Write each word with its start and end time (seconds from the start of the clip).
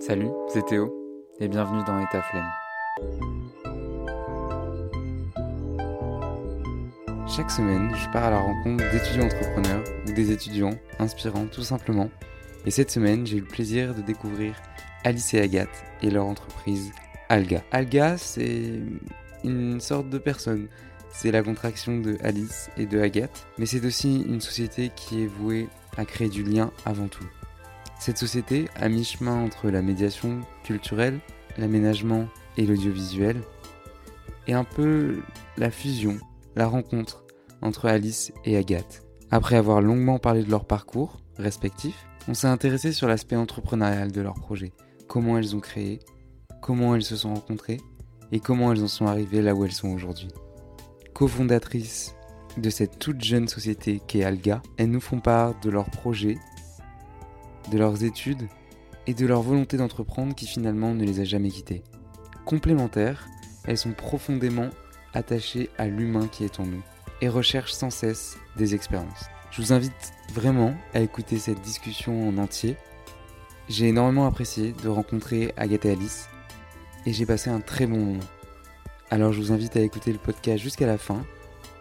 Salut, 0.00 0.30
c'est 0.48 0.64
Théo 0.64 0.90
et 1.40 1.48
bienvenue 1.48 1.84
dans 1.84 2.00
État 2.00 2.22
Flemme. 2.22 2.48
Chaque 7.28 7.50
semaine, 7.50 7.94
je 7.94 8.10
pars 8.10 8.24
à 8.24 8.30
la 8.30 8.38
rencontre 8.38 8.82
d'étudiants 8.90 9.26
entrepreneurs 9.26 9.84
ou 10.08 10.12
des 10.12 10.32
étudiants 10.32 10.74
inspirants 10.98 11.44
tout 11.52 11.62
simplement. 11.62 12.08
Et 12.64 12.70
cette 12.70 12.90
semaine, 12.90 13.26
j'ai 13.26 13.36
eu 13.36 13.40
le 13.40 13.46
plaisir 13.46 13.94
de 13.94 14.00
découvrir 14.00 14.54
Alice 15.04 15.34
et 15.34 15.42
Agathe 15.42 15.84
et 16.00 16.10
leur 16.10 16.24
entreprise 16.24 16.92
Alga. 17.28 17.62
Alga, 17.70 18.16
c'est 18.16 18.80
une 19.44 19.80
sorte 19.80 20.08
de 20.08 20.16
personne. 20.16 20.68
C'est 21.12 21.30
la 21.30 21.42
contraction 21.42 21.98
de 21.98 22.16
Alice 22.22 22.70
et 22.78 22.86
de 22.86 22.98
Agathe, 22.98 23.46
mais 23.58 23.66
c'est 23.66 23.84
aussi 23.84 24.22
une 24.22 24.40
société 24.40 24.90
qui 24.96 25.24
est 25.24 25.26
vouée 25.26 25.68
à 25.98 26.06
créer 26.06 26.30
du 26.30 26.42
lien 26.42 26.70
avant 26.86 27.08
tout. 27.08 27.26
Cette 28.00 28.16
société, 28.16 28.66
à 28.76 28.88
mi-chemin 28.88 29.44
entre 29.44 29.68
la 29.68 29.82
médiation 29.82 30.40
culturelle, 30.64 31.20
l'aménagement 31.58 32.28
et 32.56 32.64
l'audiovisuel, 32.64 33.42
est 34.46 34.54
un 34.54 34.64
peu 34.64 35.20
la 35.58 35.70
fusion, 35.70 36.16
la 36.56 36.66
rencontre 36.66 37.24
entre 37.60 37.86
Alice 37.86 38.32
et 38.46 38.56
Agathe. 38.56 39.02
Après 39.30 39.56
avoir 39.56 39.82
longuement 39.82 40.18
parlé 40.18 40.42
de 40.42 40.50
leur 40.50 40.64
parcours 40.64 41.20
respectifs, 41.36 42.06
on 42.26 42.32
s'est 42.32 42.46
intéressé 42.46 42.92
sur 42.92 43.06
l'aspect 43.06 43.36
entrepreneurial 43.36 44.10
de 44.10 44.22
leur 44.22 44.34
projet, 44.34 44.72
comment 45.06 45.36
elles 45.36 45.54
ont 45.54 45.60
créé, 45.60 46.00
comment 46.62 46.94
elles 46.94 47.02
se 47.02 47.16
sont 47.16 47.34
rencontrées 47.34 47.82
et 48.32 48.40
comment 48.40 48.72
elles 48.72 48.82
en 48.82 48.88
sont 48.88 49.06
arrivées 49.06 49.42
là 49.42 49.54
où 49.54 49.66
elles 49.66 49.72
sont 49.72 49.90
aujourd'hui. 49.90 50.28
Co-fondatrices 51.12 52.14
de 52.56 52.70
cette 52.70 52.98
toute 52.98 53.22
jeune 53.22 53.46
société 53.46 54.00
qu'est 54.06 54.24
Alga, 54.24 54.62
elles 54.78 54.90
nous 54.90 55.02
font 55.02 55.20
part 55.20 55.60
de 55.60 55.68
leurs 55.68 55.90
projets, 55.90 56.38
de 57.70 57.78
leurs 57.78 58.04
études 58.04 58.48
et 59.06 59.14
de 59.14 59.26
leur 59.26 59.42
volonté 59.42 59.76
d'entreprendre 59.76 60.34
qui 60.34 60.46
finalement 60.46 60.94
ne 60.94 61.04
les 61.04 61.20
a 61.20 61.24
jamais 61.24 61.50
quittées. 61.50 61.82
Complémentaires, 62.44 63.28
elles 63.64 63.78
sont 63.78 63.92
profondément 63.92 64.70
attachées 65.14 65.70
à 65.78 65.86
l'humain 65.86 66.28
qui 66.28 66.44
est 66.44 66.60
en 66.60 66.66
nous 66.66 66.82
et 67.20 67.28
recherchent 67.28 67.72
sans 67.72 67.90
cesse 67.90 68.36
des 68.56 68.74
expériences. 68.74 69.26
Je 69.50 69.62
vous 69.62 69.72
invite 69.72 70.12
vraiment 70.32 70.74
à 70.94 71.00
écouter 71.00 71.38
cette 71.38 71.60
discussion 71.60 72.28
en 72.28 72.38
entier. 72.38 72.76
J'ai 73.68 73.88
énormément 73.88 74.26
apprécié 74.26 74.72
de 74.72 74.88
rencontrer 74.88 75.52
Agathe 75.56 75.86
et 75.86 75.90
Alice 75.92 76.28
et 77.06 77.12
j'ai 77.12 77.26
passé 77.26 77.50
un 77.50 77.60
très 77.60 77.86
bon 77.86 77.98
moment. 77.98 78.24
Alors 79.10 79.32
je 79.32 79.40
vous 79.40 79.52
invite 79.52 79.76
à 79.76 79.80
écouter 79.80 80.12
le 80.12 80.18
podcast 80.18 80.62
jusqu'à 80.62 80.86
la 80.86 80.98
fin 80.98 81.24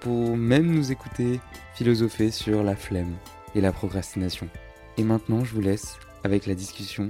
pour 0.02 0.36
même 0.36 0.72
nous 0.72 0.92
écouter 0.92 1.40
philosopher 1.76 2.32
sur 2.32 2.64
la 2.64 2.76
flemme 2.76 3.16
et 3.56 3.62
la 3.62 3.72
procrastination. 3.72 4.50
Et 5.00 5.04
maintenant, 5.04 5.46
je 5.46 5.54
vous 5.56 5.62
laisse 5.62 5.98
avec 6.26 6.46
la 6.46 6.56
discussion 6.56 7.10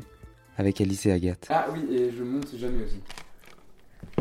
avec 0.57 0.79
Alice 0.79 1.05
et 1.07 1.11
Agathe. 1.11 1.47
Ah 1.49 1.65
oui, 1.73 1.87
et 1.95 2.11
je 2.11 2.23
monte 2.23 2.55
jamais 2.55 2.83
aussi. 2.83 3.01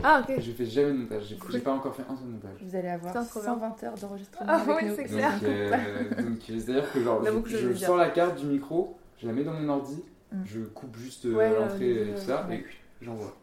Ah, 0.03 0.23
ok. 0.27 0.41
Je 0.41 0.53
fais 0.53 0.65
jamais 0.65 0.93
de 0.93 0.97
montage, 0.99 1.35
j'ai 1.51 1.59
pas 1.59 1.73
encore 1.75 1.95
fait 1.95 2.05
un 2.09 2.17
seul 2.17 2.29
montage. 2.29 2.57
Vous 2.63 2.75
allez 2.77 2.89
avoir 2.89 3.13
Putain, 3.13 3.25
trop 3.27 3.41
bien. 3.41 3.55
120 3.55 3.83
heures 3.85 3.95
d'enregistrement 3.97 4.47
Ah 4.51 4.65
nous. 4.67 4.95
c'est 4.97 5.03
Donc, 5.03 5.07
clair. 5.09 5.33
euh, 5.43 6.23
donc, 6.23 6.39
c'est-à-dire 6.47 6.93
que 6.93 7.03
genre, 7.03 7.23
je, 7.23 7.31
que 7.41 7.49
je 7.51 7.57
je 7.59 7.67
vais 7.69 7.75
dire. 7.75 7.87
sors 7.87 7.97
la 7.99 8.09
carte 8.09 8.39
du 8.41 8.47
micro, 8.47 8.97
je 9.21 9.27
la 9.27 9.33
mets 9.35 9.45
dans 9.45 9.53
mon 9.55 9.69
ordi, 9.69 10.03
Mm. 10.31 10.43
je 10.45 10.61
coupe 10.61 10.95
juste 10.99 11.25
euh, 11.25 11.33
Ouais, 11.37 11.49
l'entrée 11.59 11.91
euh, 12.01 12.11
et 12.11 12.15
tout 12.15 12.21
ça, 12.27 12.47
ouais. 12.51 12.57
et 12.57 12.65
j'envoie. 13.01 13.35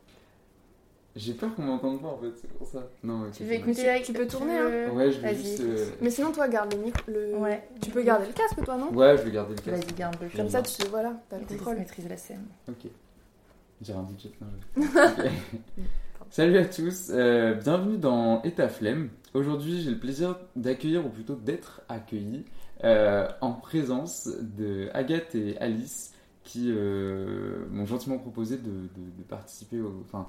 J'ai 1.16 1.34
peur 1.34 1.56
qu'on 1.56 1.62
m'entende 1.62 2.02
pas 2.02 2.10
en 2.10 2.18
fait, 2.18 2.32
c'est 2.36 2.52
pour 2.52 2.68
ça. 2.68 2.84
Non, 3.04 3.30
Tu 3.32 3.46
veux 3.46 3.54
écouter 3.54 4.02
Tu 4.04 4.12
peux 4.12 4.28
tourner, 4.28 4.58
hein. 4.58 4.90
Ouais, 4.92 5.12
je 5.12 5.22
vais 5.22 5.32
Vas-y, 5.34 5.44
juste. 5.46 5.62
euh, 5.62 5.86
Mais 6.02 6.10
sinon, 6.10 6.34
toi, 6.34 6.48
garde 6.50 6.74
le 6.74 6.80
micro. 6.84 7.02
Le... 7.08 7.38
Ouais. 7.38 7.66
Tu 7.82 7.90
peux 7.90 8.04
garder 8.04 8.28
le 8.28 8.34
casque, 8.34 8.62
toi, 8.66 8.76
non 8.78 8.92
Ouais, 8.94 9.16
je 9.18 9.22
vais 9.24 9.32
garder 9.32 9.56
le 9.56 9.62
casque. 9.62 9.86
Vas-y, 9.86 9.96
garde 9.96 10.18
le 10.22 10.28
Comme 10.36 10.50
ça, 10.50 10.62
tu 10.62 10.86
voilà, 10.90 11.14
t'as 11.30 11.40
le 11.40 11.46
contrôle. 11.46 11.78
maîtrise 11.78 12.10
la 12.10 12.18
scène. 12.18 12.44
Ok. 12.68 12.92
J'ai 13.82 13.94
un 13.94 14.04
budget. 14.04 14.32
non, 14.42 14.48
je- 14.76 14.82
Ok. 15.22 15.30
Salut 16.32 16.58
à 16.58 16.66
tous, 16.66 17.12
euh, 17.12 17.54
bienvenue 17.54 17.98
dans 17.98 18.42
État 18.42 18.68
Flemme. 18.68 19.09
Aujourd'hui, 19.34 19.81
j'ai 19.84 19.92
le 19.92 20.00
plaisir 20.00 20.38
d'accueillir, 20.58 21.06
ou 21.06 21.09
plutôt 21.09 21.36
d'être 21.36 21.81
accueilli, 21.88 22.44
euh, 22.84 23.28
en 23.40 23.54
présence 23.54 24.28
de 24.42 24.90
Agathe 24.94 25.34
et 25.36 25.58
Alice 25.59 26.14
qui 26.44 26.72
euh, 26.72 27.66
m'ont 27.72 27.86
gentiment 27.86 28.18
proposé 28.18 28.58
de, 28.58 28.64
de- 28.64 29.18
de 29.18 29.24
participer, 29.30 29.80
au, 29.80 30.02
enfin, 30.06 30.28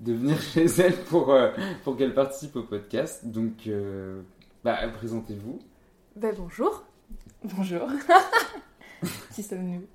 de 0.00 0.12
venir 0.12 0.40
chez 0.40 0.64
elles 0.64 1.04
pour, 1.04 1.32
euh, 1.32 1.50
pour 1.84 1.96
qu'elles 1.96 2.14
participent 2.14 2.56
au 2.56 2.62
podcast. 2.62 3.26
Donc, 3.26 3.66
euh, 3.66 4.22
bah, 4.64 4.76
présentez-vous. 4.88 5.58
Ben 6.16 6.34
bonjour, 6.36 6.84
Bonjour. 7.44 7.88
Qui 9.34 9.42
sommes-nous? 9.42 9.86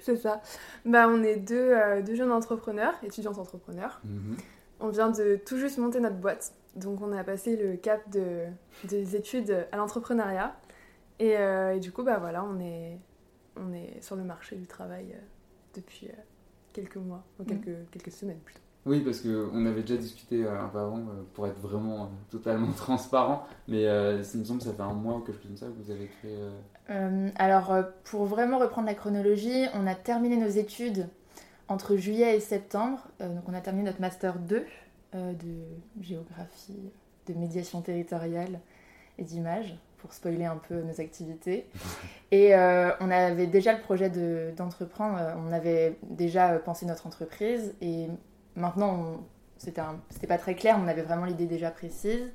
C'est 0.00 0.16
ça. 0.16 0.40
Bah, 0.84 1.08
on 1.08 1.22
est 1.24 1.36
deux, 1.36 1.72
euh, 1.72 2.02
deux 2.02 2.14
jeunes 2.14 2.30
entrepreneurs, 2.30 2.94
étudiantes 3.02 3.38
entrepreneurs. 3.38 4.00
Mhm. 4.04 4.36
On 4.80 4.88
vient 4.88 5.10
de 5.10 5.40
tout 5.44 5.58
juste 5.58 5.78
monter 5.78 5.98
notre 5.98 6.16
boîte. 6.16 6.52
Donc, 6.76 7.02
on 7.02 7.10
a 7.12 7.24
passé 7.24 7.56
le 7.56 7.76
cap 7.76 8.08
de, 8.10 8.44
des 8.84 9.16
études 9.16 9.66
à 9.72 9.76
l'entrepreneuriat. 9.76 10.56
Et, 11.18 11.36
euh, 11.36 11.74
et 11.74 11.80
du 11.80 11.90
coup, 11.90 12.04
bah 12.04 12.18
voilà, 12.18 12.44
on 12.44 12.60
est, 12.60 12.98
on 13.56 13.72
est 13.72 14.00
sur 14.00 14.14
le 14.16 14.22
marché 14.22 14.56
du 14.56 14.66
travail 14.66 15.06
euh, 15.12 15.20
depuis 15.74 16.06
euh, 16.08 16.22
quelques 16.72 16.96
mois, 16.96 17.24
ou 17.40 17.44
quelques, 17.44 17.90
quelques 17.90 18.12
semaines 18.12 18.38
plutôt. 18.38 18.60
Oui, 18.88 19.00
parce 19.00 19.20
qu'on 19.20 19.66
avait 19.66 19.82
déjà 19.82 19.96
discuté 19.96 20.44
euh, 20.44 20.64
un 20.64 20.68
peu 20.68 20.78
avant 20.78 20.96
euh, 20.98 21.22
pour 21.34 21.46
être 21.46 21.58
vraiment 21.60 22.04
euh, 22.04 22.06
totalement 22.30 22.72
transparent, 22.76 23.46
mais 23.68 23.86
euh, 23.86 24.22
il 24.34 24.40
me 24.40 24.44
semble 24.44 24.60
que 24.60 24.64
ça 24.64 24.72
fait 24.72 24.82
un 24.82 24.94
mois 24.94 25.22
quelque 25.26 25.36
chose 25.42 25.46
comme 25.48 25.56
ça 25.58 25.66
que 25.66 25.84
vous 25.84 25.90
avez 25.90 26.06
créé. 26.06 26.34
euh, 26.90 27.28
Alors, 27.36 27.74
pour 28.04 28.24
vraiment 28.24 28.58
reprendre 28.58 28.86
la 28.88 28.94
chronologie, 28.94 29.66
on 29.74 29.86
a 29.86 29.94
terminé 29.94 30.36
nos 30.38 30.48
études 30.48 31.06
entre 31.68 31.96
juillet 31.96 32.34
et 32.36 32.40
septembre. 32.40 33.06
Euh, 33.20 33.28
donc, 33.34 33.44
on 33.46 33.52
a 33.54 33.60
terminé 33.60 33.84
notre 33.84 34.00
master 34.00 34.38
2 34.38 34.64
euh, 35.14 35.32
de 35.34 36.02
géographie, 36.02 36.90
de 37.26 37.34
médiation 37.34 37.82
territoriale 37.82 38.58
et 39.18 39.22
d'image, 39.24 39.76
pour 39.98 40.14
spoiler 40.14 40.46
un 40.46 40.56
peu 40.56 40.80
nos 40.80 40.98
activités. 41.00 41.66
Et 42.30 42.54
euh, 42.54 42.90
on 43.00 43.10
avait 43.10 43.46
déjà 43.46 43.72
le 43.72 43.80
projet 43.80 44.10
de- 44.10 44.52
d'entreprendre. 44.56 45.18
On 45.46 45.50
avait 45.52 45.96
déjà 46.10 46.58
pensé 46.58 46.84
notre 46.86 47.06
entreprise 47.06 47.74
et 47.80 48.06
maintenant, 48.58 48.94
on- 48.94 49.20
c'était 49.56 49.80
un- 49.80 50.00
c'était 50.10 50.26
pas 50.26 50.38
très 50.38 50.54
clair, 50.54 50.78
on 50.82 50.86
avait 50.88 51.02
vraiment 51.02 51.24
l'idée 51.24 51.46
déjà 51.46 51.70
précise. 51.70 52.30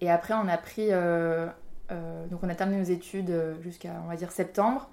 Et 0.00 0.10
après, 0.10 0.34
on 0.34 0.48
a 0.48 0.56
pris. 0.58 0.88
euh, 0.90 1.46
euh, 1.90 2.26
donc, 2.28 2.40
on 2.44 2.48
a 2.48 2.54
terminé 2.54 2.78
nos 2.78 2.84
études 2.88 3.30
euh, 3.30 3.54
jusqu'à, 3.62 4.00
on 4.04 4.08
va 4.08 4.16
dire, 4.16 4.30
septembre. 4.32 4.88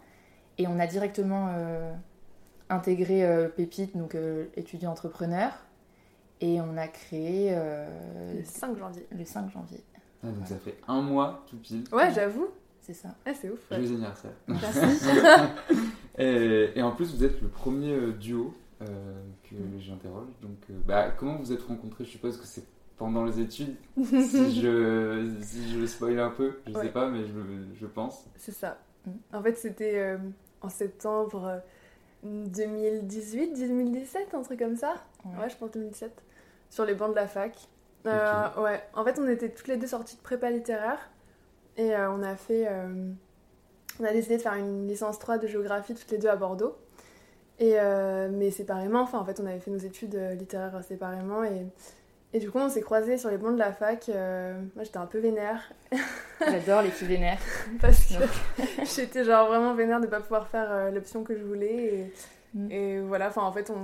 Et 0.57 0.65
on 0.67 0.79
a 0.79 0.87
directement 0.87 1.49
euh, 1.55 1.93
intégré 2.69 3.23
euh, 3.25 3.47
Pépite, 3.47 3.95
donc 3.95 4.15
euh, 4.15 4.45
étudiant 4.55 4.91
entrepreneur. 4.91 5.51
Et 6.41 6.59
on 6.61 6.77
a 6.77 6.87
créé 6.87 7.49
euh, 7.51 8.33
Le 8.35 8.43
5 8.43 8.77
janvier. 8.77 9.07
le 9.11 9.23
5 9.25 9.51
janvier. 9.51 9.83
Ah, 10.23 10.27
donc 10.27 10.47
ça 10.47 10.55
fait 10.57 10.77
un 10.87 11.01
mois 11.01 11.43
tout 11.47 11.57
pile. 11.57 11.83
Ouais, 11.91 12.11
j'avoue. 12.11 12.47
C'est 12.81 12.93
ça. 12.93 13.09
Ah, 13.25 13.31
c'est 13.39 13.49
ouf. 13.49 13.59
ouais. 13.71 13.77
Joyeux 13.77 13.91
anniversaire. 13.93 14.31
Merci. 14.47 14.79
et, 16.17 16.71
et 16.75 16.81
en 16.81 16.91
plus, 16.91 17.13
vous 17.15 17.23
êtes 17.23 17.41
le 17.41 17.47
premier 17.49 17.91
euh, 17.93 18.11
duo 18.13 18.53
euh, 18.81 18.85
que 19.49 19.55
Mm. 19.55 19.79
j'interroge. 19.79 20.27
Donc, 20.41 20.57
euh, 20.69 20.73
bah, 20.85 21.09
comment 21.17 21.35
vous 21.37 21.51
êtes 21.51 21.61
rencontrés? 21.63 22.03
Je 22.05 22.09
suppose 22.11 22.37
que 22.37 22.45
c'est 22.45 22.63
pendant 22.97 23.25
les 23.25 23.39
études. 23.39 23.75
si, 24.03 24.59
je, 24.61 25.35
si 25.41 25.69
je 25.71 25.79
le 25.79 25.87
spoil 25.87 26.19
un 26.19 26.29
peu, 26.31 26.59
je 26.67 26.71
sais 26.73 26.77
Ouais. 26.77 26.89
pas, 26.89 27.09
mais 27.09 27.25
je, 27.25 27.33
je 27.79 27.85
pense. 27.85 28.25
C'est 28.37 28.51
ça. 28.53 28.77
Mm. 29.05 29.11
En 29.33 29.41
fait, 29.43 29.55
c'était 29.57 29.97
euh, 29.99 30.17
en 30.61 30.69
septembre 30.69 31.45
euh, 31.45 31.59
2018, 32.47 33.53
2017, 33.53 34.33
un 34.33 34.41
truc 34.41 34.59
comme 34.59 34.75
ça. 34.75 34.95
Ouais. 35.25 35.43
Ouais, 35.43 35.49
je 35.49 35.55
pense 35.57 35.71
2017. 35.71 36.11
Sur 36.69 36.85
les 36.85 36.95
bancs 36.95 37.11
de 37.11 37.15
la 37.15 37.27
fac. 37.27 37.55
Euh, 38.05 38.47
Ouais, 38.61 38.81
en 38.93 39.03
fait, 39.03 39.19
on 39.19 39.27
était 39.27 39.49
toutes 39.49 39.67
les 39.67 39.77
deux 39.77 39.87
sorties 39.87 40.15
de 40.15 40.21
prépa 40.21 40.49
littéraire. 40.49 41.09
Et 41.77 41.93
euh, 41.95 42.11
on 42.11 42.23
a 42.23 42.35
fait. 42.35 42.65
euh, 42.67 43.11
on 43.99 44.03
a 44.03 44.11
décidé 44.11 44.37
de 44.37 44.41
faire 44.41 44.53
une 44.53 44.87
licence 44.87 45.19
3 45.19 45.37
de 45.37 45.47
géographie 45.47 45.93
toutes 45.95 46.11
les 46.11 46.17
deux 46.17 46.27
à 46.27 46.35
Bordeaux. 46.35 46.75
Et, 47.59 47.73
euh, 47.79 48.29
mais 48.31 48.51
séparément, 48.51 49.01
enfin, 49.01 49.19
en 49.19 49.25
fait, 49.25 49.39
on 49.39 49.45
avait 49.45 49.59
fait 49.59 49.71
nos 49.71 49.77
études 49.77 50.15
euh, 50.15 50.35
littéraires 50.35 50.83
séparément. 50.83 51.43
Et, 51.43 51.65
et 52.33 52.39
du 52.39 52.51
coup, 52.51 52.59
on 52.59 52.69
s'est 52.69 52.81
croisés 52.81 53.17
sur 53.17 53.29
les 53.31 53.37
bancs 53.37 53.53
de 53.53 53.59
la 53.59 53.71
fac. 53.71 54.09
euh, 54.09 54.59
moi, 54.75 54.83
j'étais 54.83 54.97
un 54.97 55.05
peu 55.07 55.17
vénère. 55.19 55.71
J'adore 56.39 56.83
les 56.83 56.89
filles 56.91 57.07
vénères. 57.07 57.39
Parce 57.81 58.05
que 58.05 58.63
j'étais 58.95 59.23
genre 59.23 59.47
vraiment 59.47 59.73
vénère 59.73 59.99
de 59.99 60.07
pas 60.07 60.19
pouvoir 60.19 60.47
faire 60.47 60.67
euh, 60.71 60.91
l'option 60.91 61.23
que 61.23 61.35
je 61.37 61.43
voulais. 61.43 61.75
Et, 61.93 62.13
Mm. 62.53 62.71
et 62.71 62.99
voilà, 63.01 63.27
enfin, 63.27 63.41
en 63.43 63.51
fait, 63.51 63.69
on. 63.69 63.83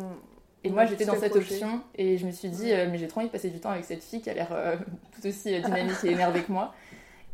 Et 0.63 0.69
on 0.69 0.73
moi, 0.73 0.85
j'étais 0.85 1.03
dans 1.03 1.17
cette 1.19 1.35
option 1.35 1.81
et 1.95 2.17
je 2.17 2.25
me 2.25 2.31
suis 2.31 2.47
dit, 2.47 2.71
euh, 2.71 2.87
mais 2.89 2.97
j'ai 2.97 3.09
trop 3.09 3.19
envie 3.19 3.27
de 3.27 3.31
passer 3.33 3.49
du 3.49 3.59
temps 3.59 3.71
avec 3.71 3.83
cette 3.83 4.01
fille 4.01 4.21
qui 4.21 4.29
a 4.29 4.33
l'air 4.33 4.47
euh, 4.53 4.77
tout 5.21 5.27
aussi 5.27 5.53
euh, 5.53 5.59
dynamique 5.59 5.97
et 6.05 6.11
énervée 6.11 6.41
que 6.43 6.51
moi. 6.51 6.73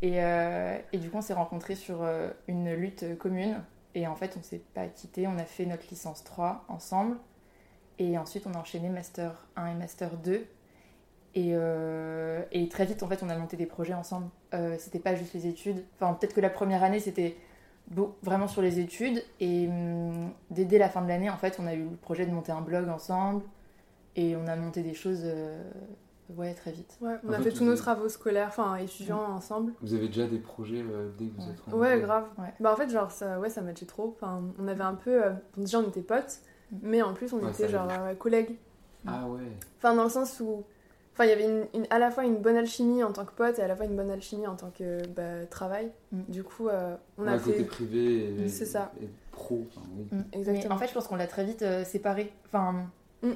Et, 0.02 0.14
euh, 0.24 0.76
et 0.92 0.98
du 0.98 1.08
coup, 1.08 1.18
on 1.18 1.20
s'est 1.20 1.32
rencontrés 1.34 1.76
sur 1.76 2.02
euh, 2.02 2.30
une 2.48 2.74
lutte 2.74 3.16
commune. 3.18 3.62
Et 3.94 4.06
en 4.06 4.14
fait, 4.14 4.36
on 4.38 4.42
s'est 4.42 4.62
pas 4.74 4.86
quittés. 4.86 5.26
On 5.26 5.38
a 5.38 5.44
fait 5.44 5.66
notre 5.66 5.88
licence 5.90 6.24
3 6.24 6.64
ensemble. 6.68 7.16
Et 7.98 8.16
ensuite, 8.18 8.46
on 8.46 8.54
a 8.54 8.58
enchaîné 8.58 8.88
Master 8.88 9.46
1 9.56 9.66
et 9.66 9.74
Master 9.74 10.16
2. 10.16 10.46
Et, 11.34 11.52
euh, 11.54 12.42
et 12.50 12.68
très 12.68 12.86
vite, 12.86 13.02
en 13.02 13.08
fait, 13.08 13.22
on 13.22 13.28
a 13.28 13.36
monté 13.36 13.56
des 13.56 13.66
projets 13.66 13.94
ensemble. 13.94 14.28
Euh, 14.54 14.76
c'était 14.78 14.98
pas 14.98 15.14
juste 15.14 15.34
les 15.34 15.46
études. 15.46 15.84
Enfin, 15.96 16.14
peut-être 16.14 16.34
que 16.34 16.40
la 16.40 16.50
première 16.50 16.82
année, 16.82 17.00
c'était 17.00 17.36
vraiment 18.22 18.48
sur 18.48 18.62
les 18.62 18.80
études. 18.80 19.22
Et 19.40 19.68
hum, 19.68 20.32
dès, 20.50 20.64
dès 20.64 20.78
la 20.78 20.88
fin 20.88 21.02
de 21.02 21.08
l'année, 21.08 21.30
en 21.30 21.36
fait, 21.36 21.58
on 21.58 21.66
a 21.66 21.74
eu 21.74 21.84
le 21.84 21.96
projet 21.96 22.26
de 22.26 22.32
monter 22.32 22.52
un 22.52 22.62
blog 22.62 22.88
ensemble. 22.88 23.42
Et 24.16 24.34
on 24.36 24.46
a 24.46 24.56
monté 24.56 24.82
des 24.82 24.94
choses 24.94 25.22
euh, 25.24 25.70
ouais, 26.36 26.54
très 26.54 26.72
vite. 26.72 26.96
Ouais, 27.00 27.14
on 27.24 27.28
En 27.28 27.32
a 27.32 27.36
fait, 27.38 27.44
fait 27.44 27.52
tous 27.52 27.64
nos 27.64 27.72
avez- 27.72 27.80
travaux 27.80 28.08
scolaires, 28.08 28.48
enfin 28.48 28.76
étudiants 28.76 29.22
ensemble. 29.22 29.72
Vous 29.82 29.94
avez 29.94 30.06
déjà 30.08 30.26
des 30.26 30.38
projets 30.38 30.82
euh, 30.82 31.10
dès 31.18 31.26
que 31.26 31.36
vous 31.36 31.42
Ouais. 31.46 31.52
êtes 31.52 31.60
rentrés 31.60 31.78
Ouais, 31.78 32.00
grave. 32.00 32.24
Ouais. 32.38 32.52
Bah 32.60 32.72
en 32.72 32.76
fait, 32.76 32.88
genre, 32.90 33.10
ça, 33.10 33.38
ouais, 33.40 33.50
ça 33.50 33.60
matchait 33.62 33.86
trop. 33.86 34.14
Enfin, 34.20 34.42
on 34.58 34.68
avait 34.68 34.82
un 34.84 34.94
peu. 34.94 35.24
euh, 35.24 35.30
déjà, 35.56 35.78
on 35.78 35.88
était 35.88 36.02
potes, 36.02 36.38
Mm. 36.72 36.76
mais 36.82 37.02
en 37.02 37.14
plus, 37.14 37.32
on 37.32 37.38
Ouais, 37.40 37.50
était 37.50 37.68
genre 37.68 37.88
euh, 37.90 38.14
collègues. 38.14 38.56
Ah 39.06 39.26
ouais. 39.28 39.40
Enfin, 39.78 39.94
dans 39.94 40.04
le 40.04 40.10
sens 40.10 40.40
où. 40.40 40.62
Enfin, 41.12 41.24
il 41.24 41.30
y 41.30 41.32
avait 41.32 41.44
une, 41.44 41.66
une- 41.74 41.86
à 41.90 41.98
la 41.98 42.10
fois 42.10 42.24
une 42.24 42.36
bonne 42.36 42.56
alchimie 42.56 43.02
en 43.02 43.12
tant 43.12 43.24
que 43.24 43.32
pote 43.32 43.58
et 43.58 43.62
à 43.62 43.68
la 43.68 43.74
fois 43.76 43.84
une 43.84 43.96
bonne 43.96 44.10
alchimie 44.10 44.46
en 44.46 44.54
tant 44.56 44.70
que 44.70 45.06
bah, 45.08 45.44
travail. 45.50 45.90
Mm. 46.12 46.20
Du 46.28 46.44
coup, 46.44 46.68
euh, 46.68 46.94
on 47.18 47.24
Ouais, 47.24 47.32
a 47.32 47.38
côté 47.38 47.58
fait. 47.58 47.64
privé 47.64 48.42
et, 48.44 48.48
C'est 48.48 48.64
ça. 48.64 48.92
et 49.02 49.08
pro. 49.32 49.66
enfin, 49.68 49.86
oui. 49.96 50.06
Mm. 50.12 50.22
Exactement. 50.32 50.68
Mais 50.68 50.74
en 50.74 50.78
fait, 50.78 50.88
je 50.88 50.94
pense 50.94 51.08
qu'on 51.08 51.16
l'a 51.16 51.26
très 51.26 51.44
vite 51.44 51.62
euh, 51.62 51.84
séparé. 51.84 52.32
Enfin, 52.46 52.86
Mm. 53.22 53.32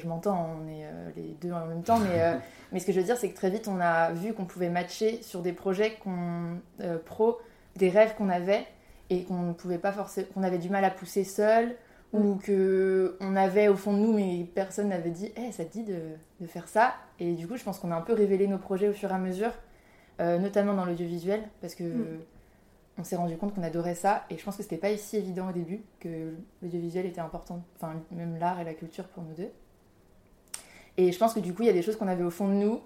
Je 0.00 0.06
m'entends, 0.08 0.56
on 0.60 0.68
est 0.68 0.84
euh, 0.84 1.10
les 1.16 1.36
deux 1.40 1.52
en 1.52 1.66
même 1.66 1.82
temps, 1.82 1.98
mais, 1.98 2.20
euh, 2.22 2.34
mais 2.72 2.80
ce 2.80 2.86
que 2.86 2.92
je 2.92 2.98
veux 2.98 3.04
dire, 3.04 3.16
c'est 3.16 3.30
que 3.30 3.36
très 3.36 3.50
vite, 3.50 3.68
on 3.68 3.80
a 3.80 4.12
vu 4.12 4.32
qu'on 4.32 4.44
pouvait 4.44 4.68
matcher 4.68 5.22
sur 5.22 5.40
des 5.40 5.52
projets 5.52 5.94
qu'on, 6.02 6.58
euh, 6.80 6.98
pro, 6.98 7.38
des 7.76 7.88
rêves 7.90 8.14
qu'on 8.16 8.28
avait 8.28 8.66
et 9.10 9.24
qu'on 9.24 9.42
ne 9.42 9.52
pouvait 9.52 9.78
pas 9.78 9.92
forcément, 9.92 10.28
qu'on 10.34 10.42
avait 10.42 10.58
du 10.58 10.70
mal 10.70 10.84
à 10.84 10.90
pousser 10.90 11.24
seul 11.24 11.74
ou 12.14 12.36
que 12.36 13.16
on 13.20 13.36
avait 13.36 13.68
au 13.68 13.76
fond 13.76 13.92
de 13.92 13.98
nous, 13.98 14.12
mais 14.14 14.46
personne 14.54 14.88
n'avait 14.88 15.10
dit, 15.10 15.30
Eh, 15.36 15.52
ça 15.52 15.64
te 15.64 15.72
dit 15.72 15.84
de, 15.84 16.00
de 16.40 16.46
faire 16.46 16.66
ça? 16.66 16.94
Et 17.20 17.34
du 17.34 17.46
coup, 17.46 17.56
je 17.56 17.64
pense 17.64 17.78
qu'on 17.78 17.90
a 17.90 17.96
un 17.96 18.00
peu 18.00 18.14
révélé 18.14 18.46
nos 18.46 18.56
projets 18.56 18.88
au 18.88 18.94
fur 18.94 19.10
et 19.10 19.14
à 19.14 19.18
mesure, 19.18 19.52
euh, 20.20 20.38
notamment 20.38 20.72
dans 20.72 20.86
l'audiovisuel, 20.86 21.42
parce 21.60 21.74
que 21.74 21.84
Mm. 21.84 22.18
On 22.98 23.04
s'est 23.04 23.16
rendu 23.16 23.36
compte 23.36 23.54
qu'on 23.54 23.62
adorait 23.62 23.94
ça 23.94 24.24
et 24.30 24.36
je 24.36 24.44
pense 24.44 24.56
que 24.56 24.62
c'était 24.62 24.76
pas 24.76 24.94
si 24.96 25.16
évident 25.16 25.48
au 25.48 25.52
début 25.52 25.82
que 26.00 26.34
l'audiovisuel 26.62 27.06
était 27.06 27.20
important, 27.20 27.62
enfin 27.76 27.94
même 28.10 28.36
l'art 28.38 28.60
et 28.60 28.64
la 28.64 28.74
culture 28.74 29.04
pour 29.04 29.22
nous 29.22 29.34
deux. 29.34 29.50
Et 30.96 31.12
je 31.12 31.18
pense 31.18 31.32
que 31.34 31.40
du 31.40 31.54
coup 31.54 31.62
il 31.62 31.66
y 31.66 31.70
a 31.70 31.74
des 31.74 31.82
choses 31.82 31.96
qu'on 31.96 32.08
avait 32.08 32.24
au 32.24 32.30
fond 32.30 32.48
de 32.48 32.54
nous 32.54 32.80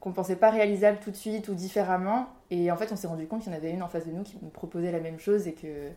qu'on 0.00 0.12
pensait 0.12 0.36
pas 0.36 0.50
réalisables 0.50 0.98
tout 1.00 1.10
de 1.10 1.16
suite 1.16 1.48
ou 1.48 1.54
différemment 1.54 2.28
et 2.50 2.70
en 2.70 2.76
fait 2.76 2.90
on 2.92 2.96
s'est 2.96 3.08
rendu 3.08 3.26
compte 3.26 3.42
qu'il 3.42 3.52
y 3.52 3.54
en 3.54 3.58
avait 3.58 3.72
une 3.72 3.82
en 3.82 3.88
face 3.88 4.06
de 4.06 4.12
nous 4.12 4.22
qui 4.22 4.38
nous 4.40 4.48
proposait 4.48 4.92
la 4.92 5.00
même 5.00 5.18
chose 5.18 5.46
et 5.46 5.54
que 5.54 5.88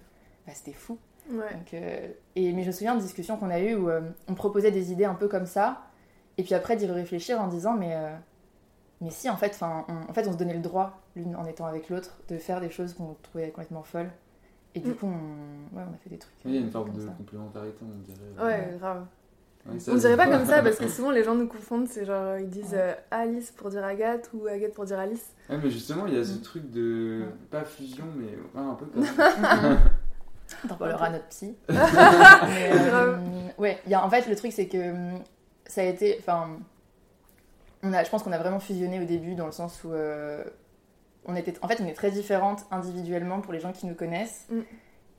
bah, 0.45 0.53
c'était 0.55 0.73
fou. 0.73 0.97
Ouais. 1.29 1.53
Donc, 1.53 1.73
euh, 1.73 2.07
et, 2.35 2.51
mais 2.51 2.63
je 2.63 2.67
me 2.67 2.71
souviens 2.71 2.95
de 2.95 3.01
discussions 3.01 3.37
qu'on 3.37 3.51
a 3.51 3.59
eues 3.59 3.75
où 3.75 3.89
euh, 3.89 4.01
on 4.27 4.33
proposait 4.33 4.71
des 4.71 4.91
idées 4.91 5.05
un 5.05 5.13
peu 5.13 5.27
comme 5.27 5.45
ça 5.45 5.83
et 6.37 6.43
puis 6.43 6.55
après 6.55 6.75
d'y 6.75 6.87
réfléchir 6.87 7.39
en 7.39 7.47
disant 7.47 7.75
mais 7.75 7.93
euh, 7.93 8.15
mais 9.01 9.09
si, 9.11 9.29
en 9.29 9.35
fait, 9.37 9.57
on, 9.61 9.65
en 10.09 10.13
fait, 10.13 10.27
on 10.27 10.31
se 10.31 10.37
donnait 10.37 10.53
le 10.53 10.59
droit, 10.61 10.99
l'une 11.15 11.35
en 11.35 11.45
étant 11.45 11.65
avec 11.65 11.89
l'autre, 11.89 12.17
de 12.29 12.37
faire 12.37 12.61
des 12.61 12.69
choses 12.69 12.93
qu'on 12.93 13.15
trouvait 13.23 13.49
complètement 13.49 13.83
folles. 13.83 14.11
Et 14.75 14.79
du 14.79 14.91
Mm. 14.91 14.95
coup, 14.95 15.07
on, 15.07 15.75
ouais, 15.77 15.83
on 15.89 15.93
a 15.93 15.97
fait 16.03 16.09
des 16.09 16.17
trucs. 16.17 16.33
Oui, 16.45 16.51
il 16.51 16.55
y 16.55 16.57
a 16.57 16.61
euh, 16.61 16.63
une 16.65 16.71
forme 16.71 16.91
comme 16.91 16.95
de 17.01 17.05
ça. 17.07 17.13
complémentarité, 17.17 17.77
on 17.83 17.99
dirait. 17.99 18.45
Ouais, 18.47 18.77
grave. 18.79 19.05
Ouais, 19.69 19.79
ça, 19.79 19.91
On 19.91 19.95
dirait 19.95 20.17
pas 20.17 20.27
comme 20.27 20.45
ça 20.45 20.63
parce 20.63 20.77
que 20.77 20.87
souvent 20.87 21.11
les 21.11 21.23
gens 21.23 21.35
nous 21.35 21.47
confondent, 21.47 21.87
c'est 21.87 22.03
genre 22.05 22.37
ils 22.39 22.49
disent 22.49 22.73
euh, 22.73 22.93
Alice 23.11 23.51
pour 23.51 23.69
dire 23.69 23.83
Agathe 23.83 24.29
ou 24.33 24.47
Agathe 24.47 24.73
pour 24.73 24.85
dire 24.85 24.97
Alice. 24.97 25.33
Ouais, 25.49 25.57
mais 25.61 25.69
justement, 25.69 26.07
il 26.07 26.15
y 26.15 26.17
a 26.19 26.23
ce 26.23 26.33
Mm. 26.37 26.41
truc 26.41 26.71
de. 26.71 27.25
Pas 27.51 27.63
fusion, 27.63 28.05
mais 28.15 28.25
ouais, 28.27 28.67
un 28.67 28.73
peu 28.75 28.85
comme 28.87 29.03
ça. 29.05 29.11
T'en 30.67 30.75
parleras 30.75 31.05
à 31.05 31.09
notre 31.11 31.27
psy. 31.27 31.55
Mais, 31.69 31.75
euh, 32.73 32.89
Grave. 32.89 33.19
ouais, 33.57 33.79
il 33.85 33.91
y 33.91 33.93
a, 33.93 34.05
en 34.05 34.09
fait, 34.09 34.27
le 34.27 34.35
truc, 34.35 34.51
c'est 34.51 34.67
que 34.67 34.93
ça 35.65 35.81
a 35.81 35.85
été. 35.85 36.17
Enfin, 36.19 36.57
on 37.83 37.93
a, 37.93 38.03
je 38.03 38.09
pense 38.09 38.23
qu'on 38.23 38.31
a 38.31 38.37
vraiment 38.37 38.59
fusionné 38.59 38.99
au 38.99 39.05
début 39.05 39.35
dans 39.35 39.45
le 39.45 39.51
sens 39.51 39.83
où. 39.83 39.91
euh, 39.91 40.43
on 41.25 41.35
était, 41.35 41.53
en 41.61 41.67
fait, 41.67 41.79
on 41.81 41.85
est 41.85 41.93
très 41.93 42.09
différentes 42.09 42.65
individuellement 42.71 43.41
pour 43.41 43.53
les 43.53 43.59
gens 43.59 43.71
qui 43.71 43.85
nous 43.85 43.93
connaissent. 43.93 44.47
Mm. 44.49 44.59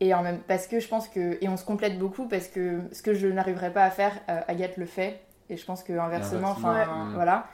Et 0.00 0.14
en 0.14 0.22
même, 0.22 0.40
parce 0.48 0.66
que 0.66 0.80
je 0.80 0.88
pense 0.88 1.08
que. 1.08 1.38
Et 1.40 1.48
on 1.48 1.56
se 1.56 1.64
complète 1.64 1.98
beaucoup 1.98 2.26
parce 2.26 2.48
que 2.48 2.80
ce 2.90 3.02
que 3.02 3.14
je 3.14 3.28
n'arriverais 3.28 3.72
pas 3.72 3.84
à 3.84 3.90
faire, 3.90 4.12
euh, 4.28 4.40
Agathe 4.48 4.76
le 4.76 4.86
fait. 4.86 5.20
Et 5.48 5.56
je 5.56 5.64
pense 5.64 5.82
que 5.82 5.92
inversement, 5.92 6.50
enfin, 6.50 6.74
ouais. 6.74 7.14
voilà. 7.14 7.46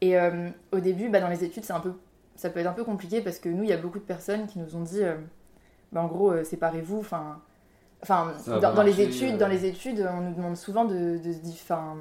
Et 0.00 0.18
euh, 0.18 0.48
au 0.72 0.80
début, 0.80 1.08
bah, 1.08 1.20
dans 1.20 1.28
les 1.28 1.42
études, 1.42 1.64
c'est 1.64 1.72
un 1.72 1.80
peu, 1.80 1.94
ça 2.36 2.50
peut 2.50 2.60
être 2.60 2.66
un 2.66 2.72
peu 2.72 2.84
compliqué 2.84 3.20
parce 3.20 3.38
que 3.38 3.48
nous, 3.48 3.62
il 3.62 3.70
y 3.70 3.72
a 3.72 3.76
beaucoup 3.76 3.98
de 3.98 4.04
personnes 4.04 4.46
qui 4.46 4.58
nous 4.58 4.76
ont 4.76 4.82
dit, 4.82 5.02
euh, 5.02 5.16
bah, 5.92 6.02
en 6.02 6.06
gros, 6.06 6.32
euh, 6.32 6.44
séparez-vous. 6.44 6.98
Enfin, 6.98 7.40
enfin, 8.02 8.34
dans, 8.60 8.82
les 8.82 9.00
études, 9.00 9.34
euh. 9.34 9.38
dans 9.38 9.48
les 9.48 9.64
études, 9.64 10.06
on 10.12 10.20
nous 10.20 10.34
demande 10.34 10.56
souvent 10.56 10.84
de, 10.84 11.18
de 11.18 11.32
se 11.32 11.38
dire, 11.38 11.54
enfin, 11.54 11.96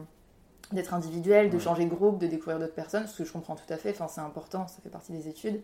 d'être 0.73 0.93
individuel, 0.93 1.49
de 1.49 1.55
Ouais. 1.55 1.61
changer 1.61 1.85
de 1.85 1.93
groupe, 1.93 2.17
de 2.19 2.27
découvrir 2.27 2.59
d'autres 2.59 2.73
personnes, 2.73 3.07
ce 3.07 3.17
que 3.19 3.23
je 3.25 3.31
comprends 3.33 3.55
tout 3.55 3.71
à 3.71 3.77
fait. 3.77 3.91
Enfin, 3.91 4.07
c'est 4.07 4.21
important, 4.21 4.67
ça 4.67 4.81
fait 4.81 4.89
partie 4.89 5.11
des 5.11 5.27
études. 5.27 5.61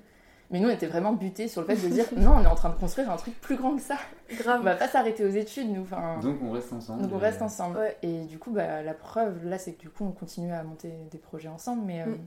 Mais 0.51 0.59
nous, 0.59 0.67
on 0.67 0.71
était 0.71 0.87
vraiment 0.87 1.13
butés 1.13 1.47
sur 1.47 1.61
le 1.61 1.67
fait 1.67 1.75
de 1.87 1.93
dire, 1.93 2.05
non, 2.17 2.31
on 2.35 2.43
est 2.43 2.47
en 2.47 2.55
train 2.55 2.69
de 2.69 2.75
construire 2.75 3.09
un 3.09 3.15
truc 3.15 3.39
plus 3.39 3.55
grand 3.55 3.75
que 3.77 3.81
ça. 3.81 3.95
On 4.31 4.35
Grave. 4.35 4.63
va 4.63 4.75
pas 4.75 4.87
s'arrêter 4.89 5.23
aux 5.25 5.29
études, 5.29 5.69
nous. 5.71 5.83
Enfin, 5.83 6.19
Donc 6.21 6.39
on 6.43 6.51
reste 6.51 6.73
ensemble. 6.73 7.03
donc 7.03 7.11
on 7.13 7.17
et- 7.19 7.21
reste 7.21 7.41
ensemble. 7.41 7.77
Ouais. 7.77 7.97
Et 8.03 8.25
du 8.25 8.37
coup, 8.37 8.51
bah, 8.51 8.83
la 8.83 8.93
preuve, 8.93 9.45
là, 9.45 9.57
c'est 9.57 9.73
que 9.73 9.79
du 9.79 9.89
coup, 9.89 10.03
on 10.03 10.11
continue 10.11 10.51
à 10.51 10.61
monter 10.63 10.91
des 11.09 11.17
projets 11.17 11.47
ensemble. 11.47 11.83
Mais 11.85 12.01
euh, 12.01 12.07
Mm. 12.07 12.17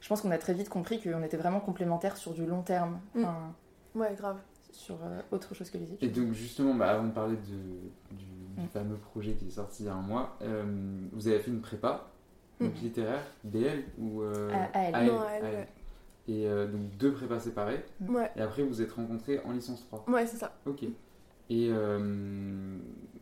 je 0.00 0.08
pense 0.08 0.20
qu'on 0.20 0.30
a 0.30 0.38
très 0.38 0.54
vite 0.54 0.68
compris 0.68 1.00
qu'on 1.02 1.22
était 1.24 1.36
vraiment 1.36 1.58
complémentaires 1.60 2.16
sur 2.16 2.32
du 2.32 2.46
long 2.46 2.62
terme. 2.62 3.00
Mm. 3.16 3.20
Enfin, 3.24 3.36
Ouais, 3.96 4.14
grave. 4.16 4.36
sur 4.70 4.94
euh, 5.04 5.20
autre 5.32 5.54
chose 5.54 5.68
que 5.70 5.78
les 5.78 5.84
Et 5.90 5.94
études. 5.94 6.12
donc 6.12 6.32
justement, 6.32 6.74
bah, 6.74 6.90
avant 6.90 7.04
de 7.04 7.12
parler 7.12 7.36
de, 7.36 8.16
du, 8.16 8.24
du 8.24 8.62
Mm. 8.62 8.68
fameux 8.68 8.96
projet 8.98 9.32
qui 9.32 9.48
est 9.48 9.50
sorti 9.50 9.82
il 9.82 9.86
y 9.86 9.88
a 9.88 9.94
un 9.94 10.00
mois, 10.02 10.36
euh, 10.42 10.64
vous 11.12 11.26
avez 11.26 11.40
fait 11.40 11.50
une 11.50 11.60
prépa, 11.60 12.06
donc 12.60 12.72
Mm. 12.74 12.82
littéraire, 12.84 13.22
BL 13.44 13.84
ou 13.98 14.22
euh. 14.22 14.50
AL, 14.74 15.06
Non, 15.06 15.20
AL. 15.20 15.42
ouais. 15.42 15.68
Et 16.26 16.46
euh, 16.48 16.66
donc 16.66 16.96
deux 16.96 17.12
prépas 17.12 17.38
séparées, 17.40 17.84
Ouais, 18.08 18.30
et 18.36 18.40
après 18.40 18.62
vous 18.62 18.68
vous 18.68 18.82
êtes 18.82 18.92
rencontrés 18.92 19.40
en 19.44 19.52
licence 19.52 19.82
3. 19.88 20.04
ouais, 20.08 20.26
c'est 20.26 20.38
ça. 20.38 20.54
Ok. 20.66 20.84
Et, 21.50 21.68
euh, 21.70 22.78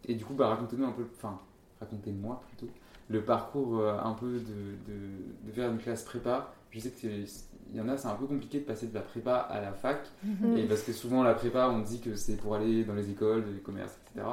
et 0.07 0.15
du 0.15 0.25
coup, 0.25 0.35
bah, 0.35 0.49
racontez-nous 0.49 0.85
un 0.85 0.93
peu, 0.93 1.05
enfin, 1.17 1.41
racontez-moi 1.81 2.41
plutôt, 2.49 2.73
le 3.09 3.25
parcours 3.25 3.81
euh, 3.81 3.99
un 3.99 4.13
peu 4.13 4.35
de, 4.39 4.39
de, 4.39 5.47
de 5.49 5.53
faire 5.53 5.71
une 5.73 5.79
classe 5.79 6.05
prépa. 6.05 6.55
Je 6.71 6.79
sais 6.79 6.91
que 6.91 7.01
c'est- 7.01 7.45
il 7.73 7.79
y 7.79 7.81
en 7.81 7.89
a, 7.89 7.97
c'est 7.97 8.07
un 8.09 8.15
peu 8.15 8.27
compliqué 8.27 8.61
de 8.61 8.65
passer 8.65 8.87
de 8.87 8.95
la 8.95 9.01
prépa 9.01 9.35
à 9.37 9.61
la 9.61 9.73
fac. 9.73 10.07
Mm. 10.23 10.57
Et 10.59 10.65
parce 10.67 10.83
que 10.83 10.93
souvent, 10.93 11.23
la 11.25 11.35
prépa, 11.35 11.69
on 11.71 11.81
dit 11.81 12.01
que 12.01 12.15
c'est 12.15 12.37
pour 12.37 12.55
aller 12.55 12.85
dans 12.85 12.95
les 12.95 13.11
écoles, 13.11 13.45
les 13.53 13.61
commerces, 13.61 13.99
etc. 14.13 14.27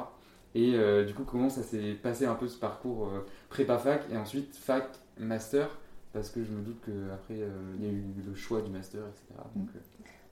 Et 0.54 0.74
euh, 0.74 1.04
du 1.04 1.14
coup, 1.14 1.24
comment 1.24 1.48
ça 1.48 1.62
s'est 1.62 1.94
passé 1.94 2.26
un 2.26 2.34
peu 2.34 2.48
ce 2.48 2.58
parcours 2.58 3.06
euh, 3.08 3.26
prépa-fac 3.50 4.02
et 4.10 4.16
ensuite 4.16 4.56
fac-master 4.56 5.68
Parce 6.12 6.30
que 6.30 6.42
je 6.44 6.50
me 6.50 6.62
doute 6.62 6.80
qu'après, 6.84 7.34
il 7.78 7.84
y 7.84 7.88
a 7.88 7.92
eu 7.92 8.02
le 8.26 8.34
choix 8.34 8.60
du 8.62 8.70
master, 8.70 9.00
etc. 9.02 9.40
Donc, 9.54 9.68
euh, 9.76 9.78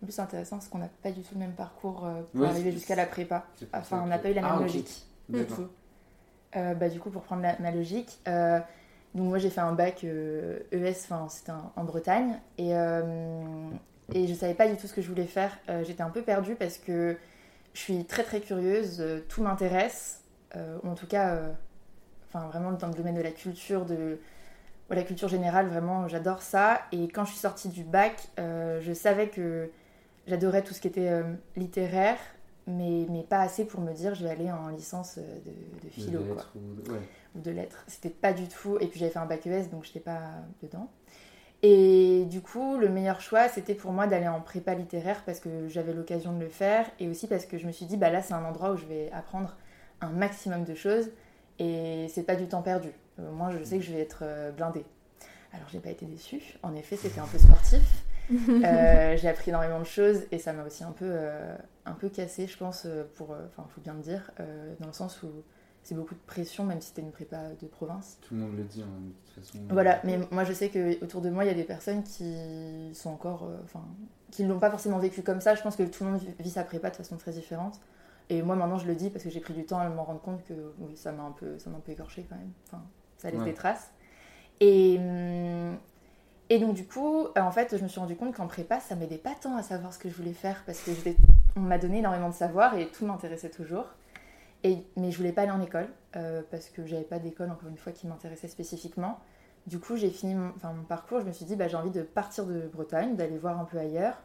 En 0.03 0.07
plus, 0.07 0.13
c'est 0.13 0.23
intéressant 0.23 0.57
parce 0.57 0.69
qu'on 0.69 0.79
n'a 0.79 0.91
pas 1.03 1.11
du 1.13 1.23
tout 1.23 1.35
le 1.35 1.41
même 1.41 1.53
parcours 1.53 2.05
euh, 2.05 2.23
pour 2.33 2.43
Ouais, 2.43 2.49
arriver 2.49 2.73
jusqu'à 2.73 2.97
la 2.97 3.07
prépa. 3.07 3.47
Enfin, 3.73 4.03
on 4.05 4.07
n'a 4.09 4.19
pas 4.19 4.31
eu 4.31 4.35
la 4.35 4.43
même 4.43 4.51
Ah, 4.53 4.57
ok. 4.61 4.63
logique. 4.63 5.07
Du 5.29 5.45
tout. 5.45 5.67
Euh, 6.57 6.75
bah, 6.75 6.89
du 6.89 6.99
coup, 6.99 7.11
pour 7.11 7.23
prendre 7.23 7.43
la- 7.43 7.59
ma 7.59 7.71
logique, 7.71 8.19
euh, 8.27 8.59
donc 9.15 9.29
moi 9.29 9.39
j'ai 9.39 9.51
fait 9.51 9.61
un 9.61 9.73
bac 9.73 10.03
euh, 10.05 10.61
ES, 10.73 11.05
enfin 11.05 11.29
c'était 11.29 11.53
en 11.77 11.85
Bretagne, 11.85 12.39
et, 12.57 12.75
euh, 12.75 13.71
et 14.15 14.27
je 14.27 14.33
savais 14.35 14.55
pas 14.55 14.67
du 14.69 14.77
tout 14.77 14.87
ce 14.87 14.95
que 14.95 15.03
je 15.03 15.09
voulais 15.09 15.27
faire. 15.27 15.59
Euh, 15.69 15.85
J'étais 15.85 16.03
un 16.03 16.09
peu 16.11 16.23
perdue 16.23 16.55
parce 16.55 16.79
que 16.79 17.17
je 17.79 17.85
suis 17.85 18.05
très 18.05 18.25
très 18.25 18.41
curieuse, 18.41 18.97
euh, 19.01 19.21
tout 19.29 19.41
m'intéresse, 19.41 20.25
euh, 20.57 20.79
ou 20.83 20.89
en 20.89 20.95
tout 20.97 21.07
cas, 21.07 21.35
euh, 21.37 21.53
enfin 22.27 22.49
vraiment 22.49 22.73
dans 22.73 22.89
le 22.89 22.95
domaine 22.95 23.15
de 23.15 23.21
la 23.23 23.31
culture, 23.31 23.85
de 23.85 24.19
la 24.91 25.05
culture 25.05 25.29
générale, 25.29 25.69
vraiment 25.69 26.09
j'adore 26.09 26.43
ça. 26.43 26.81
Et 26.91 27.07
quand 27.07 27.25
je 27.25 27.31
suis 27.31 27.39
sortie 27.39 27.69
du 27.69 27.85
bac, 27.85 28.29
je 28.37 28.93
savais 28.95 29.29
que 29.29 29.71
j'adorais 30.27 30.63
tout 30.63 30.75
ce 30.75 30.81
qui 30.81 30.89
était 30.89 31.23
littéraire, 31.57 32.17
mais, 32.67 33.07
mais 33.11 33.23
pas 33.23 33.41
assez 33.43 33.65
pour 33.65 33.81
me 33.81 33.93
dire 33.93 34.15
je 34.15 34.25
vais 34.25 34.31
aller 34.31 34.51
en 34.51 34.69
licence 34.71 35.17
de, 35.19 35.23
de 35.23 35.85
De 35.85 35.89
philo 35.91 36.21
quoi, 36.35 36.45
ou 36.57 36.75
de- 36.83 36.91
ouais. 36.91 36.99
ou 37.37 37.41
de 37.41 37.51
lettres. 37.51 37.85
C'était 37.87 38.09
pas 38.11 38.33
du 38.33 38.49
tout. 38.49 38.79
Et 38.81 38.87
puis 38.89 38.99
j'avais 38.99 39.13
fait 39.13 39.19
un 39.21 39.27
bac 39.27 39.47
ES 39.47 39.69
donc 39.71 39.85
j'étais 39.85 40.01
pas 40.01 40.23
dedans. 40.63 40.91
Et 41.63 42.25
du 42.27 42.41
coup, 42.41 42.79
le 42.79 42.89
meilleur 42.89 43.21
choix 43.21 43.49
c'était 43.49 43.75
pour 43.75 43.93
moi 43.93 44.07
d'aller 44.07 44.29
en 44.29 44.41
prépa 44.41 44.75
littéraire 44.75 45.23
parce 45.27 45.41
que 45.41 45.69
j'avais 45.69 45.93
l'occasion 45.93 46.33
de 46.33 46.41
le 46.41 46.49
faire 46.49 46.87
et 47.01 47.09
aussi 47.09 47.27
parce 47.27 47.47
que 47.47 47.59
je 47.59 47.67
me 47.67 47.73
suis 47.73 47.87
dit 47.87 47.97
bah 47.97 48.11
là 48.11 48.23
c'est 48.23 48.35
un 48.35 48.45
endroit 48.45 48.73
où 48.73 48.77
je 48.77 48.87
vais 48.87 49.11
apprendre 49.13 49.57
un 50.01 50.11
maximum 50.11 50.65
de 50.65 50.75
choses 50.75 51.11
et 51.59 52.07
c'est 52.11 52.23
pas 52.23 52.37
du 52.37 52.47
temps 52.47 52.63
perdu. 52.63 52.91
Euh, 53.19 53.33
moi 53.33 53.51
je 53.51 53.63
sais 53.65 53.79
que 53.79 53.85
je 53.85 53.93
vais 53.93 54.01
être 54.01 54.21
euh, 54.23 54.53
blindée. 54.53 54.85
Alors 55.53 55.67
j'ai 55.69 55.81
pas 55.81 55.91
été 55.91 56.07
déçue. 56.07 56.43
En 56.63 56.77
effet, 56.77 56.97
c'était 56.97 57.21
un 57.21 57.27
peu 57.27 57.39
sportif. 57.39 57.83
Euh, 58.31 59.17
j'ai 59.17 59.27
appris 59.27 59.49
énormément 59.49 59.79
de 59.79 59.87
choses 59.87 60.27
et 60.33 60.39
ça 60.39 60.53
m'a 60.53 60.63
aussi 60.63 60.85
un 60.85 60.93
peu, 60.93 61.07
euh, 61.09 61.57
un 61.87 61.95
peu 61.95 62.11
cassé, 62.11 62.47
je 62.47 62.59
pense, 62.59 62.87
pour, 63.15 63.31
enfin, 63.31 63.67
faut 63.75 63.81
bien 63.81 63.95
le 63.95 64.01
dire, 64.01 64.31
dans 64.81 64.87
le 64.87 64.93
sens 64.93 65.23
où 65.23 65.29
c'est 65.89 65.95
beaucoup 65.95 66.15
de 66.15 66.21
pression, 66.27 66.65
même 66.65 66.83
si 66.83 66.89
c'était 66.89 67.01
une 67.01 67.13
prépa 67.13 67.39
de 67.61 67.67
province. 67.67 68.19
Tout 68.21 68.35
le 68.35 68.41
monde 68.41 68.57
le 68.59 68.65
dit, 68.65 68.83
hein, 68.83 68.87
de 69.01 69.13
toute 69.35 69.43
façon. 69.43 69.59
Voilà, 69.71 70.01
mais 70.05 70.19
moi 70.31 70.45
je 70.45 70.53
sais 70.53 70.69
que 70.69 71.03
autour 71.03 71.23
de 71.23 71.31
moi 71.31 71.45
il 71.45 71.49
y 71.49 71.51
a 71.51 71.55
des 71.55 71.65
personnes 71.65 72.03
qui 72.03 72.91
sont 72.93 73.09
encore, 73.09 73.45
euh, 73.45 73.57
enfin, 73.65 73.81
qui 74.31 74.45
ne 74.45 74.51
l'ont 74.53 74.59
pas 74.59 74.71
forcément 74.71 74.99
vécu 74.99 75.23
comme 75.23 75.41
ça. 75.41 75.55
Je 75.55 75.63
pense 75.63 75.77
que 75.77 75.85
tout 75.85 76.05
le 76.05 76.11
monde 76.11 76.21
vit 76.41 76.51
sa 76.51 76.63
prépa 76.63 76.91
de 76.91 76.97
façon 76.97 77.17
très 77.17 77.31
différente. 77.33 77.81
Et 78.29 78.43
moi 78.43 78.55
maintenant 78.55 78.77
je 78.77 78.87
le 78.87 78.95
dis 78.95 79.09
parce 79.09 79.25
que 79.25 79.31
j'ai 79.31 79.41
pris 79.41 79.55
du 79.55 79.65
temps 79.65 79.79
à 79.79 79.89
m'en 79.89 80.05
rendre 80.05 80.21
compte 80.21 80.45
que 80.45 80.53
oui, 80.81 80.95
ça 80.95 81.11
m'a 81.13 81.23
un 81.23 81.33
peu, 81.33 81.59
ça 81.59 81.71
m'a 81.71 81.79
un 81.79 81.81
peu 81.81 81.93
écorché 81.93 82.27
quand 82.29 82.37
même. 82.37 82.53
Enfin, 82.67 82.83
ça 83.17 83.31
laisse 83.31 83.41
Ouais. 83.41 83.47
des 83.47 83.55
traces. 83.55 83.91
Et 84.61 84.99
hum, 84.99 85.79
et 86.51 86.59
donc 86.59 86.75
du 86.75 86.87
coup, 86.87 87.29
euh, 87.37 87.41
en 87.41 87.51
fait, 87.51 87.77
je 87.77 87.83
me 87.83 87.89
suis 87.89 88.01
rendu 88.01 88.17
compte 88.17 88.35
qu'en 88.35 88.47
prépa, 88.47 88.81
ça 88.81 88.95
m'aidait 88.95 89.17
pas 89.17 89.35
tant 89.41 89.57
à 89.57 89.63
savoir 89.63 89.93
ce 89.95 89.99
que 89.99 90.11
je 90.11 90.15
voulais 90.15 90.33
faire 90.35 90.63
parce 90.67 90.81
que 90.81 90.91
on 91.57 91.61
m'a 91.61 91.79
donné 91.79 91.99
énormément 91.99 92.29
de 92.29 92.35
savoir 92.35 92.77
et 92.77 92.89
tout 92.89 93.07
m'intéressait 93.07 93.51
toujours. 93.51 93.87
Et, 94.65 94.85
mais 94.97 95.11
je 95.11 95.17
voulais 95.19 95.33
pas 95.33 95.43
aller 95.43 95.51
en 95.53 95.61
école 95.61 95.89
euh, 96.17 96.43
parce 96.51 96.69
que 96.69 96.85
j'avais 96.87 97.05
pas 97.05 97.19
d'école, 97.19 97.51
encore 97.51 97.69
une 97.69 97.77
fois, 97.77 97.93
qui 97.93 98.07
m'intéressait 98.07 98.49
spécifiquement. 98.49 99.21
Du 99.67 99.79
coup, 99.79 99.97
j'ai 99.97 100.11
fini 100.11 100.35
mon, 100.35 100.51
enfin, 100.57 100.73
mon 100.73 100.83
parcours. 100.85 101.21
Je 101.21 101.27
me 101.27 101.33
suis 101.33 101.45
dit, 101.45 101.57
bah, 101.57 101.69
j'ai 101.69 101.77
envie 101.77 101.91
de 101.91 102.03
partir 102.03 102.47
de 102.47 102.67
Bretagne, 102.73 103.17
d'aller 103.17 103.39
voir 103.39 103.59
un 103.61 103.65
peu 103.65 103.79
ailleurs. 103.79 104.19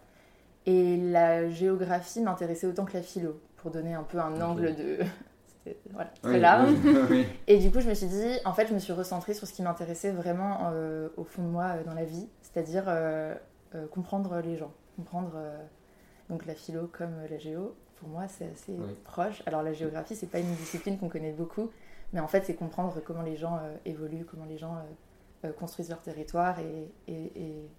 Et 0.65 0.97
la 0.97 1.49
géographie 1.49 2.21
m'intéressait 2.21 2.67
autant 2.67 2.85
que 2.85 2.93
la 2.93 3.01
philo, 3.03 3.39
pour 3.57 3.69
donner 3.71 3.93
un 3.93 4.03
peu 4.03 4.19
un 4.19 4.39
angle 4.41 4.75
de. 4.75 4.99
Voilà, 5.93 6.11
très 6.21 6.33
Oui, 6.33 6.39
large. 6.41 6.71
oui, 6.83 6.95
oui. 7.09 7.25
Et 7.47 7.57
du 7.57 7.71
coup, 7.71 7.79
je 7.79 7.87
me 7.87 7.93
suis 7.93 8.07
dit, 8.07 8.37
en 8.43 8.51
fait, 8.53 8.67
je 8.67 8.73
me 8.73 8.79
suis 8.79 8.91
recentrée 8.91 9.33
sur 9.33 9.47
ce 9.47 9.53
qui 9.53 9.61
m'intéressait 9.61 10.11
vraiment 10.11 10.71
euh, 10.73 11.07
au 11.15 11.23
fond 11.23 11.41
de 11.41 11.47
moi 11.47 11.75
euh, 11.77 11.83
dans 11.85 11.93
la 11.93 12.03
vie, 12.03 12.27
c'est-à-dire 12.41 12.83
comprendre 13.91 14.41
les 14.41 14.57
gens, 14.57 14.73
comprendre 14.97 15.31
donc 16.29 16.45
la 16.45 16.53
philo 16.53 16.89
comme 16.91 17.13
la 17.29 17.37
géo. 17.37 17.75
Pour 18.03 18.11
moi, 18.11 18.27
c'est 18.27 18.49
assez 18.51 18.73
Oui. 18.73 18.95
proche. 19.05 19.41
Alors 19.45 19.63
la 19.63 19.71
géographie, 19.71 20.13
c'est 20.15 20.27
pas 20.27 20.39
une 20.39 20.53
discipline 20.55 20.97
qu'on 20.99 21.07
connaît 21.07 21.31
beaucoup, 21.31 21.69
mais 22.11 22.19
en 22.19 22.27
fait, 22.27 22.43
c'est 22.45 22.53
comprendre 22.55 22.99
comment 23.05 23.21
les 23.21 23.37
gens 23.37 23.55
euh, 23.57 23.75
évoluent, 23.85 24.25
comment 24.25 24.43
les 24.45 24.57
gens 24.57 24.75
euh, 24.75 25.47
euh, 25.47 25.53
construisent 25.53 25.89
leur 25.89 26.01
territoire 26.01 26.59
et, 26.59 26.91
et, 27.07 27.31
et, 27.35 27.69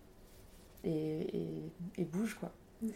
et, 0.85 1.37
et- 1.37 1.73
et 1.99 2.05
bougent 2.05 2.37
quoi. 2.39 2.51
Mm. 2.83 2.89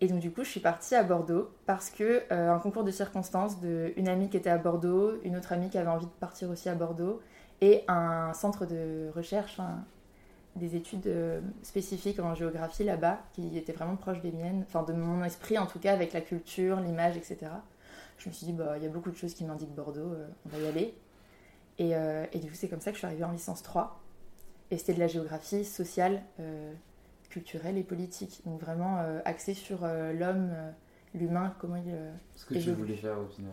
Et 0.00 0.08
donc 0.08 0.18
du 0.18 0.32
coup, 0.32 0.42
je 0.42 0.50
suis 0.50 0.60
partie 0.60 0.96
à 0.96 1.04
Bordeaux 1.04 1.50
parce 1.64 1.90
que 1.90 2.22
euh, 2.32 2.50
un 2.52 2.58
concours 2.58 2.82
de 2.82 2.90
circonstances 2.90 3.60
de 3.60 3.92
une 3.96 4.08
amie 4.08 4.28
qui 4.28 4.36
était 4.36 4.50
à 4.50 4.58
Bordeaux, 4.58 5.12
une 5.22 5.36
autre 5.36 5.52
amie 5.52 5.70
qui 5.70 5.78
avait 5.78 5.88
envie 5.88 6.06
de 6.06 6.10
partir 6.10 6.50
aussi 6.50 6.68
à 6.68 6.74
Bordeaux, 6.74 7.20
et 7.60 7.84
un 7.86 8.32
centre 8.34 8.66
de 8.66 9.10
recherche, 9.14 9.60
des 10.56 10.76
études 10.76 11.06
euh, 11.06 11.40
spécifiques 11.62 12.20
en 12.20 12.34
géographie 12.34 12.84
là-bas, 12.84 13.20
qui 13.32 13.56
étaient 13.56 13.72
vraiment 13.72 13.96
proches 13.96 14.20
des 14.20 14.32
miennes, 14.32 14.64
enfin 14.66 14.82
de 14.82 14.92
mon 14.92 15.24
esprit 15.24 15.58
en 15.58 15.66
tout 15.66 15.78
cas, 15.78 15.92
avec 15.92 16.12
la 16.12 16.20
culture, 16.20 16.80
l'image, 16.80 17.16
etc. 17.16 17.38
Je 18.18 18.28
me 18.28 18.34
suis 18.34 18.46
dit, 18.46 18.52
bah, 18.52 18.74
il 18.76 18.82
y 18.82 18.86
a 18.86 18.88
beaucoup 18.88 19.10
de 19.10 19.16
choses 19.16 19.34
qui 19.34 19.44
m'indiquent 19.44 19.74
Bordeaux, 19.74 20.12
euh, 20.12 20.28
on 20.46 20.48
va 20.50 20.58
y 20.58 20.66
aller. 20.66 20.94
Et, 21.78 21.96
euh, 21.96 22.24
et 22.32 22.38
du 22.38 22.48
coup, 22.48 22.54
c'est 22.54 22.68
comme 22.68 22.80
ça 22.80 22.90
que 22.90 22.94
je 22.94 22.98
suis 22.98 23.06
arrivée 23.06 23.24
en 23.24 23.32
licence 23.32 23.62
3. 23.62 24.00
Et 24.70 24.78
c'était 24.78 24.94
de 24.94 25.00
la 25.00 25.08
géographie 25.08 25.64
sociale, 25.64 26.22
culturelle 27.28 27.76
et 27.76 27.82
politique. 27.82 28.40
Donc 28.46 28.60
vraiment 28.60 28.98
axée 29.24 29.52
sur 29.52 29.82
l'homme, 29.82 30.52
l'humain, 31.12 31.54
comment 31.58 31.76
il... 31.76 31.94
Ce 32.34 32.46
que 32.46 32.54
tu 32.54 32.72
voulais 32.72 32.96
faire 32.96 33.18
au 33.20 33.26
final. 33.26 33.52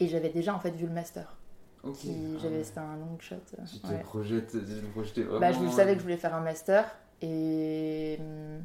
Et 0.00 0.08
j'avais 0.08 0.30
déjà 0.30 0.54
en 0.54 0.58
fait 0.58 0.70
vu 0.70 0.86
le 0.86 0.92
master. 0.92 1.36
Ok. 1.84 1.96
Qui, 1.96 2.16
Ah 2.38 2.46
c'était 2.62 2.78
un 2.78 2.96
long 2.96 3.18
shot. 3.18 3.34
euh, 3.58 3.62
Tu 3.70 3.78
te 3.80 3.86
ouais. 3.88 3.98
projettes, 4.00 4.50
tu 4.52 4.58
te 4.58 4.86
projetais 4.92 5.22
vraiment. 5.22 5.40
Bah, 5.40 5.52
je 5.52 5.68
savais 5.70 5.92
que 5.94 5.98
je 5.98 6.04
voulais 6.04 6.16
faire 6.16 6.34
un 6.34 6.40
master. 6.40 6.84
Et 7.20 8.18
hum, 8.20 8.62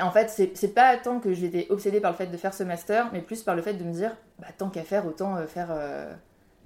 en 0.00 0.10
fait, 0.10 0.28
c'est, 0.30 0.74
pas 0.74 0.96
tant 0.96 1.20
que 1.20 1.32
j'étais 1.34 1.66
obsédée 1.70 2.00
par 2.00 2.10
le 2.12 2.16
fait 2.16 2.26
de 2.26 2.36
faire 2.36 2.54
ce 2.54 2.62
master, 2.64 3.08
mais 3.12 3.20
plus 3.20 3.42
par 3.42 3.54
le 3.54 3.62
fait 3.62 3.74
de 3.74 3.84
me 3.84 3.92
dire, 3.92 4.16
bah, 4.38 4.48
tant 4.56 4.68
qu'à 4.70 4.82
faire, 4.82 5.06
autant 5.06 5.36
euh, 5.36 5.46
faire. 5.46 5.68
euh. 5.70 6.12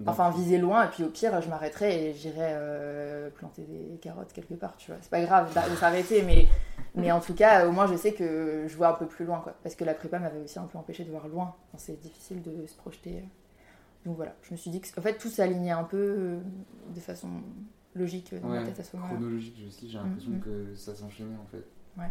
Enfin, 0.06 0.28
viser 0.28 0.58
loin, 0.58 0.84
et 0.84 0.88
puis 0.88 1.04
au 1.04 1.08
pire, 1.08 1.40
je 1.40 1.48
m'arrêterai 1.48 2.10
et 2.10 2.12
j'irai 2.14 2.50
euh, 2.50 3.30
planter 3.30 3.62
des 3.62 3.96
carottes 3.96 4.30
quelque 4.34 4.52
part, 4.52 4.76
tu 4.76 4.90
vois. 4.90 5.00
C'est 5.00 5.08
pas 5.10 5.22
grave 5.22 5.48
de 5.70 5.76
s'arrêter, 5.76 6.20
mais, 6.20 6.46
mais 6.94 7.10
en 7.12 7.20
tout 7.20 7.32
cas, 7.32 7.66
au 7.66 7.72
moins, 7.72 7.86
je 7.86 7.96
sais 7.96 8.12
que 8.12 8.66
je 8.68 8.76
vois 8.76 8.88
un 8.88 8.92
peu 8.92 9.06
plus 9.06 9.24
loin, 9.24 9.40
quoi. 9.40 9.54
Parce 9.62 9.74
que 9.74 9.84
la 9.84 9.94
prépa 9.94 10.18
m'avait 10.18 10.40
aussi 10.40 10.58
un 10.58 10.64
peu 10.64 10.76
empêché 10.76 11.02
de 11.04 11.10
voir 11.10 11.26
loin. 11.28 11.54
Enfin, 11.68 11.78
c'est 11.78 11.98
difficile 11.98 12.42
de 12.42 12.66
se 12.66 12.76
projeter. 12.76 13.24
Donc 14.06 14.16
voilà, 14.16 14.34
je 14.42 14.52
me 14.52 14.56
suis 14.56 14.70
dit 14.70 14.80
que, 14.80 14.88
en 14.98 15.02
fait, 15.02 15.18
tout 15.18 15.28
s'alignait 15.28 15.72
un 15.72 15.84
peu 15.84 15.96
euh, 15.98 16.40
de 16.94 17.00
façon 17.00 17.28
logique 17.94 18.34
dans 18.40 18.48
ma 18.48 18.60
Ouais, 18.60 18.64
tête 18.64 18.80
à 18.80 18.84
ce 18.84 18.96
moment-là. 18.96 19.14
chronologique 19.16 19.56
aussi, 19.66 19.90
j'ai 19.90 19.98
l'impression 19.98 20.30
Mhm. 20.30 20.40
que 20.40 20.74
ça 20.76 20.94
s'enchaînait 20.94 21.36
en 21.36 21.46
fait. 21.46 21.64
Ouais. 21.98 22.10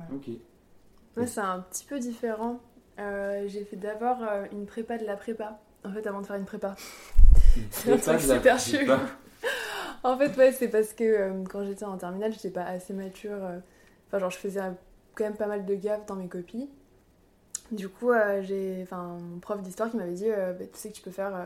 Ouais. 0.00 0.06
Ok. 0.14 0.28
Moi, 1.16 1.26
c'est 1.26 1.40
un 1.40 1.60
petit 1.60 1.84
peu 1.84 1.98
différent. 1.98 2.60
Euh, 2.98 3.44
j'ai 3.48 3.64
fait 3.64 3.76
d'abord 3.76 4.18
euh, 4.22 4.46
une 4.52 4.64
prépa 4.66 4.96
de 4.98 5.04
la 5.04 5.16
prépa, 5.16 5.60
en 5.84 5.92
fait, 5.92 6.06
avant 6.06 6.20
de 6.20 6.26
faire 6.26 6.36
une 6.36 6.44
prépa. 6.44 6.76
C'est 7.70 7.92
un 7.92 7.98
truc 7.98 8.20
super 8.20 8.58
chelou. 8.58 8.92
En 10.04 10.18
fait, 10.18 10.36
ouais, 10.36 10.52
c'est 10.52 10.68
parce 10.68 10.92
que 10.92 11.02
euh, 11.02 11.44
quand 11.48 11.64
j'étais 11.64 11.86
en 11.86 11.96
terminale, 11.96 12.30
j'étais 12.30 12.50
pas 12.50 12.64
assez 12.64 12.92
mature. 12.92 13.42
euh, 13.42 13.58
Enfin, 14.06 14.18
genre, 14.18 14.30
je 14.30 14.36
faisais 14.36 14.60
euh, 14.60 14.70
quand 15.14 15.24
même 15.24 15.34
pas 15.36 15.46
mal 15.46 15.64
de 15.64 15.74
gaffes 15.74 16.04
dans 16.06 16.14
mes 16.16 16.28
copies. 16.28 16.68
Du 17.72 17.88
coup, 17.88 18.10
euh, 18.12 18.42
j'ai 18.42 18.80
enfin, 18.82 19.16
mon 19.20 19.38
prof 19.40 19.60
d'histoire 19.62 19.90
qui 19.90 19.96
m'avait 19.96 20.12
dit 20.12 20.30
euh, 20.30 20.52
Bah, 20.52 20.64
Tu 20.72 20.78
sais 20.78 20.88
que 20.90 20.94
tu 20.94 21.02
peux 21.02 21.10
faire 21.10 21.34
euh, 21.34 21.44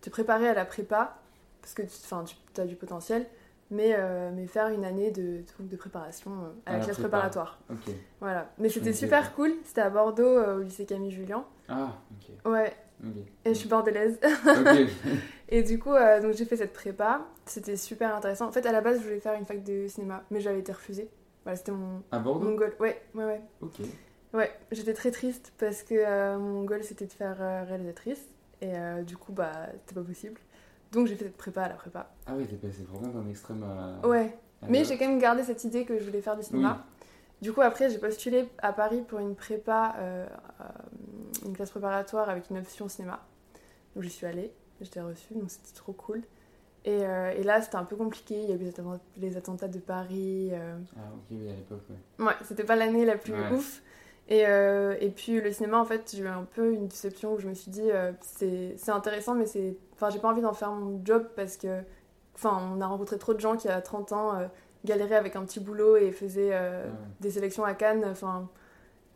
te 0.00 0.10
préparer 0.10 0.48
à 0.48 0.54
la 0.54 0.64
prépa, 0.64 1.16
parce 1.60 1.74
que 1.74 1.82
tu, 1.82 1.88
enfin, 2.04 2.24
tu 2.54 2.60
as 2.60 2.64
du 2.66 2.74
potentiel, 2.76 3.26
mais, 3.70 3.94
mais 4.34 4.46
faire 4.46 4.68
une 4.68 4.84
année 4.84 5.10
de, 5.10 5.42
de 5.60 5.76
préparation 5.76 6.30
à, 6.64 6.70
À 6.70 6.72
la 6.72 6.78
la 6.78 6.84
classe 6.84 6.96
prépa. 6.96 7.08
préparatoire. 7.10 7.58
Ok. 7.70 7.92
Voilà. 8.20 8.50
Mais 8.58 8.70
c'était 8.70 8.94
super 8.94 9.34
cool. 9.34 9.52
C'était 9.64 9.82
à 9.82 9.90
Bordeaux, 9.90 10.42
au 10.42 10.60
lycée 10.60 10.86
Camille 10.86 11.10
Julien. 11.10 11.44
Ah, 11.68 11.92
ok. 12.12 12.50
Ouais, 12.50 12.72
Ok. 13.04 13.12
et 13.44 13.52
je 13.52 13.58
suis 13.58 13.68
bordelaise. 13.68 14.18
Ok. 14.24 14.88
Et 15.50 15.62
du 15.62 15.78
coup, 15.78 15.92
donc 16.22 16.32
j'ai 16.34 16.44
fait 16.46 16.56
cette 16.56 16.72
prépa. 16.72 17.26
C'était 17.46 17.76
super 17.76 18.14
intéressant. 18.14 18.46
En 18.48 18.52
fait, 18.52 18.64
à 18.66 18.72
la 18.72 18.80
base, 18.82 18.98
je 18.98 19.04
voulais 19.04 19.20
faire 19.20 19.34
une 19.34 19.46
fac 19.46 19.62
de 19.62 19.86
cinéma, 19.88 20.22
mais 20.30 20.40
j'avais 20.40 20.58
été 20.60 20.72
refusée. 20.72 21.08
Voilà, 21.44 21.56
c'était 21.56 21.72
mon, 21.72 22.02
À 22.10 22.18
mon 22.18 22.24
Bordeaux 22.24 22.54
goal. 22.54 22.72
Ouais, 22.80 23.00
ouais, 23.14 23.24
ouais. 23.24 23.40
Ok. 23.62 23.80
Ouais, 24.34 24.52
j'étais 24.72 24.94
très 24.94 25.10
triste 25.10 25.52
parce 25.58 25.82
que 25.82 25.94
euh, 25.94 26.38
mon 26.38 26.64
goal 26.64 26.82
c'était 26.84 27.06
de 27.06 27.12
faire 27.12 27.36
euh, 27.40 27.64
réalisatrice. 27.64 28.20
Et 28.60 28.76
euh, 28.76 29.02
du 29.02 29.16
coup, 29.16 29.32
bah, 29.32 29.52
c'était 29.80 29.94
pas 29.94 30.02
possible. 30.06 30.40
Donc 30.92 31.06
j'ai 31.06 31.14
fait 31.16 31.24
cette 31.26 31.36
prépa 31.36 31.62
à 31.62 31.68
la 31.68 31.74
prépa. 31.74 32.10
Ah 32.26 32.32
oui, 32.36 32.46
t'es 32.46 32.56
passé 32.56 32.82
vraiment 32.82 33.08
d'un 33.08 33.28
extrême 33.28 33.62
à. 33.62 34.06
Ouais, 34.06 34.36
à 34.62 34.66
mais 34.68 34.84
j'ai 34.84 34.98
quand 34.98 35.06
même 35.08 35.18
gardé 35.20 35.42
cette 35.44 35.62
idée 35.64 35.84
que 35.84 35.98
je 35.98 36.04
voulais 36.04 36.20
faire 36.22 36.36
du 36.36 36.42
cinéma. 36.42 36.84
Du 37.40 37.52
coup, 37.52 37.60
après, 37.60 37.88
j'ai 37.88 37.98
postulé 37.98 38.48
à 38.58 38.72
Paris 38.72 39.02
pour 39.06 39.20
une 39.20 39.36
prépa, 39.36 39.94
une 41.44 41.52
classe 41.54 41.70
préparatoire 41.70 42.28
avec 42.28 42.50
une 42.50 42.58
option 42.58 42.88
cinéma. 42.88 43.20
Donc 43.94 44.02
j'y 44.02 44.10
suis 44.10 44.26
allée, 44.26 44.52
j'étais 44.80 45.00
reçue, 45.00 45.34
donc 45.34 45.50
c'était 45.50 45.74
trop 45.76 45.92
cool. 45.92 46.22
Et, 46.84 47.04
euh, 47.04 47.30
et 47.36 47.42
là, 47.42 47.60
c'était 47.60 47.76
un 47.76 47.84
peu 47.84 47.96
compliqué, 47.96 48.40
il 48.42 48.48
y 48.48 48.52
a 48.52 48.56
eu 48.56 48.58
les 48.58 48.68
attentats, 48.70 49.00
les 49.18 49.36
attentats 49.36 49.68
de 49.68 49.78
Paris. 49.78 50.48
euh, 50.52 50.76
Ah, 50.96 51.00
ok, 51.14 51.22
oui, 51.30 51.48
à 51.50 51.54
l'époque, 51.54 51.82
ouais. 51.90 52.24
Ouais, 52.26 52.32
c'était 52.44 52.64
pas 52.64 52.76
l'année 52.76 53.04
la 53.04 53.16
plus 53.16 53.34
Ouais. 53.34 53.52
ouf. 53.52 53.82
Et, 54.28 54.46
euh, 54.46 54.94
et 55.00 55.08
puis 55.10 55.40
le 55.40 55.50
cinéma, 55.52 55.78
en 55.80 55.84
fait, 55.86 56.12
j'ai 56.14 56.22
eu 56.22 56.28
un 56.28 56.44
peu 56.44 56.72
une 56.74 56.86
déception 56.88 57.32
où 57.34 57.38
je 57.38 57.48
me 57.48 57.54
suis 57.54 57.70
dit, 57.70 57.90
euh, 57.90 58.12
c'est 58.20 58.76
intéressant, 58.90 59.34
mais 59.34 59.46
c'est. 59.46 59.76
Enfin, 59.94 60.10
j'ai 60.10 60.18
pas 60.18 60.28
envie 60.28 60.42
d'en 60.42 60.52
faire 60.52 60.70
mon 60.72 61.00
job 61.04 61.28
parce 61.34 61.56
que. 61.56 61.80
Enfin, 62.34 62.60
on 62.76 62.80
a 62.80 62.86
rencontré 62.86 63.18
trop 63.18 63.34
de 63.34 63.40
gens 63.40 63.56
qui, 63.56 63.68
à 63.68 63.80
30 63.80 64.12
ans, 64.12 64.36
euh, 64.36 64.46
galéraient 64.84 65.16
avec 65.16 65.34
un 65.34 65.44
petit 65.44 65.58
boulot 65.60 65.96
et 65.96 66.12
faisaient 66.12 66.50
euh, 66.52 66.84
Ouais. 66.86 66.90
des 67.20 67.30
sélections 67.30 67.64
à 67.64 67.74
Cannes, 67.74 68.04
enfin, 68.08 68.48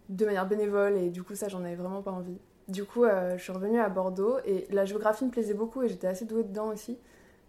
de 0.09 0.25
manière 0.27 0.47
bénévole, 0.49 0.97
et 0.97 1.11
du 1.11 1.23
coup, 1.23 1.35
ça, 1.37 1.49
j'en 1.49 1.63
avais 1.65 1.77
vraiment 1.77 2.03
pas 2.03 2.11
envie. 2.13 2.39
Du 2.69 2.85
coup, 2.85 3.05
je 3.05 3.37
suis 3.43 3.53
revenue 3.53 3.81
à 3.81 3.89
Bordeaux 3.89 4.39
et 4.47 4.67
la 4.71 4.85
géographie 4.85 5.25
me 5.27 5.31
plaisait 5.31 5.53
beaucoup 5.55 5.83
et 5.83 5.89
j'étais 5.89 6.07
assez 6.07 6.25
douée 6.25 6.45
dedans 6.45 6.69
aussi. 6.69 6.97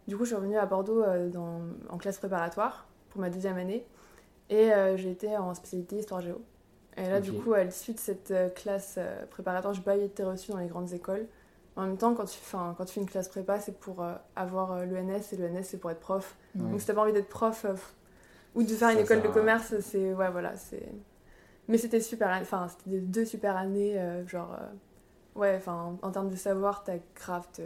Du 0.07 0.17
coup, 0.17 0.23
je 0.25 0.29
suis 0.29 0.35
revenue 0.35 0.57
à 0.57 0.65
Bordeaux 0.65 1.03
dans- 1.31 1.61
en 1.89 1.97
classe 1.97 2.17
préparatoire 2.17 2.87
pour 3.09 3.21
ma 3.21 3.29
deuxième 3.29 3.57
année 3.57 3.85
et 4.49 4.71
j'ai 4.97 5.11
été 5.11 5.37
en 5.37 5.53
spécialité 5.53 5.97
histoire 5.97 6.19
géo. 6.21 6.41
Et 6.97 7.07
là, 7.09 7.19
du 7.21 7.33
coup, 7.33 7.53
à 7.53 7.63
l'issue 7.63 7.93
de 7.93 7.99
cette 7.99 8.31
euh, 8.31 8.49
classe 8.49 8.95
euh, 8.97 9.25
préparatoire, 9.27 9.73
j'ai 9.73 9.81
pas 9.81 9.95
été 9.97 10.23
reçue 10.23 10.51
dans 10.51 10.57
les 10.59 10.67
grandes 10.67 10.91
écoles. 10.93 11.27
En 11.75 11.83
même 11.83 11.97
temps, 11.97 12.13
quand 12.13 12.25
tu, 12.25 12.39
quand 12.51 12.85
tu 12.85 12.93
fais 12.93 13.01
une 13.01 13.09
classe 13.09 13.29
prépa, 13.29 13.59
c'est 13.59 13.79
pour 13.79 14.03
euh, 14.03 14.13
avoir 14.35 14.85
l'ENS 14.85 15.33
et 15.33 15.37
l'ENS, 15.37 15.63
c'est 15.63 15.79
pour 15.79 15.89
être 15.91 15.99
prof. 15.99 16.35
Donc, 16.71 16.81
si 16.81 16.87
t'as 16.87 16.93
pas 16.93 17.01
envie 17.01 17.13
d'être 17.13 17.29
prof 17.29 17.65
euh, 17.65 17.75
ou 18.55 18.63
de 18.63 18.69
faire 18.75 18.89
une 18.89 18.99
école 18.99 19.21
de 19.21 19.27
commerce, 19.29 19.79
c'est. 19.81 20.13
Ouais, 20.13 20.29
voilà, 20.31 20.55
c'est. 20.57 20.87
Mais 21.67 21.77
c'était 21.77 22.01
super. 22.01 22.29
Enfin, 22.41 22.67
c'était 22.69 22.99
deux 22.99 23.25
super 23.25 23.57
années, 23.57 23.99
euh, 23.99 24.27
genre. 24.27 24.57
Ouais, 25.35 25.55
enfin, 25.57 25.97
en, 26.03 26.07
en 26.07 26.11
termes 26.11 26.29
de 26.29 26.35
savoir, 26.35 26.83
t'as 26.83 26.97
grave. 27.15 27.47
te- 27.53 27.61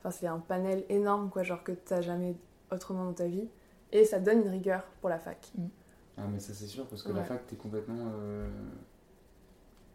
Enfin, 0.00 0.10
c'est 0.10 0.26
un 0.26 0.38
panel 0.40 0.84
énorme, 0.88 1.30
quoi, 1.30 1.42
genre 1.42 1.64
que 1.64 1.72
t'as 1.72 2.00
jamais 2.00 2.36
autrement 2.72 3.04
dans 3.04 3.14
ta 3.14 3.26
vie. 3.26 3.48
Et 3.92 4.04
ça 4.04 4.20
donne 4.20 4.42
une 4.42 4.48
rigueur 4.50 4.84
pour 5.00 5.10
la 5.10 5.18
fac. 5.18 5.52
Ah, 6.18 6.22
mais 6.32 6.40
ça, 6.40 6.54
c'est 6.54 6.66
sûr, 6.66 6.86
parce 6.86 7.02
que 7.02 7.12
la 7.12 7.22
fac, 7.24 7.46
t'es 7.46 7.56
complètement. 7.56 8.10
euh, 8.18 8.48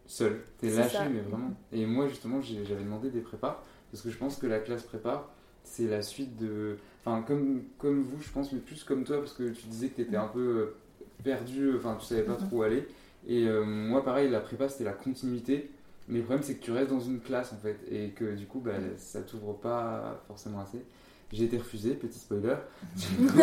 seul. 0.06 0.42
T'es 0.58 0.70
lâché, 0.70 0.96
ça. 0.96 1.08
mais 1.08 1.20
vraiment. 1.20 1.50
Et 1.72 1.86
moi, 1.86 2.06
justement, 2.08 2.40
j'avais 2.40 2.82
demandé 2.84 3.10
des 3.10 3.20
prépas, 3.20 3.62
parce 3.90 4.02
que 4.02 4.10
je 4.10 4.18
pense 4.18 4.36
que 4.36 4.46
la 4.46 4.58
classe 4.60 4.82
prépa, 4.82 5.28
c'est 5.64 5.86
la 5.86 6.02
suite 6.02 6.36
de. 6.36 6.78
Enfin, 7.04 7.22
comme, 7.22 7.64
comme 7.78 8.02
vous, 8.02 8.20
je 8.20 8.30
pense, 8.30 8.52
mais 8.52 8.60
plus 8.60 8.84
comme 8.84 9.04
toi, 9.04 9.18
parce 9.18 9.32
que 9.32 9.50
tu 9.50 9.66
disais 9.66 9.88
que 9.88 9.96
t'étais 9.96 10.16
un 10.16 10.28
peu 10.28 10.40
euh, 10.40 10.76
perdu, 11.24 11.76
enfin, 11.76 11.96
tu 11.98 12.06
savais 12.06 12.22
pas 12.22 12.32
Mhm. 12.32 12.38
trop 12.38 12.58
où 12.58 12.62
aller. 12.62 12.86
Et 13.26 13.46
euh, 13.46 13.64
moi, 13.64 14.04
pareil, 14.04 14.28
la 14.30 14.40
prépa, 14.40 14.68
c'était 14.68 14.84
la 14.84 14.92
continuité. 14.92 15.70
Mais 16.08 16.18
le 16.18 16.24
problème, 16.24 16.42
c'est 16.44 16.56
que 16.56 16.64
tu 16.64 16.72
restes 16.72 16.90
dans 16.90 17.00
une 17.00 17.20
classe, 17.20 17.52
en 17.52 17.56
fait, 17.56 17.78
et 17.90 18.10
que 18.10 18.34
du 18.34 18.46
coup, 18.46 18.60
bah, 18.60 18.72
ça 18.96 19.22
t'ouvre 19.22 19.54
pas 19.54 20.20
forcément 20.26 20.60
assez. 20.60 20.84
J'ai 21.32 21.44
été 21.44 21.56
refusé, 21.58 21.94
petit 21.94 22.18
spoiler. 22.18 22.56
Du 22.96 23.26
coup, 23.26 23.38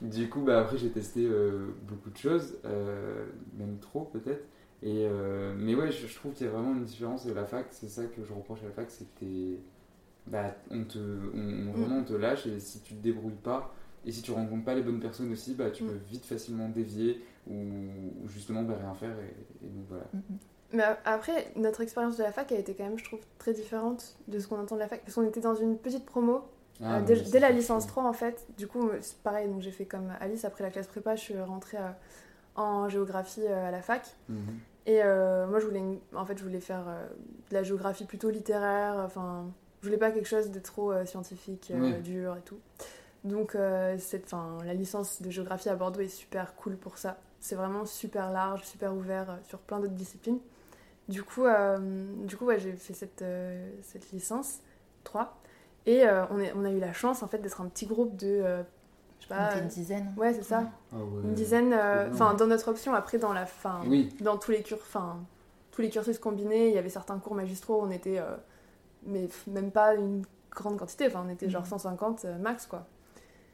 du 0.00 0.28
coup, 0.30 0.40
bah, 0.42 0.60
après, 0.60 0.78
j'ai 0.78 0.90
testé 0.90 1.26
euh, 1.26 1.68
beaucoup 1.88 2.10
de 2.10 2.16
choses, 2.16 2.56
euh, 2.64 3.26
même 3.58 3.78
trop 3.78 4.02
peut-être. 4.04 4.44
Et, 4.82 5.04
euh, 5.06 5.54
mais 5.58 5.74
ouais, 5.74 5.92
je, 5.92 6.06
je 6.06 6.14
trouve 6.14 6.32
qu'il 6.32 6.46
y 6.46 6.48
a 6.48 6.52
vraiment 6.52 6.72
une 6.74 6.84
différence 6.84 7.26
de 7.26 7.32
la 7.32 7.44
fac. 7.44 7.66
C'est 7.70 7.88
ça 7.90 8.04
que 8.06 8.24
je 8.24 8.32
reproche 8.32 8.60
à 8.62 8.66
la 8.66 8.72
fac, 8.72 8.90
c'est 8.90 9.04
que 9.14 9.20
t'es- 9.20 9.58
bah, 10.26 10.54
on 10.70 10.84
te, 10.84 10.98
on, 10.98 11.68
on- 11.68 11.72
vraiment, 11.72 11.98
on 11.98 12.04
te 12.04 12.14
lâche 12.14 12.46
et 12.46 12.58
si 12.60 12.80
tu 12.80 12.94
te 12.94 13.02
débrouilles 13.02 13.34
pas 13.42 13.74
et 14.06 14.12
si 14.12 14.22
tu 14.22 14.30
rencontres 14.30 14.64
pas 14.64 14.74
les 14.74 14.82
bonnes 14.82 15.00
personnes 15.00 15.30
aussi, 15.32 15.54
bah, 15.54 15.70
tu 15.70 15.84
Mm. 15.84 15.88
peux 15.88 15.98
vite 16.10 16.24
facilement 16.24 16.68
dévier 16.70 17.22
ou, 17.46 17.52
ou 17.54 18.28
justement 18.28 18.62
bah, 18.62 18.76
rien 18.80 18.94
faire. 18.94 19.14
Et, 19.20 19.66
et 19.66 19.68
donc 19.68 19.84
voilà. 19.90 20.04
Mhm. 20.14 20.22
Mais 20.72 20.84
après, 21.04 21.52
notre 21.56 21.80
expérience 21.82 22.16
de 22.16 22.22
la 22.22 22.32
fac 22.32 22.50
a 22.52 22.58
été 22.58 22.74
quand 22.74 22.84
même, 22.84 22.98
je 22.98 23.04
trouve, 23.04 23.20
très 23.38 23.52
différente 23.52 24.16
de 24.28 24.38
ce 24.38 24.46
qu'on 24.46 24.58
entend 24.58 24.76
de 24.76 24.80
la 24.80 24.88
fac. 24.88 25.02
Parce 25.02 25.14
qu'on 25.16 25.26
était 25.26 25.40
dans 25.40 25.56
une 25.56 25.76
petite 25.76 26.06
promo, 26.06 26.42
Ah, 26.82 26.98
euh, 26.98 27.00
dès, 27.02 27.38
la 27.40 27.50
licence 27.50 27.82
je 27.84 27.88
3 27.88 28.04
en 28.04 28.12
fait. 28.12 28.46
Du 28.56 28.66
coup, 28.66 28.88
euh, 28.88 28.98
c'est 29.00 29.18
pareil, 29.18 29.48
donc 29.48 29.60
j'ai 29.60 29.70
fait 29.70 29.84
comme 29.86 30.12
Alice, 30.20 30.44
après 30.44 30.64
la 30.64 30.70
classe 30.70 30.86
prépa, 30.86 31.14
je 31.16 31.20
suis 31.20 31.40
rentrée 31.40 31.76
euh, 31.78 31.90
en 32.56 32.88
géographie 32.88 33.46
à 33.46 33.70
la 33.70 33.82
fac. 33.82 34.06
Mhm. 34.28 34.58
Et 34.86 35.02
euh, 35.02 35.46
moi, 35.46 35.58
je 35.60 35.66
voulais, 35.66 35.78
une- 35.80 35.98
en 36.14 36.24
fait, 36.24 36.38
je 36.38 36.42
voulais 36.42 36.60
faire 36.60 36.84
euh, 36.88 37.06
de 37.50 37.54
la 37.54 37.62
géographie 37.62 38.06
plutôt 38.06 38.30
littéraire. 38.30 38.94
Enfin, 39.04 39.46
je 39.82 39.86
voulais 39.86 39.98
pas 39.98 40.10
quelque 40.10 40.26
chose 40.28 40.50
de 40.50 40.58
trop 40.58 40.90
euh, 40.92 41.04
scientifique, 41.04 41.70
Oui. 41.74 41.94
dur 42.00 42.36
et 42.36 42.40
tout. 42.42 42.58
Donc, 43.24 43.54
cette, 43.98 44.24
enfin, 44.32 44.56
la 44.64 44.72
licence 44.72 45.20
de 45.20 45.28
géographie 45.28 45.68
à 45.68 45.76
Bordeaux 45.76 46.00
est 46.00 46.08
super 46.08 46.54
cool 46.54 46.78
pour 46.78 46.96
ça. 46.96 47.18
C'est 47.38 47.54
vraiment 47.54 47.84
super 47.84 48.30
large, 48.32 48.62
super 48.64 48.94
ouvert 48.94 49.38
sur 49.44 49.58
plein 49.58 49.78
d'autres 49.78 49.92
disciplines. 49.92 50.38
Du 51.06 51.22
coup, 51.22 51.44
du 52.24 52.36
coup, 52.38 52.46
ouais, 52.46 52.58
j'ai 52.58 52.72
fait 52.72 52.94
cette, 52.94 53.22
cette 53.82 54.10
licence 54.12 54.60
3. 55.04 55.36
Et 55.86 56.06
euh, 56.06 56.24
on, 56.30 56.38
est, 56.40 56.52
on 56.54 56.64
a 56.64 56.70
eu 56.70 56.78
la 56.78 56.92
chance, 56.92 57.22
en 57.22 57.28
fait, 57.28 57.38
d'être 57.38 57.60
un 57.60 57.66
petit 57.68 57.86
groupe 57.86 58.16
de, 58.16 58.26
euh, 58.26 58.62
je 59.18 59.26
sais 59.26 59.28
pas, 59.34 59.56
une 59.58 59.68
dizaine. 59.68 60.12
ouais, 60.16 60.32
c'est 60.34 60.42
ça, 60.44 60.64
Ah 60.92 60.96
ouais. 60.96 61.22
une 61.24 61.34
dizaine. 61.34 61.72
euh. 61.72 62.10
Enfin, 62.12 62.34
dans 62.34 62.46
notre 62.46 62.68
option, 62.68 62.94
après, 62.94 63.18
dans 63.18 63.32
la 63.32 63.46
fin, 63.46 63.80
Oui, 63.86 64.08
dans 64.20 64.36
tous 64.36 64.50
les, 64.50 64.62
cur- 64.62 64.78
enfin, 64.80 65.18
tous 65.70 65.80
les 65.82 65.88
cursus 65.90 66.18
combinés, 66.18 66.68
il 66.68 66.74
y 66.74 66.78
avait 66.78 66.90
certains 66.90 67.18
cours 67.18 67.34
magistraux 67.34 67.80
où 67.80 67.84
on 67.86 67.90
était, 67.90 68.18
euh, 68.18 68.36
mais 69.06 69.28
même 69.46 69.70
pas 69.70 69.94
une 69.94 70.22
grande 70.50 70.76
quantité, 70.78 71.06
enfin, 71.06 71.24
on 71.26 71.30
était 71.30 71.48
genre 71.48 71.62
Mhm. 71.62 71.68
150 71.68 72.24
euh, 72.26 72.38
max, 72.38 72.66
quoi. 72.66 72.86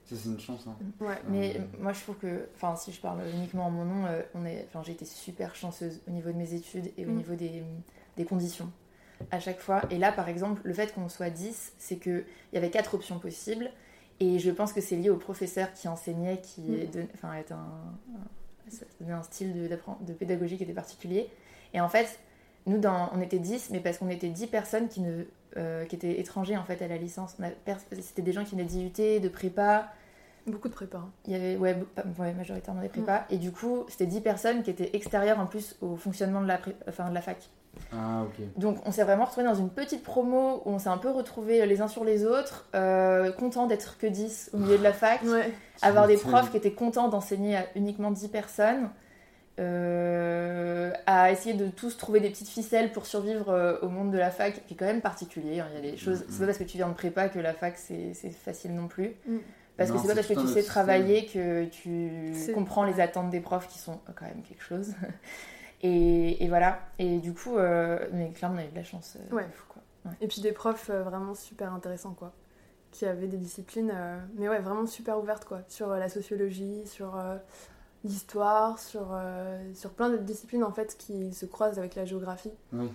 ça 0.05 0.17
c'est 0.17 0.29
une 0.29 0.41
chance. 0.41 0.67
Hein. 0.69 0.77
Ouais. 1.01 1.21
Mais 1.29 1.61
moi, 1.79 1.93
je 1.93 2.01
trouve 2.03 2.17
que, 2.17 2.49
enfin, 2.57 2.75
si 2.77 2.91
je 2.93 3.01
parle 3.01 3.21
uniquement 3.35 3.67
en 3.67 3.71
mon 3.71 3.85
nom, 3.85 4.07
euh, 4.07 4.23
on 4.35 4.45
est, 4.45 4.67
enfin, 4.69 4.83
j'ai 4.85 4.93
été 4.93 5.05
super 5.05 5.55
chanceuse 5.55 6.01
au 6.09 6.11
niveau 6.11 6.31
de 6.33 6.37
mes 6.37 6.55
études 6.55 6.91
et 6.97 7.07
au 7.07 7.11
Mm. 7.11 7.15
niveau 7.17 7.35
des, 7.35 7.63
des 8.17 8.25
conditions 8.25 8.71
à 9.31 9.41
chaque 9.41 9.61
fois. 9.61 9.83
Et 9.91 9.99
là, 9.99 10.13
par 10.13 10.29
exemple, 10.29 10.61
le 10.65 10.73
fait 10.75 10.93
qu'on 10.95 11.09
soit 11.09 11.31
10, 11.31 11.73
c'est 11.79 11.97
qu'il 11.97 12.25
y 12.53 12.57
avait 12.57 12.71
quatre 12.71 12.95
options 12.95 13.19
possibles. 13.19 13.71
Et 14.21 14.39
je 14.39 14.51
pense 14.51 14.73
que 14.73 14.81
c'est 14.81 14.97
lié 14.97 15.11
au 15.11 15.17
professeur 15.17 15.73
qui 15.75 15.89
enseignait, 15.89 16.41
qui 16.41 16.63
Mm. 16.63 16.75
est 16.75 16.87
don- 16.87 17.09
enfin, 17.15 17.35
est 17.35 17.53
un, 17.53 17.57
un- 17.57 18.71
ça 18.71 18.85
donnait 19.01 19.13
un 19.13 19.23
style 19.23 19.69
de, 19.69 20.13
pédagogie 20.13 20.57
qui 20.57 20.63
était 20.65 20.73
particulier. 20.73 21.29
Et 21.75 21.81
en 21.81 21.89
fait, 21.89 22.19
nous, 22.67 22.79
dans, 22.79 23.11
on 23.15 23.21
était 23.21 23.39
10, 23.39 23.71
mais 23.71 23.81
parce 23.81 23.99
qu'on 23.99 24.09
était 24.09 24.29
10 24.31 24.47
personnes 24.49 24.89
qui, 24.89 25.01
ne, 25.03 25.25
euh, 25.57 25.85
qui 25.85 25.97
étaient 25.97 26.19
étrangers 26.19 26.57
en 26.57 26.65
fait, 26.65 26.81
à 26.83 26.89
la 26.89 26.97
licence. 26.97 27.37
C'était 28.01 28.23
des 28.23 28.33
gens 28.33 28.45
qui 28.45 28.53
venaient 28.53 28.65
d'IUT, 28.65 29.21
de 29.21 29.29
prépa, 29.29 29.93
Beaucoup 30.47 30.69
de 30.69 30.75
prépa. 30.75 30.99
hein. 30.99 31.11
il 31.27 31.33
y 31.33 31.35
avait 31.37 31.57
ouais, 31.57 31.75
pas- 31.95 32.05
ouais, 32.19 32.33
majoritairement 32.33 32.81
des 32.83 32.89
prépas. 32.89 33.21
Mm. 33.31 33.35
Et 33.35 33.37
du 33.39 33.53
coup, 33.53 33.85
c'était 33.89 34.07
10 34.07 34.21
personnes 34.21 34.63
qui 34.63 34.71
étaient 34.71 34.95
extérieures 34.97 35.39
en 35.41 35.47
plus 35.47 35.77
au 35.81 35.97
fonctionnement 35.97 36.41
de 36.41 36.47
la, 36.47 36.59
pré- 36.59 36.77
enfin, 36.89 37.09
de 37.11 37.15
la 37.15 37.21
fac. 37.23 37.39
Ah. 37.93 38.25
Donc 38.57 38.79
on 38.87 38.91
s'est 38.91 39.05
vraiment 39.05 39.25
retrouvés 39.25 39.47
dans 39.47 39.55
une 39.55 39.71
petite 39.71 40.03
promo 40.03 40.63
où 40.65 40.71
on 40.71 40.79
s'est 40.79 40.89
un 40.89 40.99
peu 40.99 41.11
retrouvés 41.11 41.65
les 41.67 41.81
uns 41.81 41.89
sur 41.89 42.05
les 42.05 42.25
autres, 42.25 42.67
euh, 42.75 43.31
contents 43.33 43.67
d'être 43.67 43.97
que 43.99 44.07
10 44.07 44.51
au 44.53 44.59
milieu 44.59 44.79
de 44.79 44.83
la 44.83 44.93
fac, 44.93 45.23
Ouais. 45.23 45.53
avoir 45.83 46.07
des 46.07 46.17
profs 46.17 46.51
qui 46.51 46.57
étaient 46.57 46.73
contents 46.73 47.09
d'enseigner 47.09 47.57
à 47.57 47.67
uniquement 47.77 48.11
10 48.11 48.29
personnes, 48.29 48.91
euh, 49.59 50.93
à 51.07 51.31
essayer 51.33 51.55
de 51.55 51.69
tous 51.69 51.97
trouver 51.97 52.21
des 52.21 52.29
petites 52.31 52.49
ficelles 52.49 52.93
pour 52.93 53.07
survivre 53.07 53.49
euh, 53.51 53.79
au 53.83 53.89
monde 53.89 54.11
de 54.13 54.19
la 54.19 54.31
fac, 54.31 54.65
qui 54.67 54.75
est 54.75 54.77
quand 54.77 54.85
même 54.87 55.01
particulier. 55.01 55.61
hein. 55.61 55.67
Il 55.73 55.85
y 55.85 55.89
a 55.89 55.93
des 55.93 55.97
choses, 55.97 56.21
Mm, 56.21 56.25
c'est 56.29 56.39
pas 56.41 56.47
parce 56.47 56.59
que 56.59 56.65
tu 56.65 56.77
viens 56.77 56.89
de 56.89 56.95
prépa 56.95 57.29
que 57.29 57.39
la 57.39 57.55
fac 57.55 57.75
c'est 57.77 58.13
facile 58.31 58.75
non 58.75 58.89
plus. 58.89 59.15
Mm. 59.27 59.37
Parce 59.77 59.91
que 59.91 59.99
c'est 59.99 60.09
pas 60.09 60.15
parce 60.15 60.27
que 60.27 60.33
tu 60.35 60.47
sais 60.49 60.63
travailler 60.63 61.27
que 61.27 61.65
tu 61.67 62.33
comprends 62.55 62.85
les 62.85 62.99
attentes 63.01 63.29
des 63.31 63.41
profs 63.41 63.69
qui 63.69 63.79
sont 63.79 63.99
quand 64.19 64.25
même 64.25 64.43
quelque 64.43 64.63
chose. 64.63 64.95
Et, 65.83 66.43
et 66.45 66.49
voilà. 66.49 66.81
Et 66.99 67.19
du 67.19 67.35
coup, 67.35 67.57
euh, 67.57 67.99
mais 68.13 68.31
clairement, 68.31 68.57
on 68.57 68.61
a 68.61 68.65
eu 68.65 68.71
de 68.71 68.75
la 68.77 68.83
chance. 68.85 69.17
euh, 69.33 69.35
Ouais. 69.37 69.47
fou, 69.53 69.65
quoi. 69.69 69.83
Ouais. 70.07 70.17
Et 70.21 70.29
puis 70.29 70.41
des 70.41 70.53
profs 70.53 70.91
euh, 70.91 71.03
vraiment 71.03 71.35
super 71.35 71.73
intéressants, 71.73 72.15
quoi. 72.15 72.33
Qui 72.93 73.05
avaient 73.07 73.27
des 73.27 73.37
disciplines, 73.37 73.93
euh, 73.95 74.19
mais 74.37 74.49
ouais, 74.49 74.61
vraiment 74.61 74.87
super 74.87 75.19
ouvertes, 75.19 75.45
quoi. 75.45 75.61
Sur 75.69 75.91
euh, 75.93 75.99
la 75.99 76.09
sociologie, 76.09 76.87
sur 76.87 77.17
euh, 77.17 77.37
l'histoire, 78.05 78.79
sur, 78.79 79.09
euh, 79.13 79.59
sur 79.75 79.91
plein 79.91 80.09
d'autres 80.11 80.23
disciplines, 80.23 80.65
en 80.65 80.73
fait, 80.73 80.97
qui 80.97 81.33
se 81.35 81.45
croisent 81.47 81.79
avec 81.79 81.95
la 81.95 82.05
géographie. 82.05 82.53
Oui. 82.73 82.91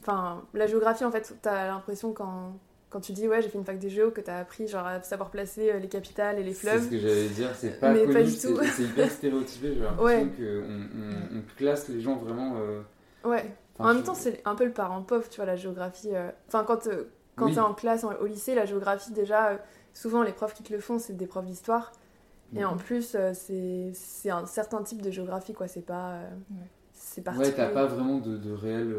Enfin, 0.00 0.42
la 0.54 0.66
géographie, 0.66 1.04
en 1.04 1.10
fait, 1.10 1.36
t'as 1.42 1.68
l'impression 1.68 2.12
quand, 2.12 2.52
quand 2.90 3.00
tu 3.00 3.12
dis, 3.12 3.28
ouais, 3.28 3.42
j'ai 3.42 3.48
fait 3.48 3.58
une 3.58 3.64
fac 3.64 3.78
de 3.78 3.88
géo, 3.88 4.10
que 4.10 4.20
t'as 4.20 4.38
appris, 4.38 4.66
genre, 4.66 4.86
à 4.86 5.02
savoir 5.02 5.30
placer 5.30 5.70
euh, 5.70 5.78
les 5.78 5.88
capitales 5.88 6.38
et 6.38 6.42
les 6.42 6.54
C'est 6.54 6.68
fleuves. 6.68 6.84
ce 6.84 6.90
que 6.90 6.98
j'allais 6.98 7.28
dire, 7.28 7.50
c'est 7.54 7.78
pas 7.80 7.92
Mais 7.92 8.06
pas 8.06 8.12
connu, 8.14 8.24
du 8.24 8.30
c'est 8.30 8.48
tout. 8.48 8.60
c'est 8.64 8.82
hyper 8.84 9.10
stéréotypé. 9.10 9.74
J'ai 9.74 9.80
l'impression 9.80 10.22
Ouais. 10.22 10.32
qu'on 10.36 11.36
on, 11.36 11.38
on 11.38 11.42
classe 11.56 11.88
les 11.88 12.00
gens 12.00 12.16
vraiment. 12.16 12.54
euh, 12.58 12.80
Ouais. 13.24 13.44
enfin, 13.78 13.90
En 13.90 13.94
même 13.94 14.02
temps, 14.04 14.14
c'est 14.14 14.40
un 14.46 14.54
peu 14.54 14.64
le 14.64 14.72
parent 14.72 15.02
pauvre, 15.02 15.28
tu 15.28 15.36
vois, 15.36 15.44
la 15.46 15.56
géographie. 15.56 16.10
euh. 16.14 16.30
Enfin, 16.46 16.64
quand, 16.64 16.86
euh, 16.86 17.04
quand 17.36 17.46
Oui. 17.46 17.54
t'es 17.54 17.60
en 17.60 17.74
classe, 17.74 18.04
en- 18.04 18.14
au 18.14 18.26
lycée, 18.26 18.54
la 18.54 18.64
géographie, 18.64 19.12
déjà, 19.12 19.58
souvent, 19.92 20.22
les 20.22 20.32
profs 20.32 20.54
qui 20.54 20.62
te 20.62 20.72
le 20.72 20.80
font, 20.80 20.98
c'est 20.98 21.16
des 21.16 21.26
profs 21.26 21.44
d'histoire. 21.46 21.92
Et 22.56 22.64
en 22.64 22.78
plus, 22.78 23.14
euh, 23.14 23.32
c'est 23.34 23.90
c'est 23.92 24.30
un 24.30 24.46
certain 24.46 24.82
type 24.82 25.02
de 25.02 25.10
géographie, 25.10 25.52
quoi. 25.52 25.68
C'est 25.68 25.84
pas. 25.84 26.12
euh, 26.12 26.28
Ouais. 26.52 26.56
C'est 26.94 27.20
Ouais, 27.20 27.24
particulier. 27.24 27.52
t'as 27.54 27.68
pas 27.68 27.84
vraiment 27.86 28.18
de, 28.18 28.36
de 28.38 28.52
réel. 28.52 28.92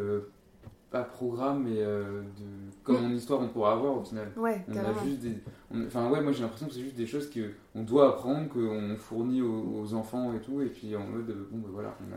Pas 0.92 1.04
programme, 1.04 1.64
mais 1.64 1.78
euh, 1.78 2.22
de, 2.22 2.74
comme 2.84 3.06
en 3.06 3.10
histoire 3.10 3.42
on 3.42 3.48
pourra 3.48 3.74
avoir 3.74 3.98
au 3.98 4.04
final. 4.04 4.32
Ouais, 4.36 4.64
On 4.68 4.74
carrément. 4.74 5.00
a 5.00 5.06
juste 5.06 5.20
des. 5.22 5.38
on- 5.72 5.86
Enfin, 5.86 6.10
ouais, 6.10 6.22
moi 6.22 6.32
j'ai 6.32 6.42
l'impression 6.42 6.68
que 6.68 6.74
c'est 6.74 6.82
juste 6.82 6.96
des 6.96 7.06
choses 7.08 7.30
qu'on 7.30 7.84
doit 7.84 8.10
apprendre, 8.10 8.50
qu'on 8.50 8.96
fournit 8.98 9.42
aux, 9.42 9.82
aux 9.82 9.94
enfants 9.94 10.34
et 10.34 10.40
tout, 10.40 10.62
et 10.62 10.68
puis 10.68 10.96
en 10.96 11.06
mode, 11.06 11.30
euh, 11.30 11.48
bon, 11.52 11.60
ben 11.60 11.70
voilà, 11.72 11.96
on 12.02 12.14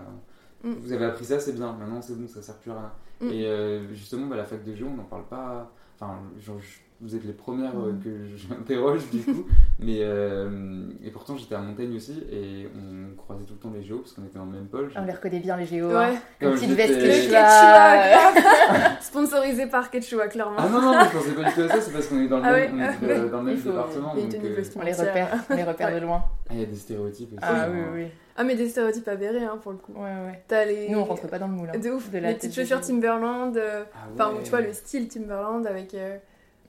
a. 0.68 0.70
Mm. 0.72 0.76
Vous 0.80 0.92
avez 0.92 1.04
appris 1.06 1.24
ça, 1.24 1.38
c'est 1.40 1.52
bien, 1.54 1.72
maintenant 1.72 2.00
c'est 2.00 2.16
bon, 2.18 2.26
ça 2.28 2.40
sert 2.40 2.56
plus 2.56 2.70
à 2.70 2.74
rien. 2.74 2.92
Mm. 3.20 3.32
Et 3.32 3.46
euh, 3.46 3.92
justement, 3.94 4.26
bah, 4.26 4.36
la 4.36 4.44
fac 4.44 4.64
de 4.64 4.74
géo, 4.74 4.86
on 4.88 4.96
n'en 4.96 5.04
parle 5.04 5.26
pas. 5.26 5.70
Enfin, 6.00 6.18
genre, 6.40 6.58
je- 6.60 6.78
vous 7.02 7.16
êtes 7.16 7.24
les 7.24 7.32
premières 7.32 7.76
euh, 7.78 7.92
Mm. 7.92 8.00
que 8.02 8.10
j'interroge 8.36 9.02
du 9.12 9.20
coup, 9.20 9.46
mais. 9.80 9.98
euh, 10.00 10.84
et 11.04 11.10
pourtant 11.10 11.36
j'étais 11.36 11.54
à 11.54 11.58
Montaigne 11.60 11.96
aussi, 11.96 12.22
et 12.30 12.68
on 12.76 13.14
croisait 13.16 13.44
tout 13.44 13.54
le 13.54 13.58
temps 13.58 13.72
les 13.74 13.82
géos, 13.82 13.98
parce 13.98 14.12
qu'on 14.12 14.24
était 14.24 14.38
dans 14.38 14.44
le 14.46 14.52
même 14.52 14.66
pôle. 14.68 14.90
On 14.96 15.04
les 15.04 15.12
reconnaît 15.12 15.40
bien, 15.40 15.56
les 15.56 15.66
géos. 15.66 15.88
Ouais. 15.88 15.94
hein. 15.96 16.14
Une 16.40 16.48
Comme 16.50 16.58
petite 16.58 16.70
veste 16.70 16.98
Quechua. 17.00 19.00
Sponsorisé 19.00 19.66
par 19.66 19.90
Quechua, 19.90 20.28
clairement. 20.28 20.56
Ah 20.58 20.68
non, 20.68 20.80
non, 20.80 20.92
mais 20.98 21.04
je 21.06 21.16
pensais 21.18 21.32
pas 21.32 21.44
du 21.48 21.54
tout 21.54 21.60
à 21.62 21.68
ça, 21.68 21.80
c'est 21.80 21.92
parce 21.92 22.06
qu'on 22.06 22.20
est 22.22 22.28
dans 22.28 22.38
le 22.38 22.42
Ah 22.44 22.52
même, 22.52 22.78
ouais, 22.78 22.86
on 23.02 23.06
est, 23.06 23.10
euh, 23.10 23.28
dans 23.28 23.38
le 23.38 23.44
même 23.44 23.56
faut- 23.56 23.70
département. 23.70 24.14
donc, 24.14 24.34
euh. 24.34 24.62
On 24.76 24.82
les 24.82 24.92
repère, 24.92 25.28
on 25.50 25.54
les 25.56 25.64
repère 25.64 25.94
de 25.94 26.00
loin. 26.00 26.24
ah, 26.48 26.52
il 26.54 26.60
y 26.60 26.62
a 26.62 26.66
des 26.66 26.76
stéréotypes 26.76 27.32
aussi. 27.32 27.40
Ah 27.42 27.66
oui, 27.70 27.78
oui. 27.94 28.06
Ah, 28.36 28.44
mais 28.44 28.54
des 28.54 28.68
stéréotypes 28.68 29.08
avérés, 29.08 29.44
hein, 29.44 29.58
pour 29.62 29.72
le 29.72 29.78
coup. 29.78 29.92
Ouais, 29.92 30.00
ouais. 30.04 30.42
T'as 30.48 30.64
les. 30.64 30.88
Nous, 30.88 30.98
on 30.98 31.04
rentre 31.04 31.28
pas 31.28 31.38
dans 31.38 31.48
le 31.48 31.52
moule. 31.52 31.68
hein, 31.74 31.78
De 31.78 31.90
ouf. 31.90 32.10
de 32.10 32.18
la 32.18 32.30
les 32.30 32.34
petites 32.36 32.54
chaussures. 32.54 32.80
Timberland. 32.80 33.56
euh, 33.56 33.82
Ah 33.94 33.98
Enfin, 34.14 34.32
ouais. 34.34 34.42
tu 34.42 34.50
vois, 34.50 34.60
le 34.62 34.72
style 34.72 35.08
Timberland 35.08 35.66
avec. 35.66 35.92
euh, 35.94 36.16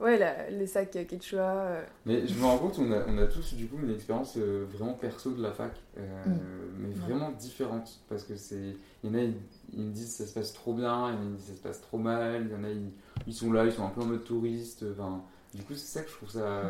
Ouais, 0.00 0.18
la- 0.18 0.50
les 0.50 0.66
sacs 0.66 0.90
Quechua. 1.06 1.40
euh, 1.42 1.84
Mais 2.04 2.26
je 2.26 2.34
me 2.38 2.44
rends 2.44 2.58
compte, 2.58 2.78
on 2.80 2.90
a, 2.92 3.04
on 3.06 3.16
a 3.18 3.26
tous 3.26 3.54
du 3.54 3.66
coup 3.68 3.76
une 3.82 3.90
expérience 3.94 4.34
euh, 4.36 4.66
vraiment 4.68 4.94
perso 4.94 5.30
de 5.30 5.40
la 5.42 5.52
fac, 5.52 5.72
euh, 5.98 6.24
Mm. 6.26 6.38
mais 6.80 6.90
vraiment 6.94 7.30
différente. 7.30 8.00
Parce 8.08 8.24
que 8.24 8.34
c'est. 8.36 8.76
Il 9.02 9.10
y 9.10 9.12
en 9.12 9.18
a, 9.18 9.22
ils, 9.22 9.34
ils 9.72 9.84
me 9.84 9.92
disent 9.92 10.14
ça 10.16 10.26
se 10.26 10.34
passe 10.34 10.52
trop 10.52 10.74
bien, 10.74 11.10
il 11.12 11.14
y 11.14 11.16
en 11.16 11.20
a, 11.20 11.22
ils 11.22 11.28
me 11.30 11.36
disent 11.36 11.46
ça 11.46 11.54
se 11.54 11.62
passe 11.62 11.80
trop 11.80 11.98
mal, 11.98 12.46
il 12.46 12.52
y 12.52 12.54
en 12.56 12.64
a, 12.64 12.70
ils, 12.70 12.90
ils 13.26 13.34
sont 13.34 13.52
là, 13.52 13.64
ils 13.64 13.72
sont 13.72 13.84
un 13.86 13.90
peu 13.90 14.00
en 14.02 14.06
mode 14.06 14.24
touriste. 14.24 14.84
Enfin, 14.92 15.22
du 15.54 15.62
coup, 15.62 15.74
c'est 15.74 15.86
ça 15.98 16.02
que 16.02 16.10
je 16.10 16.16
trouve 16.16 16.30
ça 16.30 16.62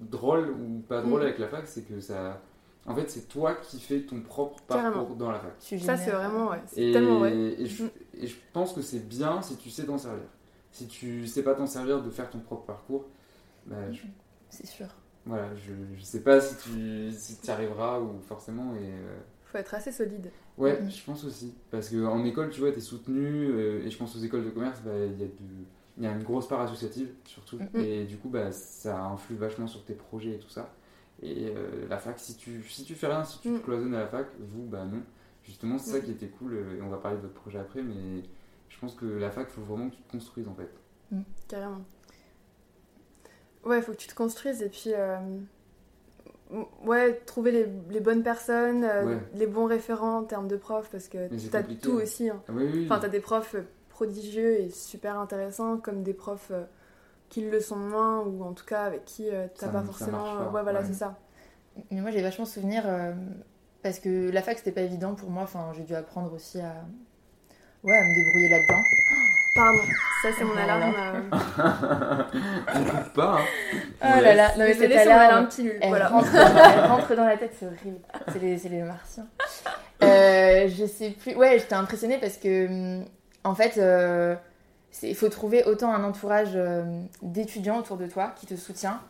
drôle 0.00 0.50
ou 0.50 0.80
pas 0.88 1.00
drôle 1.02 1.20
Mm. 1.20 1.24
avec 1.24 1.38
la 1.38 1.48
fac, 1.48 1.66
c'est 1.66 1.82
que 1.82 2.00
ça. 2.00 2.40
En 2.86 2.94
fait, 2.94 3.08
c'est 3.10 3.28
toi 3.28 3.54
qui 3.54 3.78
fais 3.80 4.00
ton 4.00 4.20
propre 4.20 4.58
Carrément. 4.66 4.96
parcours 4.96 5.16
dans 5.16 5.30
la 5.30 5.38
fac. 5.38 5.52
Ça, 5.60 5.96
c'est 5.96 6.10
vraiment. 6.10 6.50
Ouais, 6.50 6.62
c'est 6.66 6.90
tellement 6.92 7.18
vrai. 7.20 7.34
et, 7.36 7.66
je, 7.66 7.84
Mm. 7.84 7.90
et 8.14 8.26
je 8.26 8.36
pense 8.52 8.72
que 8.72 8.82
c'est 8.82 9.06
bien 9.08 9.40
si 9.42 9.56
tu 9.56 9.70
sais 9.70 9.84
t'en 9.84 9.98
servir. 9.98 10.24
Si 10.78 10.88
tu 10.88 11.26
sais 11.26 11.42
pas 11.42 11.54
t'en 11.54 11.66
servir 11.66 12.02
de 12.02 12.10
faire 12.10 12.30
ton 12.30 12.40
propre 12.40 12.66
parcours, 12.66 13.06
bah, 13.66 13.90
je, 13.92 14.02
C'est 14.50 14.66
sûr. 14.66 14.88
voilà, 15.26 15.54
je, 15.56 15.72
je 15.94 16.02
sais 16.02 16.22
pas 16.22 16.40
si 16.40 16.56
tu 16.56 17.12
si 17.12 17.38
y 17.46 17.50
arriveras 17.50 18.00
ou 18.00 18.20
forcément. 18.22 18.74
Et, 18.76 18.78
euh, 18.92 19.18
Faut 19.42 19.58
être 19.58 19.74
assez 19.74 19.90
solide. 19.90 20.30
ouais, 20.56 20.82
Mhm. 20.82 20.90
je 20.90 21.04
pense 21.04 21.24
aussi. 21.24 21.54
Parce 21.70 21.90
qu'en 21.90 22.24
école, 22.24 22.50
tu 22.50 22.60
vois, 22.60 22.72
t'es 22.72 22.80
soutenu, 22.80 23.46
euh, 23.50 23.84
et 23.84 23.90
je 23.90 23.96
pense 23.98 24.14
aux 24.16 24.20
écoles 24.20 24.44
de 24.44 24.50
commerce, 24.50 24.80
bah, 24.84 24.92
il 24.96 25.18
y, 25.20 25.24
a 25.24 25.26
du- 25.26 25.66
il 25.96 26.04
y 26.04 26.06
a 26.06 26.12
une 26.12 26.22
grosse 26.22 26.48
part 26.48 26.60
associative 26.60 27.10
surtout. 27.24 27.60
Mhm. 27.60 27.68
Et 27.74 28.04
du 28.04 28.16
coup, 28.16 28.28
bah, 28.28 28.52
ça 28.52 29.02
influe 29.04 29.36
vachement 29.36 29.66
sur 29.66 29.84
tes 29.84 29.94
projets 29.94 30.32
et 30.34 30.38
tout 30.38 30.48
ça. 30.48 30.72
Et 31.22 31.48
euh, 31.56 31.86
la 31.88 31.98
fac, 31.98 32.18
si 32.18 32.36
tu, 32.36 32.62
si 32.68 32.84
tu 32.84 32.94
fais 32.94 33.08
rien, 33.08 33.24
si 33.24 33.40
tu 33.40 33.50
te 33.50 33.60
cloisonnes 33.60 33.94
à 33.94 34.00
la 34.00 34.06
fac, 34.06 34.28
vous, 34.40 34.64
bah 34.66 34.84
non. 34.84 35.02
Justement, 35.44 35.78
c'est 35.78 35.90
ça 35.98 36.00
qui 36.00 36.10
était 36.12 36.28
cool, 36.28 36.54
et 36.78 36.82
on 36.82 36.88
va 36.90 36.98
parler 36.98 37.16
de 37.16 37.22
votre 37.22 37.34
projet 37.34 37.58
après, 37.58 37.82
mais 37.82 38.22
je 38.68 38.78
pense 38.78 38.94
que 38.94 39.06
la 39.06 39.30
fac, 39.30 39.48
faut 39.48 39.62
vraiment 39.62 39.88
que 39.90 39.96
tu 39.96 40.02
te 40.02 40.12
construises 40.12 40.48
en 40.48 40.54
fait. 40.54 40.70
Carrément. 41.48 41.82
Ouais, 43.64 43.82
faut 43.82 43.92
que 43.92 43.96
tu 43.96 44.08
te 44.08 44.14
construises 44.14 44.62
et 44.62 44.68
puis. 44.68 44.92
euh, 44.94 45.18
Ouais, 46.82 47.12
trouver 47.26 47.50
les, 47.52 47.68
les 47.90 48.00
bonnes 48.00 48.22
personnes, 48.22 48.82
euh, 48.82 49.04
Ouais. 49.04 49.18
les 49.34 49.46
bons 49.46 49.66
référents 49.66 50.20
en 50.20 50.24
termes 50.24 50.48
de 50.48 50.56
profs, 50.56 50.88
parce 50.90 51.06
que 51.08 51.28
t'as 51.50 51.60
compliqué, 51.60 51.82
tout 51.82 51.98
hein. 51.98 52.02
aussi. 52.02 52.30
hein. 52.30 52.42
Ah 52.48 52.52
oui, 52.54 52.64
oui. 52.72 52.84
Enfin, 52.86 52.98
t'as 52.98 53.08
des 53.08 53.20
profs 53.20 53.54
euh, 53.54 53.66
prodigieux 53.90 54.58
et 54.60 54.70
super 54.70 55.18
intéressants, 55.18 55.76
comme 55.76 56.02
des 56.02 56.14
profs 56.14 56.48
euh, 56.50 56.64
qui 57.28 57.42
le 57.42 57.60
sont 57.60 57.76
moins, 57.76 58.20
ou 58.20 58.42
en 58.44 58.54
tout 58.54 58.64
cas 58.64 58.84
avec 58.84 59.04
qui 59.04 59.28
euh, 59.28 59.46
t'as 59.58 59.66
Ça- 59.66 59.72
pas 59.72 59.82
forcément. 59.82 60.24
pas, 60.38 60.50
ouais, 60.50 60.62
voilà, 60.62 60.80
ouais. 60.80 60.86
c'est 60.86 60.94
ça. 60.94 61.18
Mais 61.90 62.00
moi, 62.00 62.10
j'ai 62.10 62.22
vachement 62.22 62.46
souvenir 62.46 62.84
euh, 62.86 63.12
parce 63.82 63.98
que 63.98 64.30
la 64.30 64.40
fac, 64.40 64.56
c'était 64.56 64.72
pas 64.72 64.80
évident 64.80 65.14
pour 65.14 65.28
moi. 65.28 65.42
Enfin, 65.42 65.72
j'ai 65.74 65.82
dû 65.84 65.94
apprendre 65.94 66.32
aussi 66.32 66.60
à, 66.62 66.76
ouais, 67.88 67.96
à 67.96 68.04
me 68.04 68.14
débrouiller 68.14 68.48
là-dedans. 68.48 68.82
Pardon, 69.54 69.80
ça 70.22 70.28
c'est 70.36 70.44
mon 70.44 70.56
alarme. 70.56 70.94
euh. 70.96 71.22
On 72.74 72.84
coupe 72.84 73.12
pas, 73.14 73.38
hein. 73.40 73.44
Oh 74.02 74.20
là 74.22 74.34
là, 74.34 74.48
non 74.56 74.64
mais 74.64 74.74
cette 74.74 74.92
c'est 74.92 75.04
mon 75.06 75.10
alarme, 75.10 75.48
pilule. 75.48 75.78
elle, 75.80 75.88
Voilà. 75.88 76.08
rentre, 76.08 76.28
elle 76.34 76.84
rentre 76.86 77.16
dans 77.16 77.24
la 77.24 77.36
tête, 77.36 77.54
c'est 77.58 77.66
horrible. 77.66 77.98
C'est 78.32 78.38
les, 78.40 78.58
c'est 78.58 78.68
les 78.68 78.82
martiens. 78.82 79.26
Euh, 80.04 80.68
je 80.68 80.86
sais 80.86 81.10
plus. 81.10 81.34
Ouais, 81.34 81.58
j'étais 81.58 81.74
impressionnée 81.74 82.18
parce 82.18 82.36
que, 82.36 82.66
hum, 83.00 83.04
en 83.42 83.54
fait, 83.54 83.78
euh, 83.78 84.36
il 85.02 85.16
faut 85.16 85.28
trouver 85.28 85.64
autant 85.64 85.92
un 85.92 86.04
entourage 86.04 86.50
euh, 86.54 86.84
d'étudiants 87.22 87.78
autour 87.78 87.96
de 87.96 88.06
toi 88.06 88.32
qui 88.36 88.46
te 88.46 88.54
soutient 88.54 89.00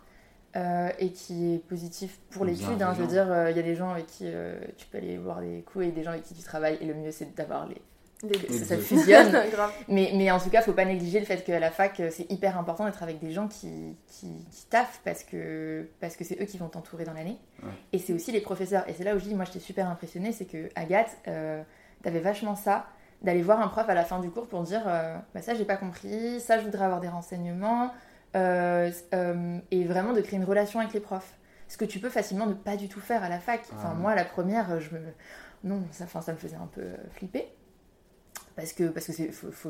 euh, 0.57 0.89
et 0.99 1.13
qui 1.13 1.55
est 1.57 1.59
positif 1.59 2.19
pour 2.31 2.47
l'étude. 2.47 2.81
hein. 2.83 2.95
je 2.97 3.03
veux 3.03 3.07
dire, 3.09 3.31
euh, 3.31 3.51
il 3.51 3.57
y 3.57 3.61
a 3.61 3.63
des 3.63 3.75
gens 3.75 3.91
avec 3.91 4.07
qui 4.07 4.25
euh, 4.27 4.59
tu 4.79 4.87
peux 4.87 4.97
aller 4.99 5.19
boire 5.19 5.41
des 5.41 5.63
coups 5.71 5.87
et 5.87 5.91
des 5.91 6.03
gens 6.03 6.13
avec 6.13 6.23
qui 6.23 6.33
tu 6.35 6.43
travailles. 6.43 6.79
Et 6.81 6.87
le 6.87 6.95
mieux, 6.95 7.11
c'est 7.13 7.35
d'avoir 7.35 7.67
les. 7.67 7.77
Les 8.23 8.59
ça 8.59 8.77
fusionne. 8.77 9.33
Mais, 9.89 10.11
mais 10.15 10.29
en 10.33 10.41
tout 10.41 10.51
cas, 10.51 10.61
faut 10.61 10.73
pas 10.73 10.85
négliger 10.85 11.21
le 11.21 11.27
fait 11.27 11.45
qu'à 11.45 11.61
la 11.61 11.71
fac, 11.71 12.01
euh, 12.01 12.09
c'est 12.11 12.29
hyper 12.33 12.59
important 12.59 12.85
d'être 12.85 13.03
avec 13.03 13.21
des 13.21 13.31
gens 13.31 13.47
qui, 13.47 13.97
qui, 14.09 14.27
qui 14.51 14.67
taffent 14.69 15.01
parce 15.05 15.23
que 15.23 15.89
parce 16.01 16.17
que 16.17 16.25
c'est 16.25 16.41
eux 16.43 16.45
qui 16.45 16.59
vont 16.59 16.69
t'entourer 16.69 17.05
dans 17.05 17.13
l'année. 17.13 17.39
Ouais. 17.63 17.71
Et 17.93 17.99
c'est 17.99 18.13
aussi 18.13 18.33
les 18.33 18.41
professeurs. 18.41 18.83
Et 18.89 18.93
c'est 18.93 19.05
là 19.05 19.15
où 19.15 19.19
je 19.21 19.25
dis, 19.25 19.35
moi, 19.37 19.45
j'étais 19.45 19.61
super 19.61 19.89
impressionnée, 19.89 20.33
c'est 20.33 20.47
que 20.47 20.69
Agathe, 20.75 21.17
euh, 21.29 21.63
t'avais 22.03 22.19
vachement 22.19 22.57
ça, 22.57 22.87
d'aller 23.23 23.43
voir 23.43 23.61
un 23.61 23.69
prof 23.69 23.89
à 23.89 23.95
la 23.95 24.05
fin 24.05 24.19
du 24.21 24.31
cours 24.31 24.47
pour 24.49 24.63
dire, 24.63 24.83
euh, 24.87 25.17
bah 25.35 25.43
ça, 25.43 25.55
j'ai 25.55 25.65
pas 25.65 25.77
compris, 25.77 26.41
ça, 26.41 26.59
je 26.59 26.65
voudrais 26.65 26.85
avoir 26.85 27.01
des 27.01 27.09
renseignements, 27.09 27.93
euh, 28.37 28.91
euh, 29.15 29.59
et 29.71 29.85
vraiment 29.85 30.13
de 30.13 30.21
créer 30.21 30.39
une 30.39 30.45
relation 30.45 30.81
avec 30.81 30.93
les 30.93 31.01
profs. 31.01 31.35
Ce 31.69 31.77
que 31.77 31.85
tu 31.85 31.99
peux 32.01 32.11
facilement 32.11 32.47
ne 32.47 32.55
pas 32.55 32.77
du 32.77 32.89
tout 32.89 33.01
faire 33.01 33.23
à 33.23 33.29
la 33.29 33.39
fac. 33.39 33.61
Enfin, 33.75 33.91
Ah. 33.93 33.95
moi, 33.95 34.15
la 34.15 34.25
première, 34.25 34.81
je 34.81 34.91
me... 34.95 35.01
Non, 35.65 35.83
ça, 35.91 36.05
enfin, 36.05 36.21
ça 36.21 36.33
me 36.33 36.39
faisait 36.39 36.57
un 36.57 36.69
peu 36.73 36.83
flipper 37.13 37.47
parce 38.59 38.73
que 38.73 38.85
parce 38.89 39.07
que 39.07 39.13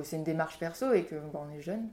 c'est 0.02 0.16
une 0.16 0.24
démarche 0.24 0.58
perso 0.58 0.92
et 0.94 1.02
que 1.04 1.14
bon, 1.14 1.40
on 1.46 1.56
est 1.58 1.60
jeune. 1.60 1.86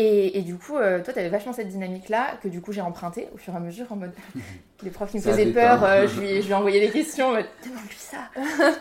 Et, 0.00 0.38
et 0.38 0.42
du 0.42 0.56
coup, 0.56 0.76
euh, 0.76 1.02
toi, 1.02 1.12
tu 1.12 1.18
avais 1.18 1.28
vachement 1.28 1.52
cette 1.52 1.68
dynamique-là 1.68 2.38
que 2.42 2.46
du 2.48 2.60
coup 2.60 2.70
j'ai 2.72 2.80
emprunté 2.80 3.28
au 3.34 3.36
fur 3.36 3.52
et 3.52 3.56
à 3.56 3.60
mesure 3.60 3.90
en 3.90 3.96
mode 3.96 4.12
les 4.82 4.90
profs 4.90 5.10
qui 5.10 5.16
me 5.18 5.22
Ça 5.22 5.30
faisaient 5.32 5.52
peur, 5.52 5.82
euh, 5.84 6.06
je, 6.06 6.20
lui, 6.20 6.42
je 6.42 6.46
lui 6.46 6.54
envoyais 6.54 6.80
des 6.80 6.90
questions 6.92 7.28
en 7.28 7.32
mode 7.34 7.46
demande-lui 7.64 7.96
ça. 7.96 8.30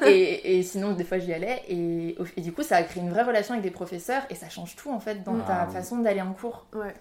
et, 0.07 0.57
et 0.59 0.63
sinon, 0.63 0.93
des 0.93 1.03
fois, 1.03 1.17
j'y 1.19 1.33
allais 1.33 1.61
et, 1.69 2.15
du 2.41 2.51
coup, 2.51 2.61
ça 2.63 2.77
a 2.77 2.83
créé 2.83 3.01
une 3.01 3.09
vraie 3.09 3.23
relation 3.23 3.53
avec 3.53 3.63
des 3.63 3.71
professeurs 3.71 4.23
et 4.29 4.35
ça 4.35 4.49
change 4.49 4.75
tout 4.75 4.91
en 4.91 4.99
fait 4.99 5.23
dans 5.23 5.39
ta 5.39 5.61
Ah 5.61 5.65
oui. 5.67 5.73
façon 5.73 5.97
d'aller 5.99 6.21
en 6.21 6.33
cours. 6.33 6.65
Ouais. 6.73 6.93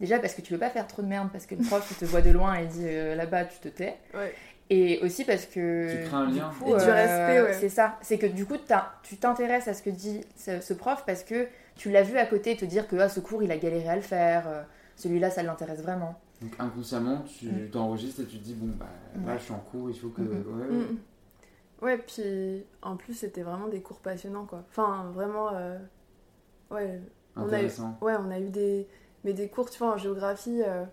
Déjà 0.00 0.18
parce 0.18 0.34
que 0.34 0.40
tu 0.40 0.52
veux 0.54 0.58
pas 0.58 0.70
faire 0.70 0.86
trop 0.86 1.02
de 1.02 1.06
merde 1.06 1.28
parce 1.30 1.44
que 1.44 1.54
le 1.54 1.62
prof 1.62 1.86
il 1.90 1.96
te 1.96 2.06
voit 2.06 2.22
de 2.22 2.30
loin 2.30 2.54
et 2.54 2.64
dit 2.66 2.86
euh, 2.86 3.14
là-bas 3.14 3.44
tu 3.44 3.58
te 3.58 3.68
tais. 3.68 3.98
Ouais. 4.14 4.34
Et 4.72 5.00
aussi 5.02 5.24
parce 5.24 5.46
que. 5.46 6.00
Tu 6.02 6.06
crées 6.08 6.16
un 6.16 6.26
du 6.26 6.38
lien. 6.38 6.50
coup, 6.58 6.66
Et 6.68 6.78
du 6.78 6.84
euh, 6.88 6.92
respect, 6.94 7.42
ouais. 7.42 7.52
C'est 7.54 7.68
ça. 7.68 7.98
C'est 8.02 8.18
que 8.18 8.26
du 8.26 8.46
coup, 8.46 8.56
t'as- 8.56 8.92
tu 9.02 9.16
t'intéresses 9.16 9.66
à 9.68 9.74
ce 9.74 9.82
que 9.82 9.90
dit 9.90 10.20
ce, 10.36 10.60
ce 10.60 10.72
prof 10.74 11.02
parce 11.06 11.24
que 11.24 11.48
tu 11.76 11.90
l'as 11.90 12.02
vu 12.02 12.16
à 12.18 12.26
côté 12.26 12.56
te 12.56 12.64
dire 12.64 12.86
que 12.86 12.96
ah, 12.96 13.08
ce 13.08 13.18
cours 13.20 13.42
il 13.42 13.50
a 13.50 13.56
galéré 13.58 13.88
à 13.88 13.96
le 13.96 14.02
faire, 14.02 14.46
euh, 14.48 14.62
celui-là 14.96 15.30
ça 15.30 15.42
l'intéresse 15.42 15.82
vraiment. 15.82 16.14
Donc 16.40 16.52
inconsciemment, 16.58 17.22
tu 17.38 17.46
Mm. 17.46 17.70
t'enregistres 17.70 18.20
et 18.22 18.26
tu 18.26 18.38
te 18.38 18.44
dis, 18.44 18.54
bon, 18.54 18.68
bah 18.78 18.86
là, 19.26 19.36
je 19.36 19.42
suis 19.42 19.52
en 19.52 19.58
cours, 19.58 19.90
il 19.90 19.98
faut 19.98 20.08
que. 20.08 20.22
Ouais, 20.22 20.28
ouais. 20.70 20.86
Ouais, 21.82 21.98
puis 21.98 22.64
en 22.82 22.96
plus, 22.96 23.14
c'était 23.14 23.42
vraiment 23.42 23.66
des 23.68 23.80
cours 23.80 23.98
passionnants, 24.00 24.44
quoi. 24.44 24.62
Enfin, 24.70 25.10
vraiment. 25.14 25.48
euh, 25.54 25.78
Ouais, 26.70 27.00
On 27.36 27.40
a 27.42 27.44
eu- 27.44 27.46
Intéressant. 27.48 27.98
ouais, 28.02 28.14
on 28.18 28.30
a 28.30 28.38
eu 28.38 28.48
des. 28.50 28.86
Mais 29.24 29.32
des 29.32 29.48
cours, 29.48 29.68
tu 29.70 29.78
vois, 29.78 29.94
en 29.94 29.96
géographie 29.96 30.62
euh, 30.64 30.84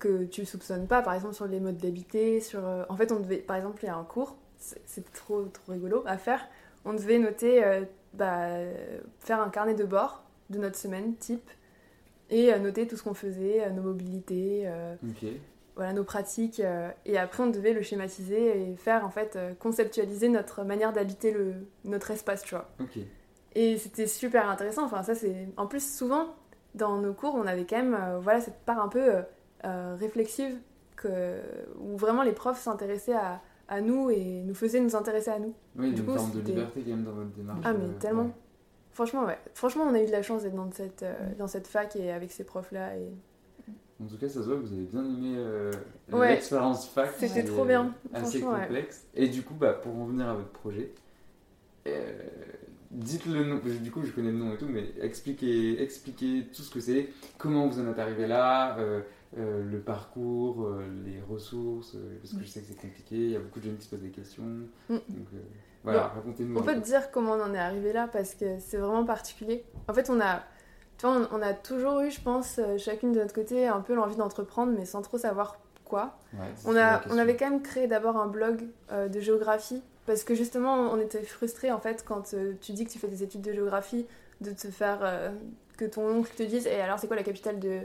que 0.00 0.24
tu 0.24 0.44
soupçonnes 0.44 0.88
pas, 0.88 1.02
par 1.02 1.14
exemple 1.14 1.34
sur 1.34 1.46
les 1.46 1.60
modes 1.60 1.76
d'habiter, 1.76 2.40
sur. 2.40 2.66
euh, 2.66 2.82
En 2.88 2.96
fait, 2.96 3.12
on 3.12 3.20
devait. 3.20 3.36
Par 3.38 3.56
exemple, 3.56 3.78
il 3.84 3.86
y 3.86 3.90
a 3.90 3.96
un 3.96 4.02
cours, 4.04 4.36
c'était 4.58 5.08
trop, 5.12 5.42
trop 5.44 5.70
rigolo 5.72 6.02
à 6.06 6.18
faire. 6.18 6.40
On 6.84 6.92
devait 6.94 7.18
noter. 7.18 7.62
euh, 7.64 7.82
bah, 8.14 8.48
faire 9.20 9.40
un 9.40 9.50
carnet 9.50 9.74
de 9.74 9.84
bord 9.84 10.24
de 10.50 10.58
notre 10.58 10.74
semaine, 10.76 11.14
type. 11.14 11.48
Et 12.28 12.52
euh, 12.52 12.58
noter 12.58 12.86
tout 12.88 12.96
ce 12.96 13.04
qu'on 13.04 13.14
faisait, 13.14 13.70
nos 13.70 13.82
mobilités. 13.82 14.62
euh, 14.66 14.96
voilà 15.76 15.92
nos 15.92 16.04
pratiques 16.04 16.60
euh, 16.60 16.90
et 17.06 17.16
après 17.16 17.42
on 17.44 17.46
devait 17.46 17.72
le 17.72 17.80
schématiser 17.82 18.70
et 18.72 18.76
faire 18.76 19.06
en 19.06 19.10
fait 19.10 19.38
conceptualiser 19.60 20.28
notre 20.28 20.62
manière 20.64 20.92
d'habiter 20.92 21.30
le 21.30 21.54
notre 21.84 22.10
espace 22.10 22.42
tu 22.42 22.54
vois 22.54 22.68
et 23.54 23.78
c'était 23.78 24.06
super 24.08 24.50
intéressant 24.50 24.84
enfin 24.84 25.02
ça 25.04 25.14
c'est 25.14 25.48
en 25.56 25.66
plus 25.66 25.96
souvent 25.96 26.34
dans 26.74 26.98
nos 26.98 27.14
cours 27.14 27.34
on 27.34 27.46
avait 27.46 27.64
quand 27.64 27.76
même 27.82 27.96
voilà 28.20 28.40
cette 28.40 28.58
part 28.66 28.80
un 28.80 28.88
peu 28.88 29.10
euh, 29.64 29.96
réflexive 29.98 30.56
que 30.96 31.38
où 31.80 31.96
vraiment 31.96 32.22
les 32.22 32.32
profs 32.32 32.60
s'intéressaient 32.60 33.14
à, 33.14 33.40
à 33.68 33.80
nous 33.80 34.10
et 34.10 34.42
nous 34.42 34.54
faisaient 34.54 34.80
nous 34.80 34.96
intéresser 34.96 35.30
à 35.30 35.38
nous 35.38 35.54
Oui, 35.76 35.88
il 35.88 35.92
y 35.92 35.96
a 35.96 35.98
une 36.00 36.04
coup, 36.06 36.14
forme 36.14 36.32
de 36.32 36.40
liberté 36.40 36.80
quand 36.82 36.90
même 36.90 37.04
dans 37.04 37.12
votre 37.12 37.30
démarche. 37.30 37.60
ah 37.64 37.72
mais 37.72 37.84
euh, 37.84 37.98
tellement 37.98 38.22
ouais. 38.24 38.30
franchement 38.92 39.24
ouais 39.24 39.38
franchement 39.54 39.84
on 39.88 39.94
a 39.94 40.02
eu 40.02 40.06
de 40.06 40.10
la 40.12 40.22
chance 40.22 40.42
d'être 40.42 40.54
dans 40.54 40.70
cette 40.72 41.02
euh, 41.02 41.14
dans 41.38 41.46
cette 41.46 41.66
fac 41.66 41.94
et 41.96 42.10
avec 42.12 42.32
ces 42.32 42.44
profs 42.44 42.72
là 42.72 42.96
et 42.96 43.08
En 44.02 44.06
tout 44.06 44.16
cas, 44.18 44.28
ça 44.28 44.40
se 44.42 44.46
voit 44.46 44.56
que 44.56 44.62
vous 44.62 44.72
avez 44.72 44.82
bien 44.84 45.04
aimé 45.04 45.34
euh, 45.36 45.70
Ouais. 46.10 46.30
l'expérience 46.30 46.88
fac. 46.88 47.10
C'était 47.18 47.44
trop 47.44 47.64
bien, 47.66 47.94
Assez 48.14 48.38
franchement, 48.40 48.54
ouais. 48.56 48.66
complexe. 48.66 49.06
Et 49.14 49.28
du 49.28 49.42
coup, 49.42 49.52
bah, 49.54 49.74
pour 49.74 49.94
en 49.94 50.06
venir 50.06 50.26
à 50.26 50.34
votre 50.34 50.48
projet, 50.48 50.90
euh, 51.86 52.12
dites 52.90 53.26
le 53.26 53.44
nom. 53.44 53.60
Du 53.82 53.90
coup, 53.90 54.02
je 54.02 54.10
connais 54.12 54.30
le 54.32 54.38
nom 54.38 54.54
et 54.54 54.56
tout, 54.58 54.66
mais 54.68 54.84
expliquez, 55.02 55.82
expliquez 55.82 56.46
tout 56.54 56.62
ce 56.62 56.72
que 56.72 56.80
c'est. 56.80 57.10
Comment 57.38 57.68
vous 57.68 57.78
en 57.78 57.90
êtes 57.90 57.98
arrivé 57.98 58.26
là, 58.26 58.76
euh, 58.78 59.02
euh, 59.38 59.62
le 59.62 59.78
parcours, 59.78 60.64
euh, 60.64 60.84
les 61.04 61.20
ressources, 61.20 61.94
euh, 61.94 62.18
parce 62.20 62.34
que 62.34 62.40
je 62.42 62.48
sais 62.48 62.60
que 62.62 62.66
c'est 62.66 62.80
compliqué. 62.80 63.14
Il 63.14 63.30
y 63.30 63.36
a 63.36 63.38
beaucoup 63.38 63.60
de 63.60 63.66
jeunes 63.66 63.76
qui 63.76 63.84
se 63.84 63.90
posent 63.90 64.02
des 64.02 64.10
questions. 64.10 64.42
Mm. 64.42 64.94
Donc 64.94 65.26
voilà, 65.84 66.08
racontez-nous. 66.08 66.58
On 66.58 66.62
peut 66.62 66.74
peu. 66.74 66.80
te 66.80 66.84
dire 66.84 67.12
comment 67.12 67.34
on 67.34 67.42
en 67.42 67.54
est 67.54 67.58
arrivé 67.58 67.92
là 67.92 68.08
parce 68.12 68.34
que 68.34 68.58
c'est 68.58 68.78
vraiment 68.78 69.04
particulier. 69.04 69.64
En 69.86 69.94
fait, 69.94 70.10
on 70.10 70.20
a, 70.20 70.42
tu 70.98 71.06
vois, 71.06 71.28
on, 71.30 71.38
on 71.38 71.42
a 71.42 71.54
toujours 71.54 72.00
eu, 72.00 72.10
je 72.10 72.20
pense, 72.20 72.58
chacune 72.78 73.12
de 73.12 73.20
notre 73.20 73.32
côté, 73.32 73.68
un 73.68 73.80
peu 73.80 73.94
l'envie 73.94 74.16
d'entreprendre, 74.16 74.72
mais 74.76 74.84
sans 74.84 75.00
trop 75.00 75.16
savoir 75.16 75.60
quoi. 75.84 76.18
Ouais, 76.32 76.46
On, 76.64 76.76
a, 76.76 77.00
on 77.08 77.16
avait 77.16 77.36
quand 77.36 77.50
même 77.50 77.62
créé 77.62 77.86
d'abord 77.86 78.16
un 78.16 78.26
blog 78.26 78.62
de 78.92 79.20
géographie 79.20 79.82
parce 80.06 80.24
que 80.24 80.34
justement, 80.34 80.74
on 80.74 80.98
était 80.98 81.22
frustrés 81.22 81.70
en 81.70 81.78
fait 81.78 82.04
quand 82.06 82.34
tu 82.60 82.72
dis 82.72 82.84
que 82.84 82.90
tu 82.90 82.98
fais 82.98 83.08
des 83.08 83.22
études 83.22 83.42
de 83.42 83.52
géographie, 83.52 84.06
de 84.40 84.50
te 84.50 84.68
faire 84.68 85.32
que 85.76 85.84
ton 85.84 86.08
oncle 86.08 86.32
te 86.36 86.42
dise, 86.42 86.66
et 86.66 86.80
alors 86.80 86.98
c'est 86.98 87.06
quoi 87.06 87.16
la 87.16 87.22
capitale 87.22 87.60
de 87.60 87.80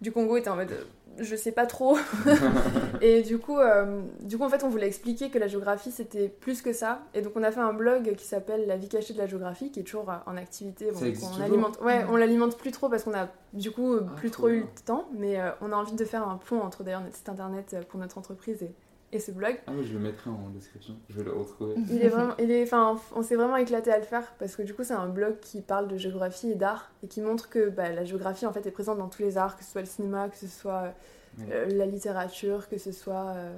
du 0.00 0.12
Congo 0.12 0.38
t'es 0.40 0.48
en 0.48 0.56
mode, 0.56 0.72
euh, 0.72 0.84
je 1.18 1.36
sais 1.36 1.52
pas 1.52 1.66
trop. 1.66 1.98
Et 3.00 3.22
du 3.22 3.38
coup, 3.38 3.58
euh, 3.58 4.02
du 4.22 4.38
coup, 4.38 4.44
en 4.44 4.48
fait, 4.48 4.64
on 4.64 4.68
voulait 4.68 4.86
expliquer 4.86 5.30
que 5.30 5.38
la 5.38 5.48
géographie, 5.48 5.90
c'était 5.90 6.28
plus 6.28 6.62
que 6.62 6.72
ça. 6.72 7.02
Et 7.14 7.22
donc, 7.22 7.32
on 7.36 7.42
a 7.42 7.50
fait 7.50 7.60
un 7.60 7.72
blog 7.72 8.14
qui 8.16 8.26
s'appelle 8.26 8.66
La 8.66 8.76
vie 8.76 8.88
cachée 8.88 9.12
de 9.12 9.18
la 9.18 9.26
géographie, 9.26 9.70
qui 9.70 9.80
est 9.80 9.84
toujours 9.84 10.10
euh, 10.10 10.16
en 10.26 10.36
activité. 10.36 10.86
Ça 10.86 10.92
donc 10.92 11.02
existe 11.02 11.26
on 11.26 11.30
toujours 11.30 11.44
alimente... 11.44 11.78
Ouais, 11.82 12.04
on 12.08 12.16
l'alimente 12.16 12.56
plus 12.56 12.70
trop 12.70 12.88
parce 12.88 13.04
qu'on 13.04 13.14
a, 13.14 13.28
du 13.52 13.70
coup, 13.70 13.96
Ah, 13.96 14.12
plus 14.16 14.30
trop 14.30 14.48
trop 14.48 14.48
eu 14.50 14.60
le 14.60 14.84
temps. 14.84 15.08
Mais 15.12 15.40
euh, 15.40 15.50
on 15.60 15.72
a 15.72 15.76
envie 15.76 15.94
de 15.94 16.04
faire 16.04 16.26
un 16.26 16.36
pont 16.36 16.60
entre, 16.60 16.84
d'ailleurs, 16.84 17.02
notre 17.02 17.16
site 17.16 17.28
internet 17.28 17.76
pour 17.88 18.00
notre 18.00 18.18
entreprise 18.18 18.62
et, 18.62 18.72
et 19.12 19.18
ce 19.20 19.30
blog. 19.32 19.58
Ah 19.66 19.72
oui, 19.74 19.84
je 19.84 19.92
le 19.92 19.98
mettrai 19.98 20.30
en 20.30 20.48
description. 20.54 20.94
Je 21.08 21.16
vais 21.18 21.24
le 21.24 21.32
retrouver. 21.32 21.74
Il 21.88 22.02
est 22.02 22.08
vraiment... 22.08 22.34
Il 22.38 22.50
est... 22.50 22.62
Enfin, 22.62 22.98
on 23.14 23.22
s'est 23.22 23.36
vraiment 23.36 23.56
éclaté 23.56 23.90
à 23.90 23.98
le 23.98 24.04
faire 24.04 24.32
parce 24.38 24.56
que, 24.56 24.62
du 24.62 24.74
coup, 24.74 24.84
c'est 24.84 24.94
un 24.94 25.08
blog 25.08 25.38
qui 25.40 25.60
parle 25.60 25.88
de 25.88 25.96
géographie 25.96 26.52
et 26.52 26.54
d'art 26.54 26.90
et 27.02 27.08
qui 27.08 27.20
montre 27.20 27.48
que 27.48 27.68
bah, 27.70 27.90
la 27.90 28.04
géographie, 28.04 28.46
en 28.46 28.52
fait, 28.52 28.66
est 28.66 28.70
présente 28.70 28.98
dans 28.98 29.08
tous 29.08 29.22
les 29.22 29.36
arts, 29.38 29.56
que 29.56 29.64
ce 29.64 29.70
soit 29.70 29.80
le 29.80 29.86
cinéma, 29.86 30.28
que 30.28 30.36
ce 30.36 30.46
soit... 30.46 30.82
euh, 30.84 30.90
Ouais. 31.38 31.68
la 31.68 31.86
littérature, 31.86 32.68
que 32.68 32.76
ce 32.76 32.90
soit 32.90 33.28
euh, 33.36 33.56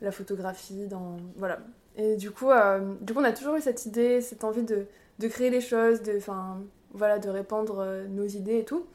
la 0.00 0.10
photographie, 0.10 0.86
dans... 0.88 1.18
voilà. 1.36 1.58
Et 1.96 2.16
du 2.16 2.30
coup, 2.30 2.50
euh, 2.50 2.94
du 3.02 3.12
coup, 3.12 3.20
on 3.20 3.24
a 3.24 3.32
toujours 3.32 3.54
eu 3.56 3.60
cette 3.60 3.84
idée, 3.84 4.22
cette 4.22 4.44
envie 4.44 4.62
de, 4.62 4.86
de 5.18 5.28
créer 5.28 5.50
des 5.50 5.60
choses, 5.60 6.00
de, 6.02 6.16
enfin, 6.16 6.62
voilà, 6.94 7.18
de 7.18 7.28
répandre 7.28 7.80
euh, 7.80 8.06
nos 8.08 8.24
idées 8.24 8.60
et 8.60 8.64
tout. 8.64 8.86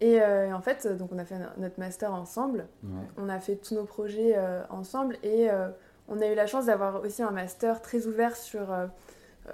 Et 0.00 0.20
euh, 0.22 0.52
en 0.54 0.60
fait, 0.62 0.86
donc 0.86 1.10
on 1.12 1.18
a 1.18 1.24
fait 1.24 1.36
notre 1.58 1.78
master 1.78 2.12
ensemble, 2.14 2.66
Ouais. 2.82 2.90
on 3.18 3.28
a 3.28 3.38
fait 3.38 3.56
tous 3.56 3.74
nos 3.74 3.84
projets 3.84 4.34
euh, 4.36 4.62
ensemble 4.70 5.16
et 5.22 5.50
euh, 5.50 5.68
on 6.08 6.20
a 6.20 6.26
eu 6.26 6.34
la 6.34 6.46
chance 6.46 6.66
d'avoir 6.66 7.02
aussi 7.02 7.22
un 7.22 7.30
master 7.30 7.82
très 7.82 8.06
ouvert 8.06 8.34
sur, 8.36 8.74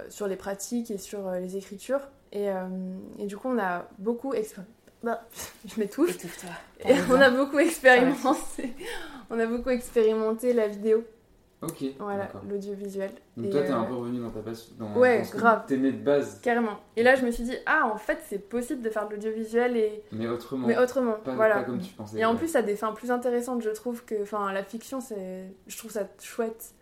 sur 0.09 0.27
les 0.27 0.35
pratiques 0.37 0.89
et 0.91 0.97
sur 0.97 1.27
euh, 1.27 1.39
les 1.39 1.57
écritures. 1.57 2.01
Et, 2.31 2.49
euh, 2.49 2.63
et 3.19 3.25
du 3.25 3.35
coup, 3.37 3.49
on 3.49 3.59
a 3.59 3.87
beaucoup 3.99 4.33
expérimenté. 4.33 4.71
je 5.65 5.79
m'étouffe. 5.79 6.17
Et 6.85 6.93
on 7.11 7.21
a 7.21 7.29
beaucoup 7.29 7.59
expérimenté, 7.59 8.73
on 9.29 9.39
a 9.39 9.45
beaucoup 9.45 9.69
expérimenté 9.69 10.53
la 10.53 10.67
vidéo, 10.67 11.03
Ok. 11.61 11.83
voilà, 11.99 12.29
l'audiovisuel. 12.47 13.09
Donc 13.35 13.47
Et, 13.47 13.49
toi, 13.49 13.61
t'es 13.63 13.71
un 13.71 13.81
euh, 13.83 13.87
peu 13.87 13.95
revenu 13.95 14.19
dans 14.19 14.29
ta 14.29 14.41
passion. 14.41 14.73
Ouais, 14.95 15.23
dans 15.23 15.37
grave. 15.39 15.63
T'aimais 15.67 15.91
de 15.91 16.03
base, 16.03 16.39
Carrément. 16.41 16.77
Et 16.95 17.01
là, 17.01 17.15
je 17.15 17.25
me 17.25 17.31
suis 17.31 17.43
dit, 17.43 17.55
ah, 17.65 17.89
en 17.91 17.97
fait, 17.97 18.19
c'est 18.27 18.37
possible 18.37 18.81
de 18.83 18.89
faire 18.91 19.07
de 19.07 19.15
l'audiovisuel, 19.15 19.75
et... 19.75 20.03
mais 20.11 20.27
autrement. 20.27 20.67
mais 20.67 20.77
autrement. 20.77 21.13
pas, 21.13 21.33
voilà. 21.33 21.55
pas 21.55 21.63
comme 21.63 21.79
tu 21.79 21.91
pensais. 21.93 22.19
Et 22.19 22.25
en 22.25 22.33
ouais. 22.33 22.37
plus, 22.37 22.47
ça 22.49 22.59
a 22.59 22.61
des 22.61 22.75
fins 22.75 22.91
plus 22.93 23.09
intéressantes, 23.09 23.63
je 23.63 23.69
trouve, 23.71 24.05
que. 24.05 24.21
Enfin, 24.21 24.51
la 24.53 24.63
fiction, 24.63 25.01
c'est. 25.01 25.45
Je 25.65 25.77
trouve 25.77 25.89
ça 25.91 26.07
chouette, 26.21 26.73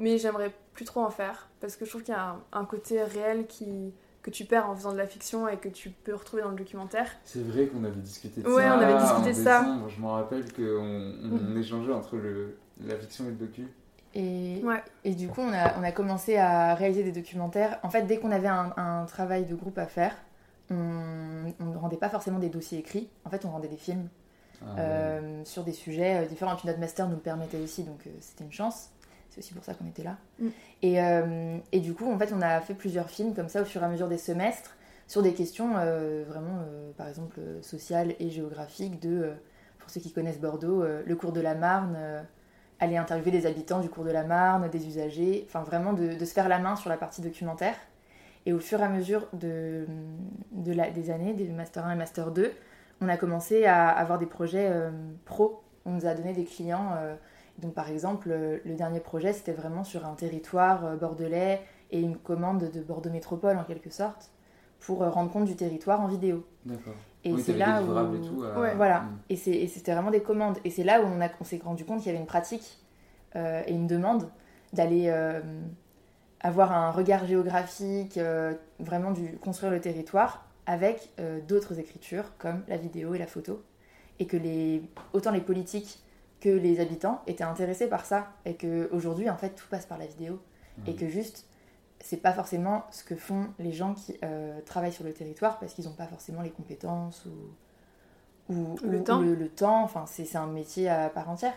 mais 0.00 0.18
j'aimerais 0.18 0.52
plus 0.72 0.84
trop 0.84 1.02
en 1.02 1.10
faire, 1.10 1.48
parce 1.60 1.76
que 1.76 1.84
je 1.84 1.90
trouve 1.90 2.02
qu'il 2.02 2.14
y 2.14 2.16
a 2.16 2.30
un, 2.30 2.42
un 2.52 2.64
côté 2.64 3.02
réel 3.04 3.46
qui 3.46 3.92
que 4.22 4.30
tu 4.30 4.46
perds 4.46 4.70
en 4.70 4.74
faisant 4.74 4.92
de 4.92 4.96
la 4.96 5.06
fiction 5.06 5.46
et 5.48 5.58
que 5.58 5.68
tu 5.68 5.90
peux 5.90 6.14
retrouver 6.14 6.42
dans 6.42 6.48
le 6.48 6.56
documentaire. 6.56 7.08
C'est 7.24 7.42
vrai 7.46 7.66
qu'on 7.66 7.84
avait 7.84 8.00
discuté 8.00 8.40
de 8.40 8.48
Ouais, 8.48 8.62
ça. 8.62 8.76
on 8.78 8.80
avait 8.80 8.98
discuté 8.98 9.28
de 9.28 9.44
ça. 9.44 9.60
décembre. 9.60 9.88
Je 9.90 10.00
me 10.00 10.06
rappelle 10.06 10.50
qu'on 10.50 10.62
on 10.62 11.50
Mhm. 11.52 11.58
échangeait 11.58 11.92
entre 11.92 12.16
le, 12.16 12.56
la 12.86 12.96
fiction 12.96 13.26
et 13.26 13.28
le 13.28 13.34
docu. 13.34 13.68
Et, 14.14 14.60
Ouais. 14.64 14.82
et 15.04 15.14
du 15.14 15.28
coup, 15.28 15.40
on 15.40 15.52
a, 15.52 15.78
on 15.78 15.82
a 15.82 15.92
commencé 15.92 16.36
à 16.36 16.74
réaliser 16.74 17.02
des 17.02 17.12
documentaires. 17.12 17.78
En 17.82 17.90
fait, 17.90 18.02
dès 18.02 18.18
qu'on 18.18 18.30
avait 18.30 18.48
un, 18.48 18.72
un 18.76 19.04
travail 19.06 19.44
de 19.44 19.54
groupe 19.54 19.78
à 19.78 19.86
faire, 19.86 20.14
on 20.70 20.74
ne 20.74 21.76
rendait 21.76 21.96
pas 21.96 22.08
forcément 22.08 22.38
des 22.38 22.48
dossiers 22.48 22.78
écrits. 22.78 23.08
En 23.24 23.30
fait, 23.30 23.44
on 23.44 23.50
rendait 23.50 23.68
des 23.68 23.76
films 23.76 24.08
Ah, 24.62 24.64
ouais. 24.66 24.74
euh, 24.80 25.44
sur 25.44 25.64
des 25.64 25.72
sujets 25.72 26.22
euh, 26.22 26.26
différents. 26.26 26.54
Et 26.54 26.56
puis 26.56 26.66
notre 26.68 26.80
master 26.80 27.06
nous 27.08 27.16
le 27.16 27.20
permettait 27.20 27.58
aussi, 27.58 27.82
donc 27.82 28.06
euh, 28.06 28.10
c'était 28.20 28.44
une 28.44 28.52
chance. 28.52 28.90
C'est 29.30 29.40
aussi 29.40 29.52
pour 29.52 29.64
ça 29.64 29.74
qu'on 29.74 29.86
était 29.86 30.04
là. 30.04 30.16
Mm. 30.38 30.48
Et, 30.82 31.02
euh, 31.02 31.58
et 31.72 31.80
du 31.80 31.92
coup, 31.92 32.10
en 32.10 32.16
fait, 32.18 32.32
on 32.32 32.40
a 32.40 32.60
fait 32.60 32.74
plusieurs 32.74 33.10
films 33.10 33.34
comme 33.34 33.48
ça 33.48 33.62
au 33.62 33.64
fur 33.64 33.82
et 33.82 33.84
à 33.84 33.88
mesure 33.88 34.08
des 34.08 34.16
semestres 34.18 34.76
sur 35.08 35.22
des 35.22 35.34
questions 35.34 35.72
euh, 35.76 36.24
vraiment, 36.26 36.60
euh, 36.62 36.92
par 36.96 37.08
exemple, 37.08 37.40
sociales 37.60 38.14
et 38.20 38.30
géographiques 38.30 39.00
de, 39.00 39.22
euh, 39.22 39.34
pour 39.80 39.90
ceux 39.90 40.00
qui 40.00 40.12
connaissent 40.12 40.40
Bordeaux, 40.40 40.82
euh, 40.82 41.02
le 41.04 41.16
cours 41.16 41.32
de 41.32 41.40
la 41.40 41.54
Marne, 41.54 41.94
euh, 41.98 42.22
aller 42.80 42.96
interviewer 42.96 43.30
des 43.30 43.46
habitants 43.46 43.80
du 43.80 43.88
cours 43.88 44.04
de 44.04 44.10
la 44.10 44.24
Marne, 44.24 44.68
des 44.68 44.86
usagers, 44.86 45.44
enfin 45.46 45.62
vraiment 45.62 45.92
de, 45.92 46.18
se 46.18 46.32
faire 46.32 46.48
la 46.48 46.58
main 46.58 46.76
sur 46.76 46.90
la 46.90 46.96
partie 46.96 47.22
documentaire. 47.22 47.76
Et 48.46 48.52
au 48.52 48.58
fur 48.58 48.80
et 48.80 48.84
à 48.84 48.88
mesure 48.88 49.26
des 49.32 51.10
années, 51.10 51.32
des 51.32 51.48
Master 51.48 51.86
1 51.86 51.92
et 51.92 51.96
Master 51.96 52.30
2, 52.30 52.52
on 53.00 53.08
a 53.08 53.16
commencé 53.16 53.64
à 53.66 53.88
avoir 53.88 54.18
des 54.18 54.26
projets 54.26 54.68
euh, 54.70 54.90
pro. 55.24 55.62
On 55.84 55.92
nous 55.92 56.06
a 56.06 56.14
donné 56.14 56.32
des 56.32 56.44
clients. 56.44 56.92
euh, 56.96 57.14
donc 57.58 57.74
par 57.74 57.88
exemple, 57.88 58.28
euh, 58.30 58.58
le 58.64 58.74
dernier 58.74 59.00
projet, 59.00 59.32
c'était 59.32 59.52
vraiment 59.52 59.84
sur 59.84 60.06
un 60.06 60.14
territoire 60.14 60.96
bordelais 60.96 61.62
et 61.90 62.00
une 62.00 62.16
commande 62.16 62.70
de 62.70 62.80
Bordeaux 62.80 63.10
Métropole 63.10 63.56
en 63.58 63.64
quelque 63.64 63.90
sorte, 63.90 64.30
pour 64.80 64.98
rendre 64.98 65.30
compte 65.30 65.44
du 65.44 65.54
territoire 65.54 66.00
en 66.00 66.08
vidéo. 66.08 66.44
D'accord. 66.64 66.94
Et 67.24 67.32
oui, 67.32 67.42
c'est 67.42 67.52
t'avais 67.52 67.58
là 67.58 67.82
où... 67.82 68.14
et 68.16 68.20
tout. 68.20 68.42
euh, 68.42 68.60
Ouais. 68.60 68.74
Voilà, 68.74 69.04
et, 69.30 69.36
c'est- 69.36 69.50
et 69.50 69.66
c'était 69.68 69.92
vraiment 69.94 70.10
des 70.10 70.22
commandes. 70.22 70.58
Et 70.64 70.70
c'est 70.70 70.84
là 70.84 71.00
où 71.02 71.06
on, 71.06 71.20
a, 71.22 71.28
on 71.40 71.44
s'est 71.44 71.60
rendu 71.64 71.84
compte 71.84 71.98
qu'il 72.00 72.06
y 72.08 72.10
avait 72.10 72.20
une 72.20 72.26
pratique 72.26 72.78
euh, 73.36 73.62
et 73.66 73.72
une 73.72 73.86
demande 73.86 74.28
d'aller 74.72 75.06
euh, 75.08 75.40
avoir 76.40 76.72
un 76.72 76.90
regard 76.90 77.26
géographique, 77.26 78.18
euh, 78.18 78.52
vraiment 78.78 79.10
du 79.12 79.36
construire 79.38 79.72
le 79.72 79.80
territoire 79.80 80.44
avec 80.66 81.10
euh, 81.18 81.40
d'autres 81.46 81.78
écritures 81.78 82.32
comme 82.38 82.62
la 82.68 82.76
vidéo 82.76 83.14
et 83.14 83.18
la 83.18 83.26
photo. 83.26 83.62
Et 84.18 84.26
que 84.26 84.36
les, 84.36 84.82
autant 85.12 85.30
les 85.32 85.40
politiques 85.40 86.00
que 86.40 86.48
les 86.50 86.78
habitants 86.80 87.22
étaient 87.26 87.44
intéressés 87.44 87.88
par 87.88 88.04
ça. 88.04 88.28
Et 88.44 88.54
qu'aujourd'hui, 88.54 89.28
en 89.30 89.36
fait, 89.36 89.50
tout 89.50 89.66
passe 89.70 89.86
par 89.86 89.98
la 89.98 90.06
vidéo. 90.06 90.40
Et 90.86 90.90
Mhm. 90.92 90.96
que 90.98 91.08
juste, 91.08 91.46
c'est 92.00 92.18
pas 92.18 92.32
forcément 92.32 92.84
ce 92.90 93.02
que 93.04 93.16
font 93.16 93.48
les 93.58 93.72
gens 93.72 93.94
qui 93.94 94.16
euh, 94.24 94.60
travaillent 94.66 94.92
sur 94.92 95.04
le 95.04 95.12
territoire 95.12 95.58
parce 95.58 95.72
qu'ils 95.74 95.86
n'ont 95.86 95.92
pas 95.94 96.06
forcément 96.06 96.42
les 96.42 96.50
compétences 96.50 97.26
ou, 97.26 98.52
ou, 98.52 98.76
Le 98.84 98.98
ou- 98.98 99.02
temps. 99.02 99.20
le, 99.20 99.34
le 99.34 99.48
temps. 99.48 99.82
Enfin, 99.82 100.04
c'est 100.06 100.36
un 100.36 100.46
métier 100.46 100.88
à 100.88 101.08
part 101.08 101.30
entière. 101.30 101.54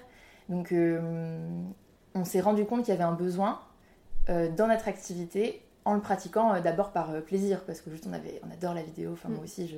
Donc, 0.49 0.71
euh, 0.71 1.49
on 2.15 2.23
s'est 2.23 2.39
rendu 2.39 2.65
compte 2.65 2.83
qu'il 2.85 2.93
y 2.93 2.97
avait 2.97 3.03
un 3.03 3.11
besoin 3.13 3.59
euh, 4.29 4.49
dans 4.49 4.67
notre 4.67 4.87
activité 4.87 5.61
en 5.85 5.93
le 5.93 6.01
pratiquant 6.01 6.59
d'abord 6.61 6.91
par 6.91 7.21
plaisir 7.23 7.63
parce 7.65 7.81
que 7.81 7.89
juste 7.91 8.07
on, 8.09 8.13
avait, 8.13 8.41
on 8.47 8.51
adore 8.51 8.73
la 8.73 8.83
vidéo. 8.83 9.11
Enfin, 9.13 9.29
moi 9.29 9.39
Mm. 9.39 9.43
aussi, 9.43 9.75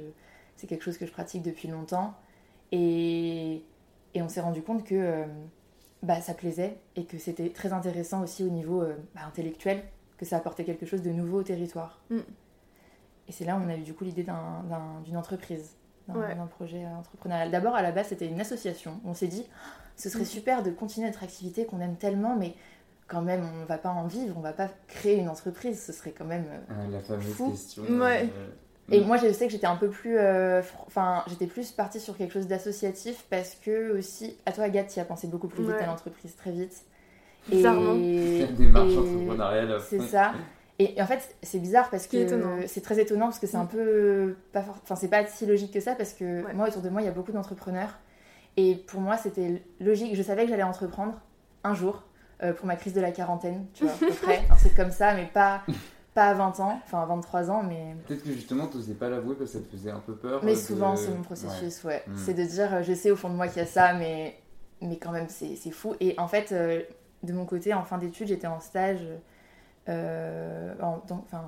c'est 0.55 0.67
quelque 0.67 0.83
chose 0.83 0.97
que 0.97 1.05
je 1.07 1.11
pratique 1.11 1.41
depuis 1.41 1.67
longtemps. 1.67 2.13
Et, 2.71 3.63
et 4.13 4.21
on 4.21 4.29
s'est 4.29 4.41
rendu 4.41 4.61
compte 4.61 4.83
que 4.83 5.23
bah, 6.03 6.21
ça 6.21 6.33
plaisait 6.33 6.77
et 6.95 7.05
que 7.05 7.17
c'était 7.17 7.49
très 7.49 7.73
intéressant 7.73 8.21
aussi 8.21 8.43
au 8.43 8.49
niveau 8.49 8.83
bah, 9.15 9.21
intellectuel, 9.27 9.83
que 10.19 10.25
ça 10.25 10.37
apportait 10.37 10.65
quelque 10.65 10.85
chose 10.85 11.01
de 11.01 11.09
nouveau 11.09 11.39
au 11.39 11.43
territoire. 11.43 11.99
Mm. 12.11 12.17
Et 13.27 13.31
c'est 13.31 13.45
là 13.45 13.55
où 13.55 13.59
on 13.65 13.69
a 13.69 13.75
eu 13.75 13.81
du 13.81 13.93
coup 13.93 14.03
l'idée 14.03 14.23
d'un- 14.23 14.63
d'un- 14.69 15.01
d'une 15.05 15.17
entreprise, 15.17 15.71
d'un 16.07 16.15
Ouais. 16.19 16.35
projet 16.49 16.85
entrepreneurial. 16.85 17.49
D'abord, 17.51 17.73
à 17.75 17.81
la 17.81 17.91
base, 17.91 18.07
c'était 18.07 18.27
une 18.27 18.39
association. 18.41 18.99
On 19.05 19.13
s'est 19.13 19.27
dit, 19.27 19.45
Ah, 19.49 19.57
ce 19.95 20.09
serait 20.09 20.23
Mm. 20.23 20.27
super 20.27 20.63
de 20.63 20.71
continuer 20.71 21.07
notre 21.07 21.23
activité 21.23 21.65
qu'on 21.65 21.79
aime 21.81 21.95
tellement, 21.95 22.35
mais 22.35 22.53
quand 23.07 23.21
même, 23.21 23.43
on 23.43 23.61
ne 23.61 23.65
va 23.65 23.77
pas 23.77 23.89
en 23.89 24.07
vivre, 24.07 24.35
on 24.37 24.41
va 24.41 24.53
pas 24.53 24.69
créer 24.87 25.17
une 25.17 25.29
entreprise, 25.29 25.83
ce 25.83 25.91
serait 25.93 26.11
quand 26.11 26.25
même... 26.25 26.45
euh, 26.49 26.59
Ah, 26.69 26.87
la 26.91 26.99
fameuse 27.01 27.25
Fou. 27.33 27.51
question. 27.51 27.83
Ouais. 27.83 28.23
euh, 28.37 28.49
et 28.91 29.01
Mm. 29.01 29.05
moi, 29.07 29.17
je 29.17 29.31
sais 29.31 29.45
que 29.47 29.51
j'étais 29.51 29.67
un 29.67 29.75
peu 29.75 29.89
plus. 29.89 30.17
euh, 30.17 30.61
Enfin, 30.87 31.23
j'étais 31.27 31.47
plus 31.47 31.71
partie 31.71 31.99
sur 31.99 32.17
quelque 32.17 32.33
chose 32.33 32.47
d'associatif 32.47 33.25
parce 33.29 33.55
que 33.55 33.97
aussi. 33.97 34.37
À 34.45 34.51
toi, 34.51 34.63
Agathe, 34.65 34.87
tu 34.89 34.99
as 34.99 35.05
pensé 35.05 35.27
beaucoup 35.27 35.47
plus 35.47 35.63
vite 35.63 35.73
Ouais. 35.73 35.81
à 35.83 35.85
l'entreprise 35.87 36.35
très 36.35 36.51
vite. 36.51 36.83
Bizarrement. 37.47 37.95
Et, 37.95 38.45
démarche 38.57 38.93
entrepreneuriale. 38.93 39.79
C'est 39.87 40.01
ça. 40.01 40.33
Et, 40.77 41.01
en 41.01 41.05
fait, 41.05 41.35
c'est 41.43 41.59
bizarre 41.59 41.89
parce 41.89 42.07
que 42.07 42.65
c'est 42.67 42.81
très 42.81 42.99
étonnant 43.01 43.25
parce 43.25 43.39
que 43.39 43.47
c'est 43.47 43.57
un 43.57 43.63
Mm. 43.65 43.69
peu. 43.69 44.35
Pas 44.53 44.61
for- 44.61 44.77
Enfin, 44.83 44.95
c'est 44.95 45.09
pas 45.09 45.25
si 45.25 45.45
logique 45.45 45.71
que 45.73 45.79
ça 45.81 45.95
parce 45.95 46.13
que 46.13 46.43
Ouais. 46.45 46.53
moi, 46.53 46.67
autour 46.67 46.81
de 46.81 46.89
moi, 46.89 47.01
il 47.01 47.05
y 47.05 47.09
a 47.09 47.11
beaucoup 47.11 47.31
d'entrepreneurs. 47.31 47.97
Et 48.57 48.75
pour 48.75 49.01
moi, 49.01 49.17
c'était 49.17 49.61
logique. 49.79 50.15
Je 50.15 50.23
savais 50.23 50.43
que 50.43 50.49
j'allais 50.49 50.63
entreprendre 50.63 51.13
un 51.63 51.73
jour 51.73 52.03
euh, 52.41 52.53
pour 52.53 52.65
ma 52.65 52.75
crise 52.77 52.93
de 52.93 53.01
la 53.01 53.11
quarantaine, 53.11 53.65
tu 53.73 53.83
vois, 53.83 53.93
à 53.93 53.97
peu 53.97 54.09
près. 54.11 54.41
Un 54.49 54.55
truc 54.55 54.73
comme 54.75 54.91
ça, 54.91 55.13
mais 55.13 55.25
pas, 55.33 55.61
pas 56.13 56.27
à 56.29 56.33
20 56.33 56.59
ans, 56.61 56.79
enfin 56.85 57.01
à 57.01 57.05
23 57.05 57.51
ans, 57.51 57.63
mais. 57.63 57.95
Peut-être 58.07 58.23
que 58.23 58.31
justement, 58.31 58.67
tu 58.67 58.77
n'osais 58.77 58.93
pas 58.93 59.09
l'avouer 59.09 59.35
parce 59.35 59.51
que 59.51 59.57
ça 59.59 59.63
te 59.65 59.69
faisait 59.69 59.91
un 59.91 59.99
peu 59.99 60.15
peur. 60.15 60.39
Mais 60.43 60.53
euh, 60.53 60.55
souvent, 60.55 60.93
de- 60.93 60.97
c'est 60.99 61.11
mon 61.11 61.21
processus, 61.21 61.83
ouais. 61.83 62.01
Mm. 62.07 62.11
C'est 62.15 62.33
de 62.33 62.43
dire, 62.45 62.73
euh, 62.75 62.83
je 62.83 62.93
sais 62.93 63.11
au 63.11 63.17
fond 63.17 63.29
de 63.29 63.35
moi 63.35 63.47
qu'il 63.49 63.57
y 63.57 63.61
a 63.61 63.65
ça, 63.65 63.93
mais, 63.93 64.37
mais 64.81 64.97
quand 64.97 65.11
même, 65.11 65.27
c'est 65.27 65.57
c'est 65.57 65.71
fou. 65.71 65.95
Et 65.99 66.15
en 66.17 66.29
fait, 66.29 66.53
euh, 66.53 66.81
de 67.23 67.33
mon 67.33 67.45
côté, 67.45 67.73
en 67.73 67.83
fin 67.83 67.97
d'études, 67.97 68.27
j'étais 68.27 68.47
en 68.47 68.59
stage 68.59 69.01
euh, 69.87 70.73
en, 70.81 71.01
dans- 71.07 71.23
enfin, 71.25 71.45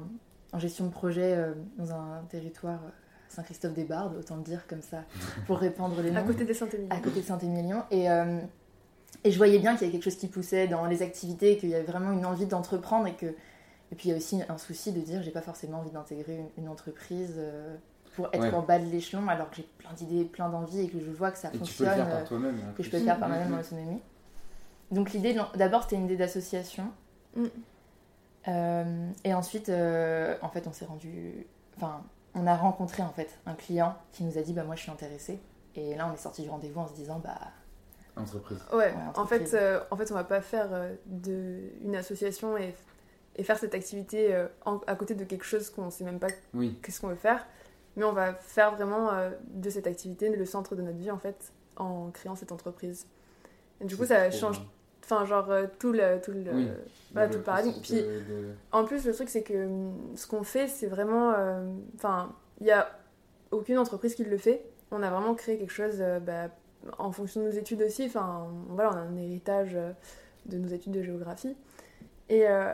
en 0.54 0.60
gestion 0.60 0.86
de 0.86 0.92
projet 0.92 1.34
euh, 1.36 1.54
dans 1.78 1.92
un 1.94 2.24
territoire 2.30 2.80
euh, 2.86 2.90
Saint-Christophe-des-Bardes, 3.30 4.16
autant 4.18 4.36
le 4.36 4.42
dire 4.44 4.68
comme 4.68 4.82
ça, 4.82 5.04
pour 5.48 5.58
répandre 5.60 6.02
les 6.02 6.12
noms 6.12 6.20
À 6.20 6.24
côté 6.24 6.44
des 6.44 6.54
Saint-Émilion. 6.54 6.90
à 6.96 7.00
côté 7.00 7.22
de 7.22 7.26
Saint-Émilion. 7.26 7.84
Et, 7.92 8.10
euh, 8.12 8.40
et 9.24 9.32
je 9.32 9.38
voyais 9.38 9.60
bien 9.60 9.74
qu'il 9.76 9.82
y 9.84 9.86
avait 9.86 9.92
quelque 9.94 10.04
chose 10.10 10.18
qui 10.18 10.28
poussait 10.28 10.68
dans 10.68 10.86
les 10.86 11.02
activités, 11.02 11.58
qu'il 11.58 11.70
y 11.70 11.76
avait 11.76 11.86
vraiment 11.86 12.12
une 12.12 12.26
envie 12.26 12.46
d'entreprendre 12.46 13.08
et 13.08 13.14
que. 13.14 13.28
Et 13.94 13.96
puis 13.96 14.08
il 14.08 14.12
y 14.12 14.14
a 14.14 14.18
aussi 14.18 14.42
un 14.48 14.58
souci 14.58 14.94
de 14.94 15.02
dire 15.02 15.22
j'ai 15.22 15.32
pas 15.32 15.42
forcément 15.42 15.80
envie 15.80 15.92
d'intégrer 15.92 16.38
une, 16.38 16.64
une 16.64 16.70
entreprise 16.70 17.34
euh, 17.38 17.76
pour 18.16 18.28
être 18.32 18.40
Ouais. 18.42 18.54
en 18.54 18.62
bas 18.62 18.80
de 18.80 18.86
l'échelon 18.86 19.28
alors 19.28 19.50
que 19.50 19.58
j'ai 19.58 19.68
plein 19.80 19.92
d'idées, 19.94 20.24
plein 20.24 20.48
d'envies 20.48 20.82
et 20.82 20.88
que 20.88 20.98
je 21.00 21.12
vois 21.12 21.30
que 21.32 21.38
ça 21.38 21.50
Et 21.50 21.52
tu 21.52 21.74
peux 21.74 21.84
le 21.84 21.90
fonctionne, 21.90 21.96
faire 21.96 22.10
par 22.10 22.24
toi-même. 22.26 22.56
en 22.70 22.74
que 22.74 22.84
je 22.84 22.90
peux 22.90 23.00
faire 23.00 23.20
par 23.20 23.28
moi-même 23.28 23.50
Mm, 23.50 23.54
en 23.54 23.60
autonomie. 23.60 24.02
Donc 24.92 25.12
l'idée, 25.14 25.36
d'abord 25.56 25.84
c'était 25.84 25.96
une 25.96 26.06
idée 26.06 26.18
d'association. 26.18 26.92
Mm. 27.36 27.46
Euh, 28.48 29.10
et 29.24 29.34
ensuite, 29.34 29.70
euh, 29.70 30.36
en 30.42 30.50
fait, 30.50 30.68
on 30.68 30.74
s'est 30.74 30.86
rendu. 30.86 31.46
Enfin, 31.78 32.04
on 32.34 32.48
a 32.48 32.56
rencontré 32.56 33.04
en 33.04 33.10
fait 33.12 33.30
un 33.46 33.54
client 33.54 33.96
qui 34.14 34.24
nous 34.24 34.38
a 34.38 34.42
dit 34.42 34.54
bah 34.54 34.64
moi 34.64 34.76
je 34.76 34.82
suis 34.82 34.92
intéressée. 34.92 35.40
Et 35.76 35.96
là 35.96 36.08
on 36.10 36.14
est 36.14 36.18
sorti 36.18 36.42
du 36.42 36.50
rendez-vous 36.50 36.82
en 36.82 36.88
se 36.88 36.94
disant 36.94 37.20
bah 37.24 37.38
Entreprise. 38.18 38.60
Ouais, 38.74 38.78
Ouais, 38.78 38.94
en 39.16 39.26
fait, 39.26 39.54
euh, 39.54 39.80
en 39.90 39.96
fait, 39.96 40.12
on 40.12 40.16
va 40.16 40.26
pas 40.26 40.42
faire 40.42 40.68
euh, 40.74 40.94
de, 41.06 41.60
une 41.82 41.96
association 41.96 42.58
et, 42.58 42.76
et 43.38 43.44
faire 43.44 43.58
cette 43.58 43.74
activité 43.74 44.34
euh, 44.36 44.48
en- 44.66 44.80
à 44.88 44.96
côté 44.96 45.16
de 45.16 45.24
quelque 45.24 45.46
chose 45.46 45.70
qu'on 45.70 45.90
sait 45.90 46.04
même 46.04 46.20
pas 46.20 46.28
Oui. 46.54 46.78
qu'est-ce 46.84 47.00
qu'on 47.00 47.08
veut 47.08 47.16
faire, 47.16 47.48
mais 47.96 48.04
on 48.04 48.12
va 48.12 48.34
faire 48.34 48.76
vraiment 48.76 49.14
euh, 49.14 49.30
de 49.54 49.70
cette 49.70 49.88
activité 49.88 50.30
le 50.36 50.46
centre 50.46 50.76
de 50.76 50.82
notre 50.82 50.98
vie 50.98 51.10
en 51.12 51.18
fait 51.20 51.54
en 51.78 52.10
créant 52.12 52.36
cette 52.36 52.52
entreprise. 52.52 53.08
Et 53.80 53.86
du 53.86 53.96
coup, 53.96 54.06
ça 54.06 54.30
change, 54.30 54.60
bien. 54.60 54.68
Enfin 55.04 55.26
genre 55.26 55.50
euh, 55.52 55.68
tout 55.80 55.92
le, 55.92 56.20
tout 56.22 56.32
le, 56.32 56.40
Oui. 56.54 56.68
Dans 57.14 57.30
tout 57.30 57.38
le 57.38 57.44
paradigme. 57.44 57.82
Puis 57.82 57.96
de- 58.02 58.54
en 58.72 58.86
plus, 58.86 59.06
le 59.06 59.14
truc, 59.14 59.30
c'est 59.30 59.44
que 59.44 59.66
hum, 59.66 59.94
ce 60.16 60.28
qu'on 60.28 60.44
fait, 60.44 60.68
c'est 60.68 60.88
vraiment. 60.88 61.34
euh, 61.38 61.64
Enfin, 61.96 62.34
il 62.60 62.66
n'y 62.66 62.72
a 62.72 62.88
aucune 63.52 63.78
entreprise 63.78 64.16
qui 64.16 64.24
le 64.24 64.38
fait. 64.38 64.64
On 64.92 65.04
a 65.04 65.10
vraiment 65.10 65.34
créé 65.36 65.58
quelque 65.58 65.74
chose 65.74 65.98
euh, 66.00 66.20
bah, 66.20 66.48
en 66.98 67.12
fonction 67.12 67.42
de 67.42 67.46
nos 67.48 67.52
études 67.52 67.82
aussi. 67.82 68.06
Enfin, 68.06 68.48
voilà, 68.70 68.92
on 68.92 68.96
a 68.96 69.00
un 69.02 69.18
héritage 69.18 69.78
de 70.46 70.58
nos 70.58 70.68
études 70.70 70.94
de 70.94 71.02
géographie. 71.04 71.56
Et, 72.30 72.48
euh, 72.48 72.74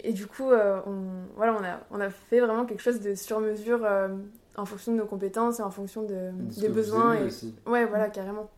et 0.00 0.12
du 0.12 0.26
coup, 0.26 0.50
euh, 0.50 0.80
on, 0.86 0.96
voilà, 1.36 1.54
on, 1.54 1.64
a, 1.64 1.80
on 1.92 2.00
a 2.00 2.10
fait 2.10 2.40
vraiment 2.40 2.64
quelque 2.66 2.82
chose 2.82 3.00
de 3.00 3.14
sur 3.14 3.38
mesure 3.40 3.84
euh, 3.84 4.08
en 4.56 4.64
fonction 4.66 4.92
de 4.92 4.96
nos 4.98 5.06
compétences 5.06 5.60
et 5.60 5.62
en 5.62 5.70
fonction 5.70 6.02
de, 6.02 6.30
des 6.60 6.68
besoins. 6.68 7.14
Et... 7.14 7.22
aussi. 7.24 7.54
Ouais, 7.66 7.84
voilà, 7.86 8.08
carrément. 8.10 8.50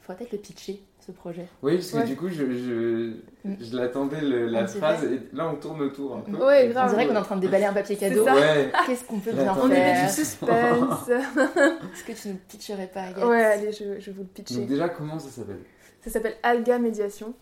faudrait 0.00 0.18
peut-être 0.24 0.32
le 0.32 0.38
pitcher 0.38 0.82
ce 1.06 1.12
projet. 1.12 1.46
Oui, 1.62 1.76
parce 1.76 1.90
que 1.92 1.96
Ouais. 1.98 2.04
du 2.04 2.16
coup, 2.16 2.28
je, 2.28 2.34
je, 2.50 3.12
je 3.60 3.76
l'attendais 3.76 4.20
la 4.20 4.64
On 4.64 4.66
phrase 4.66 5.04
et 5.04 5.20
là, 5.32 5.48
on 5.48 5.54
tourne 5.56 5.80
autour 5.82 6.16
un 6.16 6.20
peu. 6.20 6.32
Ouais, 6.44 6.66
Et 6.66 6.68
grave. 6.70 6.86
On 6.88 6.90
dirait 6.90 7.06
qu'on 7.06 7.14
est 7.14 7.18
en 7.18 7.22
train 7.22 7.36
de 7.36 7.40
déballer 7.42 7.64
un 7.64 7.72
papier 7.72 7.96
cadeau. 7.96 8.24
Qu'est-ce 8.86 9.04
qu'on 9.04 9.20
peut 9.20 9.32
bien 9.32 9.42
attends, 9.52 9.60
On 9.64 9.70
est 9.70 9.74
faire 9.76 10.06
du 10.06 10.12
suspense. 10.12 11.08
Est-ce 11.08 12.04
que 12.04 12.12
tu 12.20 12.28
nous 12.28 12.38
pitcherais 12.48 12.88
pas, 12.92 13.02
Agathe 13.02 13.24
ouais, 13.24 13.44
allez, 13.44 13.72
je, 13.72 14.00
je 14.00 14.06
vais 14.06 14.12
vous 14.12 14.22
le 14.22 14.28
pitcher. 14.28 14.56
Donc 14.56 14.66
déjà, 14.68 14.88
comment 14.88 15.18
ça 15.18 15.28
s'appelle? 15.30 15.60
Ça 16.02 16.10
s'appelle 16.10 16.34
Alga 16.42 16.78
Médiation. 16.78 17.34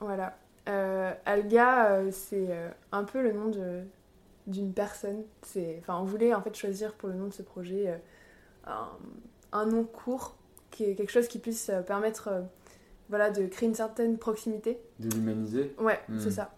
Voilà. 0.00 0.36
Euh, 0.68 1.12
Alga, 1.26 1.92
euh, 1.92 2.08
c'est 2.12 2.46
euh, 2.50 2.68
un 2.92 3.04
peu 3.04 3.22
le 3.22 3.32
nom 3.32 3.48
de- 3.48 3.82
d'une 4.46 4.72
personne. 4.72 5.22
C'est, 5.42 5.78
enfin, 5.80 5.98
on 6.00 6.04
voulait 6.04 6.34
en 6.34 6.42
fait 6.42 6.54
choisir 6.56 6.94
pour 6.94 7.08
le 7.08 7.14
nom 7.14 7.26
de 7.28 7.32
ce 7.32 7.42
projet 7.42 7.84
euh, 7.88 7.96
un, 8.66 8.88
un 9.52 9.66
nom 9.66 9.84
court, 9.84 10.36
qui 10.70 10.84
est 10.84 10.94
quelque 10.94 11.10
chose 11.10 11.26
qui 11.28 11.38
puisse 11.40 11.70
permettre, 11.86 12.28
euh, 12.28 12.40
voilà, 13.10 13.30
de 13.30 13.44
créer 13.46 13.68
une 13.68 13.74
certaine 13.74 14.16
proximité. 14.16 14.80
De 14.98 15.10
l'humaniser 15.10 15.74
Ouais, 15.78 16.00
Hmm. 16.08 16.18
c'est 16.18 16.30
ça. 16.30 16.54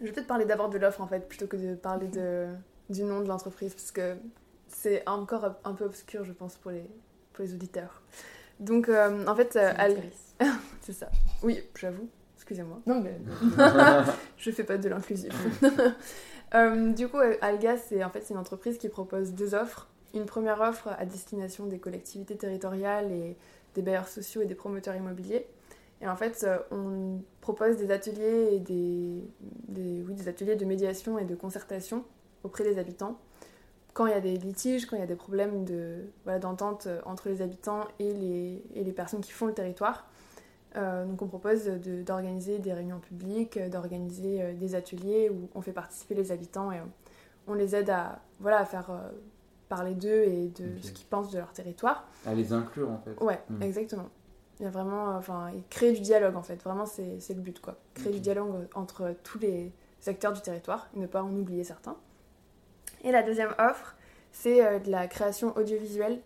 Je 0.00 0.06
vais 0.06 0.12
peut-être 0.12 0.26
parler 0.28 0.44
d'abord 0.46 0.70
de 0.70 0.78
l'offre 0.78 1.00
en 1.02 1.06
fait, 1.06 1.28
plutôt 1.28 1.46
que 1.46 1.56
de 1.56 1.74
parler 1.74 2.06
de, 2.08 2.46
du 2.88 3.02
nom 3.02 3.20
de 3.20 3.28
l'entreprise, 3.28 3.74
parce 3.74 3.90
que 3.90 4.16
c'est 4.68 5.06
encore 5.08 5.56
un 5.64 5.74
peu 5.74 5.84
obscur, 5.84 6.24
je 6.24 6.32
pense, 6.32 6.56
pour 6.56 6.70
les, 6.70 6.84
pour 7.32 7.44
les 7.44 7.52
auditeurs. 7.52 8.02
Donc, 8.60 8.88
euh, 8.88 9.24
en 9.26 9.34
fait, 9.34 9.56
euh, 9.56 9.72
c'est 10.80 10.92
ça. 10.92 11.10
Oui, 11.42 11.60
j'avoue. 11.76 12.08
Excusez-moi. 12.36 12.80
Non, 12.86 13.00
mais. 13.00 13.18
je 14.36 14.50
fais 14.50 14.64
pas 14.64 14.78
de 14.78 14.88
l'inclusif. 14.88 15.32
Euh, 16.54 16.92
du 16.92 17.08
coup, 17.08 17.18
Alga, 17.42 17.76
c'est 17.76 18.02
en 18.02 18.10
fait 18.10 18.24
une 18.30 18.38
entreprise 18.38 18.78
qui 18.78 18.88
propose 18.88 19.32
deux 19.34 19.54
offres. 19.54 19.88
Une 20.14 20.24
première 20.24 20.60
offre 20.62 20.88
à 20.98 21.04
destination 21.04 21.66
des 21.66 21.78
collectivités 21.78 22.36
territoriales 22.36 23.12
et 23.12 23.36
des 23.74 23.82
bailleurs 23.82 24.08
sociaux 24.08 24.42
et 24.42 24.46
des 24.46 24.54
promoteurs 24.54 24.94
immobiliers. 24.94 25.46
Et 26.00 26.08
en 26.08 26.16
fait, 26.16 26.44
euh, 26.44 26.58
on 26.70 27.20
propose 27.40 27.76
des 27.76 27.90
ateliers 27.90 28.54
et 28.54 28.60
des, 28.60 29.24
oui, 30.06 30.14
des 30.14 30.28
ateliers 30.28 30.56
de 30.56 30.64
médiation 30.64 31.18
et 31.18 31.24
de 31.24 31.34
concertation 31.34 32.04
auprès 32.44 32.64
des 32.64 32.78
habitants. 32.78 33.18
Quand 33.94 34.06
il 34.06 34.10
y 34.10 34.16
a 34.16 34.20
des 34.20 34.36
litiges, 34.36 34.86
quand 34.86 34.96
il 34.96 35.00
y 35.00 35.02
a 35.02 35.06
des 35.08 35.16
problèmes 35.16 35.64
de, 35.64 36.04
voilà, 36.24 36.38
d'entente 36.38 36.86
euh, 36.86 37.00
entre 37.04 37.28
les 37.28 37.42
habitants 37.42 37.86
et 37.98 38.14
les, 38.14 38.62
et 38.74 38.84
les 38.84 38.92
personnes 38.92 39.20
qui 39.20 39.32
font 39.32 39.46
le 39.46 39.54
territoire. 39.54 40.08
Euh, 40.76 41.04
donc 41.04 41.20
on 41.22 41.26
propose 41.26 41.64
d'organiser 41.66 42.58
des 42.58 42.72
réunions 42.72 43.00
publiques, 43.00 43.58
d'organiser 43.70 44.52
des 44.52 44.74
ateliers 44.74 45.30
où 45.30 45.48
on 45.54 45.62
fait 45.62 45.72
participer 45.72 46.14
les 46.14 46.30
habitants 46.30 46.70
et 46.70 46.76
on 47.48 47.54
les 47.54 47.74
aide 47.74 47.90
à, 47.90 48.20
voilà, 48.38 48.58
à 48.58 48.64
faire 48.66 48.90
parler 49.68 49.94
d'eux 49.94 50.24
et 50.24 50.48
de 50.48 50.80
ce 50.80 50.92
qu'ils 50.92 51.06
pensent 51.06 51.30
de 51.30 51.38
leur 51.38 51.52
territoire. 51.52 52.08
À 52.26 52.34
les 52.34 52.52
inclure 52.52 52.90
en 52.90 52.98
fait. 52.98 53.22
Ouais, 53.22 53.40
hmm. 53.50 53.62
exactement. 53.62 54.08
Il 54.60 54.64
y 54.64 54.66
a 54.66 54.70
vraiment, 54.70 55.16
enfin, 55.16 55.52
créer 55.70 55.92
du 55.92 56.00
dialogue 56.00 56.34
en 56.34 56.42
fait. 56.42 56.62
Vraiment, 56.62 56.86
c'est 56.86 57.20
le 57.28 57.40
but 57.40 57.60
quoi. 57.60 57.76
Créer 57.94 58.12
du 58.12 58.20
dialogue 58.20 58.66
entre 58.74 59.14
tous 59.22 59.38
les 59.38 59.72
acteurs 60.06 60.32
du 60.32 60.40
territoire 60.40 60.88
et 60.96 61.00
ne 61.00 61.06
pas 61.06 61.22
en 61.22 61.32
oublier 61.32 61.64
certains. 61.64 61.96
Et 63.04 63.12
la 63.12 63.22
deuxième 63.22 63.54
offre, 63.58 63.96
c'est 64.32 64.64
euh, 64.64 64.78
de 64.78 64.90
la 64.90 65.06
création 65.06 65.56
audiovisuelle. 65.56 66.20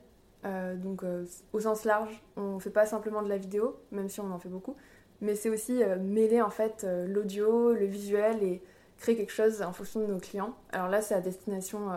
Euh, 0.45 0.75
donc, 0.77 1.05
euh, 1.05 1.25
au 1.53 1.61
sens 1.61 1.85
large, 1.85 2.23
on 2.37 2.55
ne 2.55 2.61
fait 2.61 2.71
pas 2.71 2.87
simplement 2.87 3.23
de 3.23 3.29
la 3.29 3.37
vidéo, 3.37 3.77
même 3.91 4.09
si 4.09 4.21
on 4.21 4.31
en 4.31 4.39
fait 4.39 4.49
beaucoup, 4.49 4.77
mais 5.21 5.35
c'est 5.35 5.51
aussi 5.51 5.83
mêler 6.01 6.43
en 6.43 6.51
fait 6.51 6.85
l'audio, 7.07 7.73
le 7.73 7.87
visuel 7.87 8.43
et 8.43 8.61
créer 8.99 9.17
quelque 9.17 9.31
chose 9.31 9.63
en 9.63 9.73
fonction 9.73 10.01
de 10.01 10.07
nos 10.07 10.19
clients. 10.19 10.57
Alors 10.73 10.89
là, 10.89 11.01
c'est 11.01 11.15
à 11.15 11.21
destination 11.21 11.91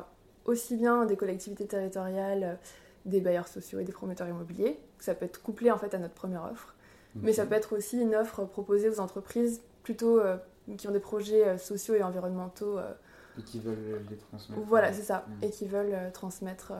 aussi 0.45 0.77
bien 0.77 1.05
des 1.05 1.17
collectivités 1.17 1.65
territoriales, 1.65 2.58
des 3.05 3.21
bailleurs 3.21 3.47
sociaux 3.47 3.79
et 3.79 3.84
des 3.84 3.91
promoteurs 3.91 4.27
immobiliers. 4.27 4.79
Ça 4.99 5.13
peut 5.13 5.25
être 5.25 5.41
couplé 5.41 5.71
en 5.71 5.77
fait 5.77 5.93
à 5.93 5.99
notre 5.99 6.13
première 6.13 6.43
offre. 6.51 6.75
Mais 7.21 7.34
ça 7.34 7.45
peut 7.45 7.55
être 7.55 7.77
aussi 7.77 8.01
une 8.01 8.13
offre 8.13 8.43
proposée 8.43 8.89
aux 8.89 8.99
entreprises 8.99 9.62
plutôt 9.84 10.19
euh, 10.19 10.38
qui 10.77 10.88
ont 10.88 10.91
des 10.91 10.99
projets 10.99 11.47
euh, 11.47 11.58
sociaux 11.58 11.95
et 11.95 12.03
environnementaux. 12.03 12.77
Euh, 12.77 12.91
et 13.39 13.43
qui 13.43 13.60
veulent 13.60 14.01
les 14.10 14.17
transmettre. 14.17 14.62
Voilà, 14.67 14.93
c'est 14.93 15.03
ça. 15.03 15.25
Mm. 15.27 15.43
Et 15.43 15.49
qui 15.49 15.65
veulent 15.65 16.12
transmettre. 16.13 16.73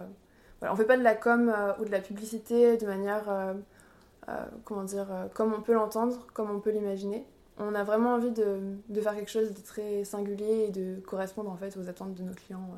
Voilà. 0.60 0.74
On 0.74 0.78
fait 0.78 0.86
pas 0.86 0.98
de 0.98 1.04
la 1.04 1.16
com 1.16 1.54
ou 1.80 1.86
de 1.86 1.92
la 1.92 2.00
publicité 2.00 2.78
de 2.78 2.86
manière, 2.86 3.26
comment 4.64 4.84
dire, 4.84 5.08
comme 5.34 5.54
on 5.54 5.62
peut 5.62 5.74
l'entendre, 5.74 6.28
comme 6.34 6.50
on 6.50 6.60
peut 6.60 6.72
l'imaginer. 6.72 7.26
On 7.58 7.76
a 7.76 7.84
vraiment 7.84 8.16
envie 8.16 8.32
de, 8.32 8.60
de, 8.90 9.02
faire 9.02 9.16
quelque 9.16 9.32
chose 9.32 9.54
de 9.54 9.62
très 9.62 10.04
singulier 10.04 10.66
et 10.68 10.72
de 10.72 11.00
correspondre 11.02 11.50
en 11.50 11.56
fait 11.56 11.78
aux 11.78 11.88
attentes 11.88 12.14
de 12.14 12.24
nos 12.24 12.34
clients 12.34 12.70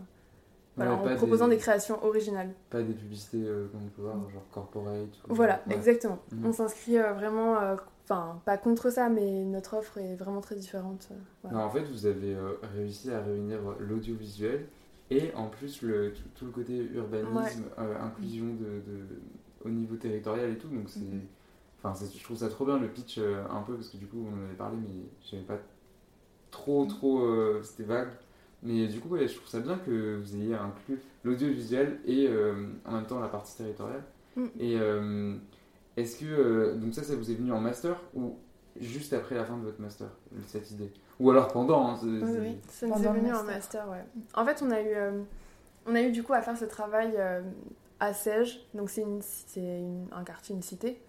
en 0.86 1.16
proposant 1.16 1.48
des... 1.48 1.58
créations 1.58 2.04
originales. 2.04 2.54
Pas 2.70 2.82
des 2.82 2.94
publicités 2.94 3.44
euh, 3.44 3.68
comme 3.72 3.82
on 3.86 3.90
peut 3.90 4.02
voir, 4.02 4.16
genre 4.30 4.48
corporate. 4.52 5.10
Voilà, 5.28 5.62
exactement. 5.70 6.20
Mhm. 6.32 6.46
On 6.46 6.52
s'inscrit 6.54 6.98
euh, 6.98 7.14
vraiment, 7.14 7.60
euh, 7.60 7.76
enfin, 8.04 8.40
pas 8.46 8.58
contre 8.58 8.90
ça, 8.92 9.10
mais 9.10 9.44
notre 9.46 9.76
offre 9.76 9.98
est 9.98 10.16
vraiment 10.16 10.42
très 10.42 10.56
différente. 10.56 11.10
en 11.44 11.70
fait, 11.70 11.84
vous 11.84 12.06
avez 12.06 12.36
réussi 12.76 13.12
à 13.12 13.22
réunir 13.22 13.60
l'audiovisuel 13.80 14.68
et 15.10 15.34
en 15.36 15.48
plus 15.48 15.82
le, 15.82 16.14
tout, 16.36 16.46
le 16.46 16.52
côté 16.52 16.78
urbanisme, 16.94 17.64
inclusion 17.78 18.46
de, 18.46 18.82
de, 18.92 19.06
au 19.64 19.70
niveau 19.70 19.96
territorial 19.96 20.52
et 20.52 20.58
tout. 20.58 20.70
Donc, 20.70 20.90
c'est. 20.90 21.00
Mhm. 21.00 21.22
Enfin, 21.84 21.94
je 22.12 22.24
trouve 22.24 22.38
ça 22.38 22.50
trop 22.50 22.66
bien 22.66 22.80
le 22.80 22.88
pitch 22.88 23.20
un 23.20 23.62
peu 23.62 23.76
parce 23.76 23.90
que 23.90 23.98
du 23.98 24.08
coup, 24.08 24.26
on 24.28 24.36
en 24.36 24.46
avait 24.46 24.56
parlé, 24.56 24.78
mais 24.78 25.06
j'avais 25.22 25.44
pas 25.44 25.60
trop, 26.50 26.84
mhm. 26.84 26.90
trop. 26.90 27.64
C'était 27.64 27.84
vague. 27.84 28.10
Mais 28.64 28.88
du 28.88 29.00
coup, 29.00 29.16
je 29.18 29.34
trouve 29.34 29.48
ça 29.48 29.60
bien 29.60 29.78
que 29.78 30.18
vous 30.18 30.36
ayez 30.36 30.56
inclus 30.56 31.00
l'audiovisuel 31.24 32.00
et 32.06 32.28
euh, 32.28 32.68
en 32.86 32.94
même 32.94 33.06
temps 33.06 33.20
la 33.20 33.28
partie 33.28 33.56
territoriale. 33.56 34.04
Mm. 34.36 34.46
Et 34.60 34.78
euh, 34.80 35.36
est-ce 35.96 36.20
que. 36.20 36.26
Euh, 36.26 36.76
donc, 36.76 36.94
ça, 36.94 37.04
ça 37.04 37.16
vous 37.16 37.30
est 37.30 37.36
venu 37.36 37.52
en 37.52 37.60
master 37.60 38.02
ou 38.16 38.36
juste 38.80 39.14
après 39.14 39.36
la 39.36 39.46
fin 39.46 39.58
de 39.58 39.64
votre 39.64 39.82
master, 39.82 40.08
cette 40.48 40.72
idée? 40.72 40.92
Ou 41.20 41.32
alors 41.32 41.48
pendant 41.50 41.88
hein, 41.88 42.00
Oui, 42.04 42.22
oui, 42.40 42.58
ça 42.68 42.88
nous 42.88 42.96
est 42.96 43.12
venu 43.12 43.34
en 43.34 43.44
master, 43.44 43.88
ouais. 43.90 44.04
En 44.34 44.46
fait, 44.46 44.64
on 44.64 44.72
a 44.72 44.82
eu, 44.82 44.96
on 45.88 45.96
a 45.96 46.02
eu 46.02 46.12
du 46.12 46.24
coup 46.24 46.34
à 46.34 46.42
faire 46.42 46.58
ce 46.58 46.66
travail 46.66 47.16
à 48.00 48.14
Sège. 48.14 48.60
Donc, 48.74 48.90
c'est 48.90 49.04
un 50.12 50.24
quartier, 50.24 50.56
une 50.56 50.62
cité. 50.62 51.00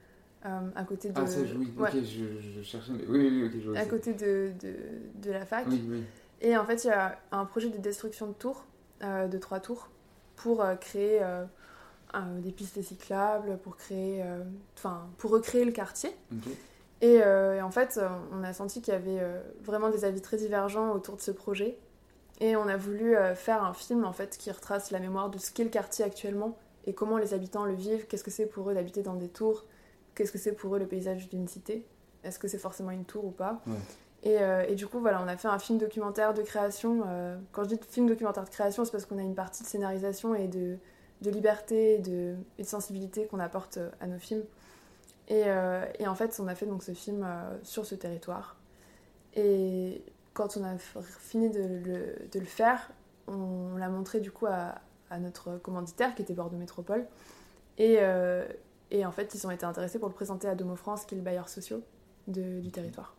à 0.43 0.85
côté 0.85 1.09
de. 1.09 1.15
Ah, 1.17 1.27
Sège, 1.27 1.55
oui, 1.59 1.73
ok, 1.79 1.93
je, 1.93 2.63
cherchais. 2.63 2.93
Mais... 2.93 3.05
Oui, 3.09 3.29
oui, 3.31 3.45
ok, 3.47 3.61
je 3.63 3.71
vois. 3.71 3.79
À 3.79 3.87
côté 3.87 4.15
de, 4.15 4.53
de, 4.61 4.75
de 5.23 5.31
la 5.31 5.45
fac. 5.45 5.67
Oui, 5.69 5.83
oui. 5.89 6.03
Et 6.41 6.57
en 6.57 6.65
fait, 6.65 6.85
il 6.85 6.89
y 6.89 6.91
a 6.91 7.19
un 7.33 7.45
projet 7.45 7.69
de 7.69 7.79
destruction 7.79 8.27
de 8.27 8.33
tours, 8.33 8.65
euh, 9.03 9.27
de 9.27 9.39
trois 9.39 9.61
tours, 9.61 9.89
pour 10.37 10.63
euh, 10.63 10.77
créer 10.77 11.21
euh, 11.23 11.45
des 12.41 12.53
pistes 12.53 12.81
cyclables, 12.83 13.59
pour 13.59 13.77
créer, 13.77 14.25
enfin, 14.77 15.09
pour 15.19 15.31
recréer 15.31 15.65
le 15.65 15.73
quartier. 15.73 16.15
Et, 17.01 17.23
en 17.23 17.71
fait, 17.71 18.01
on 18.33 18.43
a 18.43 18.53
senti 18.53 18.81
qu'il 18.81 18.95
y 18.95 18.97
avait 18.97 19.21
vraiment 19.63 19.91
des 19.91 20.05
avis 20.05 20.21
très 20.21 20.37
divergents 20.37 20.93
autour 20.93 21.17
de 21.17 21.21
ce 21.21 21.31
projet. 21.31 21.79
Et 22.41 22.57
on 22.57 22.69
a 22.69 22.77
voulu 22.77 23.17
faire 23.35 23.65
un 23.65 23.75
film 23.75 24.05
en 24.05 24.13
fait 24.13 24.39
qui 24.39 24.51
retrace 24.51 24.91
la 24.91 25.01
mémoire 25.01 25.29
de 25.29 25.39
ce 25.39 25.51
qu'est 25.51 25.65
le 25.65 25.71
quartier 25.71 26.05
actuellement 26.05 26.57
et 26.87 26.95
comment 26.95 27.19
les 27.19 27.35
habitants 27.35 27.65
le 27.65 27.75
vivent, 27.75 28.07
qu'est-ce 28.07 28.25
que 28.25 28.31
c'est 28.31 28.47
pour 28.47 28.71
eux 28.71 28.75
d'habiter 28.75 29.03
dans 29.03 29.15
des 29.15 29.29
tours, 29.29 29.67
qu'est-ce 30.15 30.33
que 30.33 30.39
c'est 30.39 30.53
pour 30.53 30.75
eux 30.75 30.79
le 30.79 30.87
paysage 30.87 31.29
d'une 31.29 31.47
cité, 31.47 31.85
est-ce 32.25 32.39
que 32.39 32.49
c'est 32.49 32.59
forcément 32.59 32.91
une 32.91 33.05
tour 33.05 33.27
ou 33.27 33.31
pas. 33.31 33.61
Euh, 34.27 34.65
et, 34.69 34.75
du 34.75 34.87
coup, 34.87 35.01
voilà, 35.01 35.23
on 35.23 35.29
a 35.29 35.37
fait 35.37 35.49
un 35.49 35.59
film 35.59 35.79
documentaire 35.79 36.35
de 36.35 36.43
création. 36.43 37.03
Euh, 37.07 37.37
quand 37.53 37.65
je 37.65 37.69
dis 37.71 37.81
film 37.89 38.07
documentaire 38.07 38.45
de 38.45 38.51
création, 38.51 38.85
c'est 38.85 38.91
parce 38.91 39.07
qu'on 39.07 39.19
a 39.19 39.23
une 39.23 39.35
partie 39.35 39.63
de 39.63 39.69
scénarisation 39.69 40.35
et 40.35 40.49
de, 40.49 40.77
de 41.23 41.31
liberté 41.31 41.95
et 41.95 41.99
de, 41.99 42.35
et 42.59 42.63
de 42.63 42.67
sensibilité 42.67 43.27
qu'on 43.27 43.39
apporte 43.39 43.77
euh, 43.77 43.91
à 44.01 44.07
nos 44.07 44.19
films. 44.19 44.45
Et, 45.29 45.45
et, 45.99 46.09
en 46.09 46.15
fait, 46.15 46.41
on 46.43 46.49
a 46.49 46.55
fait 46.55 46.65
donc 46.65 46.83
ce 46.83 46.93
film 46.93 47.29
sur 47.63 47.85
ce 47.85 47.95
territoire. 47.95 48.57
Et 49.35 50.03
quand 50.33 50.57
on 50.57 50.65
a 50.65 50.79
fini 50.79 51.51
de 51.51 51.61
le, 51.61 52.29
de 52.33 52.41
le 52.41 52.47
faire, 52.47 52.91
on, 53.27 53.77
l'a 53.77 53.91
montré 53.91 54.21
du 54.21 54.31
coup 54.31 54.47
à, 54.47 54.77
à, 55.11 55.19
notre 55.19 55.59
commanditaire 55.59 56.15
qui 56.15 56.23
était 56.23 56.33
Bordeaux 56.33 56.57
Métropole. 56.57 57.05
Et, 57.77 57.99
et, 58.91 59.05
en 59.05 59.13
fait, 59.13 59.35
ils 59.35 59.47
ont 59.47 59.51
été 59.51 59.67
intéressés 59.67 59.99
pour 59.99 60.09
le 60.09 60.15
présenter 60.15 60.49
à 60.49 60.55
Domo 60.55 60.77
France, 60.77 61.05
qui 61.05 61.15
est 61.15 61.19
le 61.19 61.25
bailleur 61.25 61.51
social 61.51 61.83
du 62.27 62.71
territoire. 62.71 63.18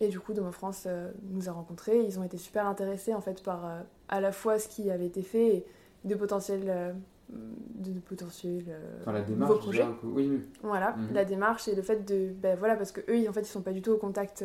Et 0.00 0.08
du 0.08 0.18
coup, 0.18 0.32
Domo 0.32 0.50
France 0.50 0.84
euh, 0.86 1.10
nous 1.30 1.48
a 1.48 1.52
rencontrés. 1.52 2.02
Ils 2.02 2.18
ont 2.18 2.22
été 2.22 2.38
super 2.38 2.66
intéressés 2.66 3.14
en 3.14 3.20
fait 3.20 3.42
par 3.42 3.66
euh, 3.66 3.80
à 4.08 4.20
la 4.20 4.32
fois 4.32 4.58
ce 4.58 4.66
qui 4.66 4.90
avait 4.90 5.06
été 5.06 5.22
fait 5.22 5.56
et 5.56 5.66
de 6.04 6.14
potentiels, 6.14 6.64
euh, 6.66 6.92
de, 7.28 7.92
potentiels 8.00 8.64
enfin, 9.02 9.12
la 9.12 9.20
démarche, 9.20 9.58
projets. 9.58 9.84
oui, 10.02 10.28
oui. 10.30 10.42
Voilà, 10.62 10.92
mhm. 10.92 11.12
la 11.12 11.24
démarche 11.26 11.68
et 11.68 11.74
le 11.74 11.82
fait 11.82 12.08
de, 12.08 12.32
ben 12.32 12.58
voilà, 12.58 12.76
parce 12.76 12.92
que 12.92 13.02
eux, 13.10 13.28
en 13.28 13.32
fait, 13.34 13.42
ils 13.42 13.46
sont 13.46 13.60
pas 13.60 13.72
du 13.72 13.82
tout 13.82 13.90
au 13.90 13.98
contact 13.98 14.42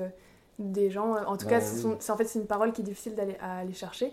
des 0.60 0.89
gens. 0.89 1.15
En 1.26 1.38
tout 1.38 1.46
bah 1.46 1.60
cas, 1.60 1.62
c'est 1.62 2.12
en 2.12 2.18
fait 2.18 2.26
c'est 2.26 2.39
une 2.39 2.48
parole 2.48 2.74
qui 2.74 2.82
est 2.82 2.86
difficile 2.86 3.15
d'aller 3.15 3.38
à 3.39 3.60
aller 3.60 3.74
chercher 3.74 4.12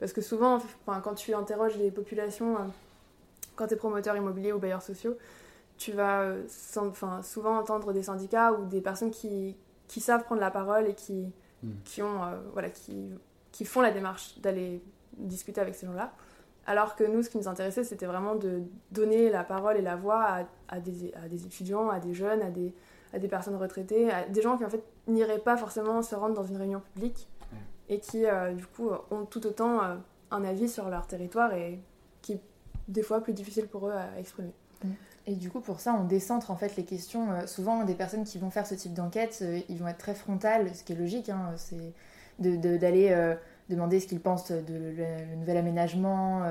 parce 0.00 0.12
que 0.12 0.20
souvent, 0.20 0.60
quand 0.86 1.14
tu 1.14 1.34
interroges 1.34 1.76
les 1.76 1.90
populations, 1.90 2.56
quand 3.54 3.68
tu 3.68 3.74
es 3.74 3.76
promoteur 3.76 4.16
immobilier 4.16 4.52
ou 4.52 4.58
bailleur 4.58 4.82
sociaux, 4.82 5.16
tu 5.76 5.92
vas 5.92 6.34
enfin, 6.76 7.22
souvent 7.22 7.58
entendre 7.58 7.92
des 7.92 8.04
syndicats 8.04 8.52
ou 8.52 8.64
des 8.64 8.80
personnes 8.80 9.10
qui 9.10 9.56
qui 9.90 10.00
savent 10.00 10.22
prendre 10.22 10.40
la 10.40 10.52
parole 10.52 10.86
et 10.86 10.94
qui, 10.94 11.32
hmm. 11.64 11.72
qui, 11.84 12.00
ont, 12.00 12.22
euh, 12.22 12.38
voilà, 12.52 12.70
qui, 12.70 13.10
qui 13.50 13.64
font 13.64 13.80
la 13.80 13.90
démarche 13.90 14.38
d'aller 14.38 14.80
discuter 15.18 15.60
avec 15.60 15.74
ces 15.74 15.84
gens-là. 15.86 16.12
Alors 16.64 16.94
que 16.94 17.02
nous, 17.02 17.24
ce 17.24 17.28
qui 17.28 17.38
nous 17.38 17.48
intéressait, 17.48 17.82
c'était 17.82 18.06
vraiment 18.06 18.36
de 18.36 18.62
donner 18.92 19.30
la 19.30 19.42
parole 19.42 19.76
et 19.76 19.82
la 19.82 19.96
voix 19.96 20.22
à, 20.22 20.44
à, 20.68 20.78
des, 20.78 21.12
à 21.14 21.28
des, 21.28 21.44
étudiants, 21.44 21.90
à 21.90 21.98
des 21.98 22.14
jeunes, 22.14 22.40
à 22.40 22.50
des, 22.50 22.72
à 23.12 23.18
des 23.18 23.26
personnes 23.26 23.56
retraitées, 23.56 24.08
à 24.12 24.28
des 24.28 24.40
gens 24.42 24.56
qui 24.56 24.64
en 24.64 24.70
fait 24.70 24.84
n'iraient 25.08 25.40
pas 25.40 25.56
forcément 25.56 26.02
se 26.02 26.14
rendre 26.14 26.34
dans 26.34 26.44
une 26.44 26.56
réunion 26.56 26.80
publique 26.94 27.28
et 27.88 27.98
qui 27.98 28.26
euh, 28.26 28.52
du 28.52 28.66
coup 28.66 28.90
ont 29.10 29.24
tout 29.24 29.44
autant 29.44 29.82
euh, 29.82 29.96
un 30.30 30.44
avis 30.44 30.68
sur 30.68 30.88
leur 30.88 31.08
territoire 31.08 31.52
et 31.52 31.80
qui 32.22 32.34
est 32.34 32.40
des 32.86 33.02
fois 33.02 33.20
plus 33.20 33.32
difficile 33.32 33.66
pour 33.66 33.88
eux 33.88 33.92
à 33.92 34.20
exprimer. 34.20 34.52
Et 35.26 35.34
du 35.34 35.50
coup, 35.50 35.60
pour 35.60 35.80
ça, 35.80 35.94
on 35.94 36.04
décentre 36.04 36.50
en 36.50 36.56
fait 36.56 36.76
les 36.76 36.84
questions. 36.84 37.30
Euh, 37.32 37.46
souvent, 37.46 37.84
des 37.84 37.94
personnes 37.94 38.24
qui 38.24 38.38
vont 38.38 38.50
faire 38.50 38.66
ce 38.66 38.74
type 38.74 38.94
d'enquête, 38.94 39.38
euh, 39.42 39.60
ils 39.68 39.78
vont 39.78 39.88
être 39.88 39.98
très 39.98 40.14
frontales, 40.14 40.74
ce 40.74 40.82
qui 40.82 40.92
est 40.92 40.96
logique. 40.96 41.28
Hein, 41.28 41.52
c'est 41.56 41.92
d'aller 42.38 43.10
euh, 43.10 43.34
demander 43.68 44.00
ce 44.00 44.06
qu'ils 44.06 44.20
pensent 44.20 44.50
de 44.50 44.74
le, 44.74 45.36
nouvel 45.36 45.58
aménagement, 45.58 46.42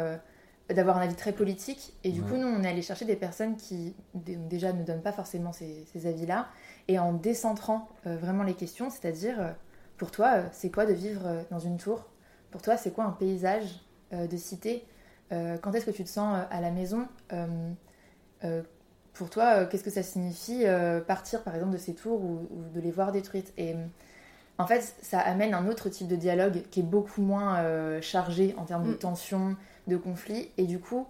d'avoir 0.70 1.00
un 1.00 1.02
avis 1.02 1.16
très 1.16 1.32
politique. 1.32 1.94
Et 2.04 2.12
du 2.12 2.22
coup, 2.22 2.36
nous, 2.36 2.46
on 2.46 2.64
est 2.64 2.70
allé 2.70 2.84
chercher 2.84 3.06
des 3.06 3.16
personnes 3.16 3.56
qui 3.56 3.96
déjà 4.14 4.72
ne 4.72 4.84
donnent 4.84 5.02
pas 5.02 5.12
forcément 5.12 5.52
ces, 5.52 5.84
ces 5.92 6.06
avis-là, 6.06 6.48
et 6.88 7.00
en 7.00 7.12
décentrant 7.12 7.88
vraiment 8.06 8.44
les 8.44 8.54
questions, 8.54 8.92
c'est-à-dire, 8.92 9.56
pour 9.98 10.12
toi, 10.12 10.44
c'est 10.52 10.70
quoi 10.70 10.86
de 10.86 10.94
vivre 10.94 11.44
dans 11.50 11.58
une 11.58 11.78
tour? 11.78 12.06
Pour 12.52 12.62
toi, 12.62 12.78
c'est 12.78 12.92
quoi 12.92 13.06
un 13.06 13.14
paysage 13.14 13.82
de 14.12 14.38
cité? 14.38 14.86
Quand 15.32 15.74
est-ce 15.74 15.88
que 15.88 15.92
tu 15.92 16.04
te 16.04 16.10
sens 16.10 16.46
à 16.52 16.62
la 16.62 16.70
maison? 16.70 17.08
Pour 19.14 19.30
toi, 19.30 19.66
qu'est-ce 19.66 19.84
que 19.84 19.90
ça 19.90 20.04
signifie 20.04 20.64
partir 21.08 21.44
par 21.44 21.56
exemple 21.56 21.74
de 21.74 21.78
ces 21.78 21.94
tours 21.94 22.22
ou, 22.22 22.48
de 22.74 22.80
les 22.80 22.92
voir 22.92 23.12
détruites? 23.12 23.54
Et 23.58 23.76
en 24.58 24.68
fait, 24.68 24.96
ça 25.02 25.20
amène 25.20 25.54
un 25.54 25.68
autre 25.68 25.90
type 25.90 26.08
de 26.08 26.16
dialogue 26.16 26.64
qui 26.72 26.80
est 26.80 26.84
beaucoup 26.84 27.22
moins 27.22 28.00
chargé 28.02 28.56
en 28.58 28.66
termes 28.66 28.86
de 28.86 28.94
mm. 28.94 29.00
tension, 29.00 29.58
de 29.88 29.98
conflit. 29.98 30.52
Et 30.58 30.66
du 30.66 30.80
coup, 30.80 31.08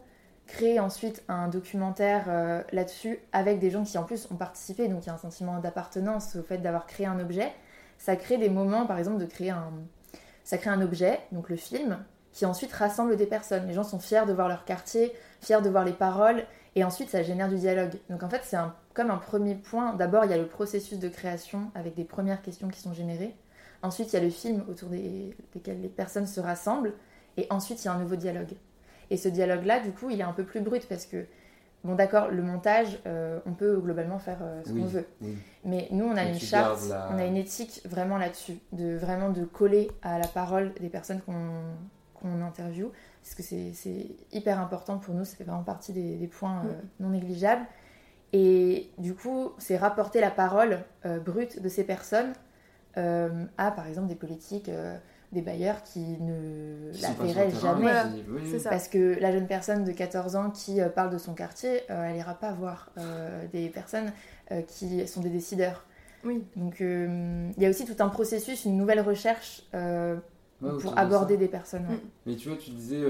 créer 0.49 0.79
ensuite 0.79 1.23
un 1.27 1.47
documentaire 1.47 2.25
euh, 2.27 2.63
là-dessus 2.71 3.19
avec 3.31 3.59
des 3.59 3.69
gens 3.69 3.83
qui 3.83 3.97
en 3.97 4.03
plus 4.03 4.27
ont 4.31 4.35
participé, 4.35 4.87
donc 4.87 5.03
il 5.03 5.07
y 5.07 5.09
a 5.09 5.13
un 5.13 5.19
sentiment 5.19 5.59
d'appartenance 5.59 6.35
au 6.35 6.43
fait 6.43 6.57
d'avoir 6.57 6.87
créé 6.87 7.05
un 7.05 7.19
objet. 7.19 7.53
Ça 7.97 8.15
crée 8.15 8.37
des 8.37 8.49
moments, 8.49 8.85
par 8.85 8.97
exemple, 8.97 9.19
de 9.19 9.25
créer 9.25 9.51
un... 9.51 9.71
Ça 10.43 10.57
crée 10.57 10.71
un 10.71 10.81
objet, 10.81 11.19
donc 11.31 11.49
le 11.49 11.55
film, 11.55 11.99
qui 12.31 12.45
ensuite 12.45 12.73
rassemble 12.73 13.15
des 13.15 13.27
personnes. 13.27 13.67
Les 13.67 13.73
gens 13.73 13.83
sont 13.83 13.99
fiers 13.99 14.25
de 14.25 14.33
voir 14.33 14.47
leur 14.47 14.65
quartier, 14.65 15.13
fiers 15.41 15.61
de 15.61 15.69
voir 15.69 15.85
les 15.85 15.93
paroles, 15.93 16.43
et 16.75 16.83
ensuite 16.83 17.09
ça 17.09 17.23
génère 17.23 17.49
du 17.49 17.57
dialogue. 17.57 17.93
Donc 18.09 18.23
en 18.23 18.29
fait, 18.29 18.41
c'est 18.43 18.57
un... 18.57 18.75
comme 18.93 19.11
un 19.11 19.17
premier 19.17 19.55
point. 19.55 19.93
D'abord, 19.93 20.25
il 20.25 20.31
y 20.31 20.33
a 20.33 20.37
le 20.37 20.47
processus 20.47 20.99
de 20.99 21.09
création 21.09 21.71
avec 21.75 21.95
des 21.95 22.03
premières 22.03 22.41
questions 22.41 22.67
qui 22.67 22.79
sont 22.79 22.93
générées. 22.93 23.35
Ensuite, 23.81 24.11
il 24.11 24.15
y 24.15 24.19
a 24.19 24.23
le 24.23 24.29
film 24.29 24.63
autour 24.69 24.89
des... 24.89 25.35
desquels 25.53 25.81
les 25.81 25.87
personnes 25.87 26.27
se 26.27 26.39
rassemblent. 26.39 26.93
Et 27.37 27.47
ensuite, 27.49 27.83
il 27.83 27.85
y 27.85 27.87
a 27.87 27.93
un 27.93 27.99
nouveau 27.99 28.17
dialogue. 28.17 28.51
Et 29.09 29.17
ce 29.17 29.29
dialogue-là, 29.29 29.79
du 29.79 29.91
coup, 29.91 30.09
il 30.09 30.19
est 30.19 30.23
un 30.23 30.33
peu 30.33 30.43
plus 30.43 30.61
brut 30.61 30.87
parce 30.87 31.05
que, 31.05 31.25
bon, 31.83 31.95
d'accord, 31.95 32.29
le 32.29 32.43
montage, 32.43 32.99
euh, 33.07 33.39
on 33.45 33.53
peut 33.53 33.77
globalement 33.79 34.19
faire 34.19 34.39
euh, 34.41 34.61
ce 34.65 34.71
qu'on 34.71 34.85
veut. 34.85 35.07
Mais 35.63 35.87
nous, 35.91 36.05
on 36.05 36.17
a 36.17 36.25
une 36.25 36.39
charte, 36.39 36.81
on 37.11 37.17
a 37.17 37.25
une 37.25 37.37
éthique 37.37 37.81
vraiment 37.85 38.17
là-dessus, 38.17 38.59
de 38.71 38.95
vraiment 38.95 39.29
de 39.29 39.45
coller 39.45 39.89
à 40.01 40.19
la 40.19 40.27
parole 40.27 40.73
des 40.79 40.89
personnes 40.89 41.21
qu'on 41.21 42.41
interviewe, 42.41 42.91
parce 43.21 43.35
que 43.35 43.43
c'est 43.43 44.07
hyper 44.31 44.59
important 44.59 44.97
pour 44.97 45.13
nous, 45.13 45.25
ça 45.25 45.35
fait 45.35 45.43
vraiment 45.43 45.63
partie 45.63 45.93
des, 45.93 46.27
points 46.27 46.63
euh, 46.65 46.81
non 46.99 47.09
négligeables. 47.09 47.65
Et 48.33 48.89
du 48.97 49.15
coup, 49.15 49.51
c'est 49.57 49.77
rapporter 49.77 50.21
la 50.21 50.29
parole 50.31 50.79
brute 51.25 51.61
de 51.61 51.67
ces 51.69 51.83
personnes 51.83 52.33
à, 52.95 53.71
par 53.71 53.87
exemple, 53.87 54.07
des 54.07 54.15
politiques 54.15 54.69
des 55.31 55.41
bailleurs 55.41 55.83
qui 55.83 55.99
ne 55.99 56.91
la 57.01 57.11
verraient 57.11 57.51
jamais. 57.51 57.91
Parce 58.63 58.87
que 58.87 59.19
la 59.19 59.31
jeune 59.31 59.47
personne 59.47 59.83
de 59.83 59.91
14 59.91 60.35
ans 60.35 60.49
qui 60.49 60.81
euh, 60.81 60.89
parle 60.89 61.11
de 61.11 61.17
son 61.17 61.33
quartier, 61.33 61.81
euh, 61.89 62.05
elle 62.05 62.15
n'ira 62.15 62.33
pas 62.33 62.51
voir 62.51 62.91
euh, 62.97 63.45
des 63.51 63.69
personnes 63.69 64.11
qui 64.67 65.07
sont 65.07 65.21
des 65.21 65.29
décideurs. 65.29 65.85
Oui. 66.23 66.43
Donc 66.55 66.79
il 66.79 67.53
y 67.59 67.65
a 67.67 67.69
aussi 67.69 67.85
tout 67.85 68.03
un 68.03 68.09
processus, 68.09 68.65
une 68.65 68.77
nouvelle 68.77 68.99
recherche 68.99 69.63
pour 70.59 70.97
aborder 70.97 71.37
des 71.37 71.47
personnes. 71.47 71.83
Mm. 71.83 71.99
Mais 72.25 72.35
tu 72.35 72.49
vois, 72.49 72.57
tu 72.57 72.71
disais, 72.71 73.03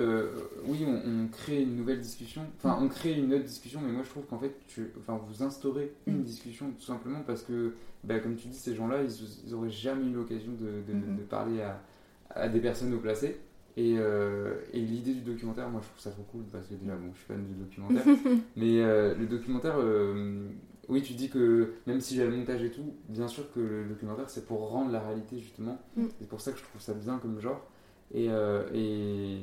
oui, 0.66 0.86
on, 0.86 1.28
crée 1.28 1.62
une 1.64 1.76
nouvelle 1.76 2.00
discussion, 2.00 2.42
enfin, 2.58 2.78
on 2.82 2.88
crée 2.88 3.14
une 3.14 3.34
autre 3.34 3.46
discussion, 3.46 3.80
mais 3.84 3.92
moi 3.92 4.04
je 4.04 4.10
trouve 4.10 4.26
qu'en 4.26 4.40
fait, 4.40 4.54
tu, 4.68 4.92
enfin, 5.00 5.20
vous 5.28 5.44
instaurez 5.44 5.94
une 6.08 6.20
mm. 6.20 6.24
discussion 6.24 6.72
tout 6.78 6.86
simplement 6.86 7.22
parce 7.26 7.44
que, 7.44 7.74
bah, 8.04 8.20
comme 8.20 8.36
tu 8.36 8.48
dis, 8.48 8.58
ces 8.58 8.76
gens-là, 8.76 8.98
ils 9.04 9.52
n'auraient 9.52 9.70
jamais 9.70 10.06
eu 10.06 10.14
l'occasion 10.14 10.52
de, 10.60 10.94
mm-hmm. 10.94 11.18
de, 11.18 11.24
parler 11.24 11.62
à, 11.62 11.82
à 12.30 12.48
des 12.50 12.60
personnes 12.60 12.94
haut 12.94 13.00
placées. 13.00 13.40
Et, 13.78 13.96
euh, 13.98 14.56
et 14.74 14.82
l'idée 14.82 15.14
du 15.14 15.22
documentaire, 15.22 15.70
moi 15.70 15.80
je 15.82 15.88
trouve 15.88 16.02
ça 16.02 16.12
trop 16.12 16.24
cool 16.24 16.44
parce 16.52 16.68
que 16.68 16.74
déjà, 16.74 16.96
bon, 16.96 17.12
je 17.14 17.20
suis 17.20 17.28
fan 17.28 17.46
du 17.46 17.54
documentaire. 17.54 18.04
mais 18.58 18.82
euh, 18.82 19.16
le 19.16 19.26
documentaire, 19.26 19.76
euh, 19.78 20.50
oui, 20.90 21.02
tu 21.02 21.14
dis 21.14 21.30
que 21.30 21.74
même 21.88 22.02
si 22.02 22.16
j'ai 22.16 22.26
le 22.26 22.36
montage 22.36 22.64
et 22.64 22.72
tout, 22.72 22.94
bien 23.08 23.28
sûr 23.28 23.52
que 23.54 23.60
le 23.60 23.86
documentaire 23.86 24.30
c'est 24.30 24.46
pour 24.46 24.70
rendre 24.70 24.92
la 24.92 25.00
réalité 25.00 25.40
justement. 25.40 25.80
Mm. 25.96 26.08
C'est 26.20 26.28
pour 26.28 26.42
ça 26.42 26.52
que 26.52 26.58
je 26.58 26.64
trouve 26.64 26.82
ça 26.82 26.94
bien 26.94 27.18
comme 27.20 27.40
genre. 27.40 27.66
Et, 28.12 28.26
et 28.26 29.38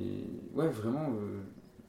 ouais, 0.55 0.69
vraiment, 0.69 1.13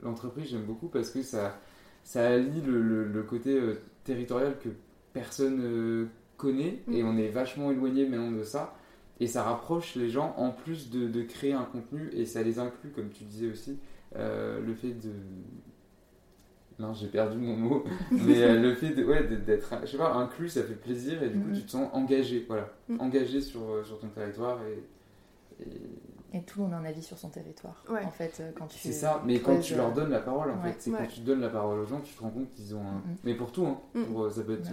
l'entreprise 0.03 0.49
j'aime 0.51 0.65
beaucoup 0.65 0.89
parce 0.89 1.09
que 1.09 1.23
ça, 1.23 1.59
ça 2.03 2.27
allie 2.27 2.61
le, 2.61 3.05
le, 3.05 3.23
côté 3.23 3.59
territorial 4.03 4.59
que 4.59 4.69
personne 5.11 6.07
connaît 6.37 6.83
et 6.91 7.01
mm. 7.01 7.07
on 7.07 7.17
est 7.17 7.29
vachement 7.29 7.71
éloigné 7.71 8.07
maintenant 8.07 8.31
de 8.31 8.43
ça 8.43 8.77
et 9.19 9.27
ça 9.27 9.43
rapproche 9.43 9.95
les 9.95 10.09
gens 10.09 10.33
en 10.37 10.51
plus 10.51 10.89
de, 10.89 11.07
de, 11.07 11.23
créer 11.23 11.53
un 11.53 11.63
contenu 11.63 12.09
et 12.13 12.25
ça 12.25 12.43
les 12.43 12.59
inclut, 12.59 12.91
comme 12.91 13.09
tu 13.09 13.23
disais 13.23 13.49
aussi, 13.49 13.79
euh, 14.15 14.61
le 14.61 14.73
fait 14.75 14.93
de. 14.93 15.11
Non, 16.79 16.93
j'ai 16.93 17.07
perdu 17.07 17.37
mon 17.37 17.55
mot, 17.55 17.83
mais 18.11 18.43
euh, 18.43 18.61
le 18.61 18.75
fait 18.75 18.91
de, 18.91 19.03
ouais, 19.03 19.23
d'être, 19.23 19.73
je 19.81 19.87
sais 19.87 19.97
pas, 19.97 20.13
inclus, 20.13 20.49
ça 20.49 20.63
fait 20.63 20.75
plaisir 20.75 21.23
et 21.23 21.29
du 21.29 21.39
coup, 21.39 21.49
mm-hmm. 21.49 21.55
tu 21.55 21.63
te 21.63 21.71
sens 21.71 21.89
engagé, 21.91 22.45
voilà, 22.47 22.69
mm. 22.87 23.01
engagé 23.01 23.41
sur, 23.41 23.61
euh, 23.61 23.83
sur 23.83 23.99
ton 23.99 24.09
territoire 24.09 24.59
et, 24.63 25.65
et... 26.35 26.41
tout 26.43 26.59
le 26.59 26.65
monde 26.65 26.75
a 26.75 26.77
un 26.77 26.85
avis 26.85 27.01
sur 27.01 27.17
son 27.17 27.29
territoire, 27.29 27.83
en 27.89 28.11
fait, 28.11 28.43
quand 28.55 28.67
tu. 28.67 28.77
C'est 28.77 28.91
ça, 28.91 29.23
mais 29.25 29.39
quand 29.39 29.59
tu 29.59 29.75
leur 29.75 29.91
donnes 29.91 30.11
la 30.11 30.19
parole, 30.19 30.51
en 30.51 30.61
fait, 30.61 30.75
c'est 30.77 30.91
quand 30.91 31.07
tu 31.07 31.21
donnes 31.21 31.41
la 31.41 31.49
parole 31.49 31.79
aux 31.79 31.85
gens, 31.85 31.99
tu 31.99 32.13
te 32.13 32.21
rends 32.21 32.29
compte 32.29 32.51
qu'ils 32.51 32.75
ont 32.75 32.81
un. 32.81 32.97
Mm-hmm. 32.97 33.17
Mais 33.23 33.33
pour 33.33 33.51
tout, 33.51 33.65
hein, 33.65 33.79
mm. 33.95 34.03
pour, 34.05 34.31
ça 34.31 34.43
peut 34.43 34.53
être 34.53 34.71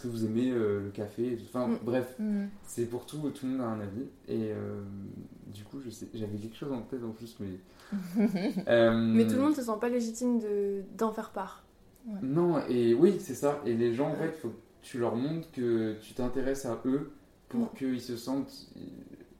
est-ce 0.00 0.08
que 0.08 0.12
vous 0.12 0.24
aimez 0.24 0.50
euh, 0.50 0.84
le 0.84 0.90
café 0.90 1.36
Enfin, 1.48 1.68
mm. 1.68 1.78
bref, 1.82 2.14
mm. 2.18 2.46
c'est 2.62 2.86
pour 2.86 3.04
tout, 3.04 3.18
tout 3.30 3.46
le 3.46 3.52
monde 3.52 3.60
a 3.60 3.64
un 3.64 3.80
avis. 3.80 4.06
Et 4.28 4.50
euh, 4.52 4.82
du 5.46 5.62
coup, 5.64 5.78
j'avais 6.14 6.38
quelque 6.38 6.56
chose 6.56 6.72
en 6.72 6.82
tête 6.82 7.04
en 7.04 7.10
plus, 7.10 7.36
mais. 7.40 7.58
Euh, 8.68 8.92
mais 8.92 9.26
tout 9.26 9.34
le 9.34 9.40
monde 9.40 9.50
ne 9.50 9.56
se 9.56 9.62
sent 9.62 9.78
pas 9.80 9.88
légitime 9.88 10.40
d'en 10.96 11.10
faire 11.10 11.30
part. 11.30 11.64
Non, 12.22 12.60
et 12.68 12.94
oui, 12.94 13.16
c'est 13.18 13.34
ça. 13.34 13.60
Et 13.66 13.74
les 13.74 13.92
gens, 13.94 14.10
en 14.10 14.14
fait, 14.14 14.30
faut 14.40 14.48
que 14.48 14.54
tu 14.82 14.98
leur 14.98 15.16
montres 15.16 15.50
que 15.50 15.94
tu 16.00 16.14
t'intéresses 16.14 16.66
à 16.66 16.80
eux 16.84 17.10
pour 17.48 17.62
mm. 17.62 17.76
qu'ils 17.76 18.00
se 18.00 18.16
sentent 18.16 18.68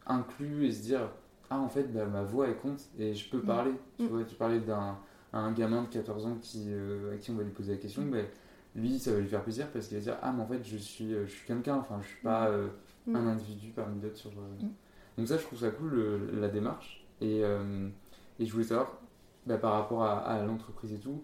inclus 0.06 0.66
et 0.66 0.72
se 0.72 0.82
dire 0.82 1.10
Ah, 1.48 1.60
en 1.60 1.68
fait, 1.68 1.84
bah, 1.92 2.06
ma 2.06 2.22
voix, 2.22 2.48
elle 2.48 2.56
compte 2.56 2.82
et 2.98 3.14
je 3.14 3.30
peux 3.30 3.40
parler. 3.40 3.72
Tu 3.98 4.06
vois, 4.08 4.24
tu 4.24 4.34
parlais 4.34 4.60
d'un 4.60 4.98
un 5.32 5.52
gamin 5.52 5.82
de 5.82 5.86
14 5.86 6.26
ans 6.26 6.38
qui, 6.42 6.66
à 7.12 7.16
qui 7.16 7.30
on 7.30 7.34
va 7.34 7.44
lui 7.44 7.52
poser 7.52 7.72
la 7.72 7.78
question. 7.78 8.02
mais 8.02 8.28
lui, 8.74 8.98
ça 8.98 9.12
va 9.12 9.18
lui 9.18 9.26
faire 9.26 9.42
plaisir 9.42 9.66
parce 9.72 9.88
qu'il 9.88 9.98
va 9.98 10.02
dire 10.02 10.16
Ah, 10.22 10.32
mais 10.32 10.42
en 10.42 10.46
fait, 10.46 10.62
je 10.62 10.76
suis, 10.76 11.12
euh, 11.12 11.26
je 11.26 11.32
suis 11.32 11.46
quelqu'un, 11.46 11.76
enfin, 11.76 11.98
je 12.02 12.08
suis 12.08 12.22
pas 12.22 12.48
euh, 12.48 12.68
mm. 13.06 13.16
un 13.16 13.26
individu 13.28 13.72
parmi 13.74 13.98
d'autres. 14.00 14.16
Sur, 14.16 14.30
euh. 14.30 14.64
mm. 14.64 14.70
Donc, 15.18 15.28
ça, 15.28 15.36
je 15.36 15.42
trouve 15.42 15.58
ça 15.58 15.70
cool, 15.70 16.30
la 16.40 16.48
démarche. 16.48 17.04
Et, 17.20 17.40
et, 17.40 18.46
je 18.46 18.52
voulais 18.52 18.64
savoir, 18.64 18.98
bah, 19.46 19.58
par 19.58 19.72
rapport 19.72 20.04
à, 20.04 20.42
l'entreprise 20.46 20.94
et 20.94 20.98
tout, 20.98 21.22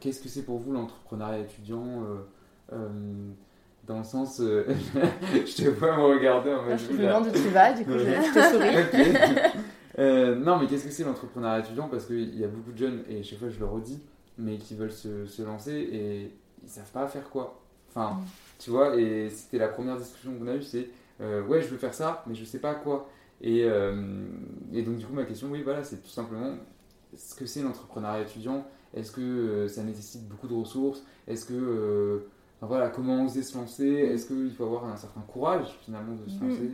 qu'est-ce 0.00 0.22
que 0.22 0.28
c'est 0.28 0.42
pour 0.42 0.58
vous 0.58 0.72
l'entrepreneuriat 0.72 1.38
étudiant 1.38 2.04
dans 2.70 3.98
le 3.98 4.04
sens, 4.04 4.38
je 4.40 5.56
te 5.56 5.68
vois 5.70 5.96
me 5.96 6.02
regarder 6.02 6.52
en 6.52 6.64
mode. 6.64 6.78
Je 6.78 6.92
me 6.92 6.98
demande 6.98 7.28
où 7.28 7.30
tu 7.30 7.48
vas, 7.48 7.72
du 7.72 7.84
coup, 7.84 7.92
je, 7.92 8.34
te 8.34 8.40
souris. 8.52 10.36
non, 10.44 10.58
mais 10.58 10.66
qu'est-ce 10.66 10.84
que 10.84 10.90
c'est 10.90 11.04
l'entrepreneuriat 11.04 11.60
étudiant? 11.60 11.88
Parce 11.88 12.04
qu'il 12.04 12.38
y 12.38 12.44
a 12.44 12.48
beaucoup 12.48 12.72
de 12.72 12.78
jeunes, 12.78 13.04
et 13.08 13.22
chaque 13.22 13.38
fois 13.38 13.48
je 13.48 13.58
le 13.58 13.64
redis, 13.64 14.02
mais 14.38 14.56
qui 14.56 14.74
veulent 14.74 14.92
se, 14.92 15.26
se, 15.26 15.42
lancer 15.42 15.72
et 15.72 16.32
ils 16.62 16.68
savent 16.68 16.90
pas 16.90 17.06
faire 17.06 17.28
quoi. 17.30 17.60
Enfin, 17.90 18.14
mm. 18.14 18.24
tu 18.58 18.70
vois, 18.70 18.96
et 18.96 19.28
c'était 19.30 19.58
la 19.58 19.68
première 19.68 19.96
discussion 19.96 20.34
qu'on 20.34 20.46
a 20.46 20.54
eue, 20.54 20.62
c'est 20.62 20.88
euh, 21.20 21.42
ouais, 21.44 21.62
je 21.62 21.68
veux 21.68 21.76
faire 21.76 21.94
ça, 21.94 22.22
mais 22.26 22.34
je 22.34 22.44
sais 22.44 22.58
pas 22.58 22.74
quoi. 22.74 23.08
Et, 23.40 23.64
euh, 23.64 24.26
et 24.72 24.82
donc, 24.82 24.96
du 24.96 25.06
coup, 25.06 25.12
ma 25.12 25.24
question, 25.24 25.48
oui, 25.50 25.62
voilà, 25.62 25.84
c'est 25.84 26.02
tout 26.02 26.08
simplement 26.08 26.56
ce 27.16 27.34
que 27.34 27.46
c'est 27.46 27.62
l'entrepreneuriat 27.62 28.22
étudiant? 28.22 28.66
Est-ce 28.94 29.12
que 29.12 29.20
euh, 29.20 29.68
ça 29.68 29.82
nécessite 29.82 30.28
beaucoup 30.28 30.48
de 30.48 30.54
ressources? 30.54 31.02
Est-ce 31.26 31.46
que. 31.46 32.26
Voilà, 32.60 32.90
comment 32.90 33.24
oser 33.24 33.42
se 33.42 33.58
lancer? 33.58 33.88
Est-ce 33.88 34.28
qu'il 34.28 34.52
faut 34.52 34.64
avoir 34.64 34.84
un 34.84 34.96
certain 34.96 35.22
courage 35.22 35.66
finalement 35.84 36.14
de 36.14 36.30
se 36.30 36.36
mm. 36.36 36.48
lancer? 36.48 36.70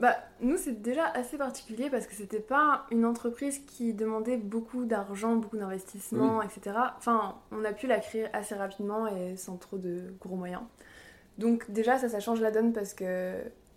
Bah, 0.00 0.16
nous, 0.40 0.56
c'est 0.56 0.80
déjà 0.80 1.04
assez 1.06 1.36
particulier 1.36 1.90
parce 1.90 2.06
que 2.06 2.14
c'était 2.14 2.40
pas 2.40 2.86
une 2.90 3.04
entreprise 3.04 3.60
qui 3.66 3.92
demandait 3.92 4.38
beaucoup 4.38 4.86
d'argent, 4.86 5.36
beaucoup 5.36 5.58
d'investissement, 5.58 6.40
etc. 6.40 6.76
Enfin, 6.96 7.36
on 7.52 7.64
a 7.66 7.72
pu 7.72 7.86
la 7.86 7.98
créer 7.98 8.26
assez 8.34 8.54
rapidement 8.54 9.06
et 9.06 9.36
sans 9.36 9.56
trop 9.56 9.76
de 9.76 10.14
gros 10.18 10.36
moyens. 10.36 10.62
Donc, 11.36 11.70
déjà, 11.70 11.98
ça, 11.98 12.08
ça 12.08 12.18
change 12.18 12.40
la 12.40 12.50
donne 12.50 12.72
parce 12.72 12.94
que. 12.94 13.34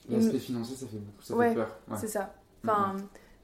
L'aspect 0.09 0.39
financier, 0.39 0.77
ça 0.77 0.87
fait 0.87 0.97
beaucoup, 0.97 1.21
ça 1.21 1.35
ouais, 1.35 1.49
fait 1.49 1.55
peur. 1.55 1.77
C'est 1.95 2.07
ça. 2.07 2.33
Enfin, 2.63 2.95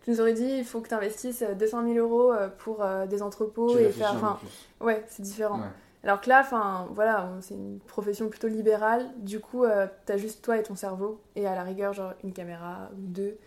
tu 0.04 0.12
nous 0.12 0.22
aurais 0.22 0.34
dit, 0.34 0.50
il 0.60 0.66
faut 0.66 0.80
que 0.80 0.88
tu 0.88 0.96
investisses 0.96 1.44
200 1.44 1.84
000 1.94 1.98
euros 1.98 2.32
euh, 2.32 2.48
pour 2.48 2.82
euh, 2.82 3.06
des 3.08 3.22
entrepôts 3.22 3.78
et 3.78 3.90
faire. 3.90 4.14
Enfin, 4.16 4.40
ouais, 4.80 5.04
c'est 5.10 5.22
différent. 5.22 5.60
Alors 6.04 6.22
que 6.22 6.30
là, 6.30 6.39
enfin, 6.41 6.88
voilà, 6.91 7.30
c'est 7.41 7.56
une 7.56 7.80
profession 7.80 8.30
plutôt 8.30 8.47
libérale. 8.47 9.06
Du 9.18 9.39
coup, 9.39 9.66
euh, 9.66 9.88
t'as 10.06 10.18
juste 10.18 10.43
toi 10.43 10.58
et 10.58 10.64
ton 10.64 10.76
cerveau, 10.76 11.22
et 11.36 11.45
à 11.45 11.56
la 11.56 11.64
rigueur, 11.64 11.93
genre 11.93 12.14
une 12.24 12.32
caméra 12.32 12.89
ou 12.93 13.02
deux. 13.08 13.38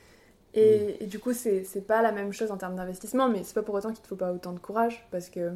Et, 0.54 0.98
mm. 1.00 1.06
du 1.06 1.18
coup, 1.18 1.32
c'est 1.32 1.86
pas 1.86 2.02
la 2.02 2.12
même 2.12 2.32
chose 2.32 2.50
en 2.50 2.58
termes 2.58 2.76
d'investissement, 2.76 3.28
mais 3.28 3.42
c'est 3.44 3.54
pas 3.54 3.62
pour 3.62 3.74
autant 3.74 3.90
qu'il 3.92 4.02
te 4.02 4.08
faut 4.08 4.16
pas 4.16 4.32
autant 4.32 4.52
de 4.52 4.58
courage, 4.58 5.06
parce 5.10 5.30
que 5.30 5.52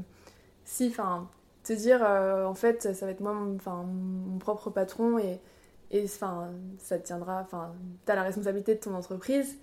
si, 0.65 0.89
enfin, 0.89 1.29
te 1.65 1.73
dire, 1.75 2.01
euh, 2.03 2.47
en 2.47 2.55
fait, 2.55 2.95
ça 2.95 3.07
va 3.07 3.13
être 3.13 3.21
moi, 3.21 3.37
enfin, 3.57 3.85
mon 3.85 4.39
propre 4.39 4.71
patron, 4.71 5.19
et, 5.19 5.41
et 5.91 6.05
enfin, 6.05 6.51
ça 6.79 6.99
te 6.99 7.07
tiendra, 7.07 7.43
enfin, 7.43 7.75
t'as 8.07 8.15
la 8.15 8.23
responsabilité 8.23 8.75
de 8.75 8.81
ton 8.81 8.95
entreprise 8.95 9.59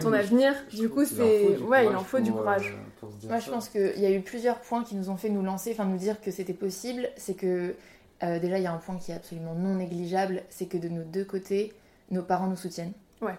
ton 0.00 0.12
avenir. 0.12 0.54
Du 0.72 0.88
coup, 0.88 1.04
c'est. 1.04 1.58
Ouais, 1.58 1.86
il 1.86 1.94
en 1.96 2.00
faut 2.04 2.20
du 2.20 2.30
courage. 2.32 2.74
Euh, 3.02 3.06
Moi, 3.28 3.38
je 3.38 3.50
pense 3.50 3.68
qu'il 3.68 3.98
y 4.00 4.06
a 4.06 4.10
eu 4.10 4.20
plusieurs 4.20 4.60
points 4.60 4.84
qui 4.84 4.94
nous 4.94 5.10
ont 5.10 5.16
fait 5.16 5.28
nous 5.30 5.42
lancer, 5.42 5.72
enfin 5.72 5.84
nous 5.84 5.96
dire 5.98 6.20
que 6.20 6.30
c'était 6.30 6.52
possible. 6.54 7.08
C'est 7.16 7.34
que 7.34 7.74
euh, 8.22 8.38
déjà, 8.38 8.58
il 8.58 8.62
y 8.64 8.66
a 8.66 8.72
un 8.72 8.78
point 8.78 8.96
qui 8.96 9.10
est 9.12 9.14
absolument 9.14 9.54
non 9.54 9.74
négligeable 9.76 10.42
c'est 10.48 10.66
que 10.66 10.78
de 10.78 10.88
nos 10.88 11.02
deux 11.02 11.24
côtés, 11.24 11.72
nos 12.10 12.22
parents 12.22 12.46
nous 12.46 12.56
soutiennent. 12.56 12.92
Ouais. 13.20 13.34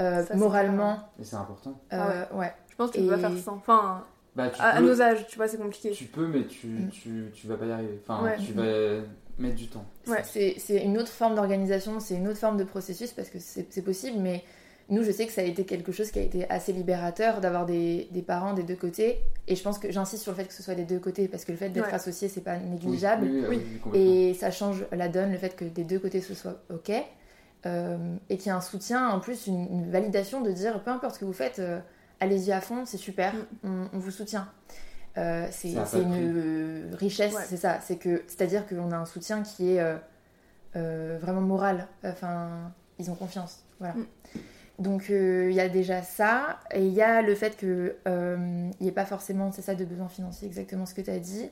Euh, 0.00 0.24
moralement. 0.34 0.98
Et 1.20 1.24
c'est 1.24 1.36
important. 1.36 1.78
Ah 1.90 2.28
ouais. 2.34 2.52
Je 2.70 2.76
pense 2.76 2.90
que 2.90 2.98
tu 2.98 3.02
peux 3.04 3.10
pas 3.10 3.18
faire 3.18 3.38
sans. 3.38 3.54
Enfin. 3.56 4.04
Bah, 4.34 4.48
tu 4.48 4.60
à, 4.62 4.68
à 4.68 4.78
peux- 4.80 4.86
nos 4.86 5.02
âges, 5.02 5.26
tu 5.26 5.36
vois, 5.36 5.46
c'est 5.46 5.58
compliqué. 5.58 5.90
Tu 5.90 6.04
peux, 6.06 6.26
mais 6.26 6.46
tu, 6.46 6.66
Mm. 6.66 6.88
tu, 6.90 7.24
tu 7.34 7.46
vas 7.46 7.56
pas 7.56 7.66
y 7.66 7.72
arriver. 7.72 8.00
Enfin, 8.02 8.24
Ouais. 8.24 8.36
tu 8.38 8.52
vas 8.54 9.02
mettre 9.38 9.56
du 9.56 9.68
temps. 9.68 9.84
Ouais. 10.06 10.22
C'est 10.24 10.54
c'est 10.58 10.82
une 10.82 10.96
autre 10.96 11.10
forme 11.12 11.34
d'organisation, 11.34 12.00
c'est 12.00 12.14
une 12.14 12.28
autre 12.28 12.38
forme 12.38 12.56
de 12.56 12.64
processus 12.64 13.12
parce 13.12 13.28
que 13.28 13.38
c'est 13.38 13.66
c'est 13.70 13.82
possible, 13.82 14.18
mais 14.20 14.42
nous, 14.90 15.02
je 15.02 15.10
sais 15.10 15.26
que 15.26 15.32
ça 15.32 15.40
a 15.40 15.44
été 15.44 15.64
quelque 15.64 15.92
chose 15.92 16.10
qui 16.10 16.18
a 16.18 16.22
été 16.22 16.48
assez 16.50 16.72
libérateur 16.72 17.40
d'avoir 17.40 17.66
des, 17.66 18.08
des 18.10 18.22
parents 18.22 18.52
des 18.52 18.62
deux 18.62 18.76
côtés. 18.76 19.18
Et 19.48 19.56
je 19.56 19.62
pense 19.62 19.78
que 19.78 19.90
j'insiste 19.90 20.22
sur 20.22 20.32
le 20.32 20.36
fait 20.38 20.44
que 20.44 20.52
ce 20.54 20.62
soit 20.62 20.74
des 20.74 20.84
deux 20.84 20.98
côtés 20.98 21.28
parce 21.28 21.44
que 21.44 21.52
le 21.52 21.58
fait 21.58 21.68
d'être 21.70 21.86
Ouais. 21.88 21.94
associé, 21.94 22.28
c'est 22.28 22.40
pas 22.42 22.56
négligeable. 22.58 23.28
oui. 23.48 23.60
Et 23.94 24.34
ça 24.34 24.50
change 24.50 24.84
la 24.92 25.08
donne, 25.08 25.32
le 25.32 25.38
fait 25.38 25.54
que 25.56 25.64
des 25.64 25.84
deux 25.84 25.98
côtés 25.98 26.20
ce 26.20 26.34
soit 26.34 26.60
OK. 26.72 26.90
Euh, 27.64 27.96
et 28.28 28.36
qu'il 28.38 28.48
y 28.48 28.50
a 28.50 28.56
un 28.56 28.60
soutien, 28.60 29.08
en 29.08 29.20
plus, 29.20 29.46
une, 29.46 29.66
une 29.70 29.90
validation 29.90 30.40
de 30.40 30.50
dire 30.50 30.82
peu 30.82 30.90
importe 30.90 31.14
ce 31.14 31.20
que 31.20 31.24
vous 31.24 31.32
faites, 31.32 31.60
euh, 31.60 31.78
allez-y 32.18 32.50
à 32.50 32.60
fond, 32.60 32.84
c'est 32.84 32.96
super, 32.96 33.34
on, 33.62 33.86
on 33.92 33.98
vous 33.98 34.10
soutient. 34.10 34.48
Euh, 35.16 35.46
c'est 35.52 35.68
une 35.70 36.14
euh, 36.14 36.90
richesse, 36.96 37.34
Ouais. 37.34 37.42
c'est 37.46 37.56
ça. 37.58 37.78
C'est 37.80 37.96
que, 37.96 38.22
c'est-à-dire 38.26 38.66
qu'on 38.66 38.90
a 38.90 38.96
un 38.96 39.04
soutien 39.04 39.42
qui 39.42 39.74
est 39.74 39.80
euh, 39.80 39.96
euh, 40.74 41.18
vraiment 41.20 41.40
moral. 41.42 41.86
Enfin, 42.02 42.72
ils 42.98 43.10
ont 43.10 43.14
confiance. 43.14 43.60
Voilà. 43.78 43.94
Mm. 43.94 44.06
Donc 44.78 45.10
euh, 45.10 45.48
il 45.50 45.54
y 45.54 45.60
a 45.60 45.68
déjà 45.68 46.02
ça, 46.02 46.60
et 46.72 46.84
il 46.84 46.92
y 46.92 47.02
a 47.02 47.22
le 47.22 47.34
fait 47.34 47.56
que 47.56 47.96
euh, 48.08 48.70
il 48.80 48.82
n'y 48.82 48.88
ait 48.88 48.92
pas 48.92 49.04
forcément, 49.04 49.52
c'est 49.52 49.62
ça, 49.62 49.74
de 49.74 49.84
besoin 49.84 50.08
financier, 50.08 50.48
exactement 50.48 50.86
ce 50.86 50.94
que 50.94 51.02
tu 51.02 51.10
as 51.10 51.18
dit. 51.18 51.50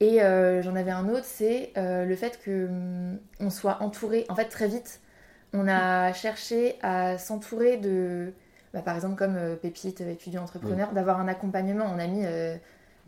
Et 0.00 0.22
euh, 0.22 0.62
j'en 0.62 0.76
avais 0.76 0.90
un 0.90 1.08
autre, 1.08 1.24
c'est 1.24 1.72
euh, 1.76 2.04
le 2.04 2.16
fait 2.16 2.38
que 2.42 2.66
hum, 2.66 3.18
on 3.40 3.50
soit 3.50 3.82
entouré. 3.82 4.26
En 4.28 4.34
fait, 4.34 4.46
très 4.46 4.68
vite, 4.68 5.00
on 5.52 5.68
a 5.68 6.12
cherché 6.12 6.76
à 6.82 7.18
s'entourer 7.18 7.76
de, 7.78 8.32
bah, 8.74 8.82
par 8.82 8.94
exemple, 8.94 9.16
comme 9.16 9.36
euh, 9.36 9.56
Pépite, 9.56 10.00
étudiant 10.00 10.42
entrepreneur, 10.42 10.92
d'avoir 10.92 11.20
un 11.20 11.28
accompagnement. 11.28 11.86
On 11.94 11.98
a 11.98 12.06
mis 12.06 12.24
euh, 12.24 12.56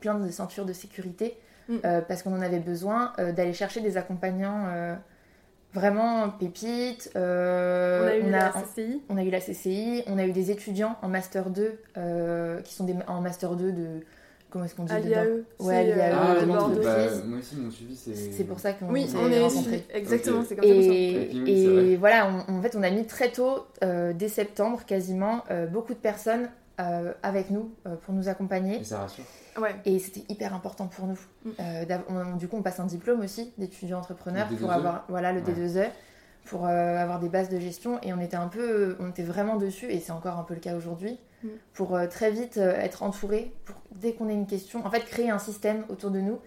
plein 0.00 0.14
de 0.14 0.30
ceintures 0.30 0.64
de 0.64 0.72
sécurité 0.72 1.36
Mm. 1.68 1.76
euh, 1.84 2.00
parce 2.00 2.22
qu'on 2.22 2.34
en 2.34 2.40
avait 2.40 2.60
besoin 2.60 3.12
euh, 3.18 3.32
d'aller 3.32 3.52
chercher 3.52 3.80
des 3.80 3.96
accompagnants 3.96 4.64
euh, 4.68 4.94
vraiment 5.74 6.30
Pépite. 6.30 7.10
euh, 7.16 8.02
on 8.04 8.06
a 8.08 8.16
eu 8.16 8.22
on 8.24 8.30
la 8.30 8.46
a- 8.46 8.52
CCI. 8.62 9.02
on 9.08 9.16
a 9.16 9.22
eu 9.24 9.30
la 9.30 9.40
CCI, 9.40 10.02
on 10.06 10.18
a 10.18 10.24
eu 10.26 10.32
des 10.32 10.50
étudiants 10.50 10.96
en 11.02 11.08
Master 11.08 11.50
2 11.50 11.78
euh, 11.96 12.60
qui 12.62 12.74
sont 12.74 12.84
des, 12.84 12.94
en 13.06 13.20
Master 13.20 13.54
2 13.54 13.72
de. 13.72 13.86
Comment 14.50 14.64
est-ce 14.64 14.74
qu'on 14.74 14.84
dit 14.84 14.94
l'IAE. 15.02 15.44
Ouais, 15.60 15.74
c'est, 15.74 15.84
l'IAE, 15.84 16.10
euh, 16.10 16.16
Ah, 16.38 16.40
de 16.40 16.46
Bordeaux. 16.46 16.80
Bah, 16.82 16.96
moi 17.26 17.38
aussi, 17.38 17.54
mon 17.56 17.70
suivi, 17.70 17.94
c'est. 17.94 18.14
C'est 18.14 18.44
pour 18.44 18.58
ça 18.58 18.72
qu'on 18.72 18.88
Oui, 18.88 19.06
s'est 19.06 19.16
on 19.18 19.30
est 19.30 19.40
rencontrés. 19.42 19.84
exactement, 19.92 20.42
c'est 20.48 20.56
comme 20.56 20.64
ça 20.64 20.70
Et, 20.70 21.30
Et 21.32 21.40
oui, 21.42 21.50
et 21.92 21.96
voilà, 21.96 22.30
on- 22.48 22.54
en 22.54 22.62
fait, 22.62 22.74
on 22.74 22.82
a 22.82 22.90
mis 22.90 23.04
très 23.06 23.30
tôt, 23.30 23.66
euh, 23.84 24.14
dès 24.14 24.28
septembre 24.28 24.80
quasiment, 24.86 25.44
euh, 25.50 25.66
beaucoup 25.66 25.92
de 25.92 25.98
personnes 25.98 26.48
euh, 26.80 27.12
avec 27.22 27.50
nous 27.50 27.70
euh, 27.86 27.96
pour 27.96 28.14
nous 28.14 28.28
accompagner. 28.30 28.78
Et 28.80 28.84
ça 28.84 29.00
rassure. 29.00 29.24
Ouais. 29.60 29.74
Et 29.84 29.98
c'était 29.98 30.24
hyper 30.32 30.54
important 30.54 30.86
pour 30.86 31.06
nous. 31.06 31.18
Mm. 31.44 31.50
Euh, 31.60 31.98
on- 32.08 32.36
du 32.36 32.48
coup, 32.48 32.56
on 32.56 32.62
passe 32.62 32.80
un 32.80 32.86
diplôme 32.86 33.20
aussi 33.20 33.52
d'étudiant 33.58 33.98
entrepreneur 33.98 34.46
pour 34.48 34.56
D2E. 34.58 34.70
avoir 34.72 35.04
voilà 35.08 35.32
le 35.32 35.40
Ouais. 35.40 35.52
D2E 35.52 35.90
pour 36.44 36.66
euh, 36.66 36.96
avoir 36.98 37.18
des 37.20 37.28
bases 37.28 37.48
de 37.50 37.58
gestion. 37.60 38.00
Et 38.02 38.12
on 38.12 38.20
était 38.20 38.36
un 38.36 38.48
peu, 38.48 38.96
on 39.00 39.10
était 39.10 39.22
vraiment 39.22 39.56
dessus 39.56 39.86
et 39.90 40.00
c'est 40.00 40.12
encore 40.12 40.38
un 40.38 40.44
peu 40.44 40.54
le 40.54 40.60
cas 40.60 40.74
aujourd'hui 40.76 41.18
Mm. 41.44 41.48
pour 41.74 41.94
euh, 41.94 42.06
très 42.08 42.30
vite 42.32 42.56
euh, 42.58 42.74
être 42.80 43.02
entouré. 43.04 43.52
Pour 43.64 43.76
dès 43.94 44.12
qu'on 44.14 44.28
a 44.28 44.32
une 44.32 44.46
question, 44.46 44.84
en 44.84 44.90
fait, 44.90 45.04
créer 45.04 45.30
un 45.30 45.38
système 45.38 45.84
autour 45.88 46.10
de 46.10 46.20
nous 46.20 46.38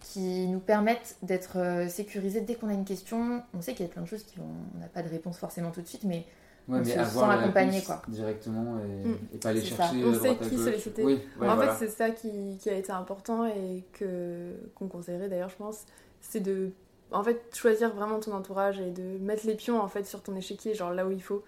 qui 0.00 0.46
nous 0.48 0.58
permette 0.60 1.16
d'être 1.22 1.58
euh, 1.58 1.88
sécurisés 1.88 2.40
dès 2.40 2.54
qu'on 2.56 2.68
a 2.68 2.72
une 2.72 2.84
question. 2.84 3.42
On 3.54 3.60
sait 3.60 3.72
qu'il 3.74 3.86
y 3.86 3.88
a 3.88 3.92
plein 3.92 4.02
de 4.02 4.06
choses 4.08 4.24
qui 4.24 4.38
on 4.40 4.78
n'a 4.80 4.88
pas 4.88 5.02
de 5.02 5.08
réponse 5.08 5.38
forcément 5.38 5.70
tout 5.70 5.80
de 5.80 5.86
suite, 5.86 6.04
mais 6.04 6.24
Ouais, 6.68 6.78
On 6.78 6.78
mais 6.78 6.84
se 6.84 6.98
avoir 6.98 7.10
sent 7.32 7.36
la 7.38 7.42
accompagné, 7.42 7.82
quoi. 7.82 8.02
directement 8.08 8.78
et, 8.78 9.08
Mm. 9.08 9.18
et 9.34 9.38
pas 9.38 9.48
aller 9.48 9.62
chercher 9.62 10.04
On 10.04 10.12
sait 10.14 10.18
droite 10.20 10.42
à 10.42 10.48
qui 10.48 10.58
solliciter. 10.58 11.02
Oui, 11.04 11.20
ouais, 11.40 11.48
en 11.48 11.56
voilà. 11.56 11.72
fait, 11.74 11.86
c'est 11.86 11.92
ça 11.92 12.10
qui, 12.10 12.56
qui 12.58 12.70
a 12.70 12.74
été 12.74 12.92
important 12.92 13.46
et 13.46 13.82
que 13.92 14.52
qu'on 14.76 14.86
conseillerait 14.88 15.28
d'ailleurs, 15.28 15.48
je 15.50 15.56
pense, 15.56 15.84
c'est 16.20 16.40
de 16.40 16.70
en 17.10 17.22
fait 17.24 17.42
choisir 17.54 17.92
vraiment 17.94 18.20
ton 18.20 18.32
entourage 18.32 18.80
et 18.80 18.90
de 18.90 19.02
mettre 19.18 19.46
les 19.46 19.54
pions 19.54 19.80
en 19.80 19.88
fait 19.88 20.04
sur 20.06 20.22
ton 20.22 20.34
échiquier, 20.36 20.74
genre 20.74 20.92
là 20.92 21.04
où 21.06 21.10
il 21.10 21.22
faut. 21.22 21.42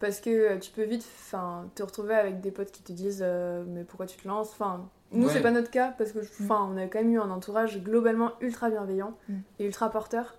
Parce 0.00 0.20
que 0.20 0.30
euh, 0.30 0.58
tu 0.58 0.70
peux 0.72 0.82
vite 0.82 1.04
enfin, 1.20 1.66
te 1.74 1.82
retrouver 1.82 2.14
avec 2.14 2.40
des 2.40 2.50
potes 2.50 2.70
qui 2.72 2.82
te 2.82 2.92
disent 2.92 3.22
euh, 3.24 3.64
mais 3.68 3.84
pourquoi 3.84 4.06
tu 4.06 4.16
te 4.16 4.26
lances? 4.26 4.50
Enfin, 4.52 4.88
Nous, 5.12 5.26
Ouais. 5.28 5.32
c'est 5.32 5.40
pas 5.42 5.52
notre 5.52 5.70
cas 5.70 5.94
parce 5.96 6.10
que 6.12 6.18
enfin, 6.40 6.68
on 6.72 6.76
a 6.76 6.86
quand 6.86 6.98
même 6.98 7.12
eu 7.12 7.20
un 7.20 7.30
entourage 7.30 7.80
globalement 7.82 8.32
ultra 8.40 8.70
bienveillant 8.70 9.14
Mm. 9.28 9.34
et 9.60 9.66
ultra 9.66 9.88
porteur. 9.90 10.34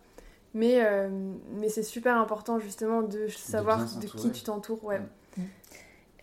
Mais, 0.56 0.84
euh, 0.84 1.10
mais 1.52 1.68
c'est 1.70 1.84
super 1.84 2.16
important 2.16 2.60
justement 2.60 3.02
de 3.02 3.28
savoir 3.28 3.80
de, 4.00 4.08
qui 4.08 4.32
tu 4.32 4.42
t'entoures. 4.42 4.84
Ouais. 4.84 5.00
Mm. 5.38 5.42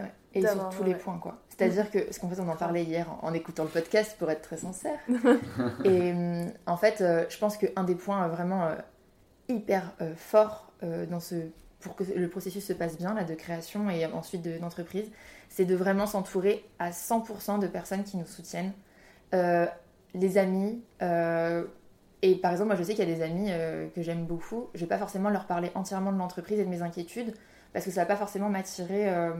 Ouais, 0.00 0.12
et 0.34 0.40
sur 0.46 0.70
tous 0.70 0.82
les 0.84 0.94
points, 0.94 1.18
quoi. 1.18 1.38
C'est-à-dire 1.50 1.90
que, 1.90 1.98
parce 1.98 2.18
qu'en 2.18 2.30
fait, 2.30 2.40
on 2.40 2.48
en 2.48 2.56
parlait 2.56 2.82
hier 2.82 3.06
en, 3.22 3.28
en 3.28 3.34
écoutant 3.34 3.62
le 3.64 3.68
podcast, 3.68 4.16
pour 4.18 4.30
être 4.30 4.40
très 4.40 4.56
sincère. 4.56 4.98
et 5.84 6.12
hum, 6.12 6.46
en 6.66 6.76
fait, 6.78 7.02
euh, 7.02 7.26
je 7.28 7.38
pense 7.38 7.58
qu'un 7.58 7.84
des 7.84 7.94
points 7.94 8.24
euh, 8.24 8.28
vraiment 8.28 8.64
euh, 8.64 8.74
hyper 9.48 9.92
euh, 10.00 10.14
forts 10.16 10.72
euh, 10.82 11.04
dans 11.04 11.20
ce, 11.20 11.34
pour 11.80 11.94
que 11.94 12.04
le 12.04 12.28
processus 12.28 12.64
se 12.64 12.72
passe 12.72 12.96
bien, 12.96 13.12
là, 13.12 13.24
de 13.24 13.34
création 13.34 13.90
et 13.90 14.06
ensuite 14.06 14.40
de- 14.40 14.56
d'entreprise, 14.56 15.10
c'est 15.50 15.66
de 15.66 15.74
vraiment 15.76 16.06
s'entourer 16.06 16.64
à 16.78 16.90
100% 16.90 17.58
de 17.58 17.66
personnes 17.66 18.02
qui 18.02 18.16
nous 18.16 18.26
soutiennent. 18.26 18.72
Euh, 19.34 19.66
les 20.14 20.38
amis, 20.38 20.82
euh, 21.02 21.64
et 22.22 22.36
par 22.36 22.52
exemple, 22.52 22.68
moi 22.68 22.76
je 22.76 22.82
sais 22.84 22.94
qu'il 22.94 23.08
y 23.08 23.12
a 23.12 23.14
des 23.14 23.22
amis 23.22 23.48
euh, 23.50 23.88
que 23.94 24.02
j'aime 24.02 24.24
beaucoup, 24.24 24.68
je 24.74 24.80
vais 24.80 24.86
pas 24.86 24.98
forcément 24.98 25.28
leur 25.30 25.46
parler 25.46 25.70
entièrement 25.74 26.12
de 26.12 26.18
l'entreprise 26.18 26.58
et 26.60 26.64
de 26.64 26.70
mes 26.70 26.82
inquiétudes, 26.82 27.34
parce 27.72 27.84
que 27.84 27.90
ça 27.90 28.02
va 28.02 28.06
pas 28.06 28.16
forcément 28.16 28.48
m'attirer 28.48 29.08
euh, 29.08 29.30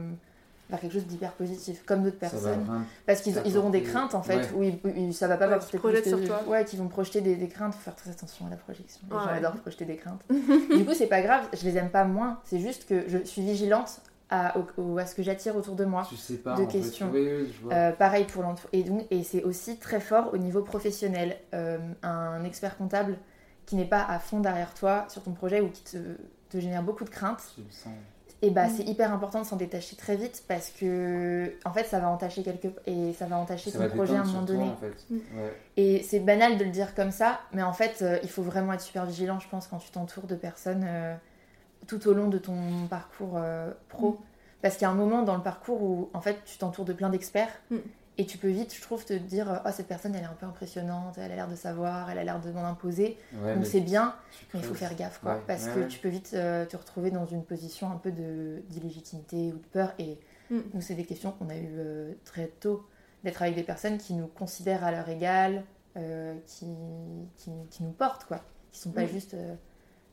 vers 0.69 0.79
quelque 0.79 0.93
chose 0.93 1.05
d'hyper 1.05 1.33
positif, 1.33 1.83
comme 1.85 2.03
d'autres 2.03 2.17
va 2.21 2.29
personnes. 2.29 2.85
Parce 3.05 3.21
qu'ils 3.21 3.35
ils 3.45 3.57
auront 3.57 3.69
des 3.69 3.83
craintes 3.83 4.15
en 4.15 4.23
fait, 4.23 4.37
Ouais. 4.37 4.49
où 4.55 4.63
ils- 4.63 4.79
où 4.83 4.89
ils- 4.95 5.13
ça 5.13 5.27
va 5.27 5.37
pas 5.37 5.45
Ouais, 5.45 5.51
leur 5.51 5.65
qui 5.67 5.77
projettent 5.77 6.07
sur 6.07 6.23
toi. 6.25 6.41
Ouais, 6.47 6.63
qui 6.65 6.77
vont 6.77 6.87
projeter 6.87 7.21
des, 7.21 7.35
des 7.35 7.47
craintes, 7.49 7.73
faut 7.73 7.81
faire 7.81 7.95
très 7.95 8.09
attention 8.09 8.47
à 8.47 8.49
la 8.49 8.55
projection. 8.55 9.01
Les 9.09 9.15
Ouais, 9.15 9.21
gens 9.23 9.29
ouais. 9.29 9.37
adorent 9.37 9.55
projeter 9.57 9.85
des 9.85 9.97
craintes. 9.97 10.21
du 10.29 10.85
coup, 10.85 10.93
c'est 10.93 11.07
pas 11.07 11.21
grave, 11.21 11.47
je 11.53 11.63
les 11.65 11.77
aime 11.77 11.89
pas 11.89 12.05
moins, 12.05 12.39
c'est 12.45 12.59
juste 12.59 12.87
que 12.87 13.03
je 13.07 13.17
suis 13.19 13.41
vigilante 13.41 14.01
à, 14.33 14.57
au- 14.57 14.81
au- 14.81 14.97
à 14.97 15.05
ce 15.05 15.15
que 15.15 15.23
j'attire 15.23 15.55
autour 15.55 15.75
de 15.75 15.85
moi. 15.85 16.05
Tu 16.09 16.15
sais 16.17 16.35
pas. 16.37 16.55
de 16.55 16.65
fait. 16.65 16.79
questions. 16.79 17.09
Oui. 17.13 17.27
Euh, 17.71 17.91
pareil 17.91 18.25
pour 18.25 18.41
l'entreprise. 18.43 18.79
Et, 18.81 18.83
donc- 18.83 19.05
et 19.11 19.23
c'est 19.23 19.43
aussi 19.43 19.77
très 19.77 19.99
fort 19.99 20.33
au 20.33 20.37
niveau 20.37 20.61
professionnel. 20.61 21.37
Euh, 21.53 21.77
un 22.01 22.43
expert 22.43 22.77
comptable 22.77 23.17
qui 23.65 23.75
n'est 23.75 23.85
pas 23.85 24.03
à 24.03 24.19
fond 24.19 24.39
derrière 24.39 24.73
toi 24.73 25.05
sur 25.09 25.21
ton 25.23 25.31
projet 25.31 25.61
ou 25.61 25.69
qui 25.69 25.83
te, 25.83 25.97
te 26.49 26.59
génère 26.59 26.83
beaucoup 26.83 27.05
de 27.05 27.09
craintes, 27.09 27.55
et 28.41 28.49
bah 28.49 28.67
Mm. 28.67 28.71
c'est 28.75 28.83
hyper 28.83 29.13
important 29.13 29.39
de 29.41 29.45
s'en 29.45 29.55
détacher 29.55 29.95
très 29.95 30.17
vite 30.17 30.43
parce 30.49 30.69
que 30.69 31.53
en 31.63 31.71
fait 31.71 31.85
ça 31.85 31.99
va 32.01 32.09
entacher 32.09 32.43
quelque 32.43 32.67
et 32.85 33.13
ça 33.13 33.25
va 33.25 33.37
entacher 33.37 33.71
Ça 33.71 33.77
ton 33.77 33.85
va 33.85 33.89
projet 33.89 34.17
à 34.17 34.21
un 34.21 34.25
moment 34.25 34.39
toi, 34.45 34.55
donné. 34.55 34.69
en 34.69 34.75
fait. 34.75 34.93
Mm. 35.09 35.15
Ouais. 35.37 35.53
Et 35.77 36.03
c'est 36.03 36.19
banal 36.19 36.57
de 36.57 36.65
le 36.65 36.69
dire 36.71 36.93
comme 36.93 37.11
ça, 37.11 37.39
mais 37.53 37.63
en 37.63 37.71
fait, 37.71 38.01
euh, 38.01 38.19
il 38.21 38.29
faut 38.29 38.43
vraiment 38.43 38.73
être 38.73 38.81
super 38.81 39.05
vigilant, 39.05 39.39
je 39.39 39.47
pense, 39.47 39.67
quand 39.67 39.77
tu 39.77 39.89
t'entoures 39.91 40.27
de 40.27 40.35
personnes 40.35 40.83
euh, 40.85 41.15
tout 41.87 42.07
au 42.07 42.13
long 42.13 42.27
de 42.27 42.37
ton 42.37 42.87
parcours 42.89 43.33
euh, 43.37 43.71
pro. 43.89 44.11
Mm. 44.11 44.17
Parce 44.61 44.75
qu'il 44.75 44.83
y 44.83 44.85
a 44.85 44.91
un 44.91 44.95
moment 44.95 45.23
dans 45.23 45.35
le 45.35 45.43
parcours 45.43 45.81
où, 45.81 46.09
en 46.13 46.21
fait, 46.21 46.37
tu 46.45 46.57
t'entoures 46.57 46.85
de 46.85 46.93
plein 46.93 47.09
d'experts 47.09 47.49
Mm. 47.69 47.77
et 48.17 48.25
tu 48.25 48.37
peux 48.37 48.47
vite, 48.49 48.73
je 48.73 48.81
trouve, 48.81 49.03
te 49.03 49.13
dire 49.13 49.61
Oh, 49.65 49.69
cette 49.73 49.87
personne, 49.87 50.15
elle 50.15 50.21
est 50.23 50.25
un 50.25 50.33
peu 50.39 50.45
impressionnante, 50.45 51.17
elle 51.17 51.31
a 51.31 51.35
l'air 51.35 51.47
de 51.49 51.55
savoir, 51.55 52.09
elle 52.09 52.17
a 52.19 52.23
l'air 52.23 52.39
de 52.39 52.49
m'en 52.51 52.63
imposer. 52.65 53.17
Ouais, 53.43 53.55
Donc 53.55 53.65
c'est 53.65 53.81
bien, 53.81 54.15
mais 54.53 54.59
il 54.61 54.65
faut 54.65 54.73
faire 54.75 54.95
gaffe, 54.95 55.19
quoi. 55.19 55.33
Ouais, 55.35 55.41
parce 55.47 55.65
ouais, 55.65 55.73
que 55.73 55.79
ouais. 55.81 55.87
tu 55.87 55.99
peux 55.99 56.09
vite 56.09 56.31
euh, 56.33 56.65
te 56.65 56.77
retrouver 56.77 57.11
dans 57.11 57.25
une 57.25 57.43
position 57.43 57.91
un 57.91 57.97
peu 57.97 58.11
de- 58.11 58.61
d'illégitimité 58.69 59.51
ou 59.53 59.57
de 59.57 59.67
peur. 59.71 59.93
Et 59.99 60.17
Mm. 60.49 60.59
nous, 60.73 60.81
c'est 60.81 60.95
des 60.95 61.05
questions 61.05 61.31
qu'on 61.31 61.49
a 61.49 61.55
eues 61.55 61.67
euh, 61.77 62.13
très 62.25 62.47
tôt, 62.47 62.85
d'être 63.23 63.41
avec 63.41 63.55
des 63.55 63.63
personnes 63.63 63.97
qui 63.97 64.13
nous 64.13 64.27
considèrent 64.27 64.83
à 64.83 64.91
leur 64.91 65.07
égal, 65.09 65.63
euh, 65.97 66.35
qui, 66.45 66.67
qui, 67.37 67.51
qui 67.69 67.83
nous 67.83 67.91
portent, 67.91 68.25
quoi. 68.25 68.39
Qui 68.71 68.79
sont 68.79 68.91
pas 68.91 69.03
Mm. 69.03 69.07
juste 69.07 69.33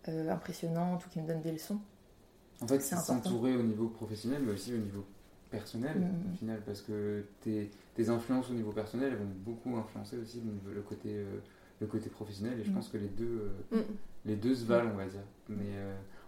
euh, 0.08 0.30
impressionnantes 0.30 1.04
ou 1.06 1.08
qui 1.10 1.18
nous 1.20 1.26
donnent 1.26 1.42
des 1.42 1.52
leçons. 1.52 1.78
En 2.62 2.66
fait, 2.66 2.80
C'est 2.80 2.96
s'entourer 2.96 3.56
au 3.56 3.62
niveau 3.62 3.88
professionnel, 3.88 4.42
mais 4.44 4.52
aussi 4.52 4.74
au 4.74 4.78
niveau 4.78 5.04
personnel, 5.50 5.98
Mm. 5.98 6.32
au 6.32 6.36
final, 6.36 6.60
parce 6.64 6.82
que 6.82 7.24
tes, 7.40 7.70
tes 7.94 8.08
influences 8.08 8.50
au 8.50 8.54
niveau 8.54 8.70
personnel 8.72 9.12
elles 9.12 9.18
vont 9.18 9.32
beaucoup 9.44 9.76
influencer 9.76 10.16
aussi 10.18 10.42
le, 10.74 10.80
côté, 10.82 11.08
euh, 11.14 11.38
le 11.80 11.86
côté 11.86 12.08
professionnel, 12.10 12.60
et 12.60 12.64
je 12.64 12.70
Mm. 12.70 12.74
pense 12.74 12.88
que 12.88 12.98
les 12.98 13.08
deux, 13.08 13.50
euh, 13.72 13.78
Mm. 13.80 13.84
les 14.26 14.36
deux 14.36 14.54
se 14.54 14.64
valent, 14.64 14.90
on 14.92 14.96
va 14.96 15.06
dire. 15.06 15.20
Mais 15.48 15.72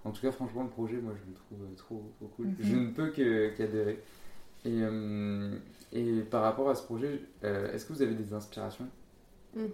en 0.05 0.11
tout 0.11 0.21
cas, 0.23 0.33
franchement, 0.33 0.65
le 0.65 0.71
projet, 0.71 0.97
moi, 0.97 1.13
je 1.15 1.29
le 1.31 1.35
trouve 1.37 1.75
trop, 1.77 2.11
trop 2.19 2.27
cool. 2.37 2.47
Mhm. 2.49 2.57
Je 2.61 2.77
ne 2.77 2.91
peux 2.91 3.11
que- 3.11 3.51
qu'adhérer. 3.57 4.03
Et, 4.65 4.81
et 5.93 6.21
par 6.23 6.43
rapport 6.43 6.69
à 6.71 6.75
ce 6.75 6.83
projet, 6.83 7.21
est-ce 7.43 7.85
que 7.85 7.93
vous 7.93 8.03
avez 8.03 8.15
des 8.15 8.33
inspirations 8.33 8.89
Mm. 9.55 9.67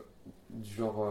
Du 0.50 0.70
genre. 0.74 1.08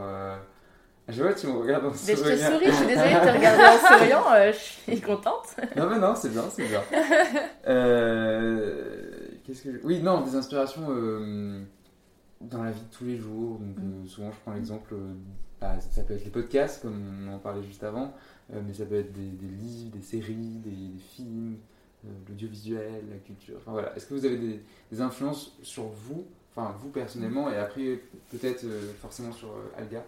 Je 1.09 1.23
vois, 1.23 1.33
tu 1.33 1.47
me 1.47 1.53
regardes 1.53 1.85
en 1.85 1.91
Mais 1.91 1.95
je 1.95 2.11
te 2.11 2.17
souriant. 2.17 2.51
souris, 2.51 2.65
je 2.67 2.71
suis 2.73 2.85
désolée 2.87 3.13
de 3.13 3.19
te 3.19 3.37
regarder 3.37 3.63
en 3.63 3.77
souriant, 3.97 4.33
euh, 4.33 4.51
je 4.51 4.57
suis 4.91 5.01
contente. 5.01 5.55
Non, 5.77 5.89
mais 5.89 5.99
non, 5.99 6.13
c'est 6.15 6.29
bien, 6.29 6.43
c'est 6.49 6.67
bien. 6.67 6.81
Euh, 7.67 9.03
Qu'est-ce 9.45 9.61
que 9.63 9.71
je- 9.73 9.79
Oui, 9.83 10.01
non, 10.01 10.21
des 10.21 10.35
inspirations 10.35 10.87
euh, 10.89 11.61
dans 12.41 12.63
la 12.63 12.71
vie 12.71 12.81
de 12.81 12.95
tous 12.95 13.05
les 13.05 13.17
jours. 13.17 13.57
Donc, 13.59 13.77
Mm. 13.77 14.03
euh, 14.03 14.07
souvent, 14.07 14.31
je 14.31 14.37
prends 14.43 14.53
l'exemple, 14.53 14.93
bah, 15.61 15.75
ça 15.79 16.03
peut 16.03 16.13
être 16.13 16.25
les 16.25 16.29
podcasts, 16.31 16.81
comme 16.81 17.01
on 17.29 17.33
en 17.35 17.39
parlait 17.39 17.63
juste 17.63 17.83
avant, 17.83 18.13
mais 18.49 18.73
ça 18.73 18.85
peut 18.85 18.95
être 18.99 19.13
des, 19.13 19.29
des 19.29 19.47
livres, 19.47 19.95
des 19.95 20.01
séries, 20.03 20.59
des, 20.63 20.69
des 20.71 20.99
films, 20.99 21.57
l'audiovisuel, 22.27 23.03
la 23.09 23.17
culture. 23.17 23.55
Enfin, 23.57 23.71
voilà. 23.71 23.95
Est-ce 23.95 24.05
que 24.07 24.13
vous 24.13 24.25
avez 24.25 24.37
des, 24.37 24.61
des 24.91 25.01
influences 25.01 25.57
sur 25.63 25.83
vous, 25.83 26.25
enfin 26.55 26.75
vous 26.79 26.89
personnellement, 26.89 27.49
et 27.49 27.57
après 27.57 28.01
peut-être 28.31 28.65
forcément 29.01 29.31
sur 29.31 29.49
Alga? 29.77 30.03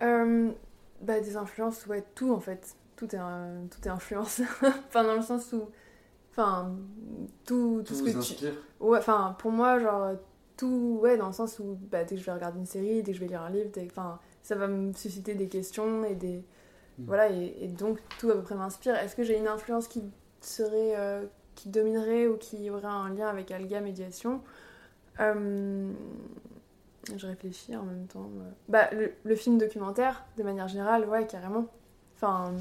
Hmm. 0.00 0.52
bah, 1.02 1.20
Des 1.20 1.36
influences, 1.36 1.86
ouais, 1.86 2.04
tout 2.14 2.32
en 2.32 2.40
fait. 2.40 2.76
Tout 2.96 3.14
est, 3.14 3.18
tout 3.18 3.80
est 3.86 3.90
influence. 3.90 4.40
enfin, 4.88 5.04
dans 5.04 5.14
le 5.14 5.22
sens 5.22 5.52
où. 5.52 5.68
Enfin, 6.30 6.74
tout, 7.44 7.82
tout, 7.84 7.94
ce 7.94 8.02
que 8.02 8.22
tu. 8.22 8.46
Ouais, 8.80 8.98
enfin, 8.98 9.36
pour 9.38 9.50
moi, 9.50 9.78
genre, 9.78 10.12
tout, 10.56 10.98
ouais, 11.02 11.16
dans 11.16 11.26
le 11.26 11.32
sens 11.32 11.58
où 11.58 11.78
bah, 11.90 12.04
dès 12.04 12.16
que 12.16 12.20
je 12.20 12.26
vais 12.26 12.32
regarder 12.32 12.58
une 12.58 12.66
série, 12.66 13.02
dès 13.02 13.12
que 13.12 13.18
je 13.18 13.22
vais 13.22 13.28
lire 13.28 13.42
un 13.42 13.50
livre, 13.50 13.70
enfin, 13.86 14.18
ça 14.42 14.54
va 14.54 14.66
me 14.66 14.92
susciter 14.92 15.34
des 15.34 15.48
questions 15.48 16.04
et 16.04 16.14
des. 16.14 16.44
Hmm. 16.98 17.04
Voilà, 17.06 17.28
et, 17.28 17.68
donc 17.68 17.98
tout 18.18 18.30
à 18.30 18.34
peu 18.34 18.42
près 18.42 18.54
m'inspire. 18.54 18.96
Est-ce 18.96 19.16
que 19.16 19.22
j'ai 19.22 19.38
une 19.38 19.48
influence 19.48 19.88
qui 19.88 20.02
serait. 20.40 20.96
Euh, 20.96 21.24
qui 21.56 21.70
dominerait 21.70 22.28
ou 22.28 22.36
qui 22.36 22.70
aurait 22.70 22.86
un 22.86 23.08
lien 23.12 23.28
avec 23.28 23.50
Alga 23.50 23.80
Médiation? 23.80 24.42
Euh, 25.18 25.90
Je 27.14 27.26
réfléchis 27.26 27.76
en 27.76 27.84
même 27.84 28.06
temps. 28.06 28.30
Euh. 28.38 28.50
Bah, 28.68 28.88
le, 29.24 29.36
film 29.36 29.58
documentaire, 29.58 30.24
de 30.36 30.42
manière 30.42 30.68
générale, 30.68 31.08
ouais, 31.08 31.26
carrément. 31.26 31.66
Enfin, 32.14 32.54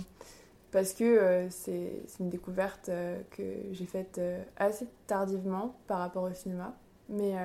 parce 0.71 0.93
que 0.93 1.47
c'est 1.49 2.03
une 2.19 2.29
découverte 2.29 2.91
que 3.31 3.43
j'ai 3.71 3.85
faite 3.85 4.19
assez 4.57 4.87
tardivement 5.07 5.77
par 5.87 5.99
rapport 5.99 6.23
au 6.23 6.33
cinéma. 6.33 6.75
Mais 7.07 7.35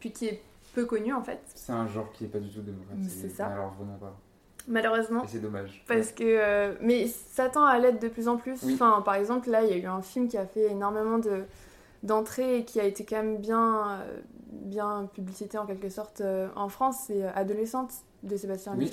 puis 0.00 0.10
qui 0.10 0.26
est 0.26 0.42
peu 0.74 0.84
connu 0.86 1.12
en 1.12 1.22
fait. 1.22 1.40
C'est 1.54 1.72
un 1.72 1.86
genre 1.86 2.10
qui 2.12 2.24
est 2.24 2.28
pas 2.28 2.38
du 2.38 2.48
tout 2.48 2.62
démocratique. 2.62 3.10
C'est 3.10 3.28
ça. 3.28 3.46
Alors 3.46 3.72
vraiment 3.72 3.98
pas. 3.98 4.18
Malheureusement. 4.68 5.24
Et 5.24 5.28
c'est 5.28 5.40
dommage. 5.40 5.84
Parce 5.86 6.12
que. 6.12 6.24
Euh, 6.24 6.74
mais 6.80 7.06
ça 7.06 7.48
tend 7.48 7.64
à 7.64 7.78
l'être 7.78 8.00
de 8.00 8.08
plus 8.08 8.28
en 8.28 8.36
plus. 8.36 8.58
Enfin, 8.72 9.02
par 9.04 9.14
exemple, 9.14 9.50
là, 9.50 9.62
il 9.62 9.70
y 9.70 9.72
a 9.72 9.76
eu 9.76 9.86
un 9.86 10.02
film 10.02 10.28
qui 10.28 10.38
a 10.38 10.46
fait 10.46 10.70
énormément 10.70 11.18
de 11.18 11.44
d'entrées 12.02 12.58
et 12.58 12.64
qui 12.64 12.80
a 12.80 12.84
été 12.84 13.04
quand 13.04 13.22
même 13.22 13.36
bien, 13.36 14.00
euh, 14.00 14.20
bien 14.52 15.08
publicité 15.12 15.58
en 15.58 15.66
quelque 15.66 15.88
sorte 15.88 16.20
euh, 16.20 16.48
en 16.54 16.68
France, 16.68 17.04
c'est 17.06 17.24
Adolescente 17.24 17.92
de 18.22 18.36
Sébastien 18.36 18.74
oui. 18.76 18.90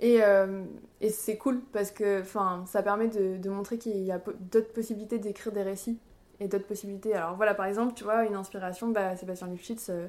Et, 0.00 0.18
et 1.00 1.08
c'est 1.08 1.38
cool 1.38 1.62
parce 1.72 1.90
que 1.90 2.22
ça 2.66 2.82
permet 2.82 3.08
de, 3.08 3.38
de 3.38 3.48
montrer 3.48 3.78
qu'il 3.78 3.96
y 3.96 4.12
a 4.12 4.20
d'autres 4.52 4.74
possibilités 4.74 5.18
d'écrire 5.18 5.52
des 5.52 5.62
récits 5.62 5.98
et 6.40 6.48
d'autres 6.48 6.66
possibilités. 6.66 7.14
Alors 7.14 7.36
voilà, 7.36 7.54
par 7.54 7.66
exemple, 7.66 7.94
tu 7.94 8.04
vois, 8.04 8.24
une 8.24 8.34
inspiration, 8.34 8.88
bah, 8.88 9.16
Sébastien 9.16 9.46
Lifshitz, 9.48 9.90
euh, 9.90 10.08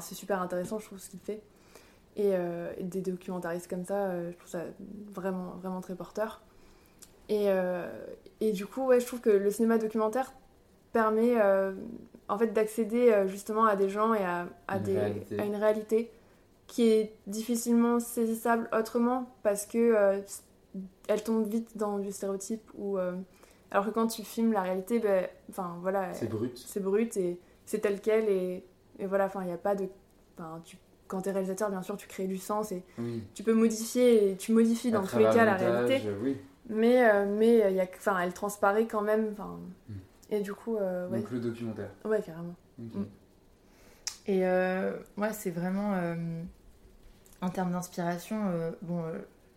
c'est 0.00 0.14
super 0.14 0.40
intéressant, 0.40 0.78
je 0.78 0.86
trouve, 0.86 0.98
ce 0.98 1.10
qu'il 1.10 1.20
fait. 1.20 1.42
Et, 2.16 2.30
euh, 2.34 2.72
des 2.80 3.00
documentaristes 3.00 3.68
comme 3.68 3.84
ça, 3.84 4.08
euh, 4.08 4.30
je 4.32 4.36
trouve 4.36 4.50
ça 4.50 4.64
vraiment, 5.12 5.54
vraiment 5.60 5.80
très 5.80 5.94
porteur. 5.94 6.42
Et, 7.28 7.48
et, 8.40 8.52
du 8.52 8.64
coup, 8.64 8.86
ouais, 8.86 9.00
je 9.00 9.06
trouve 9.06 9.20
que 9.20 9.28
le 9.28 9.50
cinéma 9.50 9.76
documentaire 9.76 10.32
permet 10.92 11.36
en 12.28 12.38
fait 12.38 12.48
d'accéder 12.48 13.24
justement 13.26 13.64
à 13.64 13.76
des 13.76 13.88
gens 13.88 14.14
et 14.14 14.24
à, 14.24 14.48
à, 14.66 14.78
des, 14.78 14.96
à, 14.96 15.44
une 15.44 15.56
réalité 15.56 16.10
qui 16.66 16.88
est 16.88 17.14
difficilement 17.26 18.00
saisissable 18.00 18.68
autrement 18.72 19.30
parce 19.42 19.66
que 19.66 20.22
elle 21.08 21.22
tombe 21.22 21.46
vite 21.46 21.76
dans 21.76 21.98
du 21.98 22.12
stéréotype 22.12 22.70
ou 22.76 22.98
alors 23.70 23.86
que 23.86 23.90
quand 23.90 24.06
tu 24.06 24.22
filmes 24.22 24.52
la 24.52 24.62
réalité, 24.62 24.98
ben, 24.98 25.26
enfin 25.50 25.76
voilà. 25.82 26.12
C'est 26.14 26.28
brut. 26.28 26.56
C'est 26.56 26.80
brut 26.80 27.16
et 27.16 27.38
c'est 27.66 27.80
tel 27.80 28.00
quel 28.00 28.28
et, 28.28 28.64
et 28.98 29.06
voilà, 29.06 29.26
enfin 29.26 29.42
il 29.42 29.46
n'y 29.46 29.52
a 29.52 29.58
pas 29.58 29.74
de. 29.74 29.88
Tu, 30.64 30.76
quand 31.06 31.22
tu 31.22 31.28
es 31.28 31.32
réalisateur, 31.32 31.70
bien 31.70 31.82
sûr, 31.82 31.96
tu 31.96 32.06
crées 32.06 32.26
du 32.26 32.38
sens 32.38 32.72
et 32.72 32.82
tu 33.34 33.42
peux 33.42 33.54
modifier 33.54 34.30
et 34.30 34.36
tu 34.36 34.52
modifies 34.52 34.90
dans 34.90 35.04
tous 35.04 35.18
les 35.18 35.24
cas 35.24 35.44
la 35.44 35.54
réalité. 35.54 36.08
Mais, 36.70 37.08
euh, 37.08 37.24
mais 37.26 37.64
euh, 37.64 37.70
y 37.70 37.80
a, 37.80 37.86
enfin, 37.96 38.18
elle 38.20 38.34
transparaît 38.34 38.86
quand 38.86 39.00
même. 39.00 39.30
Hmm. 39.30 39.94
Et 40.30 40.40
du 40.40 40.52
coup. 40.52 40.76
Euh, 40.76 41.08
Donc 41.08 41.30
le 41.30 41.40
documentaire. 41.40 41.90
Ouais, 42.04 42.22
carrément. 42.22 42.54
Hmm. 42.78 43.04
Et 44.26 44.42
moi, 45.16 45.32
c'est 45.32 45.50
vraiment. 45.50 45.94
en 47.40 47.50
termes 47.50 47.72
d'inspiration, 47.72 48.72
bon 48.82 49.02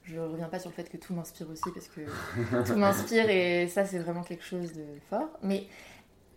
je 0.04 0.20
reviens 0.20 0.48
pas 0.48 0.60
sur 0.60 0.70
le 0.70 0.76
fait 0.76 0.90
que 0.90 0.98
tout 0.98 1.14
m'inspire 1.14 1.48
aussi 1.50 1.72
parce 1.74 1.88
que 1.88 2.02
tout 2.66 2.76
m'inspire 2.76 3.30
et 3.30 3.68
ça 3.68 3.86
c'est 3.86 4.00
vraiment 4.00 4.24
quelque 4.24 4.44
chose 4.44 4.74
de 4.74 4.84
fort. 5.10 5.30
Mais 5.44 5.68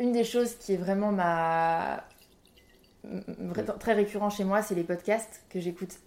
une 0.01 0.12
des 0.12 0.24
choses 0.24 0.55
qui 0.57 0.74
est 0.74 0.76
vraiment 0.76 1.12
ma 1.12 2.05
très 3.78 3.93
récurrent 3.93 4.30
chez 4.30 4.45
moi, 4.45 4.62
c'est 4.62 4.74
les 4.74 4.85
podcasts 4.85 5.45
que 5.51 5.61
j'écoute 5.61 5.99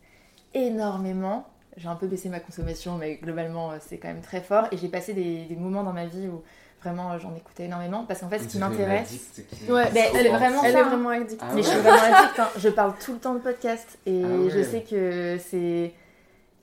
énormément. 0.53 1.47
J'ai 1.75 1.87
un 1.87 1.95
peu 1.95 2.07
baissé 2.07 2.29
ma 2.29 2.39
consommation, 2.39 2.97
mais 2.97 3.17
globalement 3.17 3.73
c'est 3.79 3.97
quand 3.97 4.07
même 4.07 4.21
très 4.21 4.41
fort. 4.41 4.67
Et 4.71 4.77
j'ai 4.77 4.89
passé 4.89 5.13
des, 5.13 5.55
moments 5.55 5.83
dans 5.83 5.93
ma 5.93 6.05
vie 6.05 6.27
où 6.27 6.43
vraiment 6.81 7.17
j'en 7.17 7.35
écoutais 7.35 7.65
énormément 7.65 8.05
parce 8.05 8.21
qu'en 8.21 8.29
fait 8.29 8.39
ce 8.39 8.47
qui 8.47 8.59
m'intéresse 8.59 9.41
ouais, 9.67 9.91
ben, 9.91 10.05
elle 10.15 10.27
est 10.27 10.29
vraiment 10.29 10.63
elle 10.63 10.75
est 10.75 10.83
vraiment 10.83 11.09
addict 11.09 11.43
mais 11.53 11.63
je 11.63 11.67
suis 11.67 11.79
vraiment 11.79 12.15
addict 12.15 12.39
hein. 12.39 12.49
je 12.57 12.69
parle 12.69 12.93
tout 13.03 13.13
le 13.13 13.19
temps 13.19 13.33
de 13.33 13.39
podcast 13.39 13.97
et 14.05 14.23
ah 14.23 14.49
je 14.49 14.63
sais 14.63 14.81
que 14.81 15.37
c'est 15.39 15.93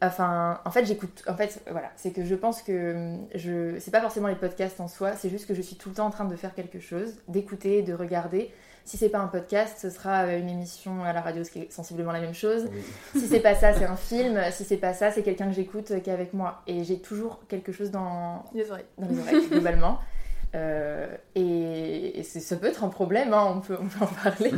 Enfin, 0.06 0.60
en 0.64 0.70
fait, 0.70 0.84
j'écoute. 0.84 1.22
En 1.26 1.34
fait, 1.34 1.62
voilà, 1.70 1.90
c'est 1.96 2.10
que 2.10 2.24
je 2.24 2.34
pense 2.34 2.62
que 2.62 2.94
hum, 2.94 3.26
je. 3.34 3.78
C'est 3.78 3.90
pas 3.90 4.00
forcément 4.00 4.28
les 4.28 4.34
podcasts 4.34 4.80
en 4.80 4.88
soi, 4.88 5.12
c'est 5.16 5.30
juste 5.30 5.46
que 5.46 5.54
je 5.54 5.62
suis 5.62 5.76
tout 5.76 5.88
le 5.88 5.94
temps 5.94 6.06
en 6.06 6.10
train 6.10 6.24
de 6.24 6.36
faire 6.36 6.54
quelque 6.54 6.80
chose, 6.80 7.14
d'écouter, 7.28 7.82
de 7.82 7.94
regarder. 7.94 8.50
Si 8.84 8.96
c'est 8.96 9.08
pas 9.08 9.18
un 9.18 9.28
podcast, 9.28 9.78
ce 9.80 9.90
sera 9.90 10.24
euh, 10.24 10.38
une 10.38 10.48
émission 10.48 11.04
à 11.04 11.12
la 11.12 11.20
radio, 11.20 11.42
ce 11.42 11.50
qui 11.50 11.60
est 11.60 11.72
sensiblement 11.72 12.12
la 12.12 12.20
même 12.20 12.34
chose. 12.34 12.68
Si 13.14 13.26
c'est 13.28 13.40
pas 13.40 13.54
ça, 13.54 13.72
c'est 13.72 13.84
un 13.84 13.96
film. 14.10 14.40
Si 14.50 14.64
c'est 14.64 14.76
pas 14.76 14.92
ça, 14.92 15.10
c'est 15.10 15.22
quelqu'un 15.22 15.46
que 15.46 15.54
j'écoute 15.54 15.90
euh, 15.90 16.00
qui 16.00 16.10
est 16.10 16.12
avec 16.12 16.34
moi. 16.34 16.62
Et 16.66 16.84
j'ai 16.84 16.98
toujours 16.98 17.40
quelque 17.48 17.72
chose 17.72 17.90
dans 17.90 18.44
les 18.54 18.70
oreilles, 18.70 18.84
dans 18.98 19.08
les 19.08 19.18
oreilles 19.18 19.48
globalement. 19.48 19.98
Euh, 20.54 21.08
et, 21.34 22.22
ça 22.22 22.56
peut 22.56 22.68
être 22.68 22.84
un 22.84 22.88
problème, 22.88 23.32
hein, 23.32 23.54
on, 23.56 23.60
peut, 23.60 23.76
en 23.76 24.06
parler. 24.06 24.52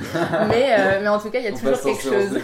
mais, 0.48 0.74
euh, 0.78 1.00
mais 1.00 1.08
en 1.08 1.18
tout 1.18 1.30
cas, 1.30 1.38
il 1.38 1.44
y 1.44 1.48
a 1.48 1.52
toujours 1.52 1.80
quelque 1.80 2.02
chose. 2.02 2.38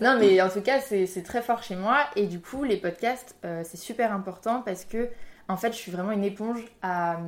non, 0.00 0.16
mais 0.18 0.40
en 0.40 0.48
tout 0.48 0.62
cas, 0.62 0.80
c'est 0.80 1.22
très 1.22 1.42
fort 1.42 1.62
chez 1.62 1.76
moi. 1.76 1.98
Et 2.16 2.26
du 2.26 2.40
coup, 2.40 2.64
les 2.64 2.76
podcasts, 2.76 3.36
euh, 3.44 3.62
c'est 3.64 3.76
super 3.76 4.12
important 4.12 4.62
parce 4.64 4.84
que, 4.84 5.08
en 5.48 5.56
fait, 5.56 5.72
je 5.72 5.78
suis 5.78 5.92
vraiment 5.92 6.12
une 6.12 6.24
éponge 6.24 6.64
à, 6.82 7.18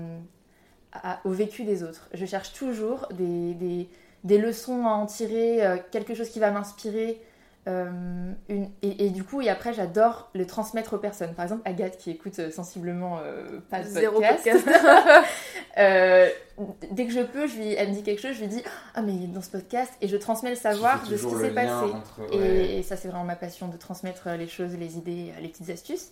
au 1.24 1.30
vécu 1.30 1.64
des 1.64 1.82
autres. 1.82 2.09
Je 2.14 2.26
cherche 2.26 2.53
toujours 2.53 3.09
des, 3.12 3.55
des, 3.55 3.88
des 4.24 4.38
leçons 4.38 4.86
à 4.86 4.90
en 4.90 5.07
tirer, 5.07 5.61
quelque 5.90 6.14
chose 6.14 6.28
qui 6.28 6.38
va 6.38 6.51
m'inspirer. 6.51 7.20
Euh, 7.68 8.32
une, 8.49 8.70
et, 8.82 9.11
du 9.11 9.22
coup, 9.22 9.40
et 9.40 9.49
après, 9.49 9.72
j'adore 9.72 10.30
le 10.34 10.47
transmettre 10.47 10.95
aux 10.95 10.99
personnes. 10.99 11.32
Par 11.34 11.45
exemple, 11.45 11.62
Agathe 11.64 11.97
qui 11.97 12.11
écoute 12.11 12.36
euh, 12.40 12.51
sensiblement 12.51 13.20
euh, 13.22 13.61
pas 13.70 13.82
de 13.82 13.88
Zéro 13.88 14.20
podcast. 14.20 14.66
dès 16.90 17.07
que 17.07 17.12
je 17.12 17.20
peux, 17.20 17.47
je 17.47 17.57
lui, 17.57 17.72
elle 17.74 17.90
me 17.90 17.95
dit 17.95 18.03
quelque 18.03 18.20
chose, 18.20 18.34
je 18.34 18.40
lui 18.40 18.49
dis 18.49 18.62
Ah, 18.97 19.03
mais 19.03 19.28
dans 19.28 19.43
ce 19.43 19.51
podcast, 19.51 19.93
et 20.01 20.09
je 20.09 20.16
transmets 20.16 20.51
le 20.51 20.57
savoir 20.57 21.07
de 21.09 21.16
ce 21.16 21.24
qui 21.24 21.34
s'est 21.36 21.51
passé. 21.51 21.93
et, 22.32 22.82
ça, 22.82 22.97
c'est 22.97 23.09
vraiment 23.09 23.24
ma 23.24 23.36
passion 23.36 23.68
de 23.68 23.76
transmettre 23.76 24.28
les 24.30 24.49
choses, 24.49 24.76
les 24.76 24.97
idées, 24.97 25.32
les 25.40 25.49
petites 25.49 25.70
astuces. 25.70 26.11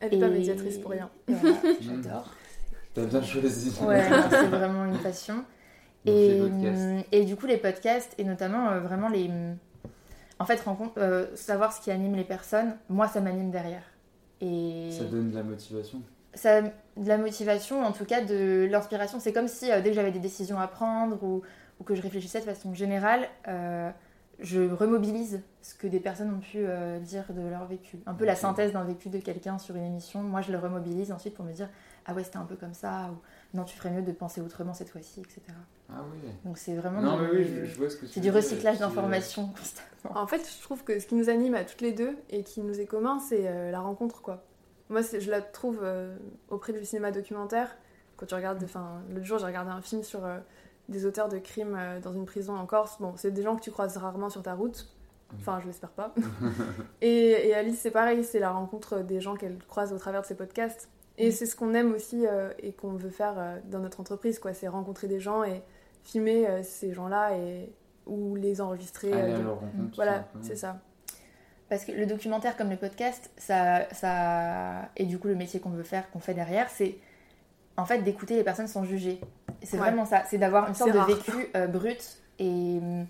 Elle 0.00 0.12
n'est 0.12 0.20
pas 0.20 0.28
médiatrice 0.28 0.78
pour 0.78 0.92
rien. 0.92 1.10
j'adore. 1.80 2.34
T'as 2.94 3.04
bien 3.04 3.22
choisi. 3.22 3.74
Ouais, 3.82 4.04
c'est 4.30 4.46
vraiment 4.46 4.84
une 4.84 4.98
passion. 4.98 5.44
et, 6.06 6.40
et, 7.12 7.24
du 7.24 7.36
coup, 7.36 7.46
les 7.46 7.56
podcasts, 7.56 8.14
et 8.18 8.24
notamment 8.24 8.78
vraiment 8.80 9.08
les 9.08 9.28
en 10.38 10.44
fait, 10.44 10.62
euh, 10.98 11.26
savoir 11.36 11.72
ce 11.72 11.80
qui 11.80 11.90
anime 11.90 12.16
les 12.16 12.24
personnes, 12.24 12.76
moi, 12.88 13.08
ça 13.08 13.20
m'anime 13.20 13.50
derrière. 13.50 13.82
Et... 14.40 14.90
Ça 14.90 15.04
donne 15.04 15.30
de 15.30 15.36
la 15.36 15.42
motivation 15.42 16.02
ça, 16.34 16.62
De 16.62 16.70
la 16.96 17.18
motivation, 17.18 17.84
en 17.84 17.92
tout 17.92 18.04
cas 18.04 18.22
de 18.22 18.66
l'inspiration. 18.70 19.20
C'est 19.20 19.32
comme 19.32 19.48
si, 19.48 19.70
euh, 19.70 19.80
dès 19.80 19.90
que 19.90 19.94
j'avais 19.94 20.10
des 20.10 20.18
décisions 20.18 20.58
à 20.58 20.66
prendre 20.66 21.22
ou, 21.22 21.42
que 21.84 21.94
je 21.94 22.02
réfléchissais 22.02 22.40
de 22.40 22.44
façon 22.44 22.74
générale, 22.74 23.28
euh, 23.46 23.90
je 24.40 24.72
remobilise 24.72 25.42
ce 25.60 25.74
que 25.74 25.86
des 25.86 26.00
personnes 26.00 26.32
ont 26.32 26.40
pu 26.40 26.64
dire 27.02 27.24
de 27.30 27.46
leur 27.46 27.66
vécu. 27.66 27.98
Un 28.06 28.14
peu 28.14 28.24
la 28.24 28.34
synthèse 28.34 28.72
d'un 28.72 28.84
vécu 28.84 29.10
de 29.10 29.18
quelqu'un 29.18 29.58
sur 29.58 29.76
une 29.76 29.84
émission. 29.84 30.22
Moi, 30.22 30.40
je 30.40 30.50
le 30.50 30.58
remobilise 30.58 31.12
ensuite 31.12 31.34
pour 31.34 31.44
me 31.44 31.52
dire 31.52 31.68
Ah 32.06 32.14
ouais, 32.14 32.24
c'était 32.24 32.36
un 32.36 32.44
peu 32.44 32.56
comme 32.56 32.74
ça. 32.74 33.10
Ou 33.10 33.56
non, 33.56 33.64
tu 33.64 33.76
ferais 33.76 33.90
mieux 33.90 34.02
de 34.02 34.12
penser 34.12 34.40
autrement 34.40 34.74
cette 34.74 34.90
fois-ci, 34.90 35.20
etc. 35.20 35.40
Ah 35.90 36.02
oui. 36.12 36.28
Donc 36.44 36.58
c'est 36.58 36.74
vraiment 36.74 37.00
non, 37.00 37.16
du, 37.16 37.22
mais 37.22 37.30
oui, 37.32 37.44
je, 37.64 37.76
vois 37.76 37.88
ce 37.88 37.96
que 37.96 38.06
c'est 38.06 38.20
du 38.20 38.30
recyclage 38.30 38.78
d'informations 38.78 39.48
constamment. 39.58 40.20
En 40.22 40.26
fait, 40.26 40.42
je 40.58 40.62
trouve 40.62 40.84
que 40.84 40.98
ce 40.98 41.06
qui 41.06 41.14
nous 41.14 41.30
anime 41.30 41.54
à 41.54 41.64
toutes 41.64 41.80
les 41.80 41.92
deux 41.92 42.16
et 42.30 42.42
qui 42.42 42.60
nous 42.60 42.80
est 42.80 42.86
commun, 42.86 43.18
c'est 43.20 43.46
euh, 43.46 43.70
la 43.70 43.80
rencontre, 43.80 44.20
quoi. 44.20 44.44
Moi, 44.90 45.00
je 45.02 45.30
la 45.30 45.40
trouve 45.40 45.80
euh, 45.82 46.14
auprès 46.50 46.72
du 46.72 46.84
cinéma 46.84 47.10
documentaire. 47.10 47.74
Quand 48.16 48.26
tu 48.26 48.34
regardes, 48.34 48.62
enfin, 48.62 49.02
l'autre 49.10 49.24
jour, 49.24 49.38
j'ai 49.38 49.46
regardé 49.46 49.70
un 49.70 49.80
film 49.80 50.02
sur 50.02 50.24
euh, 50.26 50.38
des 50.90 51.06
auteurs 51.06 51.28
de 51.28 51.38
crimes 51.38 51.78
dans 52.02 52.12
une 52.12 52.26
prison 52.26 52.54
en 52.54 52.66
Corse. 52.66 52.98
Bon, 53.00 53.14
c'est 53.16 53.30
des 53.30 53.42
gens 53.42 53.56
que 53.56 53.62
tu 53.62 53.70
croises 53.70 53.96
rarement 53.96 54.28
sur 54.28 54.42
ta 54.42 54.54
route. 54.54 54.88
Enfin, 55.40 55.58
je 55.60 55.66
l'espère 55.66 55.90
pas. 55.90 56.14
et, 57.00 57.48
et 57.48 57.54
Alice, 57.54 57.78
c'est 57.80 57.90
pareil, 57.90 58.22
c'est 58.24 58.38
la 58.38 58.50
rencontre 58.50 58.98
des 59.00 59.20
gens 59.20 59.34
qu'elle 59.36 59.58
croise 59.66 59.92
au 59.92 59.98
travers 59.98 60.20
de 60.20 60.26
ses 60.26 60.36
podcasts. 60.36 60.88
Et 61.18 61.28
mm. 61.28 61.32
c'est 61.32 61.46
ce 61.46 61.56
qu'on 61.56 61.74
aime 61.74 61.92
aussi 61.92 62.26
euh, 62.26 62.52
et 62.58 62.72
qu'on 62.72 62.92
veut 62.92 63.10
faire 63.10 63.34
euh, 63.38 63.58
dans 63.64 63.80
notre 63.80 64.00
entreprise, 64.00 64.38
quoi. 64.38 64.54
C'est 64.54 64.68
rencontrer 64.68 65.08
des 65.08 65.20
gens 65.20 65.44
et 65.44 65.62
filmer 66.02 66.46
euh, 66.46 66.62
ces 66.62 66.92
gens-là 66.92 67.36
et 67.36 67.72
ou 68.06 68.36
les 68.36 68.60
enregistrer. 68.60 69.12
voilà, 69.96 70.28
c'est 70.42 70.56
ça. 70.56 70.78
Parce 71.70 71.86
que 71.86 71.92
le 71.92 72.04
documentaire 72.04 72.54
comme 72.56 72.68
le 72.68 72.76
podcast, 72.76 73.30
ça, 73.38 73.88
ça 73.92 74.90
et 74.96 75.06
du 75.06 75.18
coup 75.18 75.28
le 75.28 75.34
métier 75.34 75.58
qu'on 75.58 75.70
veut 75.70 75.82
faire, 75.82 76.10
qu'on 76.10 76.18
fait 76.18 76.34
derrière, 76.34 76.68
c'est 76.68 76.98
en 77.78 77.86
fait 77.86 78.02
d'écouter 78.02 78.36
les 78.36 78.44
personnes 78.44 78.66
sans 78.66 78.84
juger. 78.84 79.20
C'est 79.62 79.78
vraiment 79.78 80.04
ça, 80.04 80.22
c'est 80.28 80.36
d'avoir 80.36 80.68
une 80.68 80.74
sorte 80.74 80.92
de 80.92 80.98
vécu 80.98 81.48
brut 81.72 82.20
et 82.38 82.78
hum, 82.82 83.06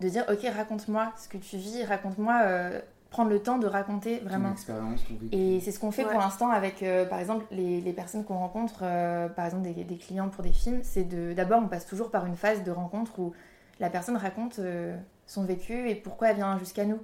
de 0.00 0.08
dire 0.08 0.24
ok 0.28 0.46
raconte-moi 0.54 1.12
ce 1.16 1.28
que 1.28 1.36
tu 1.36 1.56
vis, 1.56 1.84
raconte-moi, 1.84 2.40
euh, 2.44 2.80
prendre 3.10 3.30
le 3.30 3.40
temps 3.42 3.58
de 3.58 3.66
raconter 3.66 4.18
vraiment. 4.20 4.48
Ton 4.50 4.54
expérience, 4.54 5.00
ton 5.06 5.14
vécu. 5.14 5.28
Et 5.36 5.60
c'est 5.60 5.72
ce 5.72 5.78
qu'on 5.80 5.90
fait 5.90 6.04
Ouais. 6.04 6.10
pour 6.12 6.20
l'instant 6.20 6.48
avec, 6.50 6.82
euh, 6.82 7.04
par 7.04 7.18
exemple, 7.18 7.44
les, 7.50 7.80
les 7.80 7.92
personnes 7.92 8.24
qu'on 8.24 8.38
rencontre, 8.38 8.80
euh, 8.82 9.28
par 9.28 9.44
exemple 9.46 9.64
des, 9.64 9.84
des 9.84 9.96
clients 9.96 10.28
pour 10.28 10.42
des 10.44 10.52
films, 10.52 10.80
c'est 10.82 11.04
de 11.04 11.32
d'abord 11.32 11.60
on 11.62 11.68
passe 11.68 11.86
toujours 11.86 12.10
par 12.10 12.26
une 12.26 12.36
phase 12.36 12.62
de 12.62 12.70
rencontre 12.70 13.18
où 13.18 13.32
la 13.80 13.90
personne 13.90 14.16
raconte 14.16 14.58
euh, 14.60 14.96
son 15.26 15.44
vécu 15.44 15.88
et 15.90 15.94
pourquoi 15.94 16.30
elle 16.30 16.36
vient 16.36 16.58
jusqu'à 16.58 16.84
nous. 16.84 16.98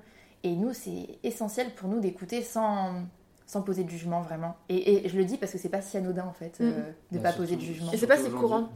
Et 0.45 0.55
nous, 0.55 0.73
c'est 0.73 1.19
essentiel 1.25 1.75
pour 1.75 1.89
nous 1.89 1.99
d'écouter 1.99 2.43
sans, 2.43 3.03
sans 3.47 3.63
poser 3.63 3.83
de 3.83 3.91
jugement 3.91 4.21
vraiment. 4.21 4.55
Et, 4.69 5.07
et 5.07 5.09
je 5.09 5.17
le 5.17 5.25
dis 5.25 5.39
parce 5.39 5.51
que 5.51 5.59
c'est 5.59 5.69
pas 5.69 5.81
si 5.81 5.97
anodin 5.97 6.25
en 6.27 6.33
fait 6.33 6.59
euh, 6.61 6.93
de 7.11 7.17
Bah, 7.19 7.23
pas 7.25 7.29
surtout- 7.31 7.43
poser 7.43 7.57
de 7.57 7.61
jugement. 7.63 7.91
Et 7.93 7.97
c'est 7.97 8.07
pas 8.07 8.17
si 8.19 8.31
courant. 8.31 8.69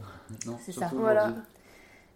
non, 0.45 0.57
C'est 0.59 0.71
ça. 0.73 0.91
Voilà. 0.93 1.33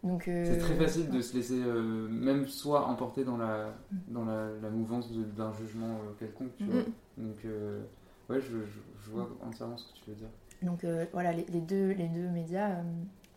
Donc 0.06 0.28
euh, 0.28 0.46
C'est 0.46 0.60
très 0.60 0.76
facile 0.76 1.10
de 1.10 1.20
se 1.20 1.36
laisser, 1.36 1.62
euh, 1.62 2.08
même 2.08 2.48
soit 2.48 2.86
emporter 2.88 3.24
dans 3.26 3.38
la, 3.38 3.74
dans 4.08 4.24
la, 4.24 4.50
la 4.62 4.70
mouvance 4.70 5.12
de- 5.12 5.24
d'un 5.24 5.52
jugement 5.54 5.96
euh, 5.96 6.12
quelconque, 6.20 6.56
tu 6.58 6.64
Mm. 6.66 6.70
vois. 6.70 6.82
Donc, 7.18 7.36
euh, 7.46 7.82
ouais, 8.30 8.40
je, 8.40 8.48
je, 8.48 8.80
je 9.04 9.10
vois 9.12 9.28
entièrement 9.44 9.78
ce 9.78 9.88
que 9.92 9.98
tu 10.04 10.10
veux 10.12 10.16
dire. 10.16 10.30
Donc 10.62 10.84
euh, 10.84 11.06
voilà, 11.12 11.32
les, 11.34 11.46
les 11.50 11.60
deux, 11.62 11.92
les 11.92 12.08
deux 12.08 12.30
médias, 12.30 12.70
euh, 12.70 12.84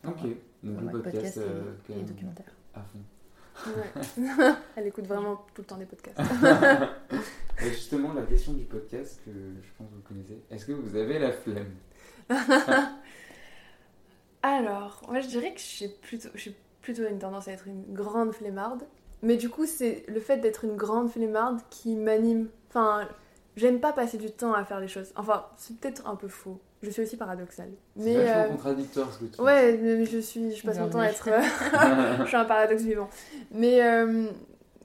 Ok, 0.07 0.21
donc 0.63 0.81
ouais, 0.85 0.93
le 0.93 1.01
podcast, 1.01 1.37
et- 1.37 1.39
euh, 1.41 1.99
et, 1.99 2.03
documentaire. 2.03 2.45
à 2.75 2.81
fond. 2.81 2.99
Ouais. 3.67 4.53
Elle 4.77 4.87
écoute 4.87 5.05
vraiment 5.07 5.35
tout 5.53 5.61
le 5.61 5.65
temps 5.65 5.77
des 5.77 5.85
podcasts. 5.85 6.17
Et 7.61 7.69
justement, 7.71 8.13
la 8.13 8.21
question 8.21 8.53
du 8.53 8.63
podcast 8.63 9.19
que 9.25 9.31
je 9.31 9.67
pense 9.77 9.89
que 9.89 9.95
vous 9.95 10.01
connaissez, 10.07 10.41
est-ce 10.49 10.65
que 10.65 10.71
vous 10.71 10.95
avez 10.95 11.19
la 11.19 11.31
flemme? 11.33 11.73
Alors, 14.41 15.01
moi 15.09 15.19
je 15.19 15.27
dirais 15.27 15.53
que 15.53 15.59
j'ai 15.59 15.89
plutôt, 15.89 16.29
j'ai 16.35 16.55
plutôt 16.81 17.07
une 17.07 17.19
tendance 17.19 17.47
à 17.47 17.51
être 17.51 17.67
une 17.67 17.83
grande 17.93 18.31
flemmarde. 18.33 18.83
Mais 19.21 19.35
du 19.35 19.49
coup, 19.49 19.65
c'est 19.65 20.05
le 20.07 20.19
fait 20.21 20.37
d'être 20.37 20.63
une 20.63 20.77
grande 20.77 21.11
flemmarde 21.11 21.59
qui 21.69 21.95
m'anime. 21.95 22.47
Enfin, 22.69 23.07
j'aime 23.57 23.81
pas 23.81 23.91
passer 23.91 24.17
du 24.17 24.31
temps 24.31 24.53
à 24.53 24.63
faire 24.63 24.79
les 24.79 24.87
choses. 24.87 25.11
Enfin, 25.17 25.45
c'est 25.57 25.77
peut-être 25.77 26.07
un 26.07 26.15
peu 26.15 26.29
faux. 26.29 26.61
Je 26.81 26.89
suis 26.89 27.01
aussi 27.01 27.17
paradoxale. 27.17 27.71
C'est 27.97 28.03
Mais 28.05 28.29
euh, 28.29 28.47
contradictoire 28.47 29.11
ce 29.11 29.19
que 29.19 29.25
tu 29.25 29.41
ouais, 29.41 29.77
mais 29.77 30.05
je 30.05 30.19
suis, 30.19 30.55
je 30.55 30.65
passe 30.65 30.77
mon 30.79 30.89
temps 30.89 30.99
à 30.99 31.07
être. 31.07 31.27
je 32.21 32.27
suis 32.27 32.37
un 32.37 32.45
paradoxe 32.45 32.83
vivant. 32.83 33.09
Mais 33.51 33.83
euh, 33.83 34.29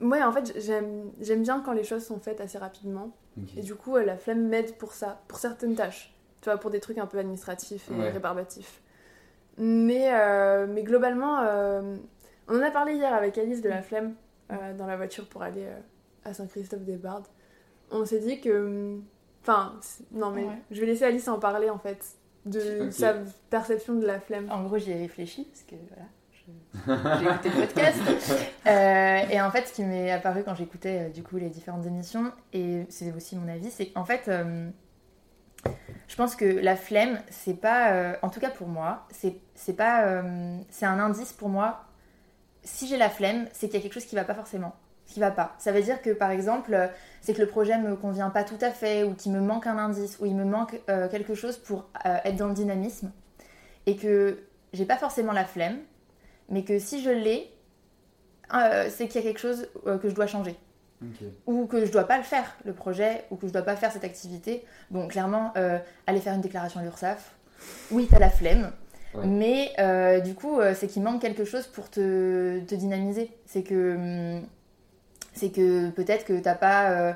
ouais, 0.01 0.23
en 0.25 0.33
fait, 0.33 0.53
j'aime, 0.61 1.13
j'aime 1.21 1.43
bien 1.43 1.61
quand 1.65 1.73
les 1.73 1.85
choses 1.85 2.05
sont 2.05 2.19
faites 2.19 2.41
assez 2.41 2.59
rapidement. 2.59 3.13
Et 3.57 3.63
du 3.63 3.77
coup, 3.77 3.97
euh, 3.97 4.05
la 4.05 4.17
flemme 4.17 4.49
m'aide 4.49 4.77
pour 4.77 4.93
ça, 4.95 5.21
pour 5.29 5.39
certaines 5.39 5.77
tâches. 5.77 6.13
Tu 6.41 6.51
vois, 6.51 6.59
pour 6.59 6.71
des 6.71 6.81
trucs 6.81 6.99
un 6.99 7.07
peu 7.07 7.19
administratifs 7.19 7.89
et 7.91 7.95
Ouais. 7.95 8.11
rébarbatifs. 8.11 8.81
Mais, 9.59 10.09
euh, 10.13 10.67
mais 10.69 10.83
globalement, 10.83 11.41
euh, 11.41 11.97
on 12.49 12.59
en 12.59 12.63
a 12.63 12.71
parlé 12.71 12.95
hier 12.95 13.13
avec 13.15 13.39
Alice 13.39 13.63
de 13.63 13.69
la 13.69 13.83
flemme 13.83 14.15
euh, 14.53 14.75
dans 14.77 14.87
la 14.87 14.97
voiture 14.97 15.29
pour 15.29 15.43
aller 15.43 15.65
euh, 15.65 15.79
à 16.25 16.35
Saint-Christophe-des-Bardes. 16.35 17.27
On 17.91 18.05
s'est 18.05 18.19
dit 18.21 18.41
que. 18.41 18.99
Enfin, 19.43 19.75
c'est- 19.81 20.11
non, 20.13 20.31
mais 20.31 20.45
Ouais. 20.45 20.59
je 20.71 20.81
vais 20.81 20.87
laisser 20.87 21.05
Alice 21.05 21.29
en 21.29 21.39
parler 21.39 21.71
en 21.71 21.79
fait, 21.79 22.05
de 22.47 22.91
sa 22.91 23.15
perception 23.51 23.95
de 23.95 24.07
la 24.07 24.19
flemme. 24.21 24.49
En 24.51 24.63
gros, 24.65 24.79
j'y 24.79 24.91
ai 24.91 24.97
réfléchi 24.99 25.45
parce 25.45 25.63
que 25.63 25.77
voilà, 25.91 27.21
j'ai 27.21 27.27
écouté 27.27 27.49
le 27.51 27.67
podcast. 27.67 27.99
Euh, 28.67 29.19
et 29.31 29.39
en 29.43 29.51
fait, 29.51 29.69
ce 29.69 29.75
qui 29.75 29.83
m'est 29.85 30.11
apparu 30.11 30.43
quand 30.43 30.55
j'écoutais 30.55 31.03
euh, 31.03 31.09
du 31.11 31.23
coup 31.23 31.37
les 31.37 31.51
différentes 31.51 31.85
émissions, 31.85 32.33
et 32.55 32.87
c'est 32.89 33.13
aussi 33.13 33.37
mon 33.37 33.47
avis, 33.47 33.71
c'est 33.71 33.89
qu'en 33.89 34.07
fait, 34.07 34.23
euh, 34.29 34.71
je 36.15 36.17
pense 36.17 36.37
que 36.37 36.45
la 36.45 36.77
flemme, 36.77 37.21
c'est 37.29 37.61
pas, 37.61 37.93
euh, 37.93 38.15
en 38.23 38.29
tout 38.29 38.39
cas 38.39 38.51
pour 38.51 38.69
moi, 38.69 39.07
c'est 39.11 39.77
pas, 39.77 40.05
euh, 40.05 40.59
c'est 40.71 40.87
un 40.87 41.01
indice 41.01 41.33
pour 41.33 41.49
moi. 41.49 41.87
Si 42.62 42.87
j'ai 42.87 42.97
la 42.97 43.11
flemme, 43.11 43.49
c'est 43.53 43.67
qu'il 43.67 43.77
y 43.77 43.79
a 43.79 43.83
quelque 43.83 43.95
chose 43.95 44.05
qui 44.05 44.15
va 44.15 44.25
pas 44.25 44.35
forcément, 44.35 44.75
qui 45.07 45.19
va 45.19 45.31
pas. 45.31 45.57
Ça 45.59 45.73
veut 45.73 45.83
dire 45.83 46.03
que 46.03 46.11
par 46.11 46.31
exemple, 46.31 46.75
euh, 46.75 46.87
c'est 47.21 47.35
que 47.35 47.41
le 47.41 47.49
projet 47.49 47.79
me 47.79 47.97
convient 47.97 48.31
pas 48.31 48.45
tout 48.45 48.59
à 48.61 48.71
fait, 48.71 49.03
ou 49.03 49.15
qu'il 49.15 49.33
me 49.33 49.41
manque 49.41 49.67
un 49.67 49.77
indice, 49.77 50.19
ou 50.21 50.27
il 50.27 50.37
me 50.37 50.45
manque 50.45 50.81
quelque 50.87 51.35
chose 51.35 51.57
pour 51.57 51.89
être 52.05 52.37
dans 52.37 52.49
le 52.49 52.55
dynamisme, 52.55 53.11
et 53.87 53.97
que 53.97 54.45
j'ai 54.73 54.85
pas 54.85 54.97
forcément 54.97 55.33
la 55.33 55.45
flemme, 55.45 55.79
mais 56.49 56.65
que 56.65 56.79
si 56.79 57.03
je 57.03 57.11
l'ai, 57.11 57.51
c'est 58.91 59.09
qu'il 59.09 59.17
y 59.17 59.25
a 59.25 59.27
quelque 59.27 59.41
chose 59.41 59.69
que 59.85 60.09
je 60.09 60.15
dois 60.15 60.27
changer 60.27 60.55
Ok. 61.21 61.27
ou 61.47 61.67
que 61.67 61.85
je 61.87 61.93
dois 61.93 62.05
pas 62.05 62.17
le 62.19 62.23
faire, 62.25 62.57
le 62.65 62.73
projet, 62.73 63.25
ou 63.31 63.37
que 63.37 63.47
je 63.47 63.53
dois 63.53 63.63
pas 63.63 63.77
faire 63.77 63.93
cette 63.93 64.05
activité. 64.05 64.65
Bon, 64.91 65.09
clairement, 65.09 65.53
euh, 65.57 65.79
aller 66.07 66.21
faire 66.21 66.35
une 66.35 66.41
déclaration 66.41 66.81
à 66.81 66.83
l'URSSAF, 66.83 67.35
oui, 67.91 68.07
t'as 68.11 68.19
la 68.19 68.31
flemme, 68.31 68.73
Ouais. 69.15 69.27
mais 69.27 69.73
euh, 69.79 70.19
du 70.21 70.35
coup, 70.35 70.59
euh, 70.61 70.75
c'est 70.75 70.89
qu'il 70.89 71.03
manque 71.03 71.21
quelque 71.21 71.45
chose 71.45 71.67
pour 71.69 71.89
te, 71.89 72.59
te 72.61 72.75
dynamiser. 72.75 73.31
C'est 73.47 73.63
que, 73.63 73.95
hum, 74.41 74.43
c'est 75.35 75.51
que 75.51 75.91
peut-être 75.91 76.25
que 76.25 76.39
t'as 76.41 76.55
pas, 76.57 76.91
euh, 76.91 77.13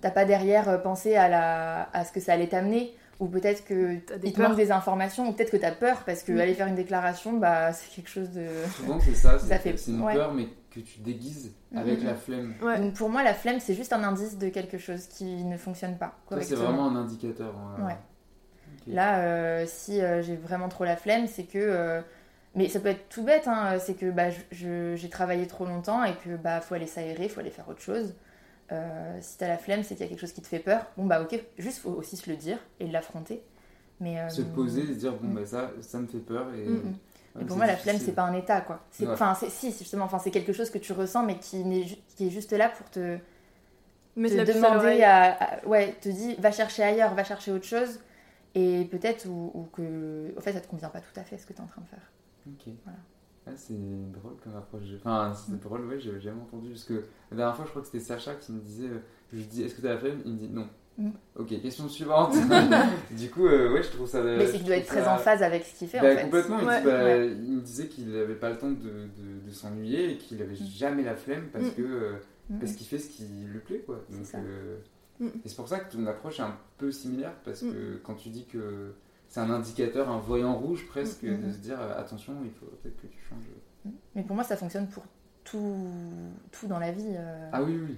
t'as 0.00 0.10
pas 0.10 0.24
derrière 0.26 0.82
pensé 0.82 1.16
à, 1.16 1.28
la, 1.28 1.88
à 1.92 2.04
ce 2.04 2.12
que 2.12 2.20
ça 2.20 2.34
allait 2.34 2.48
t'amener, 2.48 2.94
ou 3.20 3.26
peut-être 3.26 3.64
que 3.64 3.96
T'as 4.06 4.18
des 4.18 4.28
il 4.28 4.32
te 4.32 4.38
peurs. 4.38 4.50
manque 4.50 4.58
des 4.58 4.70
informations, 4.70 5.28
ou 5.28 5.32
peut-être 5.32 5.50
que 5.50 5.56
t'as 5.56 5.72
peur 5.72 6.02
parce 6.06 6.22
que 6.22 6.38
aller 6.38 6.54
faire 6.54 6.68
une 6.68 6.76
déclaration, 6.76 7.32
bah, 7.38 7.72
c'est 7.72 7.90
quelque 7.96 8.10
chose 8.10 8.30
de. 8.30 8.46
Souvent, 8.76 9.00
c'est 9.00 9.14
ça, 9.14 9.38
Ça 9.38 9.46
c'est 9.48 9.58
fait- 9.58 9.76
c'est 9.76 9.90
une 9.90 10.02
ouais. 10.02 10.14
peur, 10.14 10.32
mais 10.34 10.46
que 10.82 10.88
tu 10.88 11.00
déguises 11.00 11.52
avec 11.74 12.00
Mhm. 12.00 12.06
la 12.06 12.14
flemme. 12.14 12.54
Ouais. 12.62 12.78
Donc 12.80 12.94
pour 12.94 13.08
moi, 13.10 13.22
la 13.22 13.34
flemme, 13.34 13.60
c'est 13.60 13.74
juste 13.74 13.92
un 13.92 14.02
indice 14.02 14.38
de 14.38 14.48
quelque 14.48 14.78
chose 14.78 15.06
qui 15.06 15.24
ne 15.44 15.56
fonctionne 15.56 15.96
pas 15.98 16.16
c'est 16.42 16.54
vraiment 16.54 16.88
un 16.88 16.96
indicateur. 16.96 17.54
hein. 17.56 17.86
Ouais. 17.86 17.96
Là, 18.86 19.20
euh, 19.20 19.64
si 19.66 20.00
euh, 20.00 20.22
j'ai 20.22 20.36
vraiment 20.36 20.68
trop 20.68 20.84
la 20.84 20.96
flemme, 20.96 21.26
c'est 21.26 21.44
que. 21.44 21.58
euh, 21.58 22.00
mais 22.54 22.68
ça 22.68 22.80
peut 22.80 22.88
être 22.88 23.08
tout 23.10 23.22
bête, 23.22 23.46
hein, 23.46 23.78
c'est 23.78 23.94
que 23.94 24.10
bah, 24.10 24.30
je- 24.30 24.40
je- 24.52 24.96
j'ai 24.96 25.08
travaillé 25.10 25.46
trop 25.46 25.66
longtemps 25.66 26.02
et 26.04 26.14
que 26.16 26.36
bah 26.36 26.60
faut 26.60 26.74
aller 26.74 26.86
s'aérer, 26.86 27.28
faut 27.28 27.40
aller 27.40 27.50
faire 27.50 27.68
autre 27.68 27.80
chose. 27.82 28.14
Euh, 28.72 29.16
si 29.20 29.38
t'as 29.38 29.48
la 29.48 29.58
flemme, 29.58 29.82
c'est 29.82 29.94
qu'il 29.94 30.04
y 30.04 30.06
a 30.06 30.08
quelque 30.10 30.20
chose 30.20 30.32
qui 30.32 30.40
te 30.42 30.46
fait 30.46 30.58
peur. 30.58 30.86
Bon 30.96 31.04
bah 31.06 31.20
ok, 31.22 31.38
juste 31.58 31.78
faut 31.78 31.90
aussi 31.90 32.16
se 32.16 32.28
le 32.30 32.36
dire 32.36 32.58
et 32.80 32.86
l'affronter. 32.86 33.42
Mais 34.00 34.18
euh, 34.20 34.28
Se 34.28 34.42
poser 34.42 34.82
et 34.82 34.86
se 34.86 34.92
dire, 34.98 35.12
bon, 35.14 35.28
Mm. 35.28 35.34
bah 35.34 35.46
ça, 35.46 35.70
ça 35.80 35.98
me 35.98 36.06
fait 36.06 36.18
peur. 36.18 36.46
Et, 36.54 36.68
Mm, 36.68 36.74
mm. 36.76 36.94
Ouais, 37.36 37.42
Et 37.42 37.44
pour 37.44 37.56
moi, 37.56 37.66
la 37.66 37.76
flemme, 37.76 37.98
c'est 37.98 38.12
pas 38.12 38.22
un 38.24 38.34
état, 38.34 38.60
quoi. 38.62 38.84
C'est, 38.90 39.06
Ouais. 39.06 39.12
Enfin, 39.12 39.34
c'est, 39.34 39.50
si, 39.50 39.72
c'est 39.72 39.80
justement, 39.80 40.04
enfin, 40.06 40.18
c'est 40.18 40.30
quelque 40.30 40.52
chose 40.52 40.70
que 40.70 40.78
tu 40.78 40.92
ressens, 40.92 41.24
mais 41.24 41.38
qui, 41.38 41.64
n'est 41.64 41.84
ju- 41.84 41.96
qui 42.16 42.26
est 42.26 42.30
juste 42.30 42.52
là 42.52 42.68
pour 42.68 42.90
te, 42.90 43.18
te 44.30 44.34
la 44.34 44.44
puce 44.44 44.56
à 44.56 44.70
demander 44.70 45.02
à, 45.02 45.32
à- 45.32 45.66
ouais 45.66 45.92
te 46.00 46.08
dit 46.08 46.34
va 46.36 46.50
chercher 46.50 46.82
ailleurs 46.82 47.14
va 47.14 47.24
chercher 47.24 47.52
autre 47.52 47.64
chose 47.64 48.00
et 48.54 48.84
peut-être 48.90 49.26
ou, 49.26 49.50
ou 49.54 49.64
que 49.72 50.34
en 50.36 50.40
fait 50.40 50.52
ça 50.52 50.60
te 50.60 50.66
convient 50.68 50.88
pas 50.88 51.00
tout 51.00 51.18
à 51.20 51.22
fait 51.24 51.38
ce 51.38 51.46
que 51.46 51.52
tu 51.52 51.58
es 51.58 51.62
en 51.62 51.66
train 51.66 51.82
de 51.82 51.86
faire 51.88 52.12
Ok. 52.46 52.72
Voilà. 52.84 52.98
Ah, 53.46 53.50
c'est 53.56 53.74
drôle 54.12 54.36
comme 54.42 54.56
approche. 54.56 54.82
Enfin, 55.00 55.32
c'est 55.34 55.52
Mm. 55.52 55.58
drôle, 55.58 55.86
ouais, 55.86 55.98
j'avais 56.00 56.20
jamais 56.20 56.40
entendu. 56.42 56.70
Parce 56.70 56.84
que 56.84 57.04
la 57.30 57.36
dernière 57.36 57.56
fois, 57.56 57.64
je 57.64 57.70
crois 57.70 57.82
que 57.82 57.88
c'était 57.88 58.00
Sacha 58.04 58.34
qui 58.34 58.52
me 58.52 58.60
disait 58.60 58.88
euh, 58.88 58.98
Je 59.32 59.36
lui 59.38 59.44
dis, 59.46 59.62
est-ce 59.62 59.74
que 59.74 59.80
t'as 59.82 59.90
la 59.94 59.98
flemme? 59.98 60.20
Il 60.24 60.32
me 60.32 60.38
dit 60.38 60.48
non. 60.48 60.68
Mm. 60.98 61.10
Ok, 61.36 61.60
question 61.62 61.88
suivante. 61.88 62.34
du 63.12 63.30
coup, 63.30 63.46
euh, 63.46 63.72
ouais, 63.72 63.82
je 63.84 63.88
trouve 63.90 64.08
ça. 64.08 64.20
mais 64.22 64.46
c'est 64.46 64.56
qu'il 64.58 64.66
doit 64.66 64.76
être 64.76 64.86
très 64.88 65.06
en 65.06 65.16
phase 65.16 65.42
avec 65.44 65.64
ce 65.64 65.78
qu'il 65.78 65.86
fait 65.88 66.00
Bah, 66.00 66.12
en 66.12 66.16
fait 66.16 66.22
complètement. 66.24 66.58
Il, 66.60 66.66
Ouais. 66.66 66.80
dit, 66.80 66.86
bah, 66.86 67.04
Ouais. 67.04 67.26
il 67.28 67.52
me 67.52 67.60
disait 67.60 67.86
qu'il 67.86 68.10
n'avait 68.10 68.34
pas 68.34 68.50
le 68.50 68.58
temps 68.58 68.70
de, 68.70 68.74
de, 68.74 69.46
de 69.46 69.50
s'ennuyer 69.52 70.12
et 70.12 70.16
qu'il 70.18 70.42
avait 70.42 70.54
Mm. 70.54 70.66
jamais 70.76 71.02
la 71.04 71.14
flemme 71.14 71.46
parce 71.52 71.66
Mm. 71.66 71.74
que 71.74 71.82
euh, 71.82 72.12
parce 72.58 72.72
qu'il 72.72 72.86
fait 72.86 72.98
ce 72.98 73.10
qui 73.10 73.24
lui 73.26 73.60
plaît, 73.60 73.82
quoi. 73.86 74.04
Donc, 74.10 74.26
euh. 74.34 74.78
Et 75.20 75.48
c'est 75.48 75.56
pour 75.56 75.68
ça 75.68 75.80
que 75.80 75.92
ton 75.92 76.04
approche 76.06 76.40
est 76.40 76.44
un 76.44 76.56
peu 76.78 76.90
similaire 76.90 77.32
parce 77.44 77.60
que 77.60 78.00
quand 78.04 78.14
tu 78.14 78.28
dis 78.30 78.46
que 78.46 78.94
c'est 79.28 79.40
un 79.40 79.50
indicateur, 79.50 80.08
un 80.08 80.18
voyant 80.18 80.54
rouge 80.56 80.86
presque, 80.88 81.24
de 81.24 81.52
se 81.52 81.58
dire 81.58 81.78
attention, 81.96 82.34
il 82.44 82.50
faut 82.50 82.66
peut-être 82.82 82.96
que 83.00 83.06
tu 83.06 83.18
changes. 83.28 83.92
mais 84.14 84.22
pour 84.22 84.34
moi 84.34 84.44
ça 84.44 84.56
fonctionne 84.56 84.86
pour 84.88 85.04
tout 85.44 85.76
tout 86.52 86.66
dans 86.66 86.78
la 86.78 86.90
vie 86.92 87.14
Ah 87.52 87.62
oui, 87.62 87.78
oui. 87.86 87.96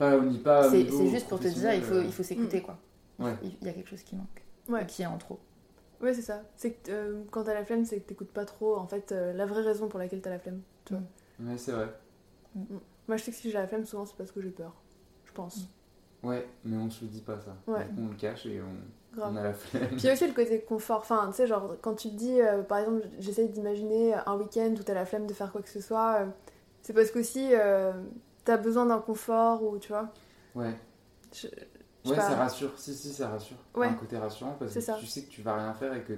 Euh, 0.00 0.18
Pas, 0.20 0.26
dit 0.26 0.38
pas. 0.38 0.70
c'est, 0.70 1.08
juste 1.08 1.28
pour 1.28 1.40
te 1.40 1.48
dire 1.48 1.72
il 1.74 1.80
faut 1.80 1.86
professionnel, 1.86 2.06
il 2.06 2.12
faut 2.12 2.22
s'écouter 2.22 2.62
quoi 2.62 2.78
euh, 3.20 3.24
Ouais. 3.24 3.34
il, 3.42 3.66
y 3.66 3.70
a 3.70 3.72
quelque 3.72 3.88
chose 3.88 4.02
qui 4.02 4.14
manque 4.16 4.44
Ouais. 4.68 4.82
ou 4.82 4.86
qui 4.86 5.02
est 5.02 5.06
en 5.06 5.16
trop 5.18 5.38
Ouais, 6.00 6.12
c'est 6.12 6.22
ça. 6.22 6.42
C'est 6.56 6.72
que 6.72 6.90
euh, 6.90 7.22
quand 7.30 7.44
t'as 7.44 7.54
la 7.54 7.64
flemme, 7.64 7.84
c'est 7.86 7.98
que 8.00 8.06
t'écoutes 8.06 8.30
pas 8.30 8.44
trop, 8.44 8.76
en 8.76 8.86
fait, 8.86 9.12
euh, 9.12 9.32
la 9.32 9.46
vraie 9.46 9.62
raison 9.62 9.88
pour 9.88 9.98
laquelle 9.98 10.20
t'as 10.20 10.28
la 10.30 10.38
flemme. 10.38 10.60
Tu 10.84 10.92
vois. 10.92 11.02
Ouais, 11.40 11.56
c'est 11.56 11.72
vrai. 11.72 11.88
Moi, 13.08 13.16
je 13.16 13.22
sais 13.24 13.30
que 13.30 13.36
si 13.36 13.50
j'ai 13.50 13.56
la 13.56 13.66
flemme, 13.66 13.86
souvent, 13.86 14.04
c'est 14.04 14.16
parce 14.16 14.30
que 14.30 14.42
j'ai 14.42 14.50
peur. 14.50 14.74
Je 15.24 15.32
pense. 15.32 15.68
Ouais, 16.22 16.46
mais 16.64 16.76
on 16.76 16.90
se 16.90 17.04
le 17.04 17.10
dit 17.10 17.22
pas 17.22 17.38
ça. 17.40 17.56
Ouais. 17.66 17.84
Du 17.86 17.94
coup, 17.94 18.00
on 18.02 18.08
le 18.08 18.14
cache 18.16 18.44
et 18.46 18.60
on, 18.60 19.16
Grave. 19.16 19.32
on 19.32 19.36
a 19.36 19.42
la 19.44 19.52
flemme. 19.54 19.86
Puis 19.88 19.96
il 20.00 20.04
y 20.04 20.08
a 20.10 20.12
aussi 20.12 20.26
le 20.26 20.34
côté 20.34 20.60
confort. 20.60 20.98
Enfin, 20.98 21.28
tu 21.30 21.36
sais, 21.36 21.46
genre, 21.46 21.76
quand 21.80 21.94
tu 21.94 22.10
te 22.10 22.14
dis, 22.14 22.40
euh, 22.42 22.62
par 22.62 22.78
exemple, 22.78 23.06
j'essaye 23.18 23.48
d'imaginer 23.48 24.14
un 24.26 24.36
week-end 24.36 24.74
où 24.78 24.82
t'as 24.82 24.94
la 24.94 25.06
flemme 25.06 25.26
de 25.26 25.32
faire 25.32 25.50
quoi 25.52 25.62
que 25.62 25.68
ce 25.70 25.80
soit, 25.80 26.20
euh, 26.20 26.26
c'est 26.82 26.92
parce 26.92 27.10
qu'aussi 27.10 27.48
euh, 27.52 27.92
t'as 28.46 28.56
besoin 28.56 28.86
d'un 28.86 29.00
confort 29.00 29.62
ou, 29.62 29.78
tu 29.78 29.88
vois. 29.88 30.10
Ouais. 30.54 30.74
Je- 31.34 31.48
je 32.04 32.10
Ouais, 32.10 32.16
pas. 32.16 32.22
ça 32.22 32.36
rassure. 32.36 32.78
Si, 32.78 32.94
si, 32.94 33.12
ça 33.12 33.28
rassure. 33.28 33.56
Ouais. 33.74 33.88
Un 33.88 33.94
côté 33.94 34.16
rassurant 34.16 34.56
parce 34.58 34.72
que 34.72 34.80
ça. 34.80 34.94
tu 34.98 35.04
sais 35.06 35.24
que 35.24 35.30
tu 35.30 35.42
vas 35.42 35.54
rien 35.56 35.74
faire 35.74 35.92
et 35.94 36.02
que 36.04 36.14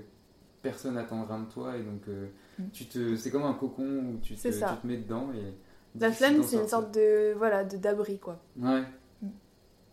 personne 0.63 0.95
n'attendra 0.95 1.39
de 1.39 1.47
toi 1.47 1.77
et 1.77 1.83
donc 1.83 2.03
euh, 2.09 2.29
Mm. 2.59 2.65
tu 2.73 2.87
te, 2.87 3.17
c'est 3.17 3.31
comme 3.31 3.45
un 3.45 3.55
cocon 3.55 3.85
où 3.85 4.19
tu 4.21 4.35
te, 4.35 4.51
ça. 4.53 4.75
tu 4.75 4.83
te 4.83 4.87
mets 4.87 4.97
dedans 4.99 5.33
et. 5.33 5.55
La 5.99 6.13
flemme, 6.13 6.43
c'est 6.43 6.57
une 6.57 6.69
sorte 6.69 6.93
de, 6.95 7.33
voilà, 7.37 7.65
de 7.65 7.77
d'abri, 7.77 8.19
quoi. 8.19 8.39
Ouais. 8.61 8.83
Mm. 9.23 9.29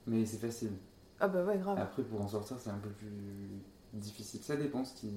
Mais 0.08 0.26
c'est 0.26 0.38
facile. 0.38 0.72
Ah 1.20 1.28
bah 1.30 1.44
ouais, 1.46 1.58
grave. 1.58 1.80
Après, 1.80 2.04
pour 2.04 2.22
en 2.22 2.28
sortir, 2.28 2.58
c'est 2.60 2.70
un 2.70 2.78
peu 2.80 2.90
plus 2.90 3.62
difficile. 3.94 4.42
Ça 4.44 4.56
dépend 4.58 4.84
ce 4.84 4.94
qui. 4.96 5.12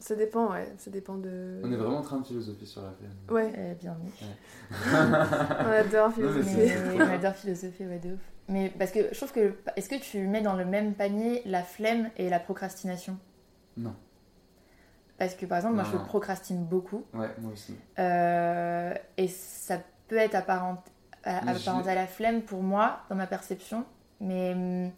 Ça 0.00 0.14
dépend, 0.14 0.52
ouais. 0.52 0.72
Ça 0.78 0.90
dépend 0.90 1.16
de. 1.16 1.60
On 1.64 1.72
est 1.72 1.76
vraiment 1.76 1.98
en 1.98 2.02
train 2.02 2.18
de 2.20 2.26
philosopher 2.26 2.66
sur 2.66 2.82
la 2.82 2.92
flemme. 2.92 3.10
Ouais. 3.30 3.52
Euh, 3.56 3.74
bien 3.74 3.96
mis. 4.02 4.12
on 4.94 5.70
adore 5.70 6.12
philosopher. 6.12 6.72
On 6.96 7.00
adore 7.00 7.34
philosopher, 7.34 7.86
ouais, 7.86 7.98
de 7.98 8.12
ouf. 8.14 8.20
Mais 8.48 8.72
parce 8.78 8.92
que 8.92 9.00
je 9.10 9.16
trouve 9.16 9.32
que. 9.32 9.54
Est-ce 9.76 9.88
que 9.88 9.96
tu 10.00 10.26
mets 10.28 10.40
dans 10.40 10.54
le 10.54 10.64
même 10.64 10.94
panier 10.94 11.42
la 11.46 11.62
flemme 11.62 12.10
et 12.16 12.30
la 12.30 12.38
procrastination? 12.38 13.18
Non. 13.76 13.94
Parce 15.18 15.34
que 15.34 15.46
par 15.46 15.58
exemple, 15.58 15.74
moi 15.74 15.84
Non. 15.84 15.90
je 15.90 15.96
procrastine 15.96 16.64
beaucoup. 16.64 17.04
Ouais, 17.12 17.30
moi 17.38 17.52
aussi. 17.52 17.74
Euh, 17.98 18.94
et 19.16 19.26
ça 19.26 19.78
peut 20.06 20.16
être 20.16 20.36
apparent 20.36 20.82
à, 21.24 21.44
Mais 21.44 21.54
je 21.56 21.62
apparenté 21.68 21.90
à 21.90 21.94
la 21.96 22.06
flemme 22.06 22.42
pour 22.42 22.62
moi, 22.62 23.00
dans 23.10 23.16
ma 23.16 23.26
perception. 23.26 23.84
Mais. 24.20 24.52
hum, 24.52 24.90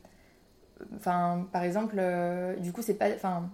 Enfin, 0.96 1.46
par 1.53 1.62
exemple, 1.62 1.96
euh, 1.98 2.57
du 2.57 2.72
coup, 2.72 2.80
c'est 2.82 2.94
pas. 2.94 3.11
Enfin. 3.14 3.51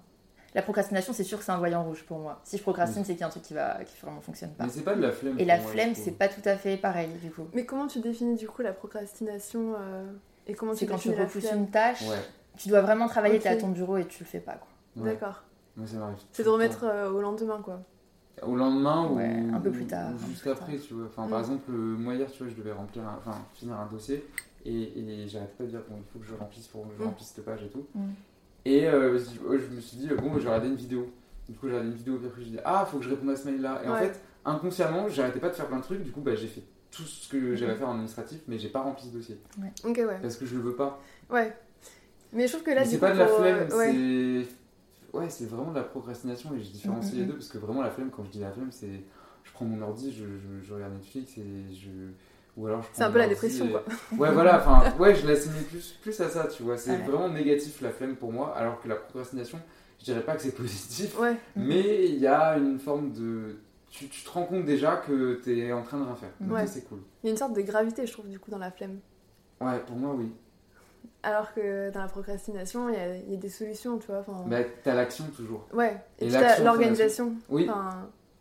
La 0.57 0.63
procrastination, 0.63 1.13
c'est 1.13 1.23
sûr 1.23 1.39
que 1.39 1.45
c'est 1.45 1.53
un 1.53 1.59
voyant 1.59 1.85
rouge 1.85 2.03
pour 2.05 2.19
moi. 2.19 2.41
Si 2.43 2.57
je 2.57 2.63
procrastine, 2.63 3.03
Oui. 3.03 3.07
c'est 3.07 3.13
qu'il 3.13 3.21
y 3.21 3.25
a 3.25 3.27
un 3.27 3.31
truc 3.31 3.43
qui 3.43 3.53
va 3.55 3.85
qui 3.85 3.95
vraiment 4.03 4.21
fonctionne 4.23 4.51
pas. 4.53 4.65
Mais 4.65 4.71
c'est 4.71 4.83
pas 4.83 4.95
de 4.95 5.03
la 5.03 5.13
flemme. 5.13 5.35
Et 5.35 5.45
pour 5.45 5.47
la 5.47 5.59
moi, 5.61 5.71
flemme, 5.71 5.95
c'est 5.95 6.13
pas 6.13 6.29
tout 6.29 6.41
à 6.47 6.57
fait 6.57 6.77
pareil, 6.79 7.11
du 7.23 7.31
coup. 7.31 7.47
Mais 7.53 7.67
comment 7.67 7.87
tu 7.87 8.01
définis 8.01 8.37
du 8.37 8.49
coup 8.49 8.63
la 8.63 8.73
procrastination 8.73 9.75
euh, 9.79 10.11
et 10.47 10.55
comment 10.55 10.73
tu 10.73 10.79
C'est 10.79 10.87
quand 10.87 10.97
tu 10.97 11.11
repousses 11.11 11.53
une 11.53 11.69
tâche, 11.71 12.01
Ouais, 12.09 12.17
tu 12.57 12.69
dois 12.71 12.81
vraiment 12.81 13.07
travailler, 13.07 13.39
t'es 13.39 13.51
à 13.51 13.57
ton 13.57 13.69
bureau 13.69 13.99
et 13.99 14.07
tu 14.07 14.25
le 14.25 14.29
fais 14.29 14.41
pas, 14.41 14.55
quoi. 14.55 15.03
ouais. 15.05 15.13
D'accord. 15.13 15.43
Moi, 15.77 15.87
ça 15.87 15.99
m'arrive. 15.99 16.17
C'est 16.33 16.43
de 16.43 16.49
remettre 16.49 16.85
euh, 16.85 17.11
au 17.11 17.21
lendemain 17.21 17.61
quoi. 17.63 17.81
Au 18.43 18.55
lendemain 18.57 19.09
ou, 19.11 19.19
un 19.19 19.61
peu 19.61 19.71
plus 19.71 19.87
tard, 19.87 20.11
juste 20.27 20.47
après, 20.47 20.79
tu 20.79 20.95
vois. 20.95 21.07
Enfin, 21.07 21.27
Mm. 21.27 21.31
par 21.31 21.41
exemple, 21.41 21.71
euh, 21.71 21.75
moi 21.99 22.15
hier, 22.15 22.31
tu 22.33 22.43
vois, 22.43 22.51
je 22.51 22.57
devais 22.57 22.73
remplir, 22.73 23.03
un- 23.03 23.17
enfin, 23.19 23.37
finir 23.53 23.75
un 23.79 23.87
dossier 23.87 24.27
et, 24.65 24.73
et 24.73 25.29
j'arrêtais 25.29 25.53
pas 25.59 25.65
de 25.65 25.69
dire, 25.71 25.81
bon, 25.89 25.97
il 25.99 26.05
faut 26.13 26.19
que 26.19 26.25
je 26.27 26.35
remplisse, 26.35 26.67
faut 26.69 26.79
que 26.81 26.95
je 26.99 27.03
Mm. 27.03 27.07
remplisse 27.09 27.29
cette 27.35 27.45
page 27.45 27.63
et 27.63 27.69
tout. 27.69 27.87
Mm. 27.95 28.01
Et 28.69 28.87
euh, 28.89 29.17
je 29.19 29.41
ouais, 29.47 29.59
me 29.75 29.81
suis 29.81 29.97
dit, 29.99 30.09
bon, 30.09 30.35
je 30.35 30.41
vais 30.41 30.47
regarder 30.47 30.69
une 30.69 30.75
vidéo. 30.77 31.09
Du 31.49 31.55
coup, 31.55 31.67
j'ai 31.69 31.75
regardé 31.75 31.91
une 31.91 31.97
vidéo, 31.97 32.17
puis 32.19 32.27
après, 32.27 32.41
je 32.43 32.47
dis, 32.49 32.59
ah, 32.64 32.85
faut 32.91 32.99
que 32.99 33.05
je 33.05 33.11
réponde 33.11 33.31
à 33.31 33.37
ce 33.37 33.49
mail-là. 33.49 33.81
Et 33.85 33.89
en 33.89 33.93
Ouais. 33.93 34.01
fait, 34.09 34.21
inconsciemment, 34.45 35.09
j'arrêtais 35.09 35.39
pas 35.39 35.49
de 35.51 35.55
faire 35.55 35.67
plein 35.69 35.79
de 35.79 35.83
trucs. 35.85 36.03
Du 36.03 36.11
coup, 36.11 36.21
bah, 36.21 36.35
j'ai 36.35 36.49
fait 36.49 36.62
tout 36.91 37.03
ce 37.05 37.29
que 37.29 37.55
j'avais 37.55 37.73
à 37.73 37.77
faire 37.77 37.89
en 37.89 37.93
administratif, 37.93 38.41
mais 38.49 38.59
j'ai 38.59 38.69
pas 38.69 38.81
rempli 38.81 39.07
ce 39.07 39.12
dossier. 39.12 39.39
Ok, 39.85 39.97
ouais. 39.99 40.19
Parce 40.21 40.37
que 40.37 40.47
je 40.47 40.57
le 40.57 40.62
veux 40.62 40.75
pas. 40.75 41.01
Ouais. 41.31 41.53
Mais 42.33 42.47
je 42.49 42.53
trouve 42.55 42.64
que 42.64 42.73
là, 42.73 42.85
c'est 42.85 42.99
pas 42.99 43.12
de 43.12 43.19
la 43.19 43.27
pour, 43.27 43.37
flemme, 43.39 43.69
euh, 43.71 43.77
ouais. 43.79 44.45
c'est. 45.12 45.17
Ouais, 45.17 45.31
c'est 45.31 45.47
vraiment 45.47 45.71
de 45.71 45.77
la 45.77 45.85
procrastination 45.85 46.53
et 46.55 46.61
je 46.61 46.69
différencie 46.71 47.14
Mhm. 47.14 47.21
les 47.21 47.27
deux 47.27 47.33
parce 47.35 47.49
que 47.49 47.59
vraiment 47.59 47.83
la 47.83 47.91
flemme, 47.91 48.11
quand 48.11 48.25
je 48.25 48.31
dis 48.31 48.41
la 48.41 48.51
flemme, 48.51 48.71
c'est. 48.73 49.01
Je 49.45 49.53
prends 49.53 49.64
mon 49.64 49.81
ordi, 49.81 50.12
je, 50.12 50.25
je, 50.25 50.67
je 50.67 50.75
regarde 50.75 50.93
Netflix 50.95 51.39
et 51.39 51.45
je. 51.73 51.89
Ou 52.57 52.67
alors 52.69 52.85
C'est 52.93 53.03
un 53.03 53.11
peu 53.11 53.19
la 53.19 53.29
dépression 53.29 53.67
et- 53.67 53.71
quoi. 53.71 53.85
Ouais, 54.19 54.33
voilà, 54.33 54.59
enfin, 54.59 54.91
ouais, 54.99 55.15
je 55.15 55.27
l'assimile 55.27 55.65
plus, 55.65 55.93
plus 56.01 56.19
à 56.21 56.29
ça, 56.31 56.47
tu 56.47 56.63
vois. 56.63 56.79
C'est 56.79 56.91
Ouais. 56.91 56.97
vraiment 56.99 57.29
négatif 57.29 57.81
la 57.83 57.91
flemme 57.91 58.17
pour 58.17 58.33
moi, 58.33 58.55
alors 58.57 58.81
que 58.81 58.89
la 58.89 58.95
procrastination, 58.97 59.59
je 59.99 60.05
dirais 60.07 60.23
pas 60.23 60.37
que 60.37 60.43
c'est 60.43 60.55
positif, 60.57 61.19
Ouais. 61.21 61.37
mais 61.55 62.07
il 62.07 62.17
y 62.19 62.27
a 62.27 62.57
une 62.57 62.79
forme 62.79 63.13
de. 63.13 63.57
Tu, 63.91 64.09
tu 64.09 64.25
te 64.25 64.31
rends 64.31 64.45
compte 64.45 64.65
déjà 64.65 64.97
que 64.97 65.35
t'es 65.45 65.73
en 65.73 65.83
train 65.83 65.99
de 65.99 66.05
rien 66.05 66.17
faire. 66.17 66.31
Donc 66.41 66.57
Ouais. 66.57 66.67
c'est 66.67 66.83
cool. 66.89 66.99
Il 67.23 67.27
y 67.27 67.29
a 67.29 67.33
une 67.33 67.37
sorte 67.39 67.53
de 67.55 67.63
gravité, 67.63 68.07
je 68.07 68.13
trouve, 68.13 68.29
du 68.29 68.39
coup, 68.39 68.51
dans 68.51 68.59
la 68.59 68.71
flemme. 68.71 68.99
Ouais, 69.61 69.79
pour 69.87 69.97
moi, 69.97 70.15
oui. 70.15 70.31
Alors 71.23 71.53
que 71.55 71.91
dans 71.91 72.01
la 72.01 72.09
procrastination, 72.09 72.89
il 72.89 72.95
y 73.29 73.33
y 73.33 73.35
a 73.35 73.39
des 73.39 73.49
solutions, 73.49 73.99
tu 73.99 74.07
vois. 74.09 74.19
Enfin, 74.21 74.45
Bah, 74.47 74.59
t'as 74.85 74.95
l'action 74.95 75.25
toujours. 75.35 75.67
Ouais. 75.73 75.97
Et, 76.19 76.25
Et 76.25 76.29
puis 76.29 76.33
t'as 76.33 76.41
l'action, 76.43 76.65
l'organisation. 76.65 77.33
Oui, 77.49 77.69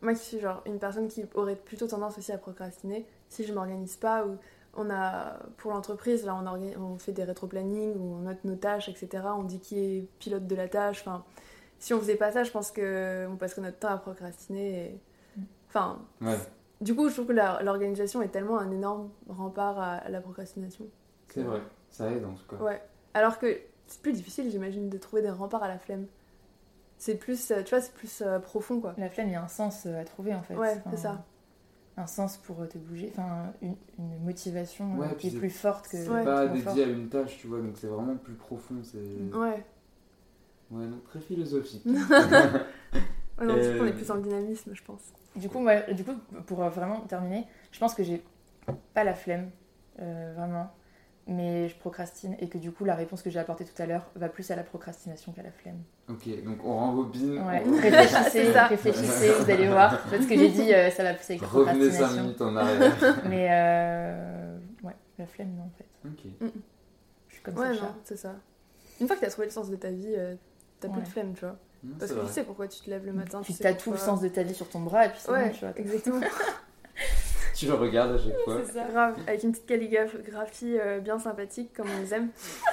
moi 0.01 0.13
qui 0.13 0.23
suis 0.23 0.39
genre 0.39 0.61
une 0.65 0.77
personne 0.77 1.07
qui 1.07 1.23
aurait 1.35 1.55
plutôt 1.55 1.87
tendance 1.87 2.17
aussi 2.17 2.31
à 2.31 2.37
procrastiner, 2.37 3.05
si 3.29 3.43
je 3.43 3.53
m'organise 3.53 3.95
pas 3.97 4.25
ou 4.25 4.37
on 4.77 4.89
a 4.89 5.39
pour 5.57 5.71
l'entreprise 5.71 6.25
là 6.25 6.35
on, 6.35 6.97
fait 6.97 7.13
des 7.13 7.23
rétro-planning 7.23 7.95
où 7.97 8.15
on 8.15 8.19
note 8.19 8.43
nos 8.43 8.55
tâches 8.55 8.89
etc. 8.89 9.23
On 9.37 9.43
dit 9.43 9.59
qui 9.59 9.79
est 9.79 10.07
pilote 10.19 10.47
de 10.47 10.55
la 10.55 10.67
tâche. 10.67 11.01
Enfin, 11.01 11.23
si 11.79 11.93
on 11.93 11.99
faisait 11.99 12.15
pas 12.15 12.31
ça, 12.31 12.43
je 12.43 12.51
pense 12.51 12.71
que 12.71 13.27
on 13.29 13.37
passerait 13.37 13.61
notre 13.61 13.79
temps 13.79 13.89
à 13.89 13.97
procrastiner. 13.97 14.85
et- 14.85 14.99
Enfin, 15.69 15.99
ouais, 16.21 16.37
du 16.81 16.95
coup, 16.95 17.09
je 17.09 17.13
trouve 17.13 17.27
que 17.27 17.63
l'organisation 17.63 18.21
est 18.21 18.29
tellement 18.29 18.59
un 18.59 18.71
énorme 18.71 19.09
rempart 19.29 19.79
à, 19.79 20.09
la 20.09 20.21
procrastination. 20.21 20.85
c'est 21.29 21.43
vrai. 21.43 21.61
Ça 21.89 22.11
aide 22.11 22.25
en 22.25 22.33
tout 22.33 22.45
cas. 22.49 22.61
Ouais. 22.61 22.81
Alors 23.13 23.39
que 23.39 23.57
c'est 23.87 24.01
plus 24.01 24.11
difficile, 24.13 24.49
j'imagine, 24.51 24.89
de 24.89 24.97
trouver 24.97 25.21
des 25.21 25.29
remparts 25.29 25.63
à 25.63 25.67
la 25.67 25.77
flemme. 25.77 26.07
C'est 26.97 27.15
plus, 27.15 27.51
euh, 27.51 27.61
tu 27.63 27.71
vois, 27.71 27.81
c'est 27.81 27.93
plus 27.93 28.21
euh, 28.21 28.39
profond 28.39 28.79
quoi. 28.79 28.93
La 28.97 29.09
flemme, 29.09 29.27
il 29.27 29.33
y 29.33 29.35
a 29.35 29.43
un 29.43 29.47
sens 29.47 29.85
euh, 29.85 29.99
à 29.99 30.03
trouver, 30.05 30.33
en 30.33 30.41
fait. 30.41 30.55
Ouais, 30.55 30.75
Enfin, 30.77 30.91
c'est 30.91 30.97
ça. 31.01 31.23
Un 31.97 32.07
sens 32.07 32.35
pour 32.37 32.61
euh, 32.61 32.65
te 32.67 32.77
bouger, 32.77 33.09
enfin, 33.13 33.53
une, 33.61 33.75
une 33.99 34.19
motivation 34.23 34.95
euh, 34.95 34.97
Ouais, 35.07 35.15
qui 35.17 35.27
est 35.29 35.31
plus 35.31 35.49
forte 35.49 35.87
que 35.87 35.95
C'est 35.97 36.09
Ouais. 36.09 36.23
pas 36.25 36.47
dédié 36.47 36.83
à 36.83 36.87
une 36.87 37.07
tâche, 37.07 37.37
tu 37.37 37.47
vois, 37.47 37.59
donc 37.61 37.77
c'est 37.77 37.87
vraiment 37.87 38.17
plus 38.17 38.33
profond. 38.33 38.75
C'est. 38.83 38.97
Ouais. 39.37 39.63
Ouais, 40.71 40.87
donc 40.87 41.03
très 41.05 41.19
philosophique. 41.21 41.85
Ouais, 41.85 41.93
non, 43.45 43.55
du 43.55 43.61
coup, 43.61 43.75
on 43.79 43.83
Euh, 43.83 43.87
est 43.87 43.93
plus 43.93 44.07
dans 44.07 44.15
le 44.15 44.21
dynamisme, 44.21 44.71
je 44.73 44.83
pense. 44.83 45.01
Du 45.35 45.49
coup, 45.49 45.59
moi, 45.59 45.81
du 45.93 46.03
coup, 46.03 46.13
pour 46.47 46.63
euh, 46.63 46.69
vraiment 46.69 47.01
terminer, 47.01 47.45
je 47.71 47.79
pense 47.79 47.93
que 47.93 48.03
j'ai 48.03 48.23
pas 48.93 49.03
la 49.03 49.13
flemme, 49.13 49.49
euh, 49.99 50.33
vraiment, 50.35 50.71
mais 51.27 51.69
je 51.69 51.75
procrastine 51.77 52.35
et 52.39 52.47
que 52.49 52.57
du 52.59 52.71
coup, 52.71 52.85
la 52.85 52.93
réponse 52.95 53.21
que 53.23 53.29
j'ai 53.29 53.39
apportée 53.39 53.65
tout 53.65 53.81
à 53.81 53.85
l'heure 53.87 54.09
va 54.15 54.29
plus 54.29 54.49
à 54.51 54.55
la 54.55 54.63
procrastination 54.63 55.31
qu'à 55.31 55.41
la 55.43 55.51
flemme. 55.51 55.81
ok, 56.09 56.43
donc 56.43 56.63
on 56.63 56.77
rembobine. 56.77 57.39
Ouais. 57.39 57.63
on- 57.65 57.75
Réfléchissez, 57.81 58.51
réfléchissez, 58.69 59.31
vous 59.31 59.49
allez 59.49 59.67
voir. 59.67 60.01
Peut-être 60.03 60.23
ce 60.23 60.27
que 60.27 60.37
j'ai 60.37 60.49
dit, 60.49 60.73
euh, 60.73 60.91
ça 60.91 61.03
va 61.03 61.13
plus 61.15 61.25
avec 61.29 61.41
la 61.41 61.47
Revenez 61.47 61.89
5 61.91 61.97
procrastination. 61.97 62.21
minutes 62.23 62.41
en 62.41 62.55
arrière. 62.55 63.21
Mais 63.29 63.47
euh, 63.51 64.57
ouais, 64.83 64.95
la 65.17 65.25
flemme, 65.25 65.55
non, 65.55 65.63
en 65.63 65.71
fait. 65.77 65.85
ok. 66.07 66.49
Je 67.29 67.33
suis 67.33 67.43
comme 67.43 67.57
Ouais, 67.57 67.67
ça, 67.67 67.73
non, 67.73 67.79
chat. 67.79 67.95
c'est 68.03 68.17
ça. 68.17 68.35
Une 69.01 69.07
fois 69.07 69.15
que 69.15 69.21
t'as 69.21 69.29
trouvé 69.31 69.47
le 69.47 69.51
sens 69.53 69.69
de 69.69 69.75
ta 69.75 69.89
vie, 69.89 70.13
euh, 70.15 70.35
t'as 70.79 70.87
plus 70.89 70.97
Ouais. 70.99 71.03
de 71.03 71.09
flemme, 71.09 71.33
tu 71.33 71.41
vois. 71.41 71.57
Non, 71.83 71.95
Parce 71.99 72.11
que 72.11 72.17
vrai. 72.17 72.27
tu 72.27 72.33
sais 72.33 72.43
pourquoi 72.43 72.67
tu 72.67 72.81
te 72.81 72.89
lèves 72.89 73.05
le 73.05 73.13
matin. 73.13 73.41
Puis 73.43 73.53
tu 73.53 73.57
sais 73.57 73.63
t'as 73.63 73.73
tout 73.73 73.91
le 73.91 73.97
sens 73.97 74.21
de 74.21 74.27
ta 74.27 74.41
vie 74.43 74.53
sur 74.55 74.67
ton 74.69 74.79
bras 74.81 75.05
et 75.05 75.09
puis 75.09 75.19
c'est 75.21 75.31
Ouais, 75.31 75.49
bon, 75.49 75.53
tu 75.53 75.59
vois. 75.65 75.73
exactement. 75.77 76.21
Tu 77.59 77.67
le 77.67 77.73
regardes 77.73 78.11
à 78.11 78.17
chaque 78.17 78.37
fois. 78.43 78.61
C'est 78.65 78.73
ça. 78.73 78.83
Grave, 78.89 79.17
avec 79.27 79.43
une 79.43 79.51
petite 79.53 79.65
calligraphie 79.65 80.77
euh, 80.77 80.99
bien 80.99 81.17
sympathique, 81.17 81.71
comme 81.73 81.87
on 81.89 82.01
les 82.01 82.13
aime. 82.13 82.29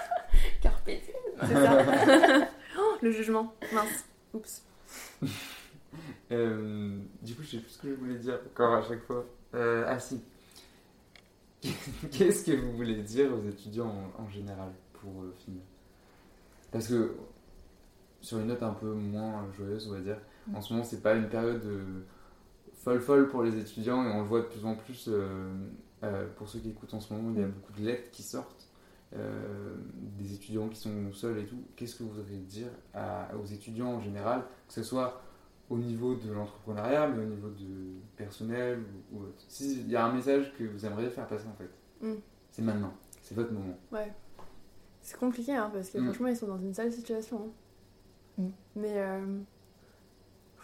Carpe 0.61 0.85
diem. 0.87 0.99
C'est 1.41 1.55
ça. 1.55 2.49
Oh, 2.79 2.97
le 3.03 3.11
jugement. 3.11 3.53
Mince. 3.75 4.07
Oups. 4.33 4.65
Euh, 6.31 6.99
du 7.21 7.35
coup, 7.35 7.43
je 7.43 7.51
sais 7.51 7.57
plus 7.59 7.71
ce 7.71 7.79
que 7.83 7.89
je 7.91 7.95
voulais 7.95 8.15
dire 8.15 8.41
encore 8.51 8.75
à 8.77 8.83
chaque 8.83 9.03
fois. 9.03 9.27
Euh, 9.55 9.85
ah 9.87 10.01
si. 10.01 10.23
Qu'est-ce 12.11 12.47
que 12.47 12.53
vous 12.53 12.73
voulez 12.73 13.03
dire 13.03 13.31
aux 13.33 13.47
étudiants 13.47 14.11
en, 14.19 14.23
en 14.23 14.29
général 14.31 14.71
pour 14.95 15.23
euh, 15.23 15.35
finir? 15.45 15.61
Parce 16.71 16.89
que 16.89 17.15
sur 18.23 18.39
une 18.39 18.47
note 18.47 18.63
un 18.63 18.73
peu 18.73 18.91
moins 18.91 19.47
joyeuse, 19.55 19.87
on 19.89 19.93
va 19.93 20.01
dire, 20.01 20.19
en 20.55 20.61
ce 20.63 20.73
moment, 20.73 20.85
c'est 20.85 21.03
pas 21.03 21.15
une 21.15 21.29
période 21.29 21.63
euh, 21.67 22.05
folle 22.83 23.01
folle 23.01 23.29
pour 23.29 23.43
les 23.43 23.57
étudiants 23.59 24.05
et 24.05 24.13
on 24.13 24.19
le 24.23 24.27
voit 24.27 24.41
de 24.41 24.47
plus 24.47 24.65
en 24.65 24.75
plus. 24.75 25.07
euh, 25.09 25.53
euh, 26.05 26.27
pour 26.37 26.49
ceux 26.49 26.59
qui 26.59 26.71
écoutent 26.71 26.95
en 26.95 27.01
ce 27.01 27.13
moment, 27.15 27.31
il 27.35 27.41
y 27.41 27.45
a 27.45 27.47
beaucoup 27.49 27.73
de 27.73 27.85
lettres 27.87 28.11
qui 28.11 28.23
sortent. 28.23 28.69
euh, 29.15 29.75
des 30.19 30.33
étudiants 30.33 30.69
qui 30.71 30.77
sont 30.81 31.13
seuls 31.13 31.37
et 31.39 31.45
tout, 31.45 31.59
qu'est-ce 31.77 31.97
que 31.97 32.03
vous 32.03 32.13
voudriez 32.13 32.39
dire 32.41 32.69
à- 32.95 33.29
aux 33.37 33.45
étudiants 33.45 33.89
en 33.93 34.01
général, 34.01 34.43
que 34.67 34.73
ce 34.73 34.83
soit 34.83 35.21
au 35.69 35.77
niveau 35.77 36.15
de 36.15 36.33
l'entrepreneuriat, 36.33 37.09
mais 37.09 37.23
au 37.23 37.27
niveau 37.29 37.49
de 37.51 37.93
personnel 38.17 38.79
ou, 39.13 39.19
ou 39.19 39.23
autre? 39.25 39.45
S'il 39.49 39.87
y 39.91 39.97
a 39.97 40.07
un 40.07 40.13
message 40.15 40.55
que 40.57 40.65
vous 40.65 40.87
aimeriez 40.87 41.11
faire 41.11 41.27
passer 41.27 41.45
en 41.47 41.53
fait, 41.53 41.69
Mm. 42.07 42.21
c'est 42.53 42.63
maintenant, 42.63 42.95
c'est 43.21 43.35
votre 43.35 43.53
moment. 43.53 43.77
Ouais. 43.93 44.11
C'est 45.03 45.19
compliqué, 45.19 45.53
hein, 45.55 45.71
parce 45.71 45.91
que 45.91 45.99
Mm. 45.99 46.05
franchement, 46.07 46.29
ils 46.29 46.37
sont 46.39 46.47
dans 46.49 46.59
une 46.59 46.73
sale 46.73 46.91
situation. 46.91 47.51
hein. 48.39 48.43
Mm. 48.45 48.49
Mais 48.77 48.95
euh, 48.97 49.39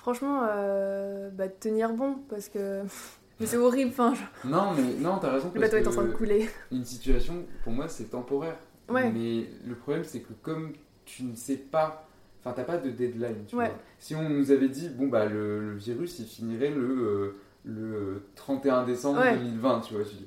franchement, 0.09 0.41
euh, 0.51 1.29
bah, 1.31 1.49
tenir 1.49 1.93
bon, 1.93 2.17
parce 2.31 2.49
que. 2.49 2.83
Mais 3.41 3.47
c'est 3.47 3.57
horrible, 3.59 3.91
enfin, 3.93 4.15
genre, 4.15 4.27
Non, 4.45 4.73
mais 4.75 4.95
non, 5.01 5.19
t'as 5.21 5.31
raison. 5.31 5.53
le 5.55 5.61
bateau 5.61 5.77
est 5.77 5.87
en 5.87 5.93
train 5.93 6.03
de 6.07 6.11
couler. 6.11 6.49
Une 6.73 6.85
situation, 6.85 7.45
pour 7.63 7.73
moi, 7.73 7.87
c'est 7.87 8.07
temporaire. 8.11 8.57
Ouais. 8.89 9.13
Mais 9.13 9.47
le 9.65 9.77
problème, 9.77 10.03
c'est 10.03 10.21
que 10.21 10.33
comme 10.43 10.73
tu 11.05 11.23
ne 11.23 11.37
sais 11.37 11.55
pas, 11.57 12.09
enfin, 12.41 12.53
t'as 12.53 12.65
pas 12.65 12.79
de 12.79 12.91
deadline. 12.91 13.45
Tu 13.47 13.55
Ouais. 13.55 13.67
vois. 13.67 13.75
Si 14.01 14.17
on 14.17 14.29
nous 14.29 14.51
avait 14.51 14.69
dit, 14.69 14.89
bon, 14.89 15.07
bah, 15.07 15.27
le, 15.27 15.61
le 15.61 15.77
virus, 15.77 16.19
il 16.19 16.25
finirait 16.27 16.71
le, 16.71 16.83
euh, 16.83 17.37
le 17.65 18.23
31 18.35 18.83
décembre 18.85 19.21
Ouais. 19.21 19.37
2020, 19.37 19.81
tu 19.83 19.95
vois, 19.95 20.03
tu 20.03 20.17
dis, 20.17 20.27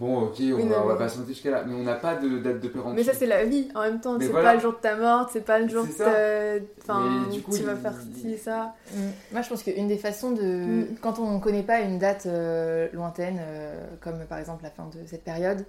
bon, 0.00 0.22
ok, 0.22 0.34
on, 0.40 0.42
Oui, 0.42 0.50
va, 0.50 0.64
non, 0.64 0.82
on 0.82 0.86
va 0.86 0.96
patienter 0.96 1.28
jusqu'à 1.28 1.50
là, 1.50 1.62
mais 1.64 1.74
on 1.74 1.82
n'a 1.84 1.94
pas 1.94 2.16
de 2.16 2.38
date 2.38 2.58
de 2.60 2.68
péremption. 2.68 2.94
Mais 2.94 3.04
ça, 3.04 3.12
c'est 3.14 3.26
la 3.26 3.44
vie 3.44 3.68
en 3.76 3.82
même 3.82 4.00
temps. 4.00 4.18
C'est 4.18 4.26
voilà. 4.26 4.48
pas 4.48 4.54
le 4.56 4.60
jour 4.60 4.72
de 4.72 4.78
ta 4.78 4.96
mort, 4.96 5.28
c'est 5.32 5.44
pas 5.44 5.58
le 5.60 5.68
jour 5.68 5.86
t'as- 5.96 6.56
Enfin, 6.82 7.26
Mais 7.28 7.32
du 7.36 7.42
coup, 7.42 7.56
tu 7.56 7.62
vas 7.62 7.74
il- 7.74 7.78
faire 7.80 7.94
ci, 8.16 8.36
ça. 8.38 8.74
Mm. 8.94 8.98
Moi, 9.32 9.42
je 9.42 9.48
pense 9.48 9.62
qu'une 9.62 9.86
des 9.86 9.98
façons 9.98 10.32
de. 10.32 10.42
Mm. 10.42 10.86
Quand 11.00 11.18
on 11.20 11.34
ne 11.34 11.38
connaît 11.40 11.62
pas 11.62 11.80
une 11.80 11.98
date 11.98 12.26
euh, 12.26 12.88
lointaine, 12.92 13.38
euh, 13.40 13.86
comme 14.00 14.24
par 14.28 14.38
exemple 14.38 14.64
la 14.64 14.70
fin 14.70 14.86
de 14.86 15.06
cette 15.06 15.22
période, 15.22 15.64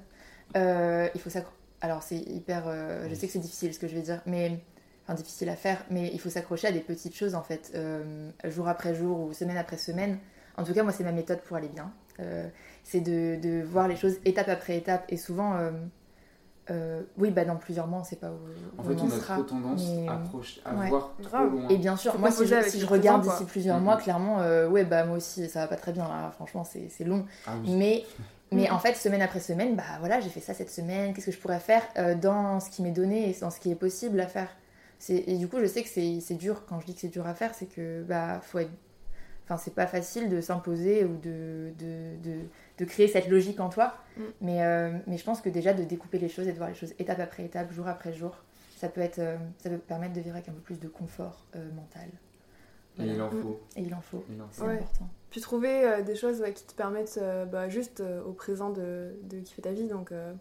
euh, 0.56 1.08
il 1.14 1.22
faut 1.22 1.30
s'accrocher. 1.30 1.58
Alors, 1.82 2.02
c'est 2.04 2.18
hyper. 2.18 2.64
euh, 2.68 3.08
je 3.10 3.16
sais 3.16 3.28
que 3.28 3.34
c'est 3.34 3.40
difficile 3.40 3.74
ce 3.74 3.80
que 3.80 3.88
je 3.88 3.96
vais 3.96 4.02
dire, 4.02 4.22
mais. 4.26 4.60
Enfin, 5.08 5.16
difficile 5.16 5.50
à 5.50 5.56
faire, 5.56 5.84
mais 5.90 6.12
il 6.14 6.20
faut 6.20 6.30
s'accrocher 6.30 6.68
à 6.68 6.72
des 6.72 6.80
petites 6.80 7.16
choses 7.16 7.34
en 7.34 7.42
fait, 7.42 7.72
euh, 7.74 8.30
jour 8.46 8.68
après 8.68 8.94
jour 8.94 9.20
ou 9.20 9.34
semaine 9.34 9.58
après 9.58 9.78
semaine. 9.78 10.20
En 10.58 10.64
tout 10.64 10.74
cas, 10.76 10.84
moi, 10.84 10.92
c'est 10.92 11.04
ma 11.04 11.12
méthode 11.12 11.40
pour 11.42 11.58
aller 11.58 11.70
bien. 11.70 11.92
Euh, 12.20 12.48
c'est 12.84 13.02
de, 13.02 13.40
de 13.42 13.62
voir 13.64 13.88
les 13.88 13.96
choses 13.96 14.16
étape 14.26 14.50
après 14.50 14.78
étape. 14.78 15.06
Et 15.10 15.18
souvent, 15.18 15.56
euh, 15.56 15.72
euh, 16.70 17.02
oui, 17.18 17.32
bah 17.32 17.44
dans 17.44 17.56
plusieurs 17.58 17.88
mois, 17.88 18.00
on 18.00 18.04
sait 18.04 18.16
pas 18.16 18.30
où, 18.32 18.38
En 18.82 18.84
où 18.86 18.88
fait, 18.96 19.02
on, 19.02 19.08
a 19.08 19.10
sera. 19.10 19.34
trop 19.36 19.44
tendance 19.44 19.90
mais- 19.90 20.08
à, 20.08 20.18
proche- 20.18 20.60
à 20.64 20.74
Ouais. 20.76 20.90
voir 20.90 21.12
trop 21.20 21.24
Grave. 21.30 21.52
loin. 21.52 21.68
Et 21.70 21.78
bien 21.78 21.98
sûr, 21.98 22.18
moi, 22.20 22.32
si 22.32 22.46
je, 22.46 22.62
si 22.70 22.80
je 22.80 22.86
regarde 22.86 23.24
d'ici 23.24 23.46
plusieurs 23.46 23.78
Mhm. 23.78 23.84
mois, 23.84 23.98
clairement, 23.98 24.40
euh, 24.42 24.70
ouais, 24.70 24.84
bah 24.86 25.04
moi 25.06 25.18
aussi, 25.18 25.50
ça 25.50 25.62
va 25.62 25.68
pas 25.68 25.76
très 25.76 25.92
bien. 25.92 26.08
Là. 26.08 26.32
Franchement, 26.36 26.64
c'est 26.64 26.88
c'est 26.90 27.04
long. 27.04 27.26
Ah 27.48 27.54
oui. 27.64 27.76
Mais, 27.76 28.04
mais 28.52 28.70
en 28.70 28.80
fait, 28.80 28.94
semaine 28.94 29.22
après 29.22 29.40
semaine, 29.40 29.76
bah 29.76 29.84
voilà, 30.00 30.20
j'ai 30.22 30.30
fait 30.30 30.40
ça 30.40 30.54
cette 30.54 30.70
semaine. 30.72 31.14
Qu'est-ce 31.14 31.26
que 31.28 31.32
je 31.32 31.40
pourrais 31.40 31.60
faire 31.60 31.84
euh, 31.98 32.16
dans 32.16 32.60
ce 32.60 32.70
qui 32.70 32.84
m'est 32.84 32.92
donné 32.92 33.30
et 33.30 33.38
dans 33.42 33.50
ce 33.50 33.60
qui 33.60 33.72
est 33.72 33.76
possible 33.76 34.20
à 34.20 34.28
faire? 34.28 34.50
C'est- 35.00 35.24
Et 35.28 35.38
du 35.38 35.48
coup, 35.48 35.58
je 35.60 35.66
sais 35.66 35.82
que 35.82 35.90
c'est 35.90 36.20
c'est 36.22 36.36
dur. 36.36 36.64
Quand 36.70 36.80
je 36.80 36.86
dis 36.86 36.94
que 36.94 37.02
c'est 37.02 37.08
dur 37.10 37.26
à 37.28 37.34
faire, 37.34 37.54
c'est 37.56 37.66
que 37.66 38.04
bah 38.04 38.40
faut 38.42 38.60
être. 38.60 38.72
Enfin, 39.46 39.58
c'est 39.62 39.74
pas 39.74 39.88
facile 39.88 40.30
de 40.30 40.40
s'imposer 40.40 41.04
ou 41.04 41.18
de, 41.18 41.74
de, 41.80 42.16
de, 42.24 42.36
de 42.78 42.86
créer 42.86 43.08
cette 43.08 43.28
logique 43.28 43.60
en 43.60 43.70
toi. 43.70 43.96
Mm. 44.18 44.22
Mais, 44.42 44.64
euh, 44.64 44.92
mais 45.08 45.18
je 45.18 45.24
pense 45.24 45.42
que 45.42 45.50
déjà 45.50 45.74
de 45.74 45.84
découper 45.84 46.18
les 46.20 46.30
choses 46.30 46.48
et 46.48 46.52
de 46.54 46.58
voir 46.58 46.70
les 46.70 46.76
choses 46.76 46.94
étape 47.00 47.20
après 47.20 47.44
étape, 47.46 47.72
jour 47.72 47.88
après 47.88 48.14
jour, 48.14 48.36
ça 48.78 48.90
peut, 48.90 49.02
être, 49.02 49.20
euh, 49.20 49.38
ça 49.60 49.70
peut 49.70 49.78
permettre 49.78 50.14
de 50.14 50.22
vivre 50.22 50.36
avec 50.36 50.50
un 50.50 50.54
peu 50.54 50.60
plus 50.62 50.80
de 50.80 50.88
confort 50.88 51.46
euh, 51.56 51.72
mental. 51.74 52.08
Et 53.00 53.04
il 53.06 53.22
en 53.22 53.32
Mm. 53.32 53.42
faut. 53.42 53.60
Et 53.78 53.82
il 53.84 53.94
en 53.94 54.02
faut. 54.02 54.26
Il 54.30 54.42
en 54.42 54.48
faut. 54.48 54.52
C'est 54.52 54.68
Ouais. 54.68 54.76
important. 54.78 55.10
Puis 55.30 55.40
trouver 55.42 55.86
euh, 55.86 56.02
des 56.02 56.16
choses 56.16 56.42
ouais, 56.42 56.52
qui 56.54 56.66
te 56.66 56.74
permettent 56.74 57.18
euh, 57.22 57.46
bah, 57.46 57.70
juste 57.70 58.02
euh, 58.02 58.22
au 58.24 58.34
présent 58.34 58.70
de, 58.70 59.14
de 59.24 59.40
kiffer 59.40 59.62
ta 59.62 59.72
vie. 59.72 59.88
Donc, 59.88 60.12
euh, 60.12 60.34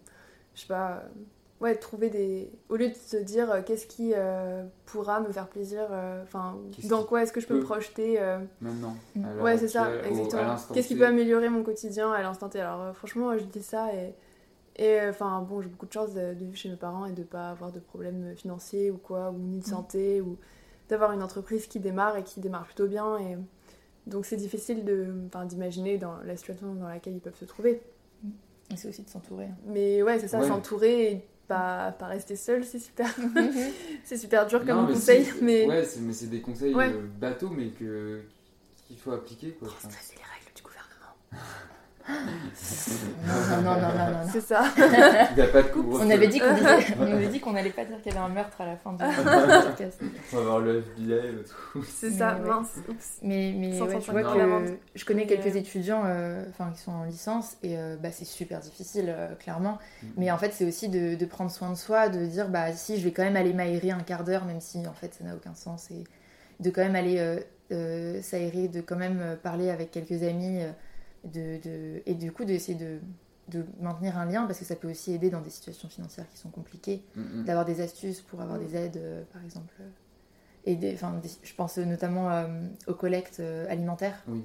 je 0.55 0.61
sais 0.61 0.67
pas, 0.67 0.97
euh, 0.97 0.99
ouais, 1.61 1.75
trouver 1.75 2.09
des. 2.09 2.51
Au 2.69 2.75
lieu 2.75 2.89
de 2.89 2.93
se 2.95 3.17
dire 3.17 3.49
euh, 3.51 3.61
qu'est-ce 3.61 3.85
qui 3.87 4.11
euh, 4.15 4.63
pourra 4.85 5.19
me 5.21 5.31
faire 5.31 5.47
plaisir, 5.47 5.87
euh, 5.91 6.21
enfin, 6.23 6.57
dans 6.89 7.03
quoi 7.03 7.23
est-ce 7.23 7.31
que 7.31 7.39
je 7.39 7.47
peux 7.47 7.55
me 7.55 7.63
projeter. 7.63 8.19
euh, 8.19 8.39
Maintenant. 8.59 8.95
Mm. 9.15 9.41
Ouais, 9.41 9.57
c'est 9.57 9.67
ça, 9.69 9.89
exactement. 10.05 10.55
Qu'est-ce 10.73 10.87
qui 10.87 10.95
peut 10.95 11.05
améliorer 11.05 11.49
mon 11.49 11.63
quotidien 11.63 12.11
à 12.11 12.21
l'instant 12.21 12.49
T? 12.49 12.59
Alors, 12.59 12.81
euh, 12.81 12.93
franchement, 12.93 13.37
je 13.37 13.43
dis 13.45 13.63
ça 13.63 13.93
et. 13.93 14.13
Et 14.77 15.01
euh, 15.01 15.09
enfin, 15.09 15.41
bon, 15.47 15.61
j'ai 15.61 15.67
beaucoup 15.67 15.85
de 15.85 15.91
chance 15.91 16.13
de, 16.13 16.33
de 16.33 16.45
vivre 16.45 16.55
chez 16.55 16.69
mes 16.69 16.77
parents 16.77 17.05
et 17.05 17.11
de 17.11 17.23
pas 17.23 17.49
avoir 17.49 17.73
de 17.73 17.79
problèmes 17.79 18.33
financiers 18.37 18.89
ou 18.89 18.97
quoi, 18.97 19.29
ou 19.29 19.37
ni 19.37 19.59
de 19.59 19.65
santé, 19.65 20.21
ou 20.21 20.37
d'avoir 20.87 21.11
une 21.11 21.21
entreprise 21.21 21.67
qui 21.67 21.81
démarre 21.81 22.15
et 22.15 22.23
qui 22.23 22.39
démarre 22.39 22.63
plutôt 22.63 22.87
bien. 22.87 23.17
Et 23.17 23.37
donc, 24.07 24.25
c'est 24.25 24.37
difficile 24.37 24.85
de, 24.85 25.13
enfin, 25.27 25.45
d'imaginer 25.45 25.97
dans 25.97 26.15
la 26.23 26.37
situation 26.37 26.73
dans 26.73 26.87
laquelle 26.87 27.13
ils 27.13 27.19
peuvent 27.19 27.35
se 27.35 27.43
trouver. 27.45 27.81
Et 28.71 28.77
c'est 28.77 28.87
aussi 28.87 29.03
de 29.03 29.09
s'entourer. 29.09 29.45
hein. 29.47 29.55
Mais 29.67 30.01
ouais, 30.03 30.17
c'est 30.19 30.29
ça, 30.29 30.39
Ouais. 30.39 30.47
s'entourer 30.47 31.11
et 31.11 31.27
pas, 31.55 31.91
pas 31.91 32.05
rester 32.07 32.35
seul, 32.35 32.63
c'est 32.63 32.79
super, 32.79 33.07
c'est 34.03 34.17
super 34.17 34.47
dur 34.47 34.59
comme 34.59 34.67
Non, 34.77 34.87
mais 34.87 34.93
conseil. 34.93 35.25
c'est- 35.25 35.41
Mais 35.41 35.65
Ouais, 35.67 35.83
c'est- 35.85 35.99
mais 35.99 36.13
c'est 36.13 36.27
des 36.27 36.41
conseils 36.41 36.73
Ouais. 36.73 36.89
euh, 36.93 37.01
bateaux, 37.19 37.49
mais 37.49 37.69
que 37.71 38.21
qu'il 38.87 38.97
faut 38.97 39.11
appliquer. 39.11 39.51
Quoi. 39.51 39.67
Les 39.83 39.89
règles 39.89 40.53
du 40.55 40.61
gouvernement? 40.61 41.70
Non, 42.09 43.61
non, 43.61 43.61
non, 43.61 43.79
non, 43.79 43.81
non, 43.81 44.11
non. 44.11 44.29
C'est 44.31 44.41
ça. 44.41 44.63
Il 44.77 45.35
n'y 45.35 45.41
a 45.41 45.47
pas 45.47 45.61
de 45.61 45.67
couvre-feu. 45.67 46.03
On 46.05 46.09
avait 46.09 46.27
dit 46.27 46.39
qu'on 46.39 46.53
disait- 46.53 46.95
on 46.99 47.03
avait 47.11 47.27
dit 47.27 47.39
qu'on 47.39 47.55
allait 47.55 47.69
pas 47.69 47.85
dire 47.85 48.01
qu'il 48.01 48.13
y 48.13 48.15
avait 48.17 48.25
un 48.25 48.29
meurtre 48.29 48.59
à 48.61 48.65
la 48.65 48.75
fin 48.77 48.93
du 48.93 48.97
podcast. 49.67 49.99
On 50.33 50.37
va 50.37 50.41
voir 50.43 50.59
le 50.59 50.79
FBI 50.79 51.13
et 51.13 51.43
tout. 51.73 51.83
C'est 51.87 52.11
ça, 52.11 52.35
mince. 52.35 52.75
Oups. 52.89 53.17
Mais, 53.21 53.53
mais 53.57 53.79
ouais, 53.81 53.99
tu 53.99 54.11
vois 54.11 54.23
que 54.23 54.77
je 54.95 55.05
connais 55.05 55.25
quelques 55.27 55.55
euh, 55.55 55.59
étudiants 55.59 56.03
euh, 56.05 56.43
enfin, 56.49 56.71
qui 56.73 56.81
sont 56.81 56.91
en 56.91 57.03
licence 57.03 57.57
et 57.63 57.77
euh, 57.77 57.95
bah, 58.01 58.11
c'est 58.11 58.25
super 58.25 58.59
difficile, 58.59 59.05
euh, 59.09 59.33
clairement. 59.35 59.77
Mhm. 60.03 60.09
Mais 60.17 60.31
en 60.31 60.37
fait, 60.37 60.51
c'est 60.53 60.65
aussi 60.65 60.89
de, 60.89 61.15
de 61.15 61.25
prendre 61.25 61.51
soin 61.51 61.69
de 61.69 61.75
soi, 61.75 62.09
de 62.09 62.25
dire 62.25 62.49
bah 62.49 62.71
si 62.73 62.97
je 62.97 63.03
vais 63.03 63.11
quand 63.11 63.23
même 63.23 63.35
aller 63.37 63.53
m'aérer 63.53 63.91
un 63.91 63.99
quart 64.01 64.23
d'heure, 64.23 64.45
même 64.45 64.61
si 64.61 64.85
en 64.87 64.93
fait 64.93 65.13
ça 65.13 65.23
n'a 65.23 65.35
aucun 65.35 65.53
sens, 65.55 65.89
et 65.91 66.03
de 66.59 66.69
quand 66.69 66.81
même 66.81 66.95
aller 66.95 67.17
euh, 67.19 67.39
euh, 67.71 68.21
s'aérer, 68.21 68.67
de 68.67 68.81
quand 68.81 68.95
même 68.97 69.37
parler 69.41 69.69
avec 69.69 69.91
quelques 69.91 70.23
amis, 70.23 70.61
euh, 70.61 70.71
de, 71.25 71.59
de- 71.61 72.01
et 72.05 72.15
du 72.15 72.31
coup 72.31 72.45
d'essayer 72.45 72.77
de, 72.77 72.99
de 73.49 73.65
maintenir 73.79 74.17
un 74.17 74.25
lien 74.25 74.45
parce 74.45 74.59
que 74.59 74.65
ça 74.65 74.75
peut 74.75 74.89
aussi 74.89 75.13
aider 75.13 75.29
dans 75.29 75.41
des 75.41 75.49
situations 75.49 75.89
financières 75.89 76.27
qui 76.29 76.37
sont 76.37 76.49
compliquées, 76.49 77.03
Mm, 77.15 77.21
mm. 77.41 77.45
d'avoir 77.45 77.65
des 77.65 77.81
astuces 77.81 78.21
pour 78.21 78.41
avoir 78.41 78.57
Mm. 78.59 78.65
des 78.65 78.75
aides, 78.75 78.97
euh, 78.97 79.23
par 79.33 79.43
exemple. 79.43 79.73
euh, 79.81 79.87
Et 80.65 80.75
des, 80.75 80.93
enfin, 80.93 81.17
des- 81.23 81.29
je 81.41 81.55
pense 81.55 81.77
notamment 81.79 82.29
euh, 82.31 82.45
aux 82.87 82.93
collectes 82.93 83.39
euh, 83.39 83.65
alimentaires. 83.69 84.23
Oui. 84.27 84.43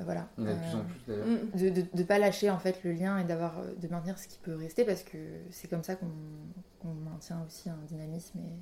Voilà. 0.00 0.28
Il 0.38 0.44
y 0.44 0.46
en 0.48 0.50
a 0.50 0.54
de 0.54 0.58
plus 0.60 0.74
en 0.74 0.84
plus 0.84 1.00
d'ailleurs. 1.06 1.26
Mm. 1.26 1.58
de, 1.58 1.68
de, 1.82 1.86
de 1.94 2.02
pas 2.02 2.18
lâcher 2.18 2.50
en 2.50 2.58
fait 2.58 2.82
le 2.82 2.90
lien 2.92 3.18
et 3.18 3.24
d'avoir 3.24 3.54
de 3.80 3.88
maintenir 3.88 4.18
ce 4.18 4.26
qui 4.26 4.38
peut 4.38 4.56
rester 4.56 4.84
parce 4.84 5.04
que 5.04 5.18
c'est 5.50 5.68
comme 5.68 5.84
ça 5.84 5.94
qu'on 5.94 6.10
qu'on 6.80 6.94
maintient 6.94 7.40
aussi 7.46 7.68
un 7.70 7.78
dynamisme 7.86 8.38
et 8.40 8.58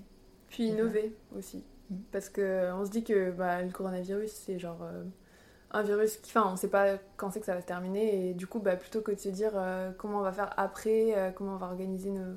Puis 0.49 0.69
innover 0.69 1.17
aussi. 1.35 1.65
Mm. 1.89 1.95
Parce 2.13 2.29
que 2.29 2.71
on 2.75 2.85
se 2.85 2.91
dit 2.91 3.03
que 3.05 3.31
bah, 3.31 3.63
le 3.63 3.71
coronavirus, 3.71 4.31
c'est 4.31 4.59
genre 4.59 4.83
euh, 4.83 5.05
un 5.73 5.83
virus 5.83 6.17
qui. 6.19 6.31
Enfin, 6.37 6.51
on 6.53 6.57
sait 6.57 6.69
pas 6.69 6.97
quand 7.17 7.31
c'est 7.31 7.41
que 7.41 7.47
ça 7.47 7.55
va 7.55 7.61
se 7.61 7.67
terminer. 7.67 8.31
Et 8.31 8.35
du 8.35 8.47
coup, 8.47 8.59
bah, 8.59 8.77
plutôt 8.77 9.01
que 9.01 9.13
de 9.13 9.19
se 9.19 9.29
dire 9.29 9.53
euh, 9.55 9.91
comment 9.97 10.19
on 10.19 10.23
va 10.23 10.33
faire 10.33 10.53
après, 10.57 11.15
euh, 11.17 11.31
comment 11.31 11.55
on 11.55 11.57
va 11.59 11.67
organiser 11.67 12.11
nos. 12.11 12.37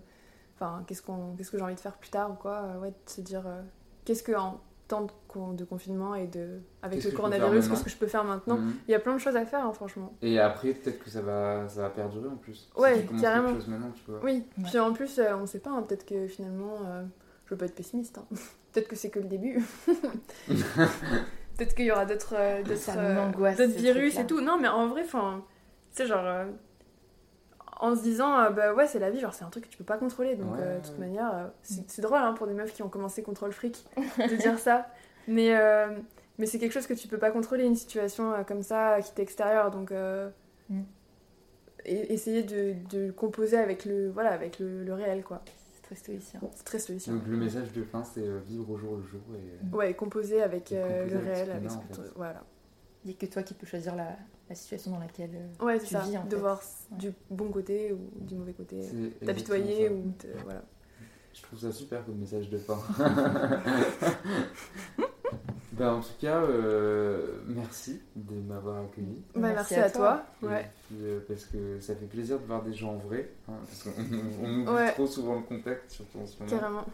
Enfin, 0.56 0.84
qu'est-ce, 0.88 1.02
qu'on, 1.02 1.36
qu'est-ce 1.36 1.50
que 1.52 1.58
j'ai 1.58 1.64
envie 1.64 1.76
de 1.76 1.80
faire 1.80 1.98
plus 1.98 2.12
tard 2.12 2.32
ou 2.32 2.36
quoi, 2.36 2.62
euh, 2.64 2.80
ouais, 2.80 2.90
de 2.92 3.10
se 3.10 3.22
dire 3.22 3.44
euh, 3.48 3.62
qu'est-ce 4.06 4.22
que 4.24 4.34
en 4.34 4.62
temps 4.88 5.02
de, 5.02 5.12
con- 5.28 5.54
de 5.54 5.64
confinement 5.66 6.14
et 6.14 6.28
de. 6.28 6.60
Avec 6.84 7.00
Qu'est-ce 7.00 7.10
le 7.12 7.16
coronavirus, 7.16 7.68
qu'est-ce 7.70 7.84
que 7.84 7.90
je 7.90 7.98
peux 7.98 8.06
faire 8.08 8.24
maintenant? 8.24 8.58
Mm. 8.58 8.74
Il 8.88 8.92
y 8.92 8.96
a 8.96 9.00
plein 9.00 9.14
de 9.14 9.20
choses 9.20 9.36
à 9.36 9.46
faire, 9.46 9.66
hein, 9.66 9.74
franchement. 9.74 10.14
Et 10.22 10.40
après, 10.40 10.74
peut-être 10.74 11.04
que 11.04 11.10
ça 11.10 11.22
va, 11.22 11.68
ça 11.70 11.82
va 11.82 11.90
perdurer 11.90 12.28
en 12.28 12.36
plus. 12.36 12.70
Ouais, 12.78 13.02
si 13.02 13.08
tu 13.08 13.22
carrément. 13.22 13.48
quelque 13.48 13.60
chose 13.62 13.68
maintenant, 13.70 13.92
tu 13.96 14.12
vois. 14.12 14.20
Oui, 14.24 14.46
Ouais. 14.58 14.64
puis 14.70 14.80
en 14.80 14.94
plus, 14.94 15.18
euh, 15.20 15.36
on 15.38 15.46
sait 15.48 15.60
pas, 15.60 15.72
hein, 15.72 15.82
peut-être 15.82 16.06
que 16.06 16.28
finalement, 16.28 16.76
euh, 16.86 17.04
je 17.46 17.52
veux 17.54 17.58
pas 17.58 17.66
être 17.66 17.76
pessimiste, 17.76 18.18
hein. 18.20 18.26
peut-être 18.74 18.88
que 18.88 18.96
c'est 18.96 19.10
que 19.10 19.20
le 19.20 19.28
début. 19.28 19.64
peut-être 21.58 21.76
qu'il 21.76 21.86
y 21.86 21.92
aura 21.92 22.06
d'autres 22.06 22.36
euh, 22.38 22.64
d'autres, 22.64 22.98
euh, 22.98 23.16
m'angoisse, 23.16 23.58
d'autres 23.58 23.74
ce 23.74 23.78
virus 23.80 24.18
et 24.20 24.26
tout. 24.28 24.42
Non, 24.42 24.58
mais 24.60 24.68
en 24.68 24.88
vrai, 24.88 25.02
enfin, 25.04 25.44
tu 25.92 25.98
sais, 25.98 26.06
genre, 26.08 26.26
euh, 26.26 26.46
en 27.80 27.96
se 27.96 28.02
disant, 28.02 28.40
euh, 28.40 28.50
bah 28.50 28.74
ouais, 28.74 28.88
c'est 28.88 29.00
la 29.00 29.10
vie, 29.10 29.20
genre, 29.20 29.34
c'est 29.34 29.44
un 29.44 29.50
truc 29.50 29.66
que 29.66 29.70
tu 29.70 29.78
peux 29.78 29.84
pas 29.84 29.98
contrôler. 29.98 30.36
Donc, 30.36 30.54
Ouais, 30.56 30.60
euh, 30.62 30.80
de 30.80 30.86
toute 30.88 30.98
manière, 31.00 31.34
euh, 31.34 31.48
c'est 31.62 32.02
drôle 32.02 32.20
hein, 32.20 32.34
pour 32.34 32.48
des 32.48 32.54
meufs 32.54 32.74
qui 32.74 32.82
ont 32.84 32.90
commencé 32.90 33.24
contre 33.24 33.46
le 33.46 33.52
fric 33.52 33.86
de 34.18 34.36
dire 34.36 34.58
ça. 34.60 34.88
Mais, 35.28 35.56
euh, 35.56 35.88
mais 36.38 36.46
c'est 36.46 36.60
quelque 36.60 36.72
chose 36.72 36.88
que 36.88 36.94
tu 36.94 37.08
peux 37.08 37.18
pas 37.18 37.32
contrôler, 37.32 37.66
une 37.66 37.76
situation 37.76 38.34
euh, 38.34 38.44
comme 38.44 38.62
ça 38.64 39.00
qui 39.02 39.12
t'est 39.14 39.24
extérieure. 39.24 39.72
Donc, 39.72 39.92
euh, 39.92 40.30
Mm. 40.70 40.82
et- 41.86 42.14
essayer 42.14 42.42
de, 42.44 42.74
de 42.90 43.12
composer 43.12 43.58
avec 43.58 43.84
le, 43.84 44.10
voilà, 44.10 44.32
avec 44.32 44.60
le, 44.60 44.84
le 44.86 44.94
réel, 44.94 45.24
quoi. 45.24 45.42
C'est 45.96 46.04
très 46.04 46.20
stoïcien. 46.20 46.40
C'est 46.56 46.64
très 46.64 46.80
stoïcien. 46.80 47.14
Donc 47.16 47.28
le 47.28 47.38
message 47.38 47.72
de 47.74 47.84
fin, 47.84 48.04
c'est 48.04 48.22
euh, 48.28 48.40
vivre 48.48 48.70
au 48.70 48.78
jour 48.78 48.98
le 48.98 49.04
jour. 49.04 49.22
Et... 49.36 49.76
Ouais, 49.76 49.94
composer 49.94 50.42
avec 50.42 50.72
Et 50.72 50.78
euh, 50.78 51.04
composer 51.04 51.16
le 51.16 51.22
avec 51.22 51.34
réel, 51.36 51.52
avec 51.52 51.70
ce 51.72 51.76
en 51.76 51.80
que 51.82 51.94
fait. 51.96 52.02
tu- 52.02 52.08
Voilà. 52.16 52.44
Il 53.06 53.10
n'y 53.10 53.16
a 53.16 53.18
que 53.18 53.26
toi 53.26 53.44
qui 53.44 53.54
peux 53.54 53.68
choisir 53.68 53.96
la, 53.96 54.16
la 54.50 54.56
situation 54.56 54.92
dans 54.92 55.00
laquelle 55.00 55.32
euh, 55.36 55.66
Ouais, 55.66 55.80
tu 55.80 55.88
c'est 55.88 55.94
ça. 55.96 56.02
vis 56.02 56.18
en 56.18 56.24
de 56.26 56.30
fait. 56.30 56.36
voir 56.38 56.62
Ouais. 56.92 56.98
du 56.98 57.12
bon 57.30 57.50
côté 57.52 57.92
ou 57.94 58.26
du 58.26 58.36
mauvais 58.36 58.54
côté. 58.54 58.82
T'apitoyer 59.26 59.90
ou 59.90 60.12
te- 60.18 60.28
voilà. 60.44 60.64
Je 61.34 61.42
trouve 61.42 61.60
ça 61.60 61.72
super 61.72 62.06
comme 62.06 62.18
message 62.20 62.50
de 62.50 62.58
fin. 62.60 62.78
bah, 65.78 65.94
en 65.96 66.02
tout 66.02 66.14
cas, 66.22 66.42
euh, 66.44 67.40
merci 67.48 68.00
de 68.16 68.36
m'avoir 68.36 68.84
accueilli. 68.86 69.22
Bah, 69.36 69.42
Merci 69.54 69.74
merci, 69.74 69.76
à 69.76 69.84
à 69.86 69.90
toi. 69.90 70.24
Ouais. 70.42 70.70
puis, 70.88 70.98
euh, 71.04 71.20
parce 71.28 71.46
que 71.46 71.80
ça 71.80 71.96
fait 71.96 72.06
plaisir 72.06 72.40
de 72.40 72.46
voir 72.46 72.62
des 72.64 72.74
gens 72.74 72.94
en 72.94 72.98
vrai. 72.98 73.30
hein, 73.50 73.54
parce 73.68 73.84
qu'on 73.84 74.02
on 74.44 74.60
oublie 74.62 74.70
Ouais. 74.72 74.92
trop 74.92 75.08
souvent 75.08 75.36
le 75.36 75.42
contact, 75.42 75.92
surtout 75.92 76.20
en 76.20 76.28
ce 76.28 76.38
moment. 76.44 76.50
Carrément. 76.60 76.86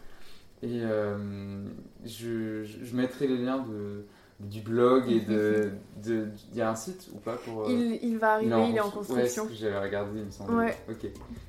Et 0.62 0.80
euh, 0.82 1.64
je, 2.04 2.64
je, 2.64 2.84
je 2.84 2.96
mettrai 2.96 3.26
les 3.26 3.38
liens 3.38 3.58
de, 3.58 4.04
du 4.40 4.60
blog 4.60 5.10
et 5.10 5.20
de. 5.20 5.70
de- 6.04 6.28
Il 6.52 6.58
y 6.58 6.62
a 6.62 6.70
un 6.70 6.74
site 6.76 7.08
ou 7.14 7.18
pas 7.18 7.36
pour. 7.36 7.62
euh, 7.62 7.66
Il, 7.70 7.98
il 8.02 8.18
va 8.18 8.34
arriver, 8.34 8.54
il 8.70 8.76
est 8.76 8.80
en 8.80 8.88
constru- 8.88 8.92
construction. 9.08 9.44
Ouais, 9.44 9.50
j'avais 9.54 9.78
regardé, 9.78 10.18
il 10.20 10.26
me 10.26 10.30
semble. 10.30 10.54
Ouais. 10.54 10.76
Ok. 10.88 11.02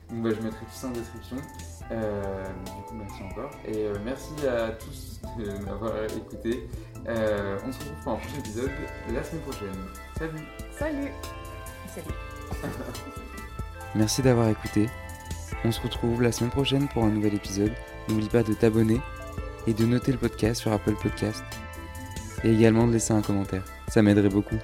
Donc 0.09 0.23
bah, 0.23 0.29
je 0.37 0.41
mettrai 0.41 0.65
tout 0.65 0.71
ça 0.73 0.87
en 0.87 0.91
description. 0.91 1.37
Euh, 1.91 2.43
du 2.65 2.71
coup, 2.87 2.95
merci 2.95 3.23
encore. 3.23 3.51
Et 3.67 3.85
euh, 3.87 3.95
merci 4.05 4.31
à 4.47 4.69
tous 4.71 5.19
de 5.37 5.65
m'avoir 5.65 5.93
écouté. 6.05 6.69
Euh, 7.07 7.57
on 7.65 7.71
se 7.71 7.79
retrouve 7.79 8.03
pour 8.03 8.13
un 8.13 8.15
prochain 8.17 8.37
épisode 8.39 8.71
la 9.11 9.23
semaine 9.23 9.41
prochaine. 9.41 9.67
Salut 10.17 10.31
Salut 10.77 11.11
Salut. 11.87 12.63
Merci 13.95 14.21
d'avoir 14.21 14.49
écouté. 14.49 14.89
On 15.63 15.71
se 15.71 15.81
retrouve 15.81 16.21
la 16.21 16.31
semaine 16.31 16.51
prochaine 16.51 16.87
pour 16.87 17.03
un 17.03 17.09
nouvel 17.09 17.33
épisode. 17.33 17.73
N'oublie 18.07 18.29
pas 18.29 18.43
de 18.43 18.53
t'abonner 18.53 19.01
et 19.67 19.73
de 19.73 19.85
noter 19.85 20.11
le 20.11 20.17
podcast 20.17 20.61
sur 20.61 20.71
Apple 20.71 20.95
Podcast. 21.01 21.43
Et 22.43 22.51
également 22.51 22.87
de 22.87 22.93
laisser 22.93 23.13
un 23.13 23.21
commentaire. 23.21 23.63
Ça 23.87 24.01
m'aiderait 24.01 24.29
beaucoup. 24.29 24.57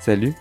Salut 0.00 0.34